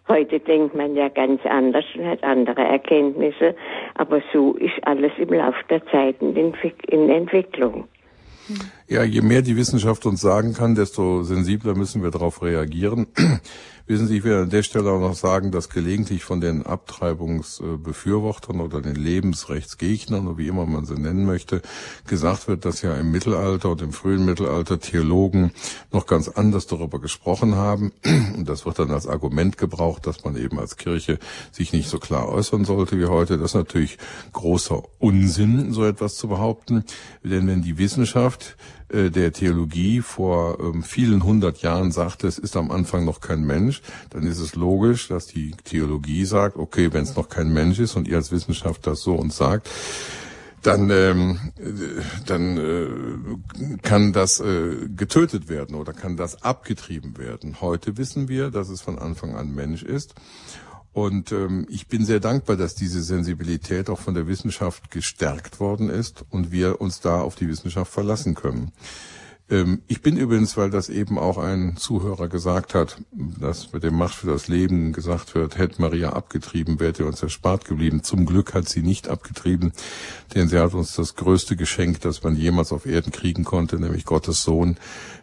Heute 0.08 0.38
denkt 0.38 0.74
man 0.74 0.94
ja 0.94 1.08
ganz 1.08 1.40
anders 1.44 1.84
und 1.96 2.06
hat 2.06 2.22
andere 2.22 2.62
Erkenntnisse, 2.62 3.56
aber 3.94 4.22
so 4.32 4.54
ist 4.54 4.74
alles 4.82 5.12
im 5.18 5.32
Laufe 5.32 5.58
der 5.68 5.84
Zeit 5.86 6.16
in, 6.20 7.08
Entwicklung. 7.10 7.88
Ja, 8.86 9.02
je 9.02 9.20
mehr 9.20 9.42
die 9.42 9.56
Wissenschaft 9.56 10.06
uns 10.06 10.20
sagen 10.20 10.54
kann, 10.54 10.76
desto 10.76 11.24
sensibler 11.24 11.74
müssen 11.74 12.04
wir 12.04 12.12
darauf 12.12 12.42
reagieren. 12.42 13.08
Wissen 13.88 14.08
Sie, 14.08 14.16
ich 14.16 14.24
will 14.24 14.34
an 14.34 14.50
der 14.50 14.64
Stelle 14.64 14.90
auch 14.90 14.98
noch 14.98 15.14
sagen, 15.14 15.52
dass 15.52 15.68
gelegentlich 15.68 16.24
von 16.24 16.40
den 16.40 16.66
Abtreibungsbefürwortern 16.66 18.60
oder 18.60 18.80
den 18.80 18.96
Lebensrechtsgegnern 18.96 20.26
oder 20.26 20.38
wie 20.38 20.48
immer 20.48 20.66
man 20.66 20.84
sie 20.84 20.96
nennen 20.96 21.24
möchte, 21.24 21.62
gesagt 22.08 22.48
wird, 22.48 22.64
dass 22.64 22.82
ja 22.82 22.96
im 22.96 23.12
Mittelalter 23.12 23.70
und 23.70 23.82
im 23.82 23.92
frühen 23.92 24.24
Mittelalter 24.24 24.80
Theologen 24.80 25.52
noch 25.92 26.06
ganz 26.06 26.26
anders 26.28 26.66
darüber 26.66 27.00
gesprochen 27.00 27.54
haben. 27.54 27.92
Und 28.36 28.48
das 28.48 28.66
wird 28.66 28.80
dann 28.80 28.90
als 28.90 29.06
Argument 29.06 29.56
gebraucht, 29.56 30.08
dass 30.08 30.24
man 30.24 30.36
eben 30.36 30.58
als 30.58 30.76
Kirche 30.76 31.20
sich 31.52 31.72
nicht 31.72 31.88
so 31.88 32.00
klar 32.00 32.28
äußern 32.28 32.64
sollte 32.64 32.98
wie 32.98 33.06
heute. 33.06 33.38
Das 33.38 33.52
ist 33.52 33.54
natürlich 33.54 33.98
großer 34.32 34.82
Unsinn, 34.98 35.72
so 35.72 35.84
etwas 35.84 36.16
zu 36.16 36.26
behaupten. 36.26 36.82
Denn 37.22 37.46
wenn 37.46 37.62
die 37.62 37.78
Wissenschaft 37.78 38.56
der 38.92 39.32
Theologie 39.32 40.00
vor 40.00 40.58
ähm, 40.60 40.82
vielen 40.82 41.24
hundert 41.24 41.62
Jahren 41.62 41.90
sagte, 41.90 42.26
es 42.26 42.38
ist 42.38 42.56
am 42.56 42.70
Anfang 42.70 43.04
noch 43.04 43.20
kein 43.20 43.44
Mensch, 43.44 43.82
dann 44.10 44.24
ist 44.24 44.38
es 44.38 44.54
logisch, 44.54 45.08
dass 45.08 45.26
die 45.26 45.52
Theologie 45.64 46.24
sagt, 46.24 46.56
okay, 46.56 46.92
wenn 46.92 47.02
es 47.02 47.16
noch 47.16 47.28
kein 47.28 47.52
Mensch 47.52 47.78
ist 47.78 47.96
und 47.96 48.06
ihr 48.06 48.16
als 48.16 48.30
Wissenschaft 48.30 48.86
das 48.86 49.00
so 49.00 49.14
uns 49.14 49.36
sagt, 49.36 49.68
dann, 50.62 50.90
ähm, 50.90 51.38
dann 52.26 52.56
äh, 52.56 53.78
kann 53.82 54.12
das 54.12 54.40
äh, 54.40 54.88
getötet 54.88 55.48
werden 55.48 55.76
oder 55.76 55.92
kann 55.92 56.16
das 56.16 56.42
abgetrieben 56.42 57.18
werden. 57.18 57.60
Heute 57.60 57.96
wissen 57.98 58.28
wir, 58.28 58.50
dass 58.50 58.68
es 58.68 58.80
von 58.80 58.98
Anfang 58.98 59.36
an 59.36 59.54
Mensch 59.54 59.82
ist. 59.82 60.14
Und 60.96 61.30
ähm, 61.30 61.66
ich 61.68 61.88
bin 61.88 62.06
sehr 62.06 62.20
dankbar, 62.20 62.56
dass 62.56 62.74
diese 62.74 63.02
Sensibilität 63.02 63.90
auch 63.90 63.98
von 63.98 64.14
der 64.14 64.28
Wissenschaft 64.28 64.90
gestärkt 64.90 65.60
worden 65.60 65.90
ist 65.90 66.24
und 66.30 66.52
wir 66.52 66.80
uns 66.80 67.00
da 67.00 67.20
auf 67.20 67.34
die 67.34 67.48
Wissenschaft 67.48 67.92
verlassen 67.92 68.34
können. 68.34 68.72
Ähm, 69.48 69.82
ich 69.86 70.02
bin 70.02 70.16
übrigens, 70.16 70.56
weil 70.56 70.70
das 70.70 70.88
eben 70.88 71.18
auch 71.18 71.38
ein 71.38 71.76
Zuhörer 71.76 72.28
gesagt 72.28 72.74
hat, 72.74 73.00
dass 73.12 73.72
mit 73.72 73.84
dem 73.84 73.94
Macht 73.94 74.14
für 74.14 74.26
das 74.26 74.48
Leben 74.48 74.92
gesagt 74.92 75.34
wird, 75.34 75.56
hätte 75.56 75.80
Maria 75.80 76.10
abgetrieben, 76.10 76.80
wäre 76.80 77.06
uns 77.06 77.22
erspart 77.22 77.64
geblieben. 77.64 78.02
Zum 78.02 78.26
Glück 78.26 78.54
hat 78.54 78.68
sie 78.68 78.82
nicht 78.82 79.08
abgetrieben, 79.08 79.72
denn 80.34 80.48
sie 80.48 80.58
hat 80.58 80.74
uns 80.74 80.94
das 80.94 81.14
größte 81.14 81.56
Geschenk, 81.56 82.00
das 82.00 82.22
man 82.24 82.34
jemals 82.34 82.72
auf 82.72 82.86
Erden 82.86 83.12
kriegen 83.12 83.44
konnte, 83.44 83.78
nämlich 83.78 84.04
Gottes 84.04 84.42
Sohn, 84.42 84.78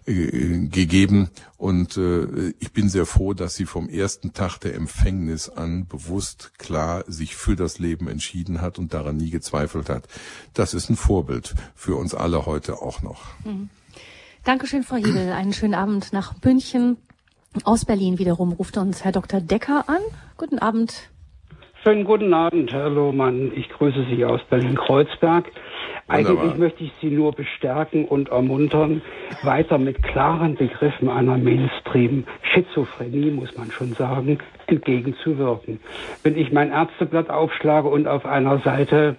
äh, 0.06 0.68
gegeben. 0.68 1.30
Und 1.58 1.98
äh, 1.98 2.54
ich 2.60 2.72
bin 2.72 2.88
sehr 2.88 3.06
froh, 3.06 3.34
dass 3.34 3.56
sie 3.56 3.66
vom 3.66 3.90
ersten 3.90 4.34
Tag 4.34 4.58
der 4.60 4.76
Empfängnis 4.76 5.50
an 5.50 5.86
bewusst 5.88 6.58
klar 6.58 7.04
sich 7.08 7.36
für 7.36 7.58
das 7.58 7.78
Leben 7.78 8.08
entschieden 8.08 8.62
hat 8.62 8.80
und 8.80 8.94
daran 8.94 9.18
nie 9.18 9.32
gezweifelt 9.32 9.90
hat. 9.90 10.08
Das 10.54 10.74
ist 10.74 10.90
ein 10.90 10.96
Vorbild 10.96 11.56
für 11.76 11.96
uns 11.96 12.14
alle 12.14 12.46
heute 12.46 12.82
auch 12.82 13.02
noch. 13.02 13.22
Mhm. 13.44 13.70
Dankeschön, 14.46 14.84
Frau 14.84 14.98
Hiebel. 14.98 15.32
Einen 15.32 15.54
schönen 15.54 15.74
Abend 15.74 16.12
nach 16.12 16.34
München. 16.44 16.98
Aus 17.64 17.86
Berlin 17.86 18.20
wiederum 18.20 18.52
ruft 18.52 18.78
uns 18.78 19.06
Herr 19.06 19.14
Dr. 19.14 19.40
Decker 19.40 19.86
an. 19.88 20.02
Guten 20.36 20.60
Abend. 20.60 21.10
Schönen 21.82 22.04
guten 22.04 22.34
Abend, 22.34 22.74
Herr 22.74 22.90
Lohmann. 22.90 23.54
Ich 23.56 23.70
grüße 23.70 24.06
Sie 24.10 24.26
aus 24.26 24.42
Berlin-Kreuzberg. 24.50 25.50
Eigentlich 26.10 26.58
möchte 26.58 26.84
ich 26.84 26.92
Sie 27.00 27.10
nur 27.10 27.32
bestärken 27.32 28.04
und 28.04 28.30
ermuntern, 28.30 29.02
weiter 29.44 29.78
mit 29.78 30.04
klaren 30.04 30.56
Begriffen 30.56 31.08
einer 31.08 31.38
Mainstream-Schizophrenie, 31.38 33.32
muss 33.32 33.58
man 33.58 33.72
schon 33.72 33.94
sagen, 33.94 34.40
entgegenzuwirken. 34.68 35.80
Wenn 36.22 36.38
ich 36.38 36.52
mein 36.52 36.74
Ärzteblatt 36.74 37.30
aufschlage 37.30 37.88
und 37.88 38.08
auf 38.08 38.26
einer 38.26 38.60
Seite 38.60 39.16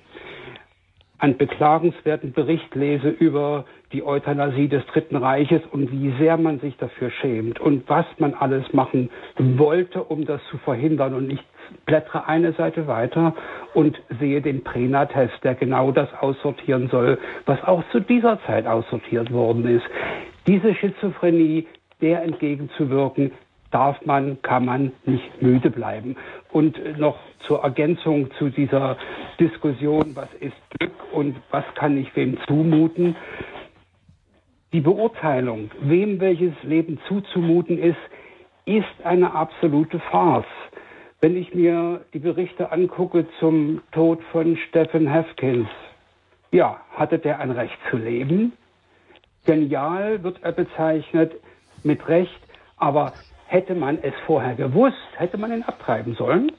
einen 1.19 1.39
beklagenswerten 1.39 2.33
Bericht 2.33 2.75
lese 2.75 3.09
über 3.09 3.65
die 3.95 4.05
Euthanasie 4.05 4.69
des 4.69 4.85
Dritten 4.87 5.17
Reiches 5.17 5.63
und 5.71 5.91
wie 5.93 6.13
sehr 6.19 6.37
man 6.37 6.59
sich 6.59 6.77
dafür 6.77 7.11
schämt 7.11 7.61
und 7.61 7.89
was 7.89 8.05
man 8.19 8.35
alles 8.35 8.73
machen 8.73 9.09
wollte, 9.39 10.03
um 10.03 10.27
das 10.27 10.41
zu 10.51 10.59
verhindern. 10.59 11.15
Und 11.15 11.31
ich 11.31 11.41
blättere 11.87 12.27
eine 12.27 12.53
Seite 12.53 12.89
weiter 12.89 13.35
und 13.73 13.97
sehe 14.19 14.43
den 14.43 14.65
Prena-Test, 14.65 15.45
der 15.45 15.55
genau 15.55 15.93
das 15.93 16.09
aussortieren 16.21 16.89
soll, 16.91 17.19
was 17.47 17.63
auch 17.63 17.85
zu 17.93 18.01
dieser 18.01 18.43
Zeit 18.43 18.67
aussortiert 18.67 19.33
worden 19.33 19.65
ist. 19.67 19.87
Diese 20.49 20.75
Schizophrenie, 20.75 21.69
der 22.01 22.23
entgegenzuwirken, 22.23 23.31
darf 23.71 24.05
man, 24.05 24.41
kann 24.43 24.65
man 24.65 24.93
nicht 25.05 25.41
müde 25.41 25.71
bleiben. 25.71 26.17
Und 26.53 26.99
noch 26.99 27.17
zur 27.47 27.63
Ergänzung 27.63 28.31
zu 28.39 28.49
dieser 28.49 28.97
Diskussion, 29.41 30.13
was 30.15 30.29
ist 30.41 30.55
Glück 30.79 30.93
und 31.13 31.37
was 31.51 31.65
kann 31.75 31.97
ich 31.97 32.15
wem 32.15 32.39
zumuten. 32.47 33.17
Die 34.75 34.81
Beurteilung, 34.81 35.71
wem 35.83 36.19
welches 36.19 36.53
Leben 36.65 36.99
zuzumuten 37.07 37.79
ist, 37.79 37.97
ist 38.65 39.05
eine 39.05 39.33
absolute 39.33 40.01
Farce. 40.01 40.49
Wenn 41.21 41.37
ich 41.37 41.55
mir 41.55 42.05
die 42.13 42.19
Berichte 42.19 42.73
angucke 42.73 43.25
zum 43.39 43.83
Tod 43.93 44.21
von 44.33 44.57
Stephen 44.57 45.07
Hefkins, 45.07 45.69
ja, 46.51 46.81
hatte 46.91 47.21
der 47.21 47.39
ein 47.39 47.53
Recht 47.53 47.79
zu 47.89 47.99
leben? 47.99 48.53
Genial 49.47 50.25
wird 50.25 50.43
er 50.43 50.51
bezeichnet, 50.51 51.35
mit 51.85 52.09
Recht, 52.09 52.41
aber 52.77 53.13
hätte 53.47 53.77
man 53.77 53.99
es 54.03 54.15
vorher 54.27 54.57
gewusst, 54.57 54.97
hätte 55.15 55.39
man 55.39 55.53
ihn 55.53 55.63
abtreiben 55.63 56.17
sollen? 56.17 56.51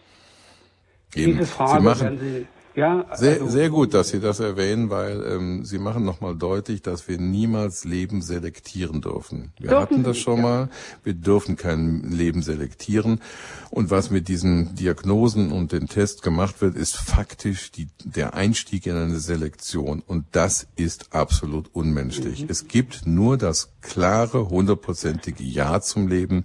Eben. 1.16 1.34
Diese 1.34 1.48
Frage 1.48 1.82
Sie 1.82 1.86
machen, 1.86 2.18
Sie 2.18 2.48
Ja, 2.76 3.06
also 3.10 3.24
sehr, 3.24 3.48
sehr 3.48 3.70
gut, 3.70 3.94
dass 3.94 4.10
Sie 4.10 4.20
das 4.20 4.40
erwähnen, 4.40 4.90
weil 4.90 5.24
ähm, 5.26 5.64
Sie 5.64 5.80
machen 5.80 6.04
nochmal 6.04 6.36
deutlich, 6.36 6.82
dass 6.82 7.08
wir 7.08 7.18
niemals 7.18 7.86
Leben 7.86 8.22
selektieren 8.22 9.02
dürfen. 9.02 9.54
Wir 9.58 9.70
dürfen 9.70 9.82
hatten 9.82 10.04
das 10.04 10.18
schon 10.18 10.38
ja. 10.38 10.42
mal. 10.42 10.70
Wir 11.04 11.14
dürfen 11.14 11.56
kein 11.56 12.12
Leben 12.12 12.42
selektieren. 12.42 13.22
Und 13.70 13.92
was 13.92 14.12
mit 14.12 14.28
diesen 14.28 14.76
Diagnosen 14.76 15.52
und 15.52 15.72
den 15.72 15.88
Test 15.88 16.22
gemacht 16.22 16.62
wird, 16.62 16.76
ist 16.76 16.98
faktisch 16.98 17.72
die, 17.72 17.88
der 18.04 18.34
Einstieg 18.34 18.86
in 18.88 18.96
eine 18.96 19.20
Selektion. 19.20 20.04
Und 20.06 20.26
das 20.34 20.68
ist 20.76 21.14
absolut 21.14 21.70
unmenschlich. 21.74 22.44
Mhm. 22.44 22.48
Es 22.50 22.68
gibt 22.68 23.08
nur 23.08 23.38
das 23.38 23.70
klare, 23.82 24.50
hundertprozentige 24.50 25.44
Ja 25.44 25.80
zum 25.80 26.08
Leben 26.10 26.44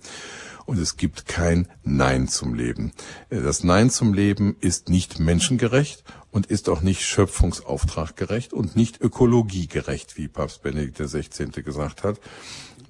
und 0.66 0.78
es 0.78 0.96
gibt 0.96 1.26
kein 1.26 1.68
Nein 1.82 2.28
zum 2.28 2.54
Leben. 2.54 2.92
Äh, 3.28 3.40
das 3.40 3.64
Nein 3.64 3.90
zum 3.90 4.14
Leben 4.14 4.56
ist 4.60 4.88
nicht 4.88 5.18
menschengerecht 5.18 6.04
und 6.30 6.46
ist 6.46 6.68
auch 6.68 6.80
nicht 6.80 7.02
schöpfungsauftraggerecht 7.02 8.52
und 8.52 8.76
nicht 8.76 9.00
ökologiegerecht, 9.00 10.16
wie 10.16 10.28
Papst 10.28 10.62
Benedikt 10.62 10.98
XVI. 10.98 11.62
gesagt 11.62 12.04
hat. 12.04 12.20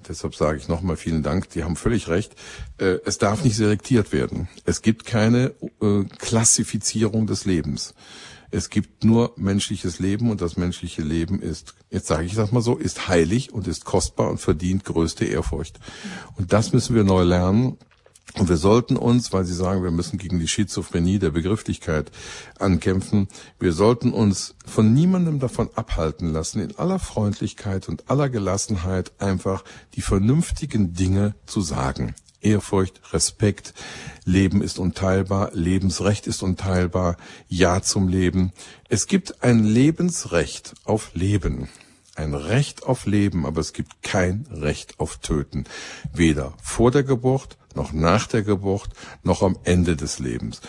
Deshalb 0.07 0.35
sage 0.35 0.57
ich 0.57 0.67
nochmal 0.67 0.97
vielen 0.97 1.23
Dank. 1.23 1.49
Die 1.49 1.63
haben 1.63 1.75
völlig 1.75 2.07
recht. 2.07 2.35
Äh, 2.77 2.97
es 3.05 3.17
darf 3.17 3.43
nicht 3.43 3.55
selektiert 3.55 4.11
werden. 4.11 4.47
Es 4.65 4.81
gibt 4.81 5.05
keine 5.05 5.53
äh, 5.81 6.03
Klassifizierung 6.17 7.27
des 7.27 7.45
Lebens. 7.45 7.93
Es 8.51 8.69
gibt 8.69 9.05
nur 9.05 9.33
menschliches 9.37 9.99
Leben 9.99 10.29
und 10.29 10.41
das 10.41 10.57
menschliche 10.57 11.01
Leben 11.01 11.41
ist, 11.41 11.73
jetzt 11.89 12.07
sage 12.07 12.25
ich 12.25 12.35
das 12.35 12.51
mal 12.51 12.61
so, 12.61 12.75
ist 12.75 13.07
heilig 13.07 13.53
und 13.53 13.67
ist 13.67 13.85
kostbar 13.85 14.29
und 14.29 14.39
verdient 14.39 14.83
größte 14.83 15.25
Ehrfurcht. 15.25 15.79
Und 16.35 16.51
das 16.51 16.73
müssen 16.73 16.95
wir 16.95 17.05
neu 17.05 17.23
lernen. 17.23 17.77
Und 18.37 18.47
wir 18.47 18.57
sollten 18.57 18.95
uns, 18.95 19.33
weil 19.33 19.43
Sie 19.43 19.53
sagen, 19.53 19.83
wir 19.83 19.91
müssen 19.91 20.17
gegen 20.17 20.39
die 20.39 20.47
Schizophrenie 20.47 21.19
der 21.19 21.31
Begrifflichkeit 21.31 22.11
ankämpfen, 22.59 23.27
wir 23.59 23.73
sollten 23.73 24.13
uns 24.13 24.55
von 24.65 24.93
niemandem 24.93 25.39
davon 25.39 25.69
abhalten 25.75 26.31
lassen, 26.31 26.61
in 26.61 26.75
aller 26.77 26.99
Freundlichkeit 26.99 27.89
und 27.89 28.09
aller 28.09 28.29
Gelassenheit 28.29 29.11
einfach 29.19 29.65
die 29.95 30.01
vernünftigen 30.01 30.93
Dinge 30.93 31.35
zu 31.45 31.59
sagen. 31.59 32.15
Ehrfurcht, 32.41 33.01
Respekt, 33.13 33.73
Leben 34.25 34.61
ist 34.61 34.79
unteilbar, 34.79 35.51
Lebensrecht 35.53 36.27
ist 36.27 36.43
unteilbar, 36.43 37.17
Ja 37.47 37.81
zum 37.81 38.07
Leben. 38.07 38.51
Es 38.89 39.07
gibt 39.07 39.43
ein 39.43 39.63
Lebensrecht 39.63 40.73
auf 40.83 41.11
Leben. 41.13 41.69
Ein 42.15 42.33
Recht 42.33 42.83
auf 42.83 43.05
Leben, 43.05 43.45
aber 43.45 43.61
es 43.61 43.73
gibt 43.73 44.03
kein 44.03 44.45
Recht 44.51 44.99
auf 44.99 45.17
Töten. 45.17 45.63
Weder 46.13 46.53
vor 46.61 46.91
der 46.91 47.03
Geburt, 47.03 47.57
noch 47.73 47.93
nach 47.93 48.27
der 48.27 48.43
Geburt, 48.43 48.89
noch 49.23 49.41
am 49.41 49.57
Ende 49.63 49.95
des 49.95 50.19
Lebens. 50.19 50.61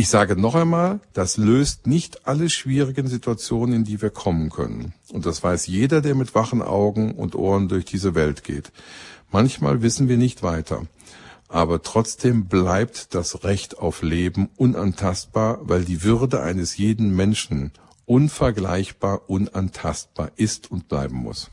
Ich 0.00 0.08
sage 0.08 0.34
noch 0.34 0.54
einmal, 0.54 1.00
das 1.12 1.36
löst 1.36 1.86
nicht 1.86 2.26
alle 2.26 2.48
schwierigen 2.48 3.06
Situationen, 3.06 3.74
in 3.74 3.84
die 3.84 4.00
wir 4.00 4.08
kommen 4.08 4.48
können. 4.48 4.94
Und 5.12 5.26
das 5.26 5.42
weiß 5.42 5.66
jeder, 5.66 6.00
der 6.00 6.14
mit 6.14 6.34
wachen 6.34 6.62
Augen 6.62 7.12
und 7.12 7.34
Ohren 7.34 7.68
durch 7.68 7.84
diese 7.84 8.14
Welt 8.14 8.42
geht. 8.42 8.72
Manchmal 9.32 9.82
wissen 9.82 10.08
wir 10.08 10.16
nicht 10.16 10.42
weiter. 10.42 10.86
Aber 11.48 11.82
trotzdem 11.82 12.46
bleibt 12.46 13.14
das 13.14 13.42
Recht 13.42 13.78
auf 13.78 14.02
Leben 14.02 14.50
unantastbar, 14.56 15.58
weil 15.62 15.84
die 15.84 16.04
Würde 16.04 16.42
eines 16.42 16.76
jeden 16.76 17.14
Menschen 17.16 17.72
unvergleichbar, 18.06 19.28
unantastbar 19.28 20.30
ist 20.36 20.70
und 20.70 20.88
bleiben 20.88 21.16
muss. 21.16 21.50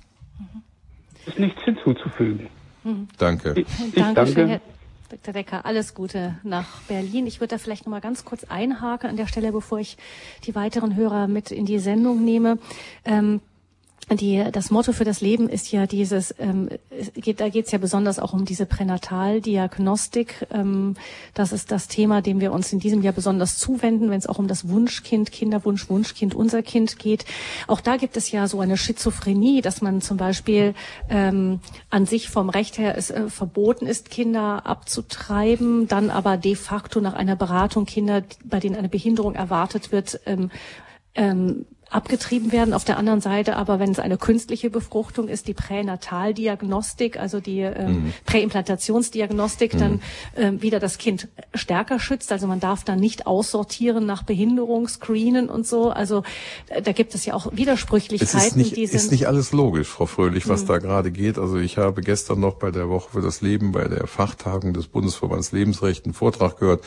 Ist 1.26 1.40
nichts 1.40 1.62
hinzuzufügen. 1.64 2.50
Mhm. 2.84 3.08
Danke. 3.18 3.54
Ich, 3.56 3.68
ich 3.86 3.94
danke. 3.96 4.28
Schön, 4.28 4.48
Herr 4.48 4.62
Dr. 5.10 5.34
Decker, 5.34 5.66
alles 5.66 5.94
Gute 5.94 6.38
nach 6.44 6.82
Berlin. 6.82 7.28
Ich 7.28 7.40
würde 7.40 7.56
da 7.56 7.58
vielleicht 7.58 7.86
noch 7.86 7.92
mal 7.92 8.02
ganz 8.02 8.26
kurz 8.26 8.44
einhaken 8.44 9.10
an 9.10 9.18
der 9.18 9.28
Stelle, 9.28 9.52
bevor 9.52 9.80
ich 9.80 9.98
die 10.46 10.54
weiteren 10.54 10.96
Hörer 10.96 11.28
mit 11.28 11.52
in 11.52 11.66
die 11.66 11.80
Sendung 11.80 12.26
nehme. 12.26 12.60
Ähm, 13.06 13.42
die, 14.16 14.42
das 14.54 14.72
Motto 14.72 14.94
für 14.94 15.04
das 15.04 15.20
Leben 15.20 15.50
ist 15.50 15.72
ja 15.74 15.86
dieses, 15.86 16.34
ähm, 16.40 16.70
geht, 17.16 17.42
da 17.42 17.50
geht 17.50 17.66
es 17.66 17.72
ja 17.74 17.78
besonders 17.78 18.20
auch 18.20 18.32
um 18.32 18.46
diese 18.46 18.66
Pränataldiagnostik. 18.66 20.48
Ähm, 20.50 20.96
das 21.34 21.52
ist 21.52 21.72
das 21.72 21.90
Thema, 21.90 22.22
dem 22.22 22.40
wir 22.40 22.54
uns 22.54 22.72
in 22.72 22.80
diesem 22.80 23.02
Jahr 23.02 23.12
besonders 23.12 23.58
zuwenden, 23.58 24.10
wenn 24.10 24.20
es 24.20 24.28
auch 24.28 24.40
um 24.40 24.48
das 24.48 24.70
Wunschkind, 24.70 25.34
Kinderwunsch, 25.34 25.90
Wunschkind, 25.90 26.36
unser 26.36 26.64
Kind 26.64 27.00
geht. 27.00 27.26
Auch 27.68 27.82
da 27.82 27.98
gibt 27.98 28.16
es 28.16 28.32
ja 28.32 28.48
so 28.48 28.62
eine 28.62 28.78
Schizophrenie, 28.78 29.60
dass 29.60 29.82
man 29.82 30.00
zum 30.00 30.16
Beispiel 30.16 30.74
ähm, 31.10 31.60
an 31.90 32.06
sich 32.06 32.30
vom 32.30 32.50
Recht 32.50 32.78
her 32.78 32.98
es 32.98 33.12
äh, 33.12 33.30
verboten 33.30 33.88
ist, 33.88 34.10
Kinder 34.10 34.66
abzutreiben, 34.66 35.90
dann 35.90 36.12
aber 36.12 36.38
de 36.38 36.56
facto 36.56 37.02
nach 37.02 37.14
einer 37.14 37.36
Beratung 37.36 37.86
Kinder, 37.86 38.24
bei 38.46 38.62
denen 38.62 38.78
eine 38.78 38.90
Behinderung 38.90 39.36
erwartet 39.36 39.92
wird, 39.92 40.22
ähm, 40.26 40.50
ähm, 41.14 41.66
abgetrieben 41.90 42.52
werden. 42.52 42.74
Auf 42.74 42.84
der 42.84 42.98
anderen 42.98 43.22
Seite 43.22 43.56
aber, 43.56 43.80
wenn 43.80 43.92
es 43.92 44.00
eine 44.00 44.18
künstliche 44.18 44.70
Befruchtung 44.70 45.28
ist, 45.28 45.48
die 45.48 45.54
Pränataldiagnostik, 45.54 47.20
also 47.20 47.40
die 47.40 47.62
äh, 47.62 47.88
mhm. 47.88 48.14
Präimplantationsdiagnostik, 48.26 49.74
mhm. 49.74 49.80
dann 49.80 50.02
äh, 50.36 50.62
wieder 50.62 50.80
das 50.80 50.98
Kind 50.98 51.28
stärker 51.54 52.00
schützt. 52.00 52.32
Also 52.32 52.48
man 52.48 52.60
darf 52.60 52.84
dann 52.84 53.00
nicht 53.00 53.28
aussortieren 53.28 54.06
nach 54.06 54.24
Behinderung, 54.24 54.88
screenen 54.88 55.50
und 55.50 55.66
so. 55.66 55.90
Also 55.90 56.24
äh, 56.68 56.82
da 56.82 56.92
gibt 56.92 57.16
es 57.16 57.26
ja 57.26 57.34
auch 57.34 57.52
Widersprüchlichkeiten. 57.54 58.38
Es 58.38 58.48
ist 58.48 58.58
nicht, 58.58 58.76
die 58.76 58.88
sind 58.88 58.98
ist 58.98 59.12
nicht 59.12 59.28
alles 59.28 59.52
logisch, 59.52 59.88
Frau 59.88 60.06
Fröhlich, 60.06 60.48
was 60.50 60.64
mhm. 60.64 60.68
da 60.68 60.78
gerade 60.80 61.12
geht. 61.12 61.38
Also 61.38 61.58
ich 61.58 61.78
habe 61.78 62.02
gestern 62.02 62.40
noch 62.40 62.56
bei 62.56 62.72
der 62.72 62.90
Woche 62.90 63.12
für 63.12 63.22
das 63.22 63.42
Leben, 63.42 63.72
bei 63.72 63.88
der 63.88 64.08
Fachtagung 64.08 64.74
des 64.74 64.88
Bundesverbands 64.88 65.52
Lebensrecht 65.52 66.06
einen 66.06 66.14
Vortrag 66.14 66.60
gehört 66.60 66.84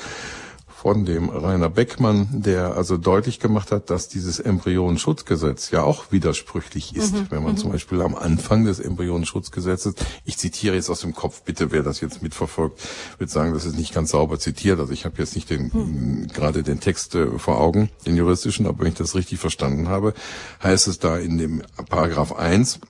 von 0.81 1.05
dem 1.05 1.29
Rainer 1.29 1.69
Beckmann, 1.69 2.27
der 2.33 2.75
also 2.75 2.97
deutlich 2.97 3.39
gemacht 3.39 3.71
hat, 3.71 3.91
dass 3.91 4.09
dieses 4.09 4.41
Embryonenschutzgesetz 4.41 5.71
ja 5.73 5.83
auch 5.83 6.11
widersprüchlich 6.11 6.97
ist. 6.97 7.13
Mhm. 7.13 7.27
Wenn 7.29 7.43
man 7.43 7.53
mhm. 7.53 7.59
zum 7.59 7.73
Beispiel 7.73 8.01
am 8.01 8.15
Anfang 8.15 8.65
des 8.65 8.81
Embryonenschutzgesetzes, 8.81 9.97
ich 10.25 10.39
zitiere 10.39 10.77
jetzt 10.77 10.89
aus 10.89 11.03
dem 11.03 11.15
Kopf, 11.15 11.43
bitte 11.43 11.71
wer 11.71 11.83
das 11.83 12.01
jetzt 12.01 12.23
mitverfolgt, 12.23 12.81
wird 13.19 13.29
sagen, 13.29 13.53
das 13.53 13.67
ist 13.67 13.77
nicht 13.77 13.93
ganz 13.93 14.13
sauber 14.13 14.39
zitiert. 14.39 14.81
Also 14.81 14.95
ich 14.95 15.05
habe 15.05 15.17
jetzt 15.19 15.35
nicht 15.35 15.51
den, 15.51 15.71
mhm. 15.71 16.29
gerade 16.29 16.63
den 16.63 16.81
Text 16.81 17.15
äh, 17.15 17.39
vor 17.39 17.61
Augen, 17.61 17.91
den 18.07 18.17
juristischen, 18.17 18.67
aber 18.67 18.79
wenn 18.79 18.89
ich 18.93 18.95
das 18.95 19.15
richtig 19.15 19.39
verstanden 19.39 19.89
habe, 19.89 20.15
heißt 20.63 20.89
es 20.89 20.99
da 20.99 21.19
in 21.19 21.37
dem 21.37 21.61
Paragraph 21.91 22.33
1, 22.33 22.81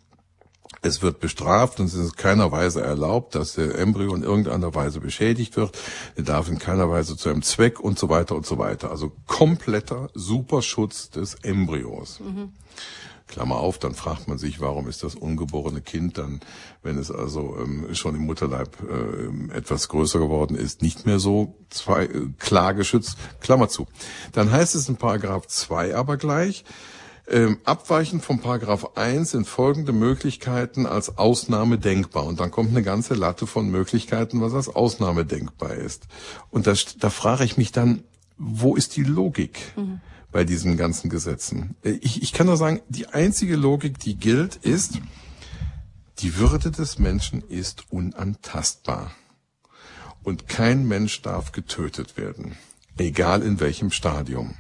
es 0.83 1.03
wird 1.03 1.21
bestraft 1.21 1.81
und 1.81 1.87
es 1.87 1.95
ist 1.95 2.11
in 2.11 2.17
keiner 2.17 2.53
Weise 2.53 2.81
erlaubt, 2.81 3.35
dass 3.35 3.55
der 3.55 3.79
Embryo 3.79 4.15
in 4.15 4.23
irgendeiner 4.23 4.75
Weise 4.75 5.01
beschädigt 5.01 5.57
wird. 5.57 5.79
Er 6.17 6.23
darf 6.23 6.49
in 6.49 6.59
keiner 6.59 6.91
Weise 6.91 7.17
zu 7.17 7.29
einem 7.29 7.43
Zweck 7.43 7.81
und 7.81 7.99
so 7.99 8.09
weiter 8.09 8.35
und 8.35 8.47
so 8.47 8.59
weiter. 8.59 8.91
Also 8.91 9.13
kompletter 9.27 10.11
Superschutz 10.15 11.11
des 11.11 11.35
Embryos. 11.43 12.21
Mhm. 12.21 12.53
Klammer 13.31 13.57
auf, 13.57 13.79
dann 13.79 13.95
fragt 13.95 14.27
man 14.27 14.39
sich, 14.39 14.61
warum 14.61 14.89
ist 14.89 15.05
das 15.05 15.15
ungeborene 15.15 15.81
Kind 15.81 16.19
dann, 16.19 16.41
wenn 16.83 16.99
es 16.99 17.13
also 17.13 17.57
ähm, 17.61 17.95
schon 17.95 18.17
im 18.17 18.23
Mutterleib 18.23 18.77
äh, 18.83 19.57
etwas 19.57 19.89
größer 19.89 20.19
geworden 20.19 20.57
ist, 20.57 20.83
nicht 20.83 21.07
mehr 21.07 21.21
so 21.21 21.55
zwei, 21.69 22.07
äh, 22.07 22.29
klar 22.39 22.75
geschützt. 22.75 23.17
Klammer 23.41 23.69
zu. 23.69 23.87
Dann 24.33 24.51
heißt 24.51 24.75
es 24.75 24.89
in 24.89 24.97
Paragraph 24.97 25.47
2 25.47 25.95
aber 25.95 26.17
gleich, 26.17 26.65
ähm, 27.31 27.59
abweichend 27.65 28.25
vom 28.25 28.41
Paragraph 28.41 28.97
1 28.97 29.31
sind 29.31 29.47
folgende 29.47 29.93
Möglichkeiten 29.93 30.87
als 30.87 31.19
Ausnahme 31.19 31.79
denkbar. 31.79 32.25
Und 32.25 32.41
dann 32.41 32.51
kommt 32.51 32.71
eine 32.71 32.83
ganze 32.83 33.15
Latte 33.15 33.47
von 33.47 33.71
Möglichkeiten, 33.71 34.41
was 34.41 34.55
als 34.55 34.69
Ausnahme 34.69 35.25
denkbar 35.25 35.75
ist. 35.75 36.09
Und 36.51 36.67
das, 36.67 36.97
da 36.99 37.11
frage 37.11 37.45
ich 37.45 37.57
mich 37.57 37.73
dann, 37.73 38.03
wo 38.37 38.75
ist 38.77 38.97
die 38.97 39.05
Logik? 39.05 39.59
Mhm 39.77 40.01
bei 40.33 40.45
diesen 40.45 40.77
ganzen 40.77 41.11
Gesetzen. 41.11 41.77
Äh, 41.83 41.99
ich, 42.03 42.23
ich 42.23 42.33
kann 42.33 42.47
nur 42.47 42.57
sagen, 42.57 42.81
die 42.89 43.09
einzige 43.09 43.57
Logik, 43.57 43.99
die 43.99 44.17
gilt, 44.17 44.57
ist, 44.57 45.01
die 46.21 46.37
Würde 46.37 46.71
des 46.71 46.99
Menschen 46.99 47.43
ist 47.43 47.91
unantastbar. 47.91 49.13
Und 50.23 50.49
kein 50.49 50.87
Mensch 50.87 51.23
darf 51.23 51.53
getötet 51.53 52.17
werden, 52.17 52.57
egal 52.99 53.43
in 53.43 53.59
welchem 53.59 53.91
Stadium. 53.91 54.55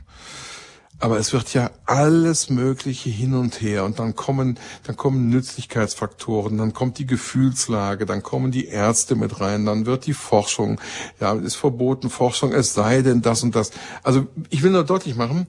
Aber 1.00 1.18
es 1.18 1.32
wird 1.32 1.54
ja 1.54 1.70
alles 1.86 2.50
Mögliche 2.50 3.08
hin 3.08 3.34
und 3.34 3.62
her 3.62 3.84
und 3.84 3.98
dann 3.98 4.14
kommen, 4.14 4.58
dann 4.84 4.96
kommen 4.96 5.30
Nützlichkeitsfaktoren, 5.30 6.58
dann 6.58 6.74
kommt 6.74 6.98
die 6.98 7.06
Gefühlslage, 7.06 8.04
dann 8.04 8.22
kommen 8.22 8.52
die 8.52 8.66
Ärzte 8.66 9.16
mit 9.16 9.40
rein, 9.40 9.64
dann 9.64 9.86
wird 9.86 10.04
die 10.04 10.12
Forschung, 10.12 10.78
ja, 11.18 11.32
ist 11.32 11.56
verboten 11.56 12.10
Forschung, 12.10 12.52
es 12.52 12.74
sei 12.74 13.00
denn 13.00 13.22
das 13.22 13.42
und 13.42 13.56
das. 13.56 13.70
Also 14.02 14.26
ich 14.50 14.62
will 14.62 14.72
nur 14.72 14.84
deutlich 14.84 15.16
machen, 15.16 15.46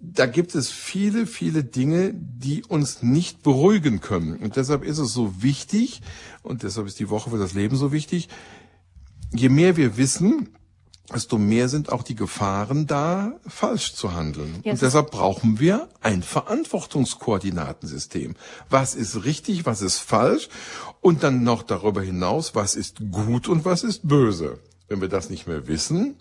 da 0.00 0.26
gibt 0.26 0.54
es 0.54 0.70
viele, 0.70 1.26
viele 1.26 1.64
Dinge, 1.64 2.14
die 2.14 2.64
uns 2.64 3.02
nicht 3.02 3.42
beruhigen 3.42 4.00
können. 4.00 4.36
Und 4.36 4.54
deshalb 4.54 4.84
ist 4.84 4.98
es 4.98 5.12
so 5.12 5.42
wichtig, 5.42 6.02
und 6.44 6.62
deshalb 6.62 6.86
ist 6.86 7.00
die 7.00 7.10
Woche 7.10 7.30
für 7.30 7.38
das 7.38 7.54
Leben 7.54 7.76
so 7.76 7.90
wichtig, 7.90 8.28
je 9.32 9.48
mehr 9.48 9.76
wir 9.76 9.96
wissen, 9.96 10.50
desto 11.12 11.38
mehr 11.38 11.68
sind 11.68 11.90
auch 11.90 12.02
die 12.02 12.14
Gefahren 12.14 12.86
da, 12.86 13.32
falsch 13.46 13.94
zu 13.94 14.14
handeln. 14.14 14.60
Ja, 14.64 14.72
und 14.72 14.82
deshalb 14.82 15.10
brauchen 15.10 15.58
wir 15.58 15.88
ein 16.00 16.22
Verantwortungskoordinatensystem. 16.22 18.34
Was 18.68 18.94
ist 18.94 19.24
richtig, 19.24 19.66
was 19.66 19.80
ist 19.80 19.98
falsch? 19.98 20.48
Und 21.00 21.22
dann 21.22 21.42
noch 21.42 21.62
darüber 21.62 22.02
hinaus, 22.02 22.54
was 22.54 22.74
ist 22.74 22.98
gut 23.10 23.48
und 23.48 23.64
was 23.64 23.84
ist 23.84 24.06
böse. 24.06 24.58
Wenn 24.88 25.00
wir 25.00 25.08
das 25.08 25.30
nicht 25.30 25.46
mehr 25.46 25.66
wissen, 25.66 26.16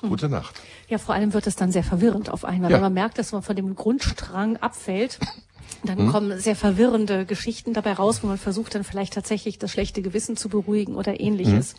Gute 0.00 0.28
Nacht. 0.28 0.54
Ja, 0.86 0.98
vor 0.98 1.16
allem 1.16 1.34
wird 1.34 1.48
es 1.48 1.56
dann 1.56 1.72
sehr 1.72 1.82
verwirrend 1.82 2.30
auf 2.30 2.44
einmal, 2.44 2.70
ja. 2.70 2.76
wenn 2.76 2.82
man 2.82 2.94
merkt, 2.94 3.18
dass 3.18 3.32
man 3.32 3.42
von 3.42 3.56
dem 3.56 3.74
Grundstrang 3.74 4.56
abfällt. 4.58 5.18
Dann 5.84 5.98
hm. 5.98 6.12
kommen 6.12 6.40
sehr 6.40 6.54
verwirrende 6.54 7.26
Geschichten 7.26 7.74
dabei 7.74 7.94
raus, 7.94 8.22
wo 8.22 8.28
man 8.28 8.38
versucht 8.38 8.74
dann 8.74 8.84
vielleicht 8.84 9.14
tatsächlich 9.14 9.58
das 9.58 9.72
schlechte 9.72 10.00
Gewissen 10.00 10.36
zu 10.36 10.48
beruhigen 10.48 10.94
oder 10.94 11.18
ähnliches. 11.18 11.72
Hm. 11.72 11.78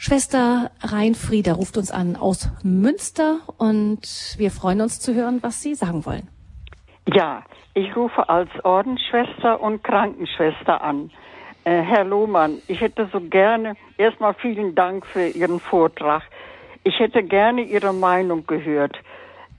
Schwester 0.00 0.70
Reinfrieda 0.80 1.54
ruft 1.54 1.76
uns 1.76 1.90
an 1.90 2.14
aus 2.14 2.48
Münster 2.62 3.40
und 3.58 4.36
wir 4.38 4.52
freuen 4.52 4.80
uns 4.80 5.00
zu 5.00 5.12
hören, 5.12 5.40
was 5.42 5.60
Sie 5.60 5.74
sagen 5.74 6.06
wollen. 6.06 6.28
Ja, 7.12 7.42
ich 7.74 7.96
rufe 7.96 8.28
als 8.28 8.48
Ordensschwester 8.62 9.60
und 9.60 9.82
Krankenschwester 9.82 10.80
an. 10.82 11.10
Äh, 11.64 11.82
Herr 11.82 12.04
Lohmann, 12.04 12.58
ich 12.68 12.80
hätte 12.80 13.08
so 13.12 13.20
gerne, 13.20 13.74
erstmal 13.96 14.34
vielen 14.34 14.76
Dank 14.76 15.04
für 15.04 15.26
Ihren 15.26 15.58
Vortrag. 15.58 16.22
Ich 16.84 16.96
hätte 17.00 17.24
gerne 17.24 17.62
Ihre 17.62 17.92
Meinung 17.92 18.46
gehört. 18.46 18.96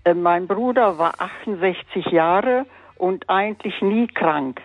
Äh, 0.06 0.14
mein 0.14 0.48
Bruder 0.48 0.98
war 0.98 1.16
68 1.20 2.06
Jahre 2.14 2.66
und 2.95 3.30
eigentlich 3.30 3.82
nie 3.82 4.07
krank. 4.07 4.61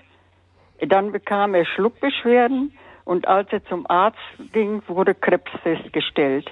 Dann 0.87 1.11
bekam 1.11 1.55
er 1.55 1.65
Schluckbeschwerden 1.65 2.73
und 3.05 3.29
als 3.29 3.53
er 3.53 3.65
zum 3.65 3.89
Arzt 3.89 4.19
ging, 4.53 4.83
wurde 4.87 5.15
Krebs 5.15 5.51
festgestellt. 5.63 6.51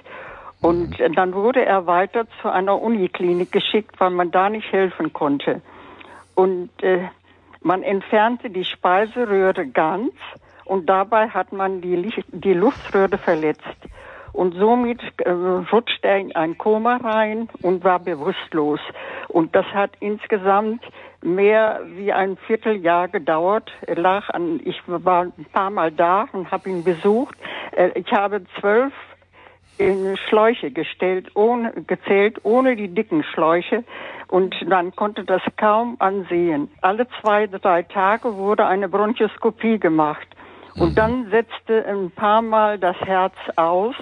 Und 0.61 0.95
dann 1.15 1.33
wurde 1.33 1.65
er 1.65 1.87
weiter 1.87 2.25
zu 2.41 2.49
einer 2.49 2.81
Uniklinik 2.81 3.51
geschickt, 3.51 3.99
weil 3.99 4.11
man 4.11 4.31
da 4.31 4.49
nicht 4.49 4.71
helfen 4.71 5.11
konnte. 5.11 5.61
Und 6.35 6.69
äh, 6.81 7.09
man 7.61 7.83
entfernte 7.83 8.49
die 8.49 8.63
Speiseröhre 8.63 9.67
ganz 9.67 10.13
und 10.65 10.87
dabei 10.87 11.29
hat 11.29 11.51
man 11.51 11.81
die, 11.81 11.95
Licht, 11.95 12.23
die 12.29 12.53
Luftröhre 12.53 13.17
verletzt. 13.17 13.61
Und 14.31 14.55
somit 14.55 14.99
äh, 15.17 15.29
rutschte 15.29 16.07
er 16.07 16.17
in 16.17 16.35
ein 16.35 16.57
Koma 16.57 16.97
rein 16.97 17.49
und 17.61 17.83
war 17.83 17.99
bewusstlos. 17.99 18.79
Und 19.27 19.55
das 19.55 19.65
hat 19.67 19.91
insgesamt 19.99 20.83
mehr 21.23 21.81
wie 21.95 22.11
ein 22.13 22.37
Vierteljahr 22.47 23.07
gedauert. 23.07 23.71
Er 23.85 23.95
lag 23.95 24.29
an, 24.29 24.59
ich 24.63 24.81
war 24.87 25.23
ein 25.23 25.45
paar 25.51 25.69
Mal 25.69 25.91
da 25.91 26.27
und 26.31 26.51
habe 26.51 26.69
ihn 26.69 26.83
besucht. 26.83 27.35
Äh, 27.71 27.91
ich 27.95 28.11
habe 28.11 28.43
zwölf 28.59 28.93
in 29.77 30.17
Schläuche 30.29 30.71
gestellt, 30.71 31.31
ohne, 31.35 31.71
gezählt, 31.87 32.39
ohne 32.43 32.75
die 32.75 32.89
dicken 32.89 33.23
Schläuche. 33.23 33.83
Und 34.27 34.55
man 34.67 34.95
konnte 34.95 35.23
das 35.23 35.41
kaum 35.57 35.95
ansehen. 35.99 36.69
Alle 36.81 37.07
zwei, 37.21 37.47
drei 37.47 37.83
Tage 37.83 38.35
wurde 38.35 38.65
eine 38.65 38.89
Bronchoskopie 38.89 39.79
gemacht. 39.79 40.27
Und 40.75 40.91
mhm. 40.91 40.95
dann 40.95 41.29
setzte 41.29 41.85
ein 41.85 42.11
paar 42.11 42.41
Mal 42.41 42.79
das 42.79 42.97
Herz 43.01 43.35
aus 43.55 43.95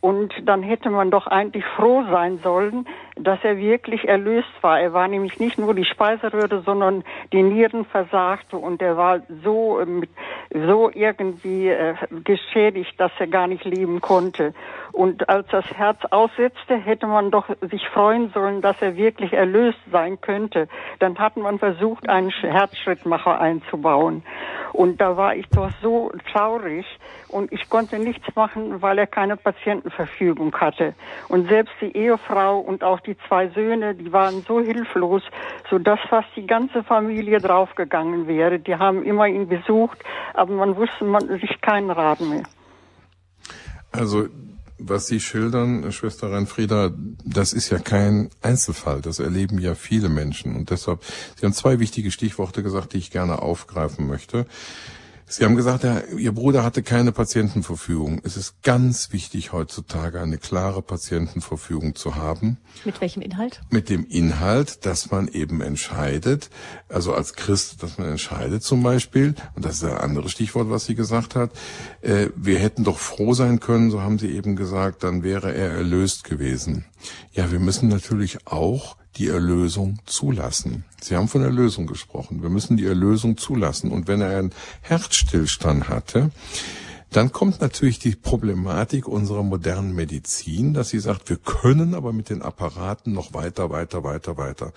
und 0.00 0.32
dann 0.44 0.62
hätte 0.62 0.90
man 0.90 1.10
doch 1.10 1.26
eigentlich 1.26 1.64
froh 1.76 2.04
sein 2.10 2.38
sollen, 2.42 2.86
dass 3.16 3.38
er 3.42 3.56
wirklich 3.56 4.06
erlöst 4.06 4.52
war. 4.60 4.78
Er 4.78 4.92
war 4.92 5.08
nämlich 5.08 5.40
nicht 5.40 5.58
nur 5.58 5.74
die 5.74 5.86
Speiseröhre, 5.86 6.62
sondern 6.62 7.02
die 7.32 7.42
Nieren 7.42 7.86
versagte 7.86 8.58
und 8.58 8.82
er 8.82 8.96
war 8.96 9.20
so, 9.42 9.80
ähm, 9.80 10.04
so 10.50 10.90
irgendwie 10.92 11.68
äh, 11.68 11.94
geschädigt, 12.24 12.94
dass 12.98 13.12
er 13.18 13.26
gar 13.26 13.46
nicht 13.46 13.64
leben 13.64 14.00
konnte. 14.02 14.52
Und 14.92 15.28
als 15.28 15.46
das 15.48 15.64
Herz 15.72 15.98
aussetzte, 16.10 16.76
hätte 16.76 17.06
man 17.06 17.30
doch 17.30 17.48
sich 17.70 17.86
freuen 17.88 18.30
sollen, 18.30 18.60
dass 18.60 18.80
er 18.80 18.96
wirklich 18.96 19.32
erlöst 19.32 19.78
sein 19.90 20.20
könnte. 20.20 20.68
Dann 20.98 21.18
hat 21.18 21.36
man 21.36 21.58
versucht, 21.58 22.08
einen 22.08 22.30
Herzschrittmacher 22.30 23.40
einzubauen. 23.40 24.22
Und 24.72 25.00
da 25.00 25.16
war 25.16 25.34
ich 25.34 25.46
doch 25.48 25.70
so 25.82 26.12
traurig 26.32 26.86
und 27.28 27.50
ich 27.52 27.68
konnte 27.70 27.98
nichts 27.98 28.26
machen, 28.34 28.82
weil 28.82 28.98
er 28.98 29.06
keine 29.06 29.36
Patientenverfügung 29.36 30.54
hatte. 30.54 30.94
Und 31.28 31.48
selbst 31.48 31.74
die 31.80 31.96
Ehefrau 31.96 32.58
und 32.58 32.84
auch 32.84 33.00
die 33.06 33.16
zwei 33.28 33.48
Söhne, 33.48 33.94
die 33.94 34.12
waren 34.12 34.42
so 34.46 34.60
hilflos, 34.60 35.22
so 35.70 35.78
dass 35.78 35.98
fast 36.08 36.28
die 36.36 36.46
ganze 36.46 36.82
Familie 36.82 37.38
draufgegangen 37.38 38.26
wäre. 38.26 38.58
Die 38.58 38.74
haben 38.74 39.04
immer 39.04 39.26
ihn 39.26 39.48
besucht, 39.48 39.98
aber 40.34 40.54
man 40.54 40.76
wusste 40.76 41.04
man 41.04 41.28
sich 41.28 41.60
keinen 41.60 41.90
Rat 41.90 42.20
mehr. 42.20 42.44
Also 43.92 44.28
was 44.78 45.06
Sie 45.06 45.20
schildern, 45.20 45.90
Schwester 45.90 46.30
Reinfrieda, 46.30 46.90
das 47.24 47.52
ist 47.52 47.70
ja 47.70 47.78
kein 47.78 48.30
Einzelfall. 48.42 49.00
Das 49.00 49.18
erleben 49.18 49.58
ja 49.58 49.74
viele 49.74 50.08
Menschen. 50.08 50.54
Und 50.54 50.70
deshalb, 50.70 51.02
Sie 51.36 51.46
haben 51.46 51.54
zwei 51.54 51.80
wichtige 51.80 52.10
Stichworte 52.10 52.62
gesagt, 52.62 52.92
die 52.92 52.98
ich 52.98 53.10
gerne 53.10 53.40
aufgreifen 53.40 54.06
möchte. 54.06 54.46
Sie 55.28 55.44
haben 55.44 55.56
gesagt, 55.56 55.84
Ihr 56.16 56.32
Bruder 56.32 56.62
hatte 56.62 56.84
keine 56.84 57.10
Patientenverfügung. 57.10 58.20
Es 58.22 58.36
ist 58.36 58.62
ganz 58.62 59.12
wichtig 59.12 59.52
heutzutage 59.52 60.20
eine 60.20 60.38
klare 60.38 60.82
Patientenverfügung 60.82 61.96
zu 61.96 62.14
haben. 62.14 62.58
Mit 62.84 63.00
welchem 63.00 63.22
Inhalt? 63.22 63.60
Mit 63.70 63.88
dem 63.90 64.06
Inhalt, 64.06 64.86
dass 64.86 65.10
man 65.10 65.26
eben 65.26 65.62
entscheidet, 65.62 66.48
also 66.88 67.12
als 67.12 67.34
Christ, 67.34 67.82
dass 67.82 67.98
man 67.98 68.08
entscheidet 68.08 68.62
zum 68.62 68.84
Beispiel, 68.84 69.34
und 69.56 69.64
das 69.64 69.78
ist 69.78 69.84
ein 69.84 69.98
anderes 69.98 70.30
Stichwort, 70.30 70.70
was 70.70 70.84
sie 70.84 70.94
gesagt 70.94 71.34
hat, 71.34 71.50
äh, 72.02 72.28
wir 72.36 72.60
hätten 72.60 72.84
doch 72.84 72.98
froh 72.98 73.34
sein 73.34 73.58
können, 73.58 73.90
so 73.90 74.02
haben 74.02 74.20
sie 74.20 74.30
eben 74.30 74.54
gesagt, 74.54 75.02
dann 75.02 75.24
wäre 75.24 75.52
er 75.52 75.72
erlöst 75.72 76.22
gewesen. 76.22 76.84
Ja, 77.32 77.50
wir 77.50 77.58
müssen 77.58 77.88
natürlich 77.88 78.46
auch 78.46 78.96
die 79.16 79.28
Erlösung 79.28 79.98
zulassen. 80.06 80.84
Sie 81.00 81.16
haben 81.16 81.28
von 81.28 81.42
Erlösung 81.42 81.86
gesprochen. 81.86 82.42
Wir 82.42 82.50
müssen 82.50 82.76
die 82.76 82.86
Erlösung 82.86 83.36
zulassen. 83.36 83.90
Und 83.90 84.08
wenn 84.08 84.20
er 84.20 84.38
einen 84.38 84.52
Herzstillstand 84.82 85.88
hatte, 85.88 86.30
dann 87.10 87.32
kommt 87.32 87.60
natürlich 87.60 87.98
die 87.98 88.14
Problematik 88.14 89.08
unserer 89.08 89.42
modernen 89.42 89.94
Medizin, 89.94 90.74
dass 90.74 90.90
sie 90.90 90.98
sagt, 90.98 91.30
wir 91.30 91.38
können 91.38 91.94
aber 91.94 92.12
mit 92.12 92.28
den 92.28 92.42
Apparaten 92.42 93.12
noch 93.12 93.32
weiter, 93.32 93.70
weiter, 93.70 94.04
weiter, 94.04 94.36
weiter. 94.36 94.72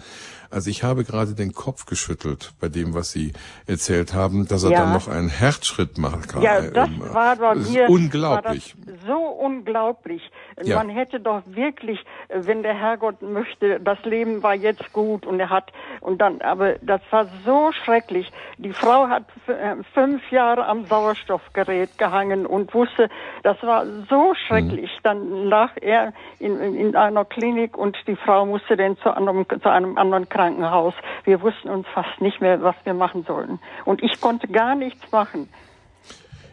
Also 0.49 0.70
ich 0.70 0.84
habe 0.84 1.03
gerade 1.03 1.34
den 1.34 1.53
Kopf 1.53 1.86
geschüttelt 1.86 2.53
bei 2.60 2.70
dem, 2.70 2.94
was 2.94 3.11
Sie 3.11 3.34
erzählt 3.68 4.14
haben, 4.14 4.48
dass 4.48 4.64
er 4.64 4.72
ja. 4.72 4.80
dann 4.82 4.94
noch 4.94 5.07
einen 5.07 5.30
Herzschritt 5.30 5.98
machen 5.98 6.22
kann. 6.28 6.41
Ja, 6.41 6.61
das 6.61 6.88
ähm, 6.88 7.02
war 7.02 7.36
bei 7.36 7.56
mir 7.56 7.90
unglaublich. 7.90 8.76
so 9.06 9.18
unglaublich. 9.18 10.22
Ja. 10.64 10.77
Man 10.77 10.90
hätte 10.90 11.19
doch 11.19 11.41
wirklich, 11.45 12.03
wenn 12.30 12.64
der 12.64 12.73
Herrgott 12.73 13.22
möchte, 13.22 13.80
das 13.80 14.03
Leben 14.03 14.44
war 14.44 14.56
jetzt 14.56 14.91
gut 14.94 15.26
und 15.26 15.40
er 15.40 15.49
hat 15.49 15.72
und 16.02 16.19
dann, 16.19 16.41
aber 16.41 16.76
das 16.81 17.02
war 17.11 17.27
so 17.45 17.72
schrecklich. 17.72 18.31
Die 18.57 18.73
Frau 18.73 19.07
hat 19.07 19.23
äh, 19.48 19.76
fünf 19.94 20.31
Jahre 20.31 20.65
am 20.65 20.86
Sauerstoffgerät 20.86 21.98
gehangen 21.98 22.45
und 22.45 22.73
wusste, 22.73 23.10
das 23.44 23.61
war 23.64 23.86
so 24.10 24.34
schrecklich. 24.48 24.91
Mhm. 24.98 25.03
Dann 25.03 25.45
lag 25.45 25.72
er 25.81 26.14
in, 26.40 26.60
in 26.76 26.95
einer 26.95 27.26
Klinik 27.26 27.77
und 27.77 27.98
die 28.07 28.15
Frau 28.15 28.45
musste 28.45 28.76
dann 28.76 28.98
zu 28.98 29.15
einem, 29.15 29.45
zu 29.61 29.69
einem 29.69 29.98
anderen 29.98 30.27
Krankenhaus. 30.30 30.94
Wir 31.23 31.41
wussten 31.41 31.69
uns 31.69 31.88
fast 31.94 32.22
nicht 32.22 32.41
mehr, 32.41 32.61
was 32.61 32.76
wir 32.84 32.94
machen 32.94 33.23
sollen. 33.23 33.60
Und 33.86 34.03
ich 34.03 34.19
konnte 34.19 34.48
gar 34.48 34.76
nichts 34.76 35.11
machen. 35.11 35.49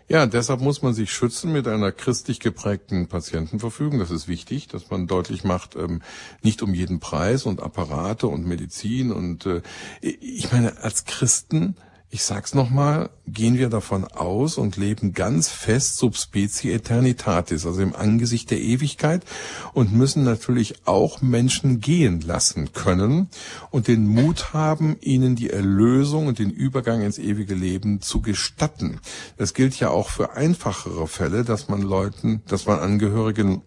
Ja, 0.08 0.26
deshalb 0.26 0.60
muss 0.60 0.82
man 0.82 0.94
sich 0.94 1.12
schützen 1.12 1.52
mit 1.52 1.66
einer 1.66 1.90
christlich 1.90 2.38
geprägten 2.38 3.08
Patientenverfügung. 3.08 3.98
Das 3.98 4.12
ist 4.12 4.28
wichtig, 4.28 4.68
dass 4.68 4.88
man 4.88 5.08
deutlich 5.08 5.42
macht, 5.42 5.74
ähm, 5.74 6.00
nicht 6.42 6.62
um 6.62 6.74
jeden 6.74 7.00
Preis 7.00 7.44
und 7.44 7.60
Apparate 7.60 8.28
und 8.28 8.46
Medizin 8.46 9.10
und 9.10 9.46
äh, 9.46 9.62
ich 10.00 10.52
meine, 10.52 10.78
als 10.78 11.06
Christen 11.06 11.76
ich 12.08 12.22
sag's 12.22 12.54
nochmal, 12.54 13.10
gehen 13.26 13.58
wir 13.58 13.68
davon 13.68 14.04
aus 14.04 14.58
und 14.58 14.76
leben 14.76 15.12
ganz 15.12 15.48
fest 15.48 15.96
sub 15.96 16.16
specie 16.16 16.72
eternitatis, 16.72 17.66
also 17.66 17.82
im 17.82 17.96
Angesicht 17.96 18.50
der 18.50 18.60
Ewigkeit 18.60 19.24
und 19.72 19.92
müssen 19.92 20.22
natürlich 20.22 20.86
auch 20.86 21.20
Menschen 21.20 21.80
gehen 21.80 22.20
lassen 22.20 22.72
können 22.72 23.28
und 23.70 23.88
den 23.88 24.06
Mut 24.06 24.52
haben, 24.52 24.96
ihnen 25.00 25.34
die 25.34 25.50
Erlösung 25.50 26.28
und 26.28 26.38
den 26.38 26.50
Übergang 26.50 27.02
ins 27.02 27.18
ewige 27.18 27.54
Leben 27.54 28.00
zu 28.00 28.22
gestatten. 28.22 29.00
Das 29.36 29.52
gilt 29.52 29.78
ja 29.80 29.90
auch 29.90 30.08
für 30.08 30.34
einfachere 30.34 31.08
Fälle, 31.08 31.44
dass 31.44 31.68
man 31.68 31.82
Leuten, 31.82 32.42
dass 32.46 32.66
man 32.66 32.78
Angehörigen 32.78 33.62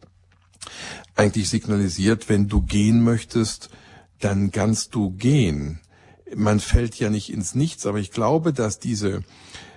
eigentlich 1.16 1.50
signalisiert, 1.50 2.30
wenn 2.30 2.48
du 2.48 2.62
gehen 2.62 3.04
möchtest, 3.04 3.70
dann 4.20 4.52
kannst 4.52 4.96
du 4.96 5.12
gehen 5.12 5.82
man 6.36 6.60
fällt 6.60 6.98
ja 7.00 7.10
nicht 7.10 7.32
ins 7.32 7.56
Nichts, 7.56 7.86
aber 7.86 8.00
ich 8.00 8.12
glaube, 8.12 8.54
dass 8.54 8.80
diese, 8.80 9.24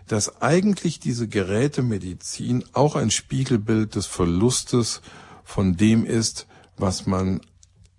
dass 0.07 0.43
eigentlich 0.43 1.01
diese 1.01 1.29
Gerätemedizin 1.29 2.65
auch 2.73 2.97
ein 2.97 3.11
Spiegelbild 3.11 3.95
des 3.95 4.07
Verlustes 4.07 5.03
von 5.45 5.77
dem 5.77 6.05
ist, 6.05 6.47
was 6.77 7.07
man 7.07 7.41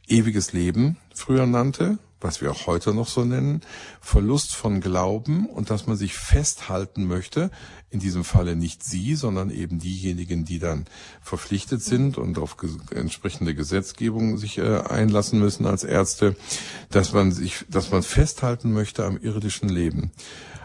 ewiges 0.07 0.53
Leben 0.53 0.97
früher 1.13 1.45
nannte, 1.45 1.97
was 2.23 2.41
wir 2.41 2.51
auch 2.51 2.67
heute 2.67 2.93
noch 2.93 3.07
so 3.07 3.25
nennen, 3.25 3.61
Verlust 4.01 4.55
von 4.55 4.81
Glauben 4.81 5.47
und 5.47 5.69
dass 5.69 5.87
man 5.87 5.97
sich 5.97 6.15
festhalten 6.15 7.05
möchte, 7.05 7.51
in 7.89 7.99
diesem 7.99 8.23
Falle 8.23 8.55
nicht 8.55 8.83
Sie, 8.83 9.15
sondern 9.15 9.51
eben 9.51 9.79
diejenigen, 9.79 10.45
die 10.45 10.59
dann 10.59 10.85
verpflichtet 11.21 11.83
sind 11.83 12.17
und 12.17 12.39
auf 12.39 12.57
entsprechende 12.91 13.53
Gesetzgebung 13.53 14.37
sich 14.37 14.57
äh, 14.57 14.79
einlassen 14.79 15.39
müssen 15.39 15.65
als 15.67 15.83
Ärzte, 15.83 16.35
dass 16.89 17.13
man 17.13 17.31
sich, 17.31 17.65
dass 17.69 17.91
man 17.91 18.01
festhalten 18.01 18.73
möchte 18.73 19.05
am 19.05 19.17
irdischen 19.17 19.69
Leben. 19.69 20.11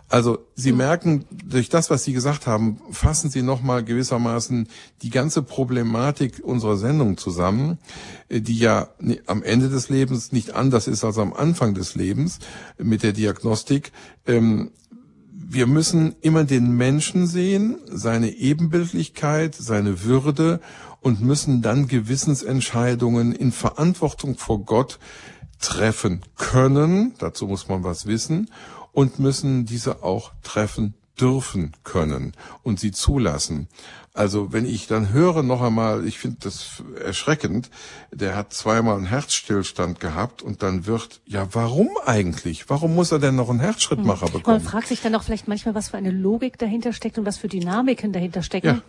Also 0.09 0.39
Sie 0.55 0.73
merken, 0.73 1.27
durch 1.31 1.69
das, 1.69 1.91
was 1.91 2.05
Sie 2.05 2.15
gesagt 2.15 2.47
haben, 2.47 2.81
fassen 2.91 3.31
Sie 3.31 3.43
nochmal 3.43 3.85
gewissermaßen 3.85 4.69
die 5.03 5.11
ganze 5.11 5.43
Problematik 5.43 6.41
unserer 6.43 6.79
Sendung 6.79 7.19
zusammen, 7.19 7.79
äh, 8.29 8.41
die 8.41 8.59
ja 8.59 8.89
am 9.27 9.43
Ende 9.43 9.69
des 9.69 9.91
Lebens 9.91 10.33
nicht 10.33 10.55
anders 10.55 10.89
ist 10.89 11.05
als 11.05 11.19
am 11.19 11.35
Anfang 11.35 11.75
des 11.75 11.95
Lebens 11.95 12.39
mit 12.79 13.03
der 13.03 13.13
Diagnostik. 13.13 13.93
Ähm, 14.27 14.71
wir 15.31 15.67
müssen 15.67 16.15
immer 16.21 16.45
den 16.45 16.77
Menschen 16.77 17.27
sehen, 17.27 17.79
seine 17.87 18.31
Ebenbildlichkeit, 18.31 19.55
seine 19.55 20.05
Würde 20.05 20.61
und 21.01 21.21
müssen 21.21 21.63
dann 21.63 21.87
Gewissensentscheidungen 21.87 23.33
in 23.33 23.53
Verantwortung 23.53 24.37
vor 24.37 24.65
Gott 24.65 24.99
treffen 25.61 26.23
können. 26.37 27.15
Dazu 27.19 27.47
muss 27.47 27.69
man 27.69 27.85
was 27.85 28.07
wissen 28.07 28.49
und 28.99 29.21
müssen 29.21 29.65
diese 29.65 30.03
auch 30.03 30.33
treffen 30.43 30.95
dürfen 31.21 31.71
können 31.85 32.33
und 32.65 32.81
sie 32.81 32.91
zulassen. 32.91 33.69
Also 34.13 34.53
wenn 34.53 34.65
ich 34.65 34.89
dann 34.89 35.13
höre 35.13 35.45
noch 35.45 35.63
einmal, 35.63 36.05
ich 36.05 36.19
finde 36.19 36.39
das 36.41 36.83
erschreckend, 37.01 37.71
der 38.11 38.35
hat 38.35 38.53
zweimal 38.53 38.97
einen 38.97 39.07
Herzstillstand 39.07 40.01
gehabt 40.01 40.43
und 40.43 40.65
dann 40.65 40.87
wird, 40.87 41.21
ja 41.27 41.47
warum 41.53 41.91
eigentlich? 42.07 42.69
Warum 42.71 42.97
muss 42.97 43.13
er 43.13 43.21
denn 43.21 43.37
noch 43.37 43.51
einen 43.51 43.61
Herzschrittmacher 43.61 44.27
hm. 44.27 44.33
bekommen? 44.33 44.57
Man 44.57 44.67
fragt 44.67 44.89
sich 44.89 45.01
dann 45.01 45.15
auch 45.15 45.23
vielleicht 45.23 45.47
manchmal, 45.47 45.77
was 45.77 45.91
für 45.91 45.97
eine 45.97 46.11
Logik 46.11 46.59
dahinter 46.59 46.93
steckt 46.93 47.19
und 47.19 47.25
was 47.25 47.39
für 47.39 47.47
Dynamiken 47.47 48.13
dahinter 48.13 48.43
stecken. 48.43 48.67
Ja. 48.67 48.83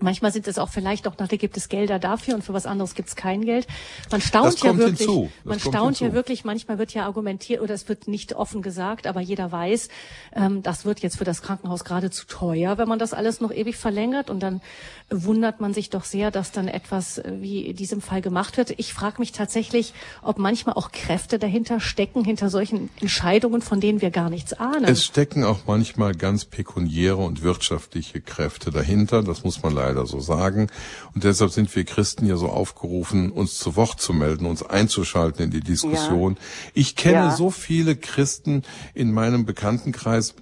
Manchmal 0.00 0.32
sind 0.32 0.48
es 0.48 0.58
auch 0.58 0.68
vielleicht 0.68 1.06
auch, 1.06 1.14
da 1.14 1.26
gibt 1.26 1.56
es 1.56 1.68
Gelder 1.68 1.98
dafür 1.98 2.34
und 2.34 2.42
für 2.42 2.52
was 2.52 2.66
anderes 2.66 2.94
gibt 2.94 3.08
es 3.08 3.16
kein 3.16 3.42
Geld. 3.42 3.66
Man 4.10 4.20
staunt 4.20 4.60
ja 4.60 4.76
wirklich, 4.76 5.08
man 5.44 5.60
staunt 5.60 5.98
hinzu. 5.98 6.04
ja 6.04 6.12
wirklich, 6.12 6.44
manchmal 6.44 6.78
wird 6.78 6.92
ja 6.94 7.04
argumentiert 7.06 7.60
oder 7.62 7.74
es 7.74 7.88
wird 7.88 8.08
nicht 8.08 8.34
offen 8.34 8.60
gesagt, 8.60 9.06
aber 9.06 9.20
jeder 9.20 9.52
weiß, 9.52 9.88
ähm, 10.34 10.62
das 10.62 10.84
wird 10.84 11.00
jetzt 11.00 11.18
für 11.18 11.24
das 11.24 11.42
Krankenhaus 11.42 11.84
gerade 11.84 12.10
zu 12.10 12.26
teuer, 12.26 12.76
wenn 12.76 12.88
man 12.88 12.98
das 12.98 13.14
alles 13.14 13.40
noch 13.40 13.52
ewig 13.52 13.76
verlängert 13.76 14.30
und 14.30 14.40
dann 14.40 14.60
wundert 15.10 15.60
man 15.60 15.74
sich 15.74 15.90
doch 15.90 16.04
sehr, 16.04 16.30
dass 16.30 16.52
dann 16.52 16.68
etwas 16.68 17.18
äh, 17.18 17.32
wie 17.40 17.60
in 17.66 17.76
diesem 17.76 18.00
Fall 18.00 18.20
gemacht 18.20 18.56
wird. 18.56 18.74
Ich 18.78 18.92
frage 18.92 19.20
mich 19.20 19.32
tatsächlich, 19.32 19.94
ob 20.22 20.38
manchmal 20.38 20.74
auch 20.74 20.92
Kräfte 20.92 21.38
dahinter 21.38 21.80
stecken, 21.80 22.24
hinter 22.24 22.50
solchen 22.50 22.90
Entscheidungen, 23.00 23.62
von 23.62 23.80
denen 23.80 24.00
wir 24.00 24.10
gar 24.10 24.30
nichts 24.30 24.52
ahnen. 24.54 24.84
Es 24.84 25.04
stecken 25.04 25.44
auch 25.44 25.60
manchmal 25.66 26.14
ganz 26.14 26.44
pekuniäre 26.44 27.16
und 27.16 27.42
wirtschaftliche 27.42 28.20
Kräfte 28.20 28.70
dahinter, 28.70 29.22
das 29.22 29.44
muss 29.44 29.62
man 29.62 29.72
leider 29.72 29.94
leider 29.94 30.06
so 30.06 30.20
sagen. 30.20 30.68
Und 31.14 31.24
deshalb 31.24 31.50
sind 31.50 31.74
wir 31.74 31.84
Christen 31.84 32.26
ja 32.26 32.36
so 32.36 32.48
aufgerufen, 32.48 33.30
uns 33.30 33.58
zu 33.58 33.76
Wort 33.76 34.00
zu 34.00 34.12
melden, 34.12 34.46
uns 34.46 34.62
einzuschalten 34.62 35.44
in 35.44 35.50
die 35.50 35.60
Diskussion. 35.60 36.34
Ja. 36.34 36.40
Ich 36.74 36.96
kenne 36.96 37.14
ja. 37.14 37.36
so 37.36 37.50
viele 37.50 37.96
Christen 37.96 38.62
in 38.94 39.12
meinem 39.12 39.44
Bekanntenkreis, 39.44 40.34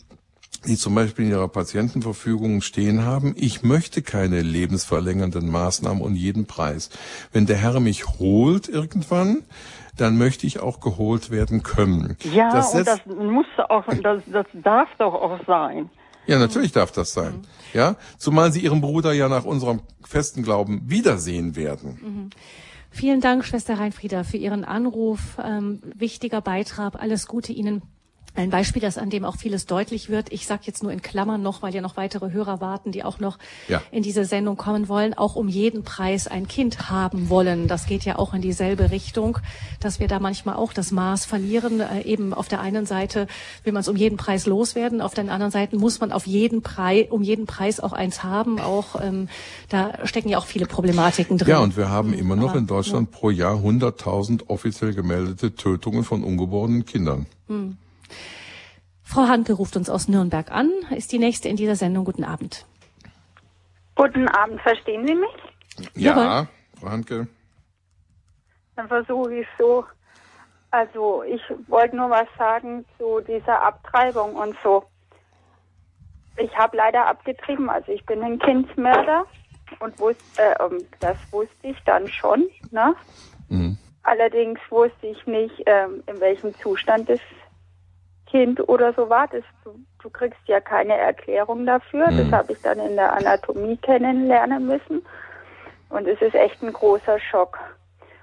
die 0.67 0.77
zum 0.77 0.95
Beispiel 0.95 1.27
in 1.27 1.31
ihrer 1.31 1.49
Patientenverfügung 1.49 2.61
stehen 2.61 3.05
haben, 3.05 3.35
ich 3.37 3.63
möchte 3.63 4.03
keine 4.03 4.43
lebensverlängernden 4.43 5.51
Maßnahmen 5.51 6.03
um 6.03 6.15
jeden 6.15 6.47
Preis. 6.47 6.91
Wenn 7.33 7.47
der 7.47 7.57
Herr 7.57 7.81
mich 7.81 8.07
holt 8.19 8.69
irgendwann, 8.69 9.43
dann 9.97 10.17
möchte 10.17 10.47
ich 10.47 10.61
auch 10.61 10.81
geholt 10.81 11.31
werden 11.31 11.63
können. 11.63 12.17
Ja, 12.33 12.51
das 12.53 12.75
und 12.75 12.87
das 12.87 13.05
muss 13.07 13.47
auch, 13.69 13.85
das, 14.03 14.23
das 14.27 14.47
darf 14.55 14.89
doch 14.99 15.15
auch 15.15 15.39
sein. 15.47 15.91
Ja, 16.27 16.39
natürlich 16.39 16.73
darf 16.73 16.93
das 16.93 17.13
sein. 17.13 17.35
Mhm. 17.35 17.43
Ja, 17.75 17.97
zumal 18.17 18.53
Sie 18.53 18.61
Ihren 18.61 18.81
Bruder 18.81 19.13
ja 19.13 19.29
nach 19.29 19.45
unserem 19.45 19.81
festen 20.05 20.43
Glauben 20.43 20.83
wiedersehen 20.89 21.57
werden. 21.57 21.99
Mhm. 22.01 22.31
Vielen 22.91 23.21
Dank, 23.21 23.45
Schwester 23.45 23.79
Reinfrieda, 23.79 24.23
für 24.23 24.37
Ihren 24.37 24.65
Anruf. 24.65 25.39
Ähm, 25.43 25.81
wichtiger 25.97 26.41
Beitrag. 26.41 27.01
Alles 27.01 27.27
Gute 27.27 27.53
Ihnen. 27.53 27.83
Ein 28.35 28.49
Beispiel, 28.49 28.81
das 28.81 28.97
an 28.97 29.11
dem 29.11 29.27
auch 29.27 29.37
vieles 29.37 29.67
deutlich 29.67 30.09
wird. 30.09 30.33
Ich 30.33 30.47
sage 30.47 30.63
jetzt 30.65 30.83
nur 30.83 30.91
in 30.91 31.03
Klammern 31.03 31.43
noch, 31.43 31.61
weil 31.61 31.75
ja 31.75 31.83
noch 31.83 31.99
weitere 31.99 32.33
Hörer 32.33 32.63
warten, 32.63 32.91
die 32.91 33.05
auch 33.05 33.19
noch 33.19 33.39
ja. 33.69 33.83
in 33.91 34.03
diese 34.03 34.25
Sendung 34.25 34.57
kommen 34.57 34.89
wollen, 34.89 35.13
auch 35.13 35.37
um 35.37 35.49
jeden 35.49 35.83
Preis 35.83 36.29
ein 36.29 36.49
Kind 36.49 36.89
haben 36.89 37.29
wollen. 37.29 37.69
Das 37.69 37.85
geht 37.85 38.05
ja 38.07 38.19
auch 38.19 38.33
in 38.33 38.41
dieselbe 38.41 38.91
Richtung, 38.91 39.37
dass 39.81 40.01
wir 40.01 40.09
da 40.09 40.19
manchmal 40.19 40.57
auch 40.57 40.73
das 40.73 40.93
Maß 40.93 41.27
verlieren. 41.27 41.81
Äh, 41.81 42.03
eben 42.05 42.33
auf 42.33 42.49
der 42.49 42.61
einen 42.61 42.87
Seite 42.87 43.27
will 43.65 43.75
man 43.75 43.81
es 43.81 43.89
um 43.89 43.97
jeden 43.97 44.17
Preis 44.17 44.47
loswerden, 44.47 45.03
auf 45.03 45.13
der 45.13 45.31
anderen 45.31 45.53
Seite 45.53 45.77
muss 45.77 46.01
man 46.01 46.11
auf 46.11 46.27
jeden 46.27 46.63
Preis, 46.63 47.07
um 47.11 47.23
jeden 47.23 47.45
Preis 47.45 47.81
auch 47.81 47.93
eins 47.93 48.23
haben. 48.23 48.61
Auch 48.61 48.99
ähm, 49.03 49.29
da 49.69 50.07
stecken 50.07 50.31
ja 50.31 50.39
auch 50.39 50.47
viele 50.47 50.65
Problematiken 50.65 51.37
drin. 51.37 51.49
Ja, 51.49 51.59
und 51.59 51.77
wir 51.77 51.91
haben 51.91 52.15
immer 52.15 52.37
noch 52.37 52.51
Aber, 52.51 52.59
in 52.61 52.67
Deutschland 52.67 53.11
ja. 53.13 53.19
pro 53.19 53.29
Jahr 53.29 53.57
100.000 53.57 54.49
offiziell 54.49 54.95
gemeldete 54.95 55.55
Tötungen 55.55 56.03
von 56.03 56.25
ungeborenen 56.25 56.87
Kindern. 56.87 57.27
Hm. 57.49 57.77
Frau 59.03 59.29
Hanke 59.29 59.53
ruft 59.53 59.77
uns 59.77 59.91
aus 59.91 60.09
Nürnberg 60.09 60.51
an, 60.51 60.71
ist 60.91 61.13
die 61.13 61.19
nächste 61.19 61.49
in 61.49 61.57
dieser 61.57 61.77
Sendung. 61.77 62.05
Guten 62.05 62.25
Abend. 62.25 62.67
Guten 63.95 64.29
Abend, 64.29 64.61
verstehen 64.61 65.07
Sie 65.07 65.15
mich? 65.15 65.31
Ja, 65.95 66.17
Jawohl. 66.17 66.49
Frau 66.81 66.89
Hanke. 66.89 67.29
Dann 68.77 68.89
versuche 68.89 69.35
ich 69.35 69.47
so. 69.59 69.85
Also 70.71 71.23
ich 71.25 71.43
wollte 71.69 71.97
nur 71.97 72.09
was 72.09 72.27
sagen 72.39 72.87
zu 72.99 73.21
dieser 73.21 73.63
Abtreibung 73.63 74.35
und 74.35 74.57
so. 74.63 74.85
Ich 76.39 76.57
habe 76.57 76.79
leider 76.79 77.07
abgetrieben, 77.07 77.69
also 77.69 77.93
ich 77.93 78.07
bin 78.07 78.23
ein 78.23 78.39
Kindsmörder 78.39 79.27
und 79.81 79.99
wusste, 79.99 80.23
äh, 80.39 80.65
ähm, 80.65 80.79
das 81.01 81.19
wusste 81.31 81.69
ich 81.69 81.77
dann 81.85 82.09
schon. 82.09 82.49
Ne? 82.71 82.95
Mhm. 83.49 83.77
Allerdings 84.03 84.59
wusste 84.71 85.09
ich 85.09 85.27
nicht, 85.27 85.63
ähm, 85.67 86.03
in 86.07 86.19
welchem 86.21 86.55
Zustand 86.59 87.11
es 87.11 87.21
Kind 88.33 88.67
oder 88.67 88.95
so 88.95 89.11
war. 89.11 89.29
Das, 89.29 89.45
du, 89.63 89.79
du 90.03 90.09
kriegst 90.09 90.41
ja 90.47 90.59
keine 90.59 90.97
Erklärung 90.97 91.67
dafür. 91.67 92.11
Mhm. 92.11 92.17
Das 92.17 92.33
habe 92.33 92.53
ich 92.55 92.63
dann 92.63 92.79
in 92.79 92.97
der 92.97 93.13
Anatomie 93.13 93.77
kennenlernen 93.77 94.67
müssen. 94.67 95.05
Und 95.91 96.09
es 96.09 96.21
ist 96.23 96.35
echt 96.35 96.63
ein 96.63 96.73
großer 96.73 97.21
Schock. 97.21 97.59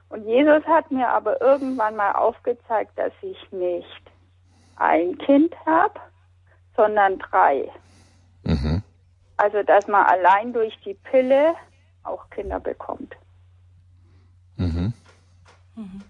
Und 0.10 0.26
Jesus 0.26 0.66
hat 0.66 0.90
mir 0.90 1.08
aber 1.08 1.40
irgendwann 1.40 1.96
mal 1.96 2.14
aufgezeigt, 2.14 2.98
dass 2.98 3.14
ich 3.22 3.38
nicht 3.52 4.02
ein 4.78 5.16
Kind 5.20 5.56
habe, 5.68 6.00
sondern 6.76 7.20
drei. 7.20 7.70
Mhm. 8.44 8.82
Also, 9.38 9.62
dass 9.62 9.88
man 9.88 10.08
allein 10.08 10.54
durch 10.54 10.76
die 10.84 10.96
Pille 10.96 11.54
auch 12.04 12.28
Kinder 12.32 12.60
bekommt. 12.60 13.16
Mhm. 14.58 14.92
Mhm. 15.76 16.02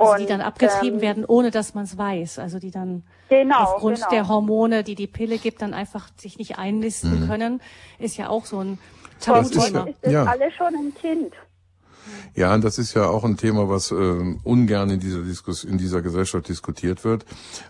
Also 0.00 0.12
und, 0.12 0.20
die 0.20 0.26
dann 0.26 0.40
abgetrieben 0.40 0.98
ähm, 0.98 1.02
werden, 1.02 1.24
ohne 1.24 1.50
dass 1.50 1.74
man 1.74 1.84
es 1.84 1.96
weiß. 1.96 2.38
Also 2.38 2.58
die 2.58 2.70
dann 2.70 3.02
genau, 3.28 3.62
aufgrund 3.64 3.96
genau. 3.96 4.10
der 4.10 4.28
Hormone, 4.28 4.84
die 4.84 4.94
die 4.94 5.06
Pille 5.06 5.38
gibt, 5.38 5.62
dann 5.62 5.74
einfach 5.74 6.08
sich 6.16 6.38
nicht 6.38 6.58
einnisten 6.58 7.20
mhm. 7.20 7.28
können, 7.28 7.62
ist 7.98 8.16
ja 8.16 8.28
auch 8.28 8.44
so 8.44 8.60
ein 8.60 8.78
Tabuthema. 9.20 9.84
Ist, 9.84 10.02
ist 10.02 10.12
ja. 10.12 10.24
alle 10.24 10.50
schon 10.52 10.74
ein 10.74 10.94
Kind. 10.94 11.34
Ja, 12.34 12.54
und 12.54 12.62
das 12.62 12.78
ist 12.78 12.94
ja 12.94 13.06
auch 13.06 13.24
ein 13.24 13.36
Thema, 13.36 13.68
was 13.68 13.90
äh, 13.90 13.94
ungern 13.94 14.90
in 14.90 15.00
dieser, 15.00 15.22
Diskus 15.22 15.64
in 15.64 15.78
dieser 15.78 16.00
Gesellschaft 16.00 16.48
diskutiert 16.48 17.04
wird, 17.04 17.24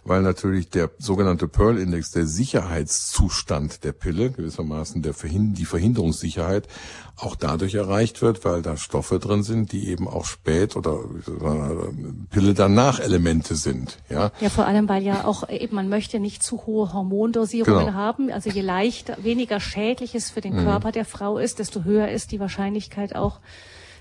weil 0.05 0.23
natürlich 0.23 0.69
der 0.71 0.91
sogenannte 0.99 1.49
Pearl-Index, 1.49 2.11
der 2.11 2.27
Sicherheitszustand 2.27 3.85
der 3.85 3.93
Pille, 3.93 4.31
gewissermaßen 4.31 5.03
der 5.03 5.15
Verhind 5.15 5.59
die 5.59 5.65
Verhinderungssicherheit, 5.65 6.69
auch 7.17 7.37
dadurch 7.37 7.75
erreicht 7.75 8.23
wird, 8.23 8.45
weil 8.45 8.63
da 8.63 8.77
Stoffe 8.77 9.19
drin 9.19 9.43
sind, 9.43 9.73
die 9.73 9.89
eben 9.89 10.09
auch 10.09 10.25
spät 10.25 10.77
oder 10.77 11.01
äh, 11.27 11.93
Pille 12.31 12.55
danach 12.55 13.01
Elemente 13.01 13.55
sind. 13.55 13.99
Ja, 14.09 14.33
ja 14.41 14.49
vor 14.49 14.67
allem, 14.67 14.89
weil 14.89 15.03
ja 15.03 15.25
auch 15.25 15.49
eben 15.49 15.77
man 15.77 15.89
möchte 15.89 16.19
nicht 16.19 16.43
zu 16.43 16.67
hohe 16.67 16.93
Hormondosierungen 16.93 17.87
genau. 17.87 17.97
haben. 17.97 18.31
Also 18.31 18.51
je 18.51 18.63
leicht, 18.63 19.13
weniger 19.23 19.61
schädlich 19.61 20.15
es 20.15 20.31
für 20.31 20.41
den 20.41 20.55
mhm. 20.55 20.65
Körper 20.65 20.93
der 20.93 21.05
Frau 21.05 21.39
ist, 21.39 21.59
desto 21.59 21.85
höher 21.85 22.09
ist 22.09 22.33
die 22.33 22.41
Wahrscheinlichkeit 22.41 23.15
auch, 23.15 23.41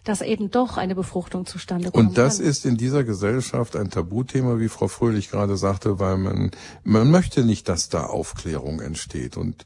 dass 0.03 0.21
eben 0.21 0.51
doch 0.51 0.77
eine 0.77 0.95
Befruchtung 0.95 1.45
zustande 1.45 1.91
kommt. 1.91 2.09
Und 2.09 2.17
das 2.17 2.37
kann. 2.37 2.47
ist 2.47 2.65
in 2.65 2.77
dieser 2.77 3.03
Gesellschaft 3.03 3.75
ein 3.75 3.89
Tabuthema, 3.89 4.59
wie 4.59 4.69
Frau 4.69 4.87
Fröhlich 4.87 5.29
gerade 5.29 5.57
sagte, 5.57 5.99
weil 5.99 6.17
man, 6.17 6.51
man 6.83 7.11
möchte 7.11 7.43
nicht, 7.43 7.69
dass 7.69 7.89
da 7.89 8.05
Aufklärung 8.05 8.79
entsteht. 8.81 9.37
Und 9.37 9.65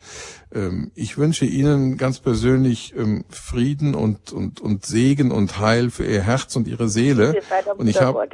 ähm, 0.53 0.91
ich 0.95 1.17
wünsche 1.17 1.45
Ihnen 1.45 1.97
ganz 1.97 2.19
persönlich 2.19 2.95
ähm, 2.95 3.25
Frieden 3.29 3.95
und, 3.95 4.31
und, 4.31 4.61
und 4.61 4.85
Segen 4.85 5.31
und 5.31 5.59
Heil 5.59 5.89
für 5.89 6.05
Ihr 6.05 6.21
Herz 6.21 6.55
und 6.55 6.67
Ihre 6.67 6.89
Seele. 6.89 7.41
Und 7.77 7.87
ich 7.87 8.01
habe 8.01 8.27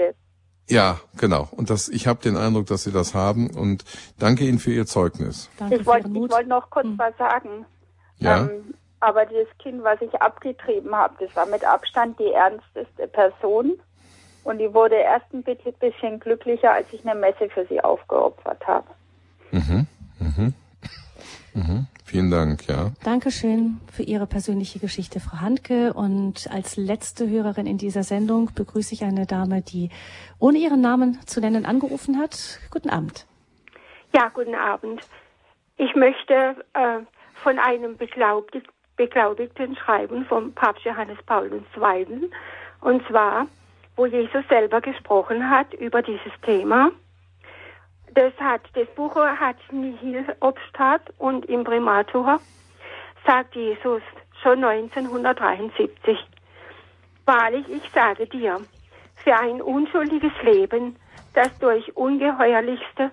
ja, 0.69 0.99
genau. 1.17 1.47
Und 1.51 1.71
das, 1.71 1.89
ich 1.89 2.05
habe 2.05 2.21
den 2.21 2.37
Eindruck, 2.37 2.67
dass 2.67 2.83
Sie 2.83 2.91
das 2.91 3.15
haben 3.15 3.49
und 3.49 3.83
danke 4.19 4.45
Ihnen 4.47 4.59
für 4.59 4.71
Ihr 4.71 4.85
Zeugnis. 4.85 5.49
Danke 5.57 5.77
ich 5.77 5.85
wollte 5.85 6.13
wollt 6.13 6.47
noch 6.47 6.69
kurz 6.69 6.85
hm. 6.85 6.97
was 6.97 7.17
sagen. 7.17 7.65
Ja. 8.17 8.43
Ähm, 8.43 8.75
aber 8.99 9.25
das 9.25 9.47
Kind, 9.59 9.83
was 9.83 10.01
ich 10.01 10.21
abgetrieben 10.21 10.95
habe, 10.95 11.15
das 11.19 11.35
war 11.35 11.45
mit 11.45 11.63
Abstand 11.63 12.19
die 12.19 12.31
ernsteste 12.31 13.07
Person. 13.07 13.79
Und 14.43 14.57
die 14.57 14.73
wurde 14.73 14.95
erst 14.95 15.31
ein 15.33 15.43
bisschen 15.43 16.19
glücklicher, 16.19 16.71
als 16.71 16.87
ich 16.91 17.05
eine 17.05 17.19
Messe 17.19 17.49
für 17.49 17.65
sie 17.65 17.81
aufgeopfert 17.81 18.65
habe. 18.65 18.87
Mhm. 19.51 19.87
Mhm. 20.19 20.53
Mhm. 21.53 21.87
Vielen 22.05 22.31
Dank, 22.31 22.67
ja. 22.67 22.91
Dankeschön 23.03 23.79
für 23.91 24.03
Ihre 24.03 24.25
persönliche 24.25 24.79
Geschichte, 24.79 25.19
Frau 25.19 25.41
Handke. 25.41 25.93
Und 25.93 26.49
als 26.51 26.75
letzte 26.77 27.29
Hörerin 27.29 27.67
in 27.67 27.77
dieser 27.77 28.03
Sendung 28.03 28.51
begrüße 28.55 28.95
ich 28.95 29.03
eine 29.03 29.25
Dame, 29.27 29.61
die 29.61 29.89
ohne 30.39 30.57
ihren 30.57 30.81
Namen 30.81 31.19
zu 31.27 31.39
nennen 31.39 31.65
angerufen 31.65 32.17
hat. 32.17 32.59
Guten 32.71 32.89
Abend. 32.89 33.27
Ja, 34.15 34.29
guten 34.29 34.55
Abend. 34.55 35.01
Ich 35.77 35.95
möchte 35.95 36.55
äh, 36.73 36.99
von 37.43 37.59
einem 37.59 37.97
Beglaubigt, 37.97 38.67
beglaubigten 38.99 39.77
Schreiben 39.77 40.25
vom 40.25 40.51
Papst 40.51 40.83
Johannes 40.83 41.17
Paul 41.25 41.49
II. 41.53 42.29
Und 42.81 43.07
zwar, 43.07 43.47
wo 43.95 44.05
Jesus 44.05 44.43
selber 44.49 44.81
gesprochen 44.81 45.49
hat 45.49 45.73
über 45.73 46.01
dieses 46.01 46.33
Thema. 46.41 46.91
Das 48.13 48.33
hat, 48.41 48.61
das 48.73 48.87
Buch 48.95 49.15
hat 49.15 49.55
Nihil 49.71 50.25
Obstat 50.41 51.01
und 51.17 51.45
im 51.45 51.63
Primatur 51.63 52.41
sagt 53.25 53.55
Jesus 53.55 54.01
schon 54.43 54.61
1973. 54.61 56.19
Wahrlich, 57.25 57.69
ich 57.69 57.89
sage 57.91 58.27
dir, 58.27 58.59
für 59.23 59.35
ein 59.37 59.61
unschuldiges 59.61 60.33
Leben, 60.43 60.97
das 61.33 61.57
durch 61.59 61.95
ungeheuerlichste 61.95 63.11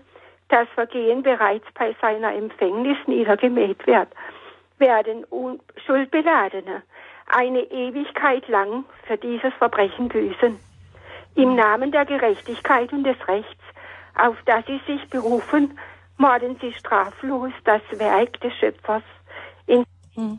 das 0.48 0.68
Vergehen 0.74 1.22
bereits 1.22 1.66
bei 1.78 1.94
seiner 2.00 2.34
Empfängnis 2.34 2.98
niedergemäht 3.06 3.86
wird, 3.86 4.08
werden 4.78 5.26
Schuldbeladene 5.86 6.82
eine 7.26 7.60
Ewigkeit 7.60 8.46
lang 8.48 8.84
für 9.06 9.16
dieses 9.16 9.52
Verbrechen 9.54 10.08
büßen. 10.08 10.58
Im 11.34 11.54
Namen 11.54 11.92
der 11.92 12.04
Gerechtigkeit 12.04 12.92
und 12.92 13.04
des 13.04 13.16
Rechts, 13.28 13.62
auf 14.14 14.36
das 14.46 14.64
sie 14.66 14.80
sich 14.86 15.08
berufen, 15.10 15.78
morden 16.16 16.56
sie 16.60 16.72
straflos 16.72 17.52
das 17.64 17.82
Werk 17.92 18.40
des 18.40 18.54
Schöpfers. 18.54 19.02
In 19.66 19.84
hm. 20.14 20.38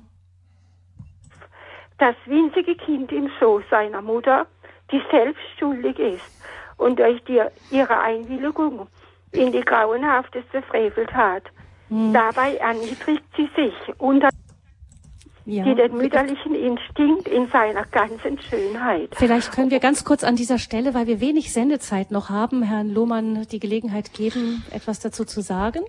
Das 1.99 2.15
winzige 2.25 2.75
Kind 2.75 3.11
im 3.11 3.29
Schoß 3.39 3.63
seiner 3.69 4.01
Mutter, 4.01 4.47
die 4.91 5.01
selbst 5.11 5.43
schuldig 5.59 5.99
ist 5.99 6.43
und 6.77 6.99
durch 6.99 7.23
die, 7.25 7.41
ihre 7.71 7.99
Einwilligung 7.99 8.87
in 9.31 9.51
die 9.51 9.61
grauenhafteste 9.61 10.61
Freveltat. 10.63 11.43
Hm. 11.89 12.13
Dabei 12.13 12.55
erniedrigt 12.55 13.23
sie 13.35 13.49
sich 13.55 13.73
unter 13.97 14.29
ja. 15.47 15.63
die 15.63 15.75
den 15.75 15.95
mütterlichen 15.95 16.55
Instinkt 16.55 17.27
in 17.27 17.47
seiner 17.49 17.85
ganzen 17.85 18.39
Schönheit. 18.41 19.09
Vielleicht 19.15 19.51
können 19.53 19.71
wir 19.71 19.79
ganz 19.79 20.03
kurz 20.03 20.23
an 20.23 20.35
dieser 20.35 20.59
Stelle, 20.59 20.93
weil 20.93 21.07
wir 21.07 21.21
wenig 21.21 21.53
Sendezeit 21.53 22.11
noch 22.11 22.29
haben, 22.29 22.61
Herrn 22.63 22.89
Lohmann 22.89 23.47
die 23.49 23.59
Gelegenheit 23.59 24.13
geben, 24.13 24.63
etwas 24.71 24.99
dazu 24.99 25.23
zu 25.23 25.41
sagen. 25.41 25.79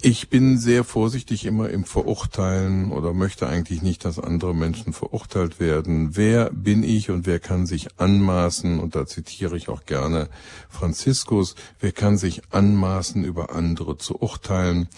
Ich 0.00 0.28
bin 0.28 0.58
sehr 0.58 0.84
vorsichtig 0.84 1.44
immer 1.44 1.70
im 1.70 1.84
Verurteilen 1.84 2.92
oder 2.92 3.12
möchte 3.12 3.48
eigentlich 3.48 3.82
nicht, 3.82 4.04
dass 4.04 4.20
andere 4.20 4.54
Menschen 4.54 4.92
verurteilt 4.92 5.58
werden. 5.58 6.16
Wer 6.16 6.50
bin 6.50 6.84
ich 6.84 7.10
und 7.10 7.26
wer 7.26 7.40
kann 7.40 7.66
sich 7.66 7.88
anmaßen, 7.98 8.78
und 8.78 8.94
da 8.94 9.06
zitiere 9.06 9.56
ich 9.56 9.68
auch 9.68 9.86
gerne 9.86 10.28
Franziskus, 10.68 11.56
wer 11.80 11.90
kann 11.90 12.16
sich 12.16 12.42
anmaßen, 12.50 13.24
über 13.24 13.52
andere 13.52 13.98
zu 13.98 14.20
urteilen? 14.20 14.88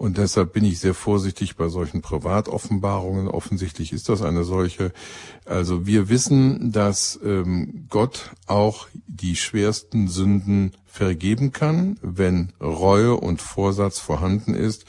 Und 0.00 0.16
deshalb 0.16 0.54
bin 0.54 0.64
ich 0.64 0.78
sehr 0.78 0.94
vorsichtig 0.94 1.56
bei 1.56 1.68
solchen 1.68 2.00
Privatoffenbarungen. 2.00 3.28
Offensichtlich 3.28 3.92
ist 3.92 4.08
das 4.08 4.22
eine 4.22 4.44
solche. 4.44 4.92
Also 5.44 5.86
wir 5.86 6.08
wissen, 6.08 6.72
dass 6.72 7.20
ähm, 7.22 7.84
Gott 7.90 8.30
auch 8.46 8.88
die 9.06 9.36
schwersten 9.36 10.08
Sünden 10.08 10.72
vergeben 10.86 11.52
kann, 11.52 11.98
wenn 12.00 12.54
Reue 12.62 13.14
und 13.14 13.42
Vorsatz 13.42 13.98
vorhanden 13.98 14.54
ist. 14.54 14.86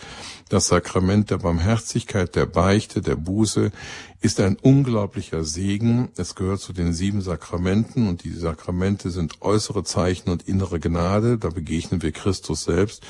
Das 0.47 0.67
Sakrament 0.67 1.29
der 1.29 1.39
Barmherzigkeit, 1.39 2.33
der 2.37 2.45
Beichte, 2.45 3.01
der 3.01 3.17
Buße 3.17 3.73
ist 4.21 4.39
ein 4.39 4.55
unglaublicher 4.55 5.43
Segen. 5.43 6.09
Es 6.15 6.35
gehört 6.35 6.59
zu 6.59 6.73
den 6.73 6.93
sieben 6.93 7.21
Sakramenten 7.21 8.07
und 8.07 8.23
die 8.23 8.31
Sakramente 8.31 9.09
sind 9.09 9.41
äußere 9.41 9.83
Zeichen 9.83 10.29
und 10.29 10.47
innere 10.47 10.79
Gnade. 10.79 11.39
Da 11.39 11.49
begegnen 11.49 12.03
wir 12.03 12.11
Christus 12.11 12.63
selbst. 12.63 13.01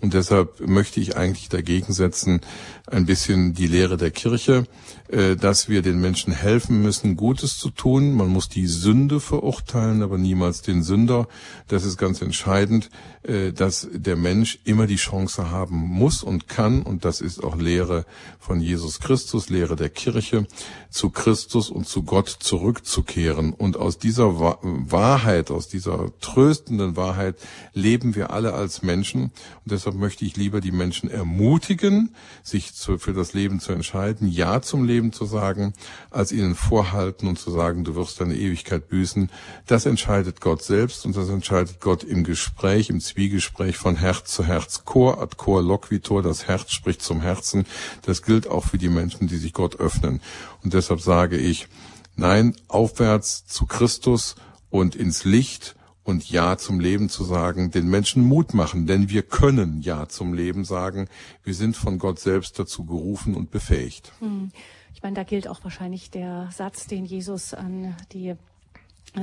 Und 0.00 0.14
deshalb 0.14 0.60
möchte 0.60 1.00
ich 1.00 1.16
eigentlich 1.16 1.48
dagegen 1.48 1.92
setzen, 1.92 2.42
ein 2.86 3.06
bisschen 3.06 3.54
die 3.54 3.66
Lehre 3.66 3.96
der 3.96 4.12
Kirche, 4.12 4.64
dass 5.12 5.68
wir 5.68 5.82
den 5.82 6.00
Menschen 6.00 6.32
helfen 6.32 6.80
müssen, 6.80 7.16
Gutes 7.16 7.58
zu 7.58 7.70
tun. 7.70 8.12
Man 8.12 8.28
muss 8.28 8.48
die 8.48 8.66
Sünde 8.66 9.20
verurteilen, 9.20 10.02
aber 10.02 10.16
niemals 10.16 10.62
den 10.62 10.82
Sünder. 10.82 11.28
Das 11.68 11.84
ist 11.84 11.98
ganz 11.98 12.22
entscheidend, 12.22 12.88
äh, 13.24 13.52
dass 13.52 13.88
der 13.92 14.16
Mensch 14.16 14.58
immer 14.64 14.86
die 14.86 14.96
Chance 14.96 15.50
haben 15.50 15.76
muss 15.76 16.22
und 16.22 16.48
kann. 16.48 16.82
Und 16.82 17.04
das 17.04 17.20
ist 17.20 17.42
auch 17.42 17.56
Lehre 17.56 18.04
von 18.40 18.60
Jesus 18.60 19.00
Christus, 19.00 19.48
Lehre 19.48 19.76
der 19.76 19.90
Kirche 19.90 20.46
zu 20.90 21.10
Christus 21.10 21.70
und 21.70 21.86
zu 21.86 22.02
Gott 22.02 22.28
zurückzukehren. 22.28 23.52
Und 23.52 23.76
aus 23.76 23.98
dieser 23.98 24.38
Wahrheit, 24.38 25.50
aus 25.50 25.68
dieser 25.68 26.10
tröstenden 26.20 26.96
Wahrheit 26.96 27.36
leben 27.74 28.14
wir 28.14 28.32
alle 28.32 28.54
als 28.54 28.82
Menschen. 28.82 29.24
Und 29.24 29.32
deshalb 29.66 29.96
möchte 29.96 30.24
ich 30.24 30.36
lieber 30.36 30.60
die 30.60 30.72
Menschen 30.72 31.08
ermutigen, 31.08 32.14
sich 32.42 32.72
für 32.72 33.12
das 33.12 33.34
Leben 33.34 33.60
zu 33.60 33.72
entscheiden, 33.72 34.28
Ja 34.28 34.62
zum 34.62 34.84
Leben 34.84 35.01
zu 35.10 35.24
sagen, 35.24 35.72
als 36.10 36.30
ihnen 36.30 36.54
vorhalten 36.54 37.26
und 37.26 37.38
zu 37.38 37.50
sagen, 37.50 37.82
du 37.82 37.96
wirst 37.96 38.20
deine 38.20 38.36
Ewigkeit 38.36 38.88
büßen. 38.88 39.30
Das 39.66 39.86
entscheidet 39.86 40.40
Gott 40.40 40.62
selbst 40.62 41.06
und 41.06 41.16
das 41.16 41.28
entscheidet 41.30 41.80
Gott 41.80 42.04
im 42.04 42.22
Gespräch, 42.22 42.90
im 42.90 43.00
Zwiegespräch 43.00 43.78
von 43.78 43.96
Herz 43.96 44.32
zu 44.32 44.44
Herz. 44.44 44.84
Chor 44.84 45.20
ad 45.20 45.36
cor 45.36 45.62
loquitur, 45.62 46.22
das 46.22 46.46
Herz 46.46 46.70
spricht 46.70 47.02
zum 47.02 47.22
Herzen. 47.22 47.66
Das 48.02 48.22
gilt 48.22 48.46
auch 48.46 48.66
für 48.66 48.78
die 48.78 48.90
Menschen, 48.90 49.26
die 49.26 49.38
sich 49.38 49.54
Gott 49.54 49.80
öffnen. 49.80 50.20
Und 50.62 50.74
deshalb 50.74 51.00
sage 51.00 51.38
ich, 51.38 51.66
nein, 52.14 52.54
aufwärts 52.68 53.46
zu 53.46 53.66
Christus 53.66 54.36
und 54.70 54.94
ins 54.94 55.24
Licht 55.24 55.74
und 56.04 56.28
Ja 56.28 56.56
zum 56.58 56.80
Leben 56.80 57.08
zu 57.08 57.24
sagen, 57.24 57.70
den 57.70 57.88
Menschen 57.88 58.24
Mut 58.24 58.54
machen, 58.54 58.86
denn 58.86 59.08
wir 59.08 59.22
können 59.22 59.82
Ja 59.82 60.08
zum 60.08 60.34
Leben 60.34 60.64
sagen. 60.64 61.08
Wir 61.44 61.54
sind 61.54 61.76
von 61.76 61.98
Gott 61.98 62.18
selbst 62.18 62.58
dazu 62.58 62.84
gerufen 62.84 63.34
und 63.34 63.50
befähigt. 63.50 64.12
Hm. 64.18 64.50
Ich 64.94 65.02
meine, 65.02 65.14
da 65.14 65.24
gilt 65.24 65.48
auch 65.48 65.64
wahrscheinlich 65.64 66.10
der 66.10 66.48
Satz, 66.52 66.86
den 66.86 67.04
Jesus 67.04 67.54
an 67.54 67.96
die 68.12 68.36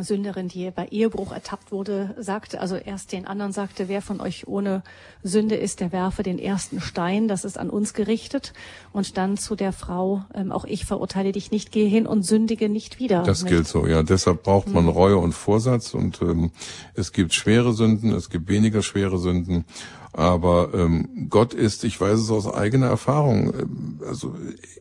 Sünderin, 0.02 0.48
die 0.48 0.70
bei 0.70 0.88
Ehebruch 0.88 1.32
ertappt 1.32 1.72
wurde, 1.72 2.14
sagte, 2.20 2.62
also 2.62 2.76
erst 2.76 3.12
den 3.12 3.26
anderen 3.26 3.52
sagte, 3.52 3.88
wer 3.88 4.04
von 4.04 4.22
euch 4.22 4.48
ohne 4.48 4.84
Sünde 5.24 5.56
ist, 5.56 5.80
der 5.80 5.92
werfe 5.92 6.22
den 6.22 6.38
ersten 6.38 6.80
Stein, 6.80 7.28
das 7.28 7.44
ist 7.44 7.58
an 7.58 7.72
uns 7.72 7.96
gerichtet. 7.96 8.54
Und 8.94 9.18
dann 9.18 9.36
zu 9.36 9.56
der 9.56 9.74
Frau, 9.74 10.24
ähm, 10.36 10.52
auch 10.52 10.66
ich 10.66 10.86
verurteile 10.86 11.32
dich 11.32 11.50
nicht, 11.50 11.72
gehe 11.72 11.90
hin 11.90 12.06
und 12.06 12.22
sündige 12.22 12.70
nicht 12.70 13.00
wieder. 13.00 13.24
Das 13.24 13.44
nicht? 13.44 13.52
gilt 13.52 13.68
so, 13.68 13.88
ja. 13.88 14.04
Deshalb 14.04 14.44
braucht 14.44 14.68
man 14.68 14.86
hm. 14.86 14.92
Reue 14.92 15.18
und 15.18 15.34
Vorsatz 15.34 15.96
und 15.96 16.22
ähm, 16.22 16.52
es 16.94 17.12
gibt 17.12 17.34
schwere 17.34 17.74
Sünden, 17.74 18.14
es 18.14 18.30
gibt 18.30 18.48
weniger 18.48 18.84
schwere 18.84 19.18
Sünden. 19.18 19.66
Aber 20.12 20.72
ähm, 20.74 21.28
Gott 21.30 21.54
ist, 21.54 21.84
ich 21.84 22.00
weiß 22.00 22.20
es 22.20 22.32
aus 22.32 22.52
eigener 22.52 22.88
Erfahrung, 22.88 23.54
äh, 23.54 24.06
also 24.08 24.36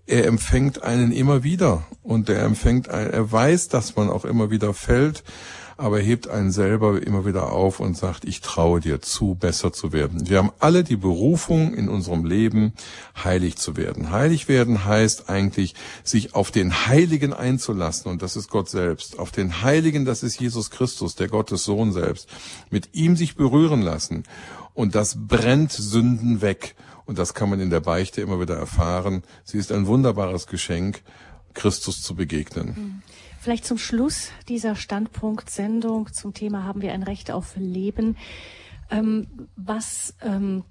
er 0.06 0.26
empfängt 0.26 0.82
einen 0.82 1.12
immer 1.12 1.42
wieder 1.42 1.84
und 2.02 2.28
er 2.28 2.42
empfängt, 2.42 2.88
einen, 2.88 3.10
er 3.10 3.30
weiß, 3.30 3.68
dass 3.68 3.94
man 3.96 4.08
auch 4.08 4.24
immer 4.24 4.50
wieder 4.50 4.72
fällt, 4.72 5.22
aber 5.76 6.00
er 6.00 6.04
hebt 6.04 6.28
einen 6.28 6.50
selber 6.50 7.00
immer 7.00 7.24
wieder 7.24 7.52
auf 7.52 7.78
und 7.78 7.96
sagt, 7.96 8.24
ich 8.24 8.40
traue 8.40 8.80
dir 8.80 9.00
zu, 9.00 9.36
besser 9.36 9.72
zu 9.72 9.92
werden. 9.92 10.28
Wir 10.28 10.38
haben 10.38 10.50
alle 10.58 10.82
die 10.82 10.96
Berufung 10.96 11.72
in 11.72 11.88
unserem 11.88 12.24
Leben, 12.24 12.72
heilig 13.22 13.56
zu 13.58 13.76
werden. 13.76 14.10
Heilig 14.10 14.48
werden 14.48 14.84
heißt 14.84 15.28
eigentlich, 15.28 15.76
sich 16.02 16.34
auf 16.34 16.50
den 16.50 16.86
Heiligen 16.86 17.32
einzulassen 17.32 18.10
und 18.10 18.22
das 18.22 18.34
ist 18.34 18.50
Gott 18.50 18.68
selbst. 18.68 19.20
Auf 19.20 19.30
den 19.30 19.62
Heiligen, 19.62 20.04
das 20.04 20.24
ist 20.24 20.40
Jesus 20.40 20.72
Christus, 20.72 21.14
der 21.14 21.28
Gottes 21.28 21.62
Sohn 21.62 21.92
selbst. 21.92 22.28
Mit 22.70 22.88
ihm 22.94 23.14
sich 23.14 23.36
berühren 23.36 23.80
lassen 23.80 24.24
und 24.78 24.94
das 24.94 25.26
brennt 25.26 25.72
Sünden 25.72 26.40
weg. 26.40 26.76
Und 27.04 27.18
das 27.18 27.34
kann 27.34 27.50
man 27.50 27.58
in 27.58 27.68
der 27.68 27.80
Beichte 27.80 28.20
immer 28.20 28.40
wieder 28.40 28.54
erfahren. 28.54 29.24
Sie 29.42 29.58
ist 29.58 29.72
ein 29.72 29.88
wunderbares 29.88 30.46
Geschenk, 30.46 31.02
Christus 31.52 32.00
zu 32.00 32.14
begegnen. 32.14 32.76
Hm. 32.76 33.02
Vielleicht 33.40 33.64
zum 33.64 33.76
Schluss 33.76 34.28
dieser 34.48 34.76
Standpunkt-Sendung 34.76 36.12
zum 36.12 36.32
Thema 36.32 36.62
haben 36.62 36.80
wir 36.80 36.92
ein 36.92 37.02
Recht 37.02 37.32
auf 37.32 37.56
Leben. 37.56 38.16
Ähm, 38.88 39.26
was 39.56 40.14
ähm, 40.22 40.62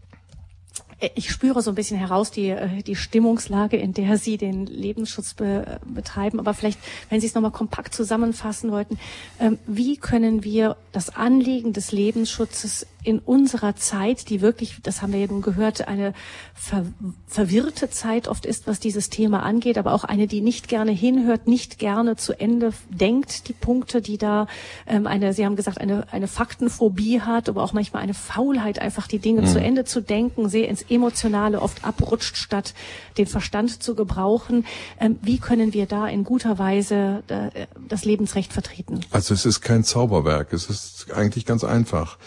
ich 1.14 1.30
spüre 1.30 1.62
so 1.62 1.72
ein 1.72 1.76
bisschen 1.76 1.98
heraus 1.98 2.32
die, 2.32 2.50
äh, 2.50 2.82
die 2.82 2.96
Stimmungslage, 2.96 3.78
in 3.78 3.94
der 3.94 4.18
Sie 4.18 4.38
den 4.38 4.66
Lebensschutz 4.66 5.34
be, 5.36 5.80
betreiben. 5.86 6.40
Aber 6.40 6.54
vielleicht, 6.54 6.80
wenn 7.10 7.22
Sie 7.22 7.28
es 7.28 7.36
nochmal 7.36 7.52
kompakt 7.52 7.94
zusammenfassen 7.94 8.72
wollten, 8.72 8.98
ähm, 9.40 9.60
wie 9.68 9.98
können 9.98 10.44
wir 10.44 10.78
das 10.92 11.16
Anliegen 11.16 11.74
des 11.74 11.92
Lebensschutzes 11.92 12.88
in 13.08 13.20
unserer 13.20 13.78
Zeit, 13.78 14.30
die 14.30 14.42
wirklich, 14.42 14.80
das 14.84 15.02
haben 15.02 15.14
wir 15.14 15.22
ja 15.22 15.28
nun 15.28 15.42
gehört, 15.42 15.88
eine 15.88 16.14
ver 16.54 16.86
verwirrte 17.26 17.90
Zeit 17.90 18.28
oft 18.28 18.46
ist, 18.46 18.68
was 18.68 18.82
dieses 18.82 19.10
Thema 19.10 19.44
angeht, 19.44 19.78
aber 19.78 19.94
auch 19.94 20.04
eine, 20.04 20.28
die 20.28 20.42
nicht 20.42 20.68
gerne 20.68 20.92
hinhört, 20.92 21.48
nicht 21.48 21.80
gerne 21.80 22.18
zu 22.18 22.38
Ende 22.38 22.74
denkt, 22.90 23.48
die 23.48 23.54
Punkte, 23.54 24.02
die 24.02 24.18
da 24.18 24.48
ähm, 24.88 25.08
eine, 25.08 25.34
Sie 25.34 25.46
haben 25.46 25.56
gesagt, 25.56 25.80
eine, 25.80 26.12
eine 26.12 26.28
Faktenphobie 26.28 27.22
hat, 27.22 27.48
aber 27.48 27.64
auch 27.64 27.72
manchmal 27.72 28.04
eine 28.04 28.14
Faulheit, 28.14 28.80
einfach 28.80 29.08
die 29.08 29.20
Dinge 29.20 29.44
mhm. 29.44 29.48
zu 29.48 29.62
Ende 29.62 29.86
zu 29.86 30.02
denken, 30.02 30.50
sehr 30.50 30.68
ins 30.68 30.82
Emotionale 30.82 31.62
oft 31.62 31.86
abrutscht, 31.86 32.36
statt 32.36 32.74
den 33.18 33.26
Verstand 33.26 33.82
zu 33.82 33.96
gebrauchen. 33.96 34.66
Ähm, 35.00 35.18
wie 35.22 35.38
können 35.38 35.74
wir 35.74 35.86
da 35.86 36.10
in 36.10 36.26
guter 36.26 36.60
Weise 36.60 37.24
äh, 37.30 37.68
das 37.88 38.04
Lebensrecht 38.04 38.52
vertreten? 38.52 39.00
Also 39.12 39.34
es 39.34 39.46
ist 39.46 39.62
kein 39.62 39.86
Zauberwerk, 39.86 40.52
es 40.52 40.70
ist 40.70 41.14
eigentlich 41.14 41.46
ganz 41.46 41.64
einfach. 41.64 42.18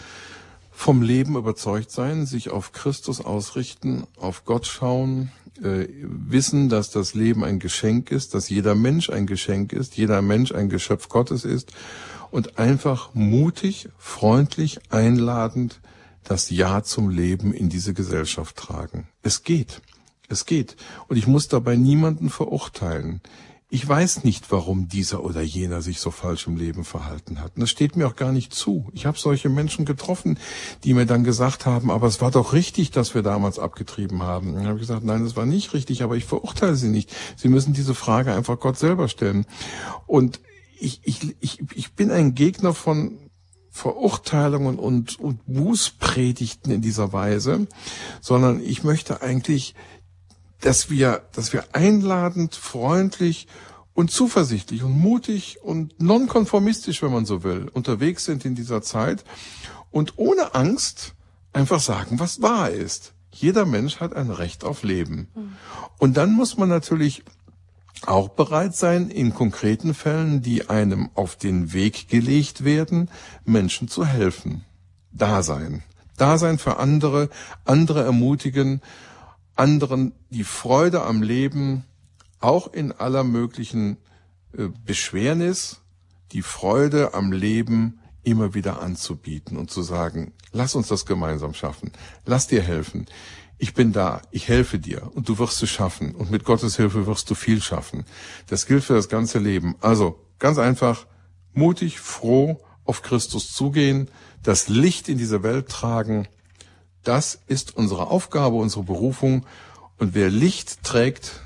Vom 0.81 1.03
Leben 1.03 1.35
überzeugt 1.35 1.91
sein, 1.91 2.25
sich 2.25 2.49
auf 2.49 2.71
Christus 2.71 3.21
ausrichten, 3.21 4.07
auf 4.17 4.45
Gott 4.45 4.65
schauen, 4.65 5.31
äh, 5.61 5.85
wissen, 6.01 6.69
dass 6.69 6.89
das 6.89 7.13
Leben 7.13 7.43
ein 7.43 7.59
Geschenk 7.59 8.09
ist, 8.09 8.33
dass 8.33 8.49
jeder 8.49 8.73
Mensch 8.73 9.11
ein 9.11 9.27
Geschenk 9.27 9.73
ist, 9.73 9.95
jeder 9.95 10.23
Mensch 10.23 10.51
ein 10.51 10.69
Geschöpf 10.69 11.07
Gottes 11.07 11.45
ist 11.45 11.71
und 12.31 12.57
einfach 12.57 13.13
mutig, 13.13 13.89
freundlich, 13.99 14.79
einladend 14.89 15.81
das 16.23 16.49
Ja 16.49 16.81
zum 16.81 17.11
Leben 17.11 17.53
in 17.53 17.69
diese 17.69 17.93
Gesellschaft 17.93 18.55
tragen. 18.55 19.07
Es 19.21 19.43
geht. 19.43 19.83
Es 20.29 20.47
geht. 20.47 20.77
Und 21.07 21.15
ich 21.15 21.27
muss 21.27 21.47
dabei 21.47 21.75
niemanden 21.75 22.31
verurteilen. 22.31 23.21
Ich 23.73 23.87
weiß 23.87 24.25
nicht, 24.25 24.51
warum 24.51 24.89
dieser 24.89 25.23
oder 25.23 25.41
jener 25.41 25.81
sich 25.81 26.01
so 26.01 26.11
falsch 26.11 26.45
im 26.45 26.57
Leben 26.57 26.83
verhalten 26.83 27.39
hat. 27.39 27.55
Und 27.55 27.61
das 27.61 27.69
steht 27.69 27.95
mir 27.95 28.05
auch 28.05 28.17
gar 28.17 28.33
nicht 28.33 28.53
zu. 28.53 28.89
Ich 28.91 29.05
habe 29.05 29.17
solche 29.17 29.47
Menschen 29.47 29.85
getroffen, 29.85 30.37
die 30.83 30.93
mir 30.93 31.05
dann 31.05 31.23
gesagt 31.23 31.65
haben, 31.65 31.89
aber 31.89 32.07
es 32.07 32.19
war 32.19 32.31
doch 32.31 32.51
richtig, 32.51 32.91
dass 32.91 33.15
wir 33.15 33.21
damals 33.21 33.59
abgetrieben 33.59 34.23
haben. 34.23 34.55
Dann 34.55 34.65
habe 34.65 34.75
ich 34.75 34.81
gesagt, 34.81 35.05
nein, 35.05 35.23
es 35.23 35.37
war 35.37 35.45
nicht 35.45 35.73
richtig, 35.73 36.03
aber 36.03 36.17
ich 36.17 36.25
verurteile 36.25 36.75
Sie 36.75 36.89
nicht. 36.89 37.15
Sie 37.37 37.47
müssen 37.47 37.71
diese 37.71 37.95
Frage 37.95 38.33
einfach 38.33 38.59
Gott 38.59 38.77
selber 38.77 39.07
stellen. 39.07 39.45
Und 40.05 40.41
ich, 40.77 40.99
ich, 41.05 41.37
ich, 41.39 41.63
ich 41.73 41.93
bin 41.93 42.11
ein 42.11 42.35
Gegner 42.35 42.73
von 42.73 43.19
Verurteilungen 43.69 44.79
und, 44.79 45.17
und 45.17 45.45
Bußpredigten 45.45 46.73
in 46.73 46.81
dieser 46.81 47.13
Weise, 47.13 47.67
sondern 48.19 48.61
ich 48.61 48.83
möchte 48.83 49.21
eigentlich 49.21 49.75
dass 50.61 50.89
wir, 50.89 51.23
dass 51.33 51.53
wir 51.53 51.63
einladend, 51.73 52.55
freundlich 52.55 53.47
und 53.93 54.11
zuversichtlich 54.11 54.83
und 54.83 54.97
mutig 54.97 55.59
und 55.61 55.99
nonkonformistisch, 55.99 57.01
wenn 57.01 57.11
man 57.11 57.25
so 57.25 57.43
will, 57.43 57.69
unterwegs 57.73 58.25
sind 58.25 58.45
in 58.45 58.55
dieser 58.55 58.81
Zeit 58.81 59.23
und 59.91 60.13
ohne 60.17 60.55
Angst 60.55 61.13
einfach 61.53 61.79
sagen, 61.79 62.19
was 62.19 62.41
wahr 62.41 62.69
ist. 62.69 63.13
Jeder 63.31 63.65
Mensch 63.65 63.99
hat 63.99 64.15
ein 64.15 64.29
Recht 64.29 64.63
auf 64.63 64.83
Leben. 64.83 65.27
Und 65.97 66.17
dann 66.17 66.33
muss 66.33 66.57
man 66.57 66.69
natürlich 66.69 67.23
auch 68.05 68.29
bereit 68.29 68.75
sein, 68.75 69.09
in 69.09 69.33
konkreten 69.33 69.93
Fällen, 69.93 70.41
die 70.41 70.69
einem 70.69 71.09
auf 71.13 71.35
den 71.35 71.71
Weg 71.73 72.07
gelegt 72.07 72.63
werden, 72.63 73.09
Menschen 73.45 73.87
zu 73.87 74.05
helfen. 74.05 74.65
Da 75.11 75.43
sein. 75.43 75.83
Da 76.17 76.37
sein 76.37 76.57
für 76.57 76.77
andere, 76.77 77.29
andere 77.65 78.03
ermutigen 78.03 78.81
anderen 79.61 80.13
die 80.31 80.43
Freude 80.43 81.03
am 81.03 81.21
Leben 81.21 81.85
auch 82.39 82.73
in 82.73 82.91
aller 82.91 83.23
möglichen 83.23 83.97
äh, 84.57 84.69
Beschwernis, 84.83 85.81
die 86.31 86.41
Freude 86.41 87.13
am 87.13 87.31
Leben 87.31 87.99
immer 88.23 88.55
wieder 88.55 88.81
anzubieten 88.81 89.57
und 89.57 89.69
zu 89.69 89.83
sagen, 89.83 90.33
lass 90.51 90.73
uns 90.73 90.87
das 90.87 91.05
gemeinsam 91.05 91.53
schaffen, 91.53 91.91
lass 92.25 92.47
dir 92.47 92.63
helfen. 92.63 93.05
Ich 93.59 93.75
bin 93.75 93.93
da, 93.93 94.23
ich 94.31 94.47
helfe 94.47 94.79
dir 94.79 95.11
und 95.13 95.29
du 95.29 95.37
wirst 95.37 95.61
es 95.61 95.69
schaffen 95.69 96.15
und 96.15 96.31
mit 96.31 96.43
Gottes 96.43 96.77
Hilfe 96.77 97.05
wirst 97.05 97.29
du 97.29 97.35
viel 97.35 97.61
schaffen. 97.61 98.05
Das 98.47 98.65
gilt 98.65 98.83
für 98.83 98.95
das 98.95 99.09
ganze 99.09 99.37
Leben. 99.37 99.75
Also 99.79 100.19
ganz 100.39 100.57
einfach, 100.57 101.05
mutig, 101.53 101.99
froh 101.99 102.59
auf 102.83 103.03
Christus 103.03 103.53
zugehen, 103.53 104.09
das 104.41 104.69
Licht 104.69 105.07
in 105.07 105.19
diese 105.19 105.43
Welt 105.43 105.69
tragen 105.69 106.27
das 107.03 107.39
ist 107.47 107.75
unsere 107.75 108.07
Aufgabe, 108.07 108.55
unsere 108.57 108.83
Berufung. 108.83 109.45
Und 109.97 110.13
wer 110.13 110.29
Licht 110.29 110.83
trägt, 110.83 111.41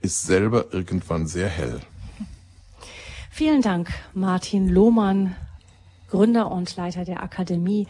ist 0.00 0.22
selber 0.22 0.66
irgendwann 0.72 1.26
sehr 1.26 1.48
hell. 1.48 1.80
Vielen 3.30 3.60
Dank, 3.60 3.92
Martin 4.14 4.68
Lohmann, 4.68 5.36
Gründer 6.10 6.50
und 6.50 6.74
Leiter 6.76 7.04
der 7.04 7.22
Akademie 7.22 7.86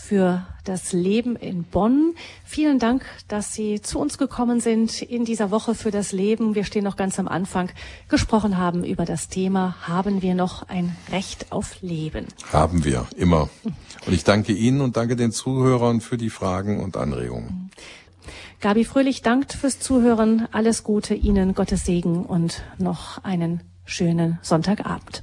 für 0.00 0.46
das 0.64 0.92
Leben 0.92 1.36
in 1.36 1.64
Bonn. 1.64 2.14
Vielen 2.44 2.78
Dank, 2.78 3.04
dass 3.28 3.54
Sie 3.54 3.80
zu 3.80 3.98
uns 3.98 4.18
gekommen 4.18 4.60
sind 4.60 5.02
in 5.02 5.24
dieser 5.24 5.50
Woche 5.50 5.74
für 5.74 5.90
das 5.90 6.12
Leben. 6.12 6.54
Wir 6.54 6.64
stehen 6.64 6.84
noch 6.84 6.96
ganz 6.96 7.18
am 7.18 7.28
Anfang, 7.28 7.70
gesprochen 8.08 8.56
haben 8.56 8.84
über 8.84 9.04
das 9.04 9.28
Thema, 9.28 9.76
haben 9.82 10.22
wir 10.22 10.34
noch 10.34 10.68
ein 10.68 10.96
Recht 11.12 11.52
auf 11.52 11.80
Leben? 11.82 12.26
Haben 12.52 12.84
wir, 12.84 13.06
immer. 13.16 13.48
Und 14.06 14.12
ich 14.12 14.24
danke 14.24 14.52
Ihnen 14.52 14.80
und 14.80 14.96
danke 14.96 15.16
den 15.16 15.32
Zuhörern 15.32 16.00
für 16.00 16.16
die 16.16 16.30
Fragen 16.30 16.80
und 16.80 16.96
Anregungen. 16.96 17.70
Gabi 18.60 18.84
Fröhlich 18.84 19.22
dankt 19.22 19.52
fürs 19.54 19.80
Zuhören. 19.80 20.46
Alles 20.52 20.84
Gute 20.84 21.14
Ihnen, 21.14 21.54
Gottes 21.54 21.86
Segen 21.86 22.24
und 22.24 22.62
noch 22.78 23.24
einen 23.24 23.62
schönen 23.84 24.38
Sonntagabend. 24.42 25.22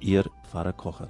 Ihr 0.00 0.24
Pfarrer 0.44 0.72
Kocher. 0.72 1.08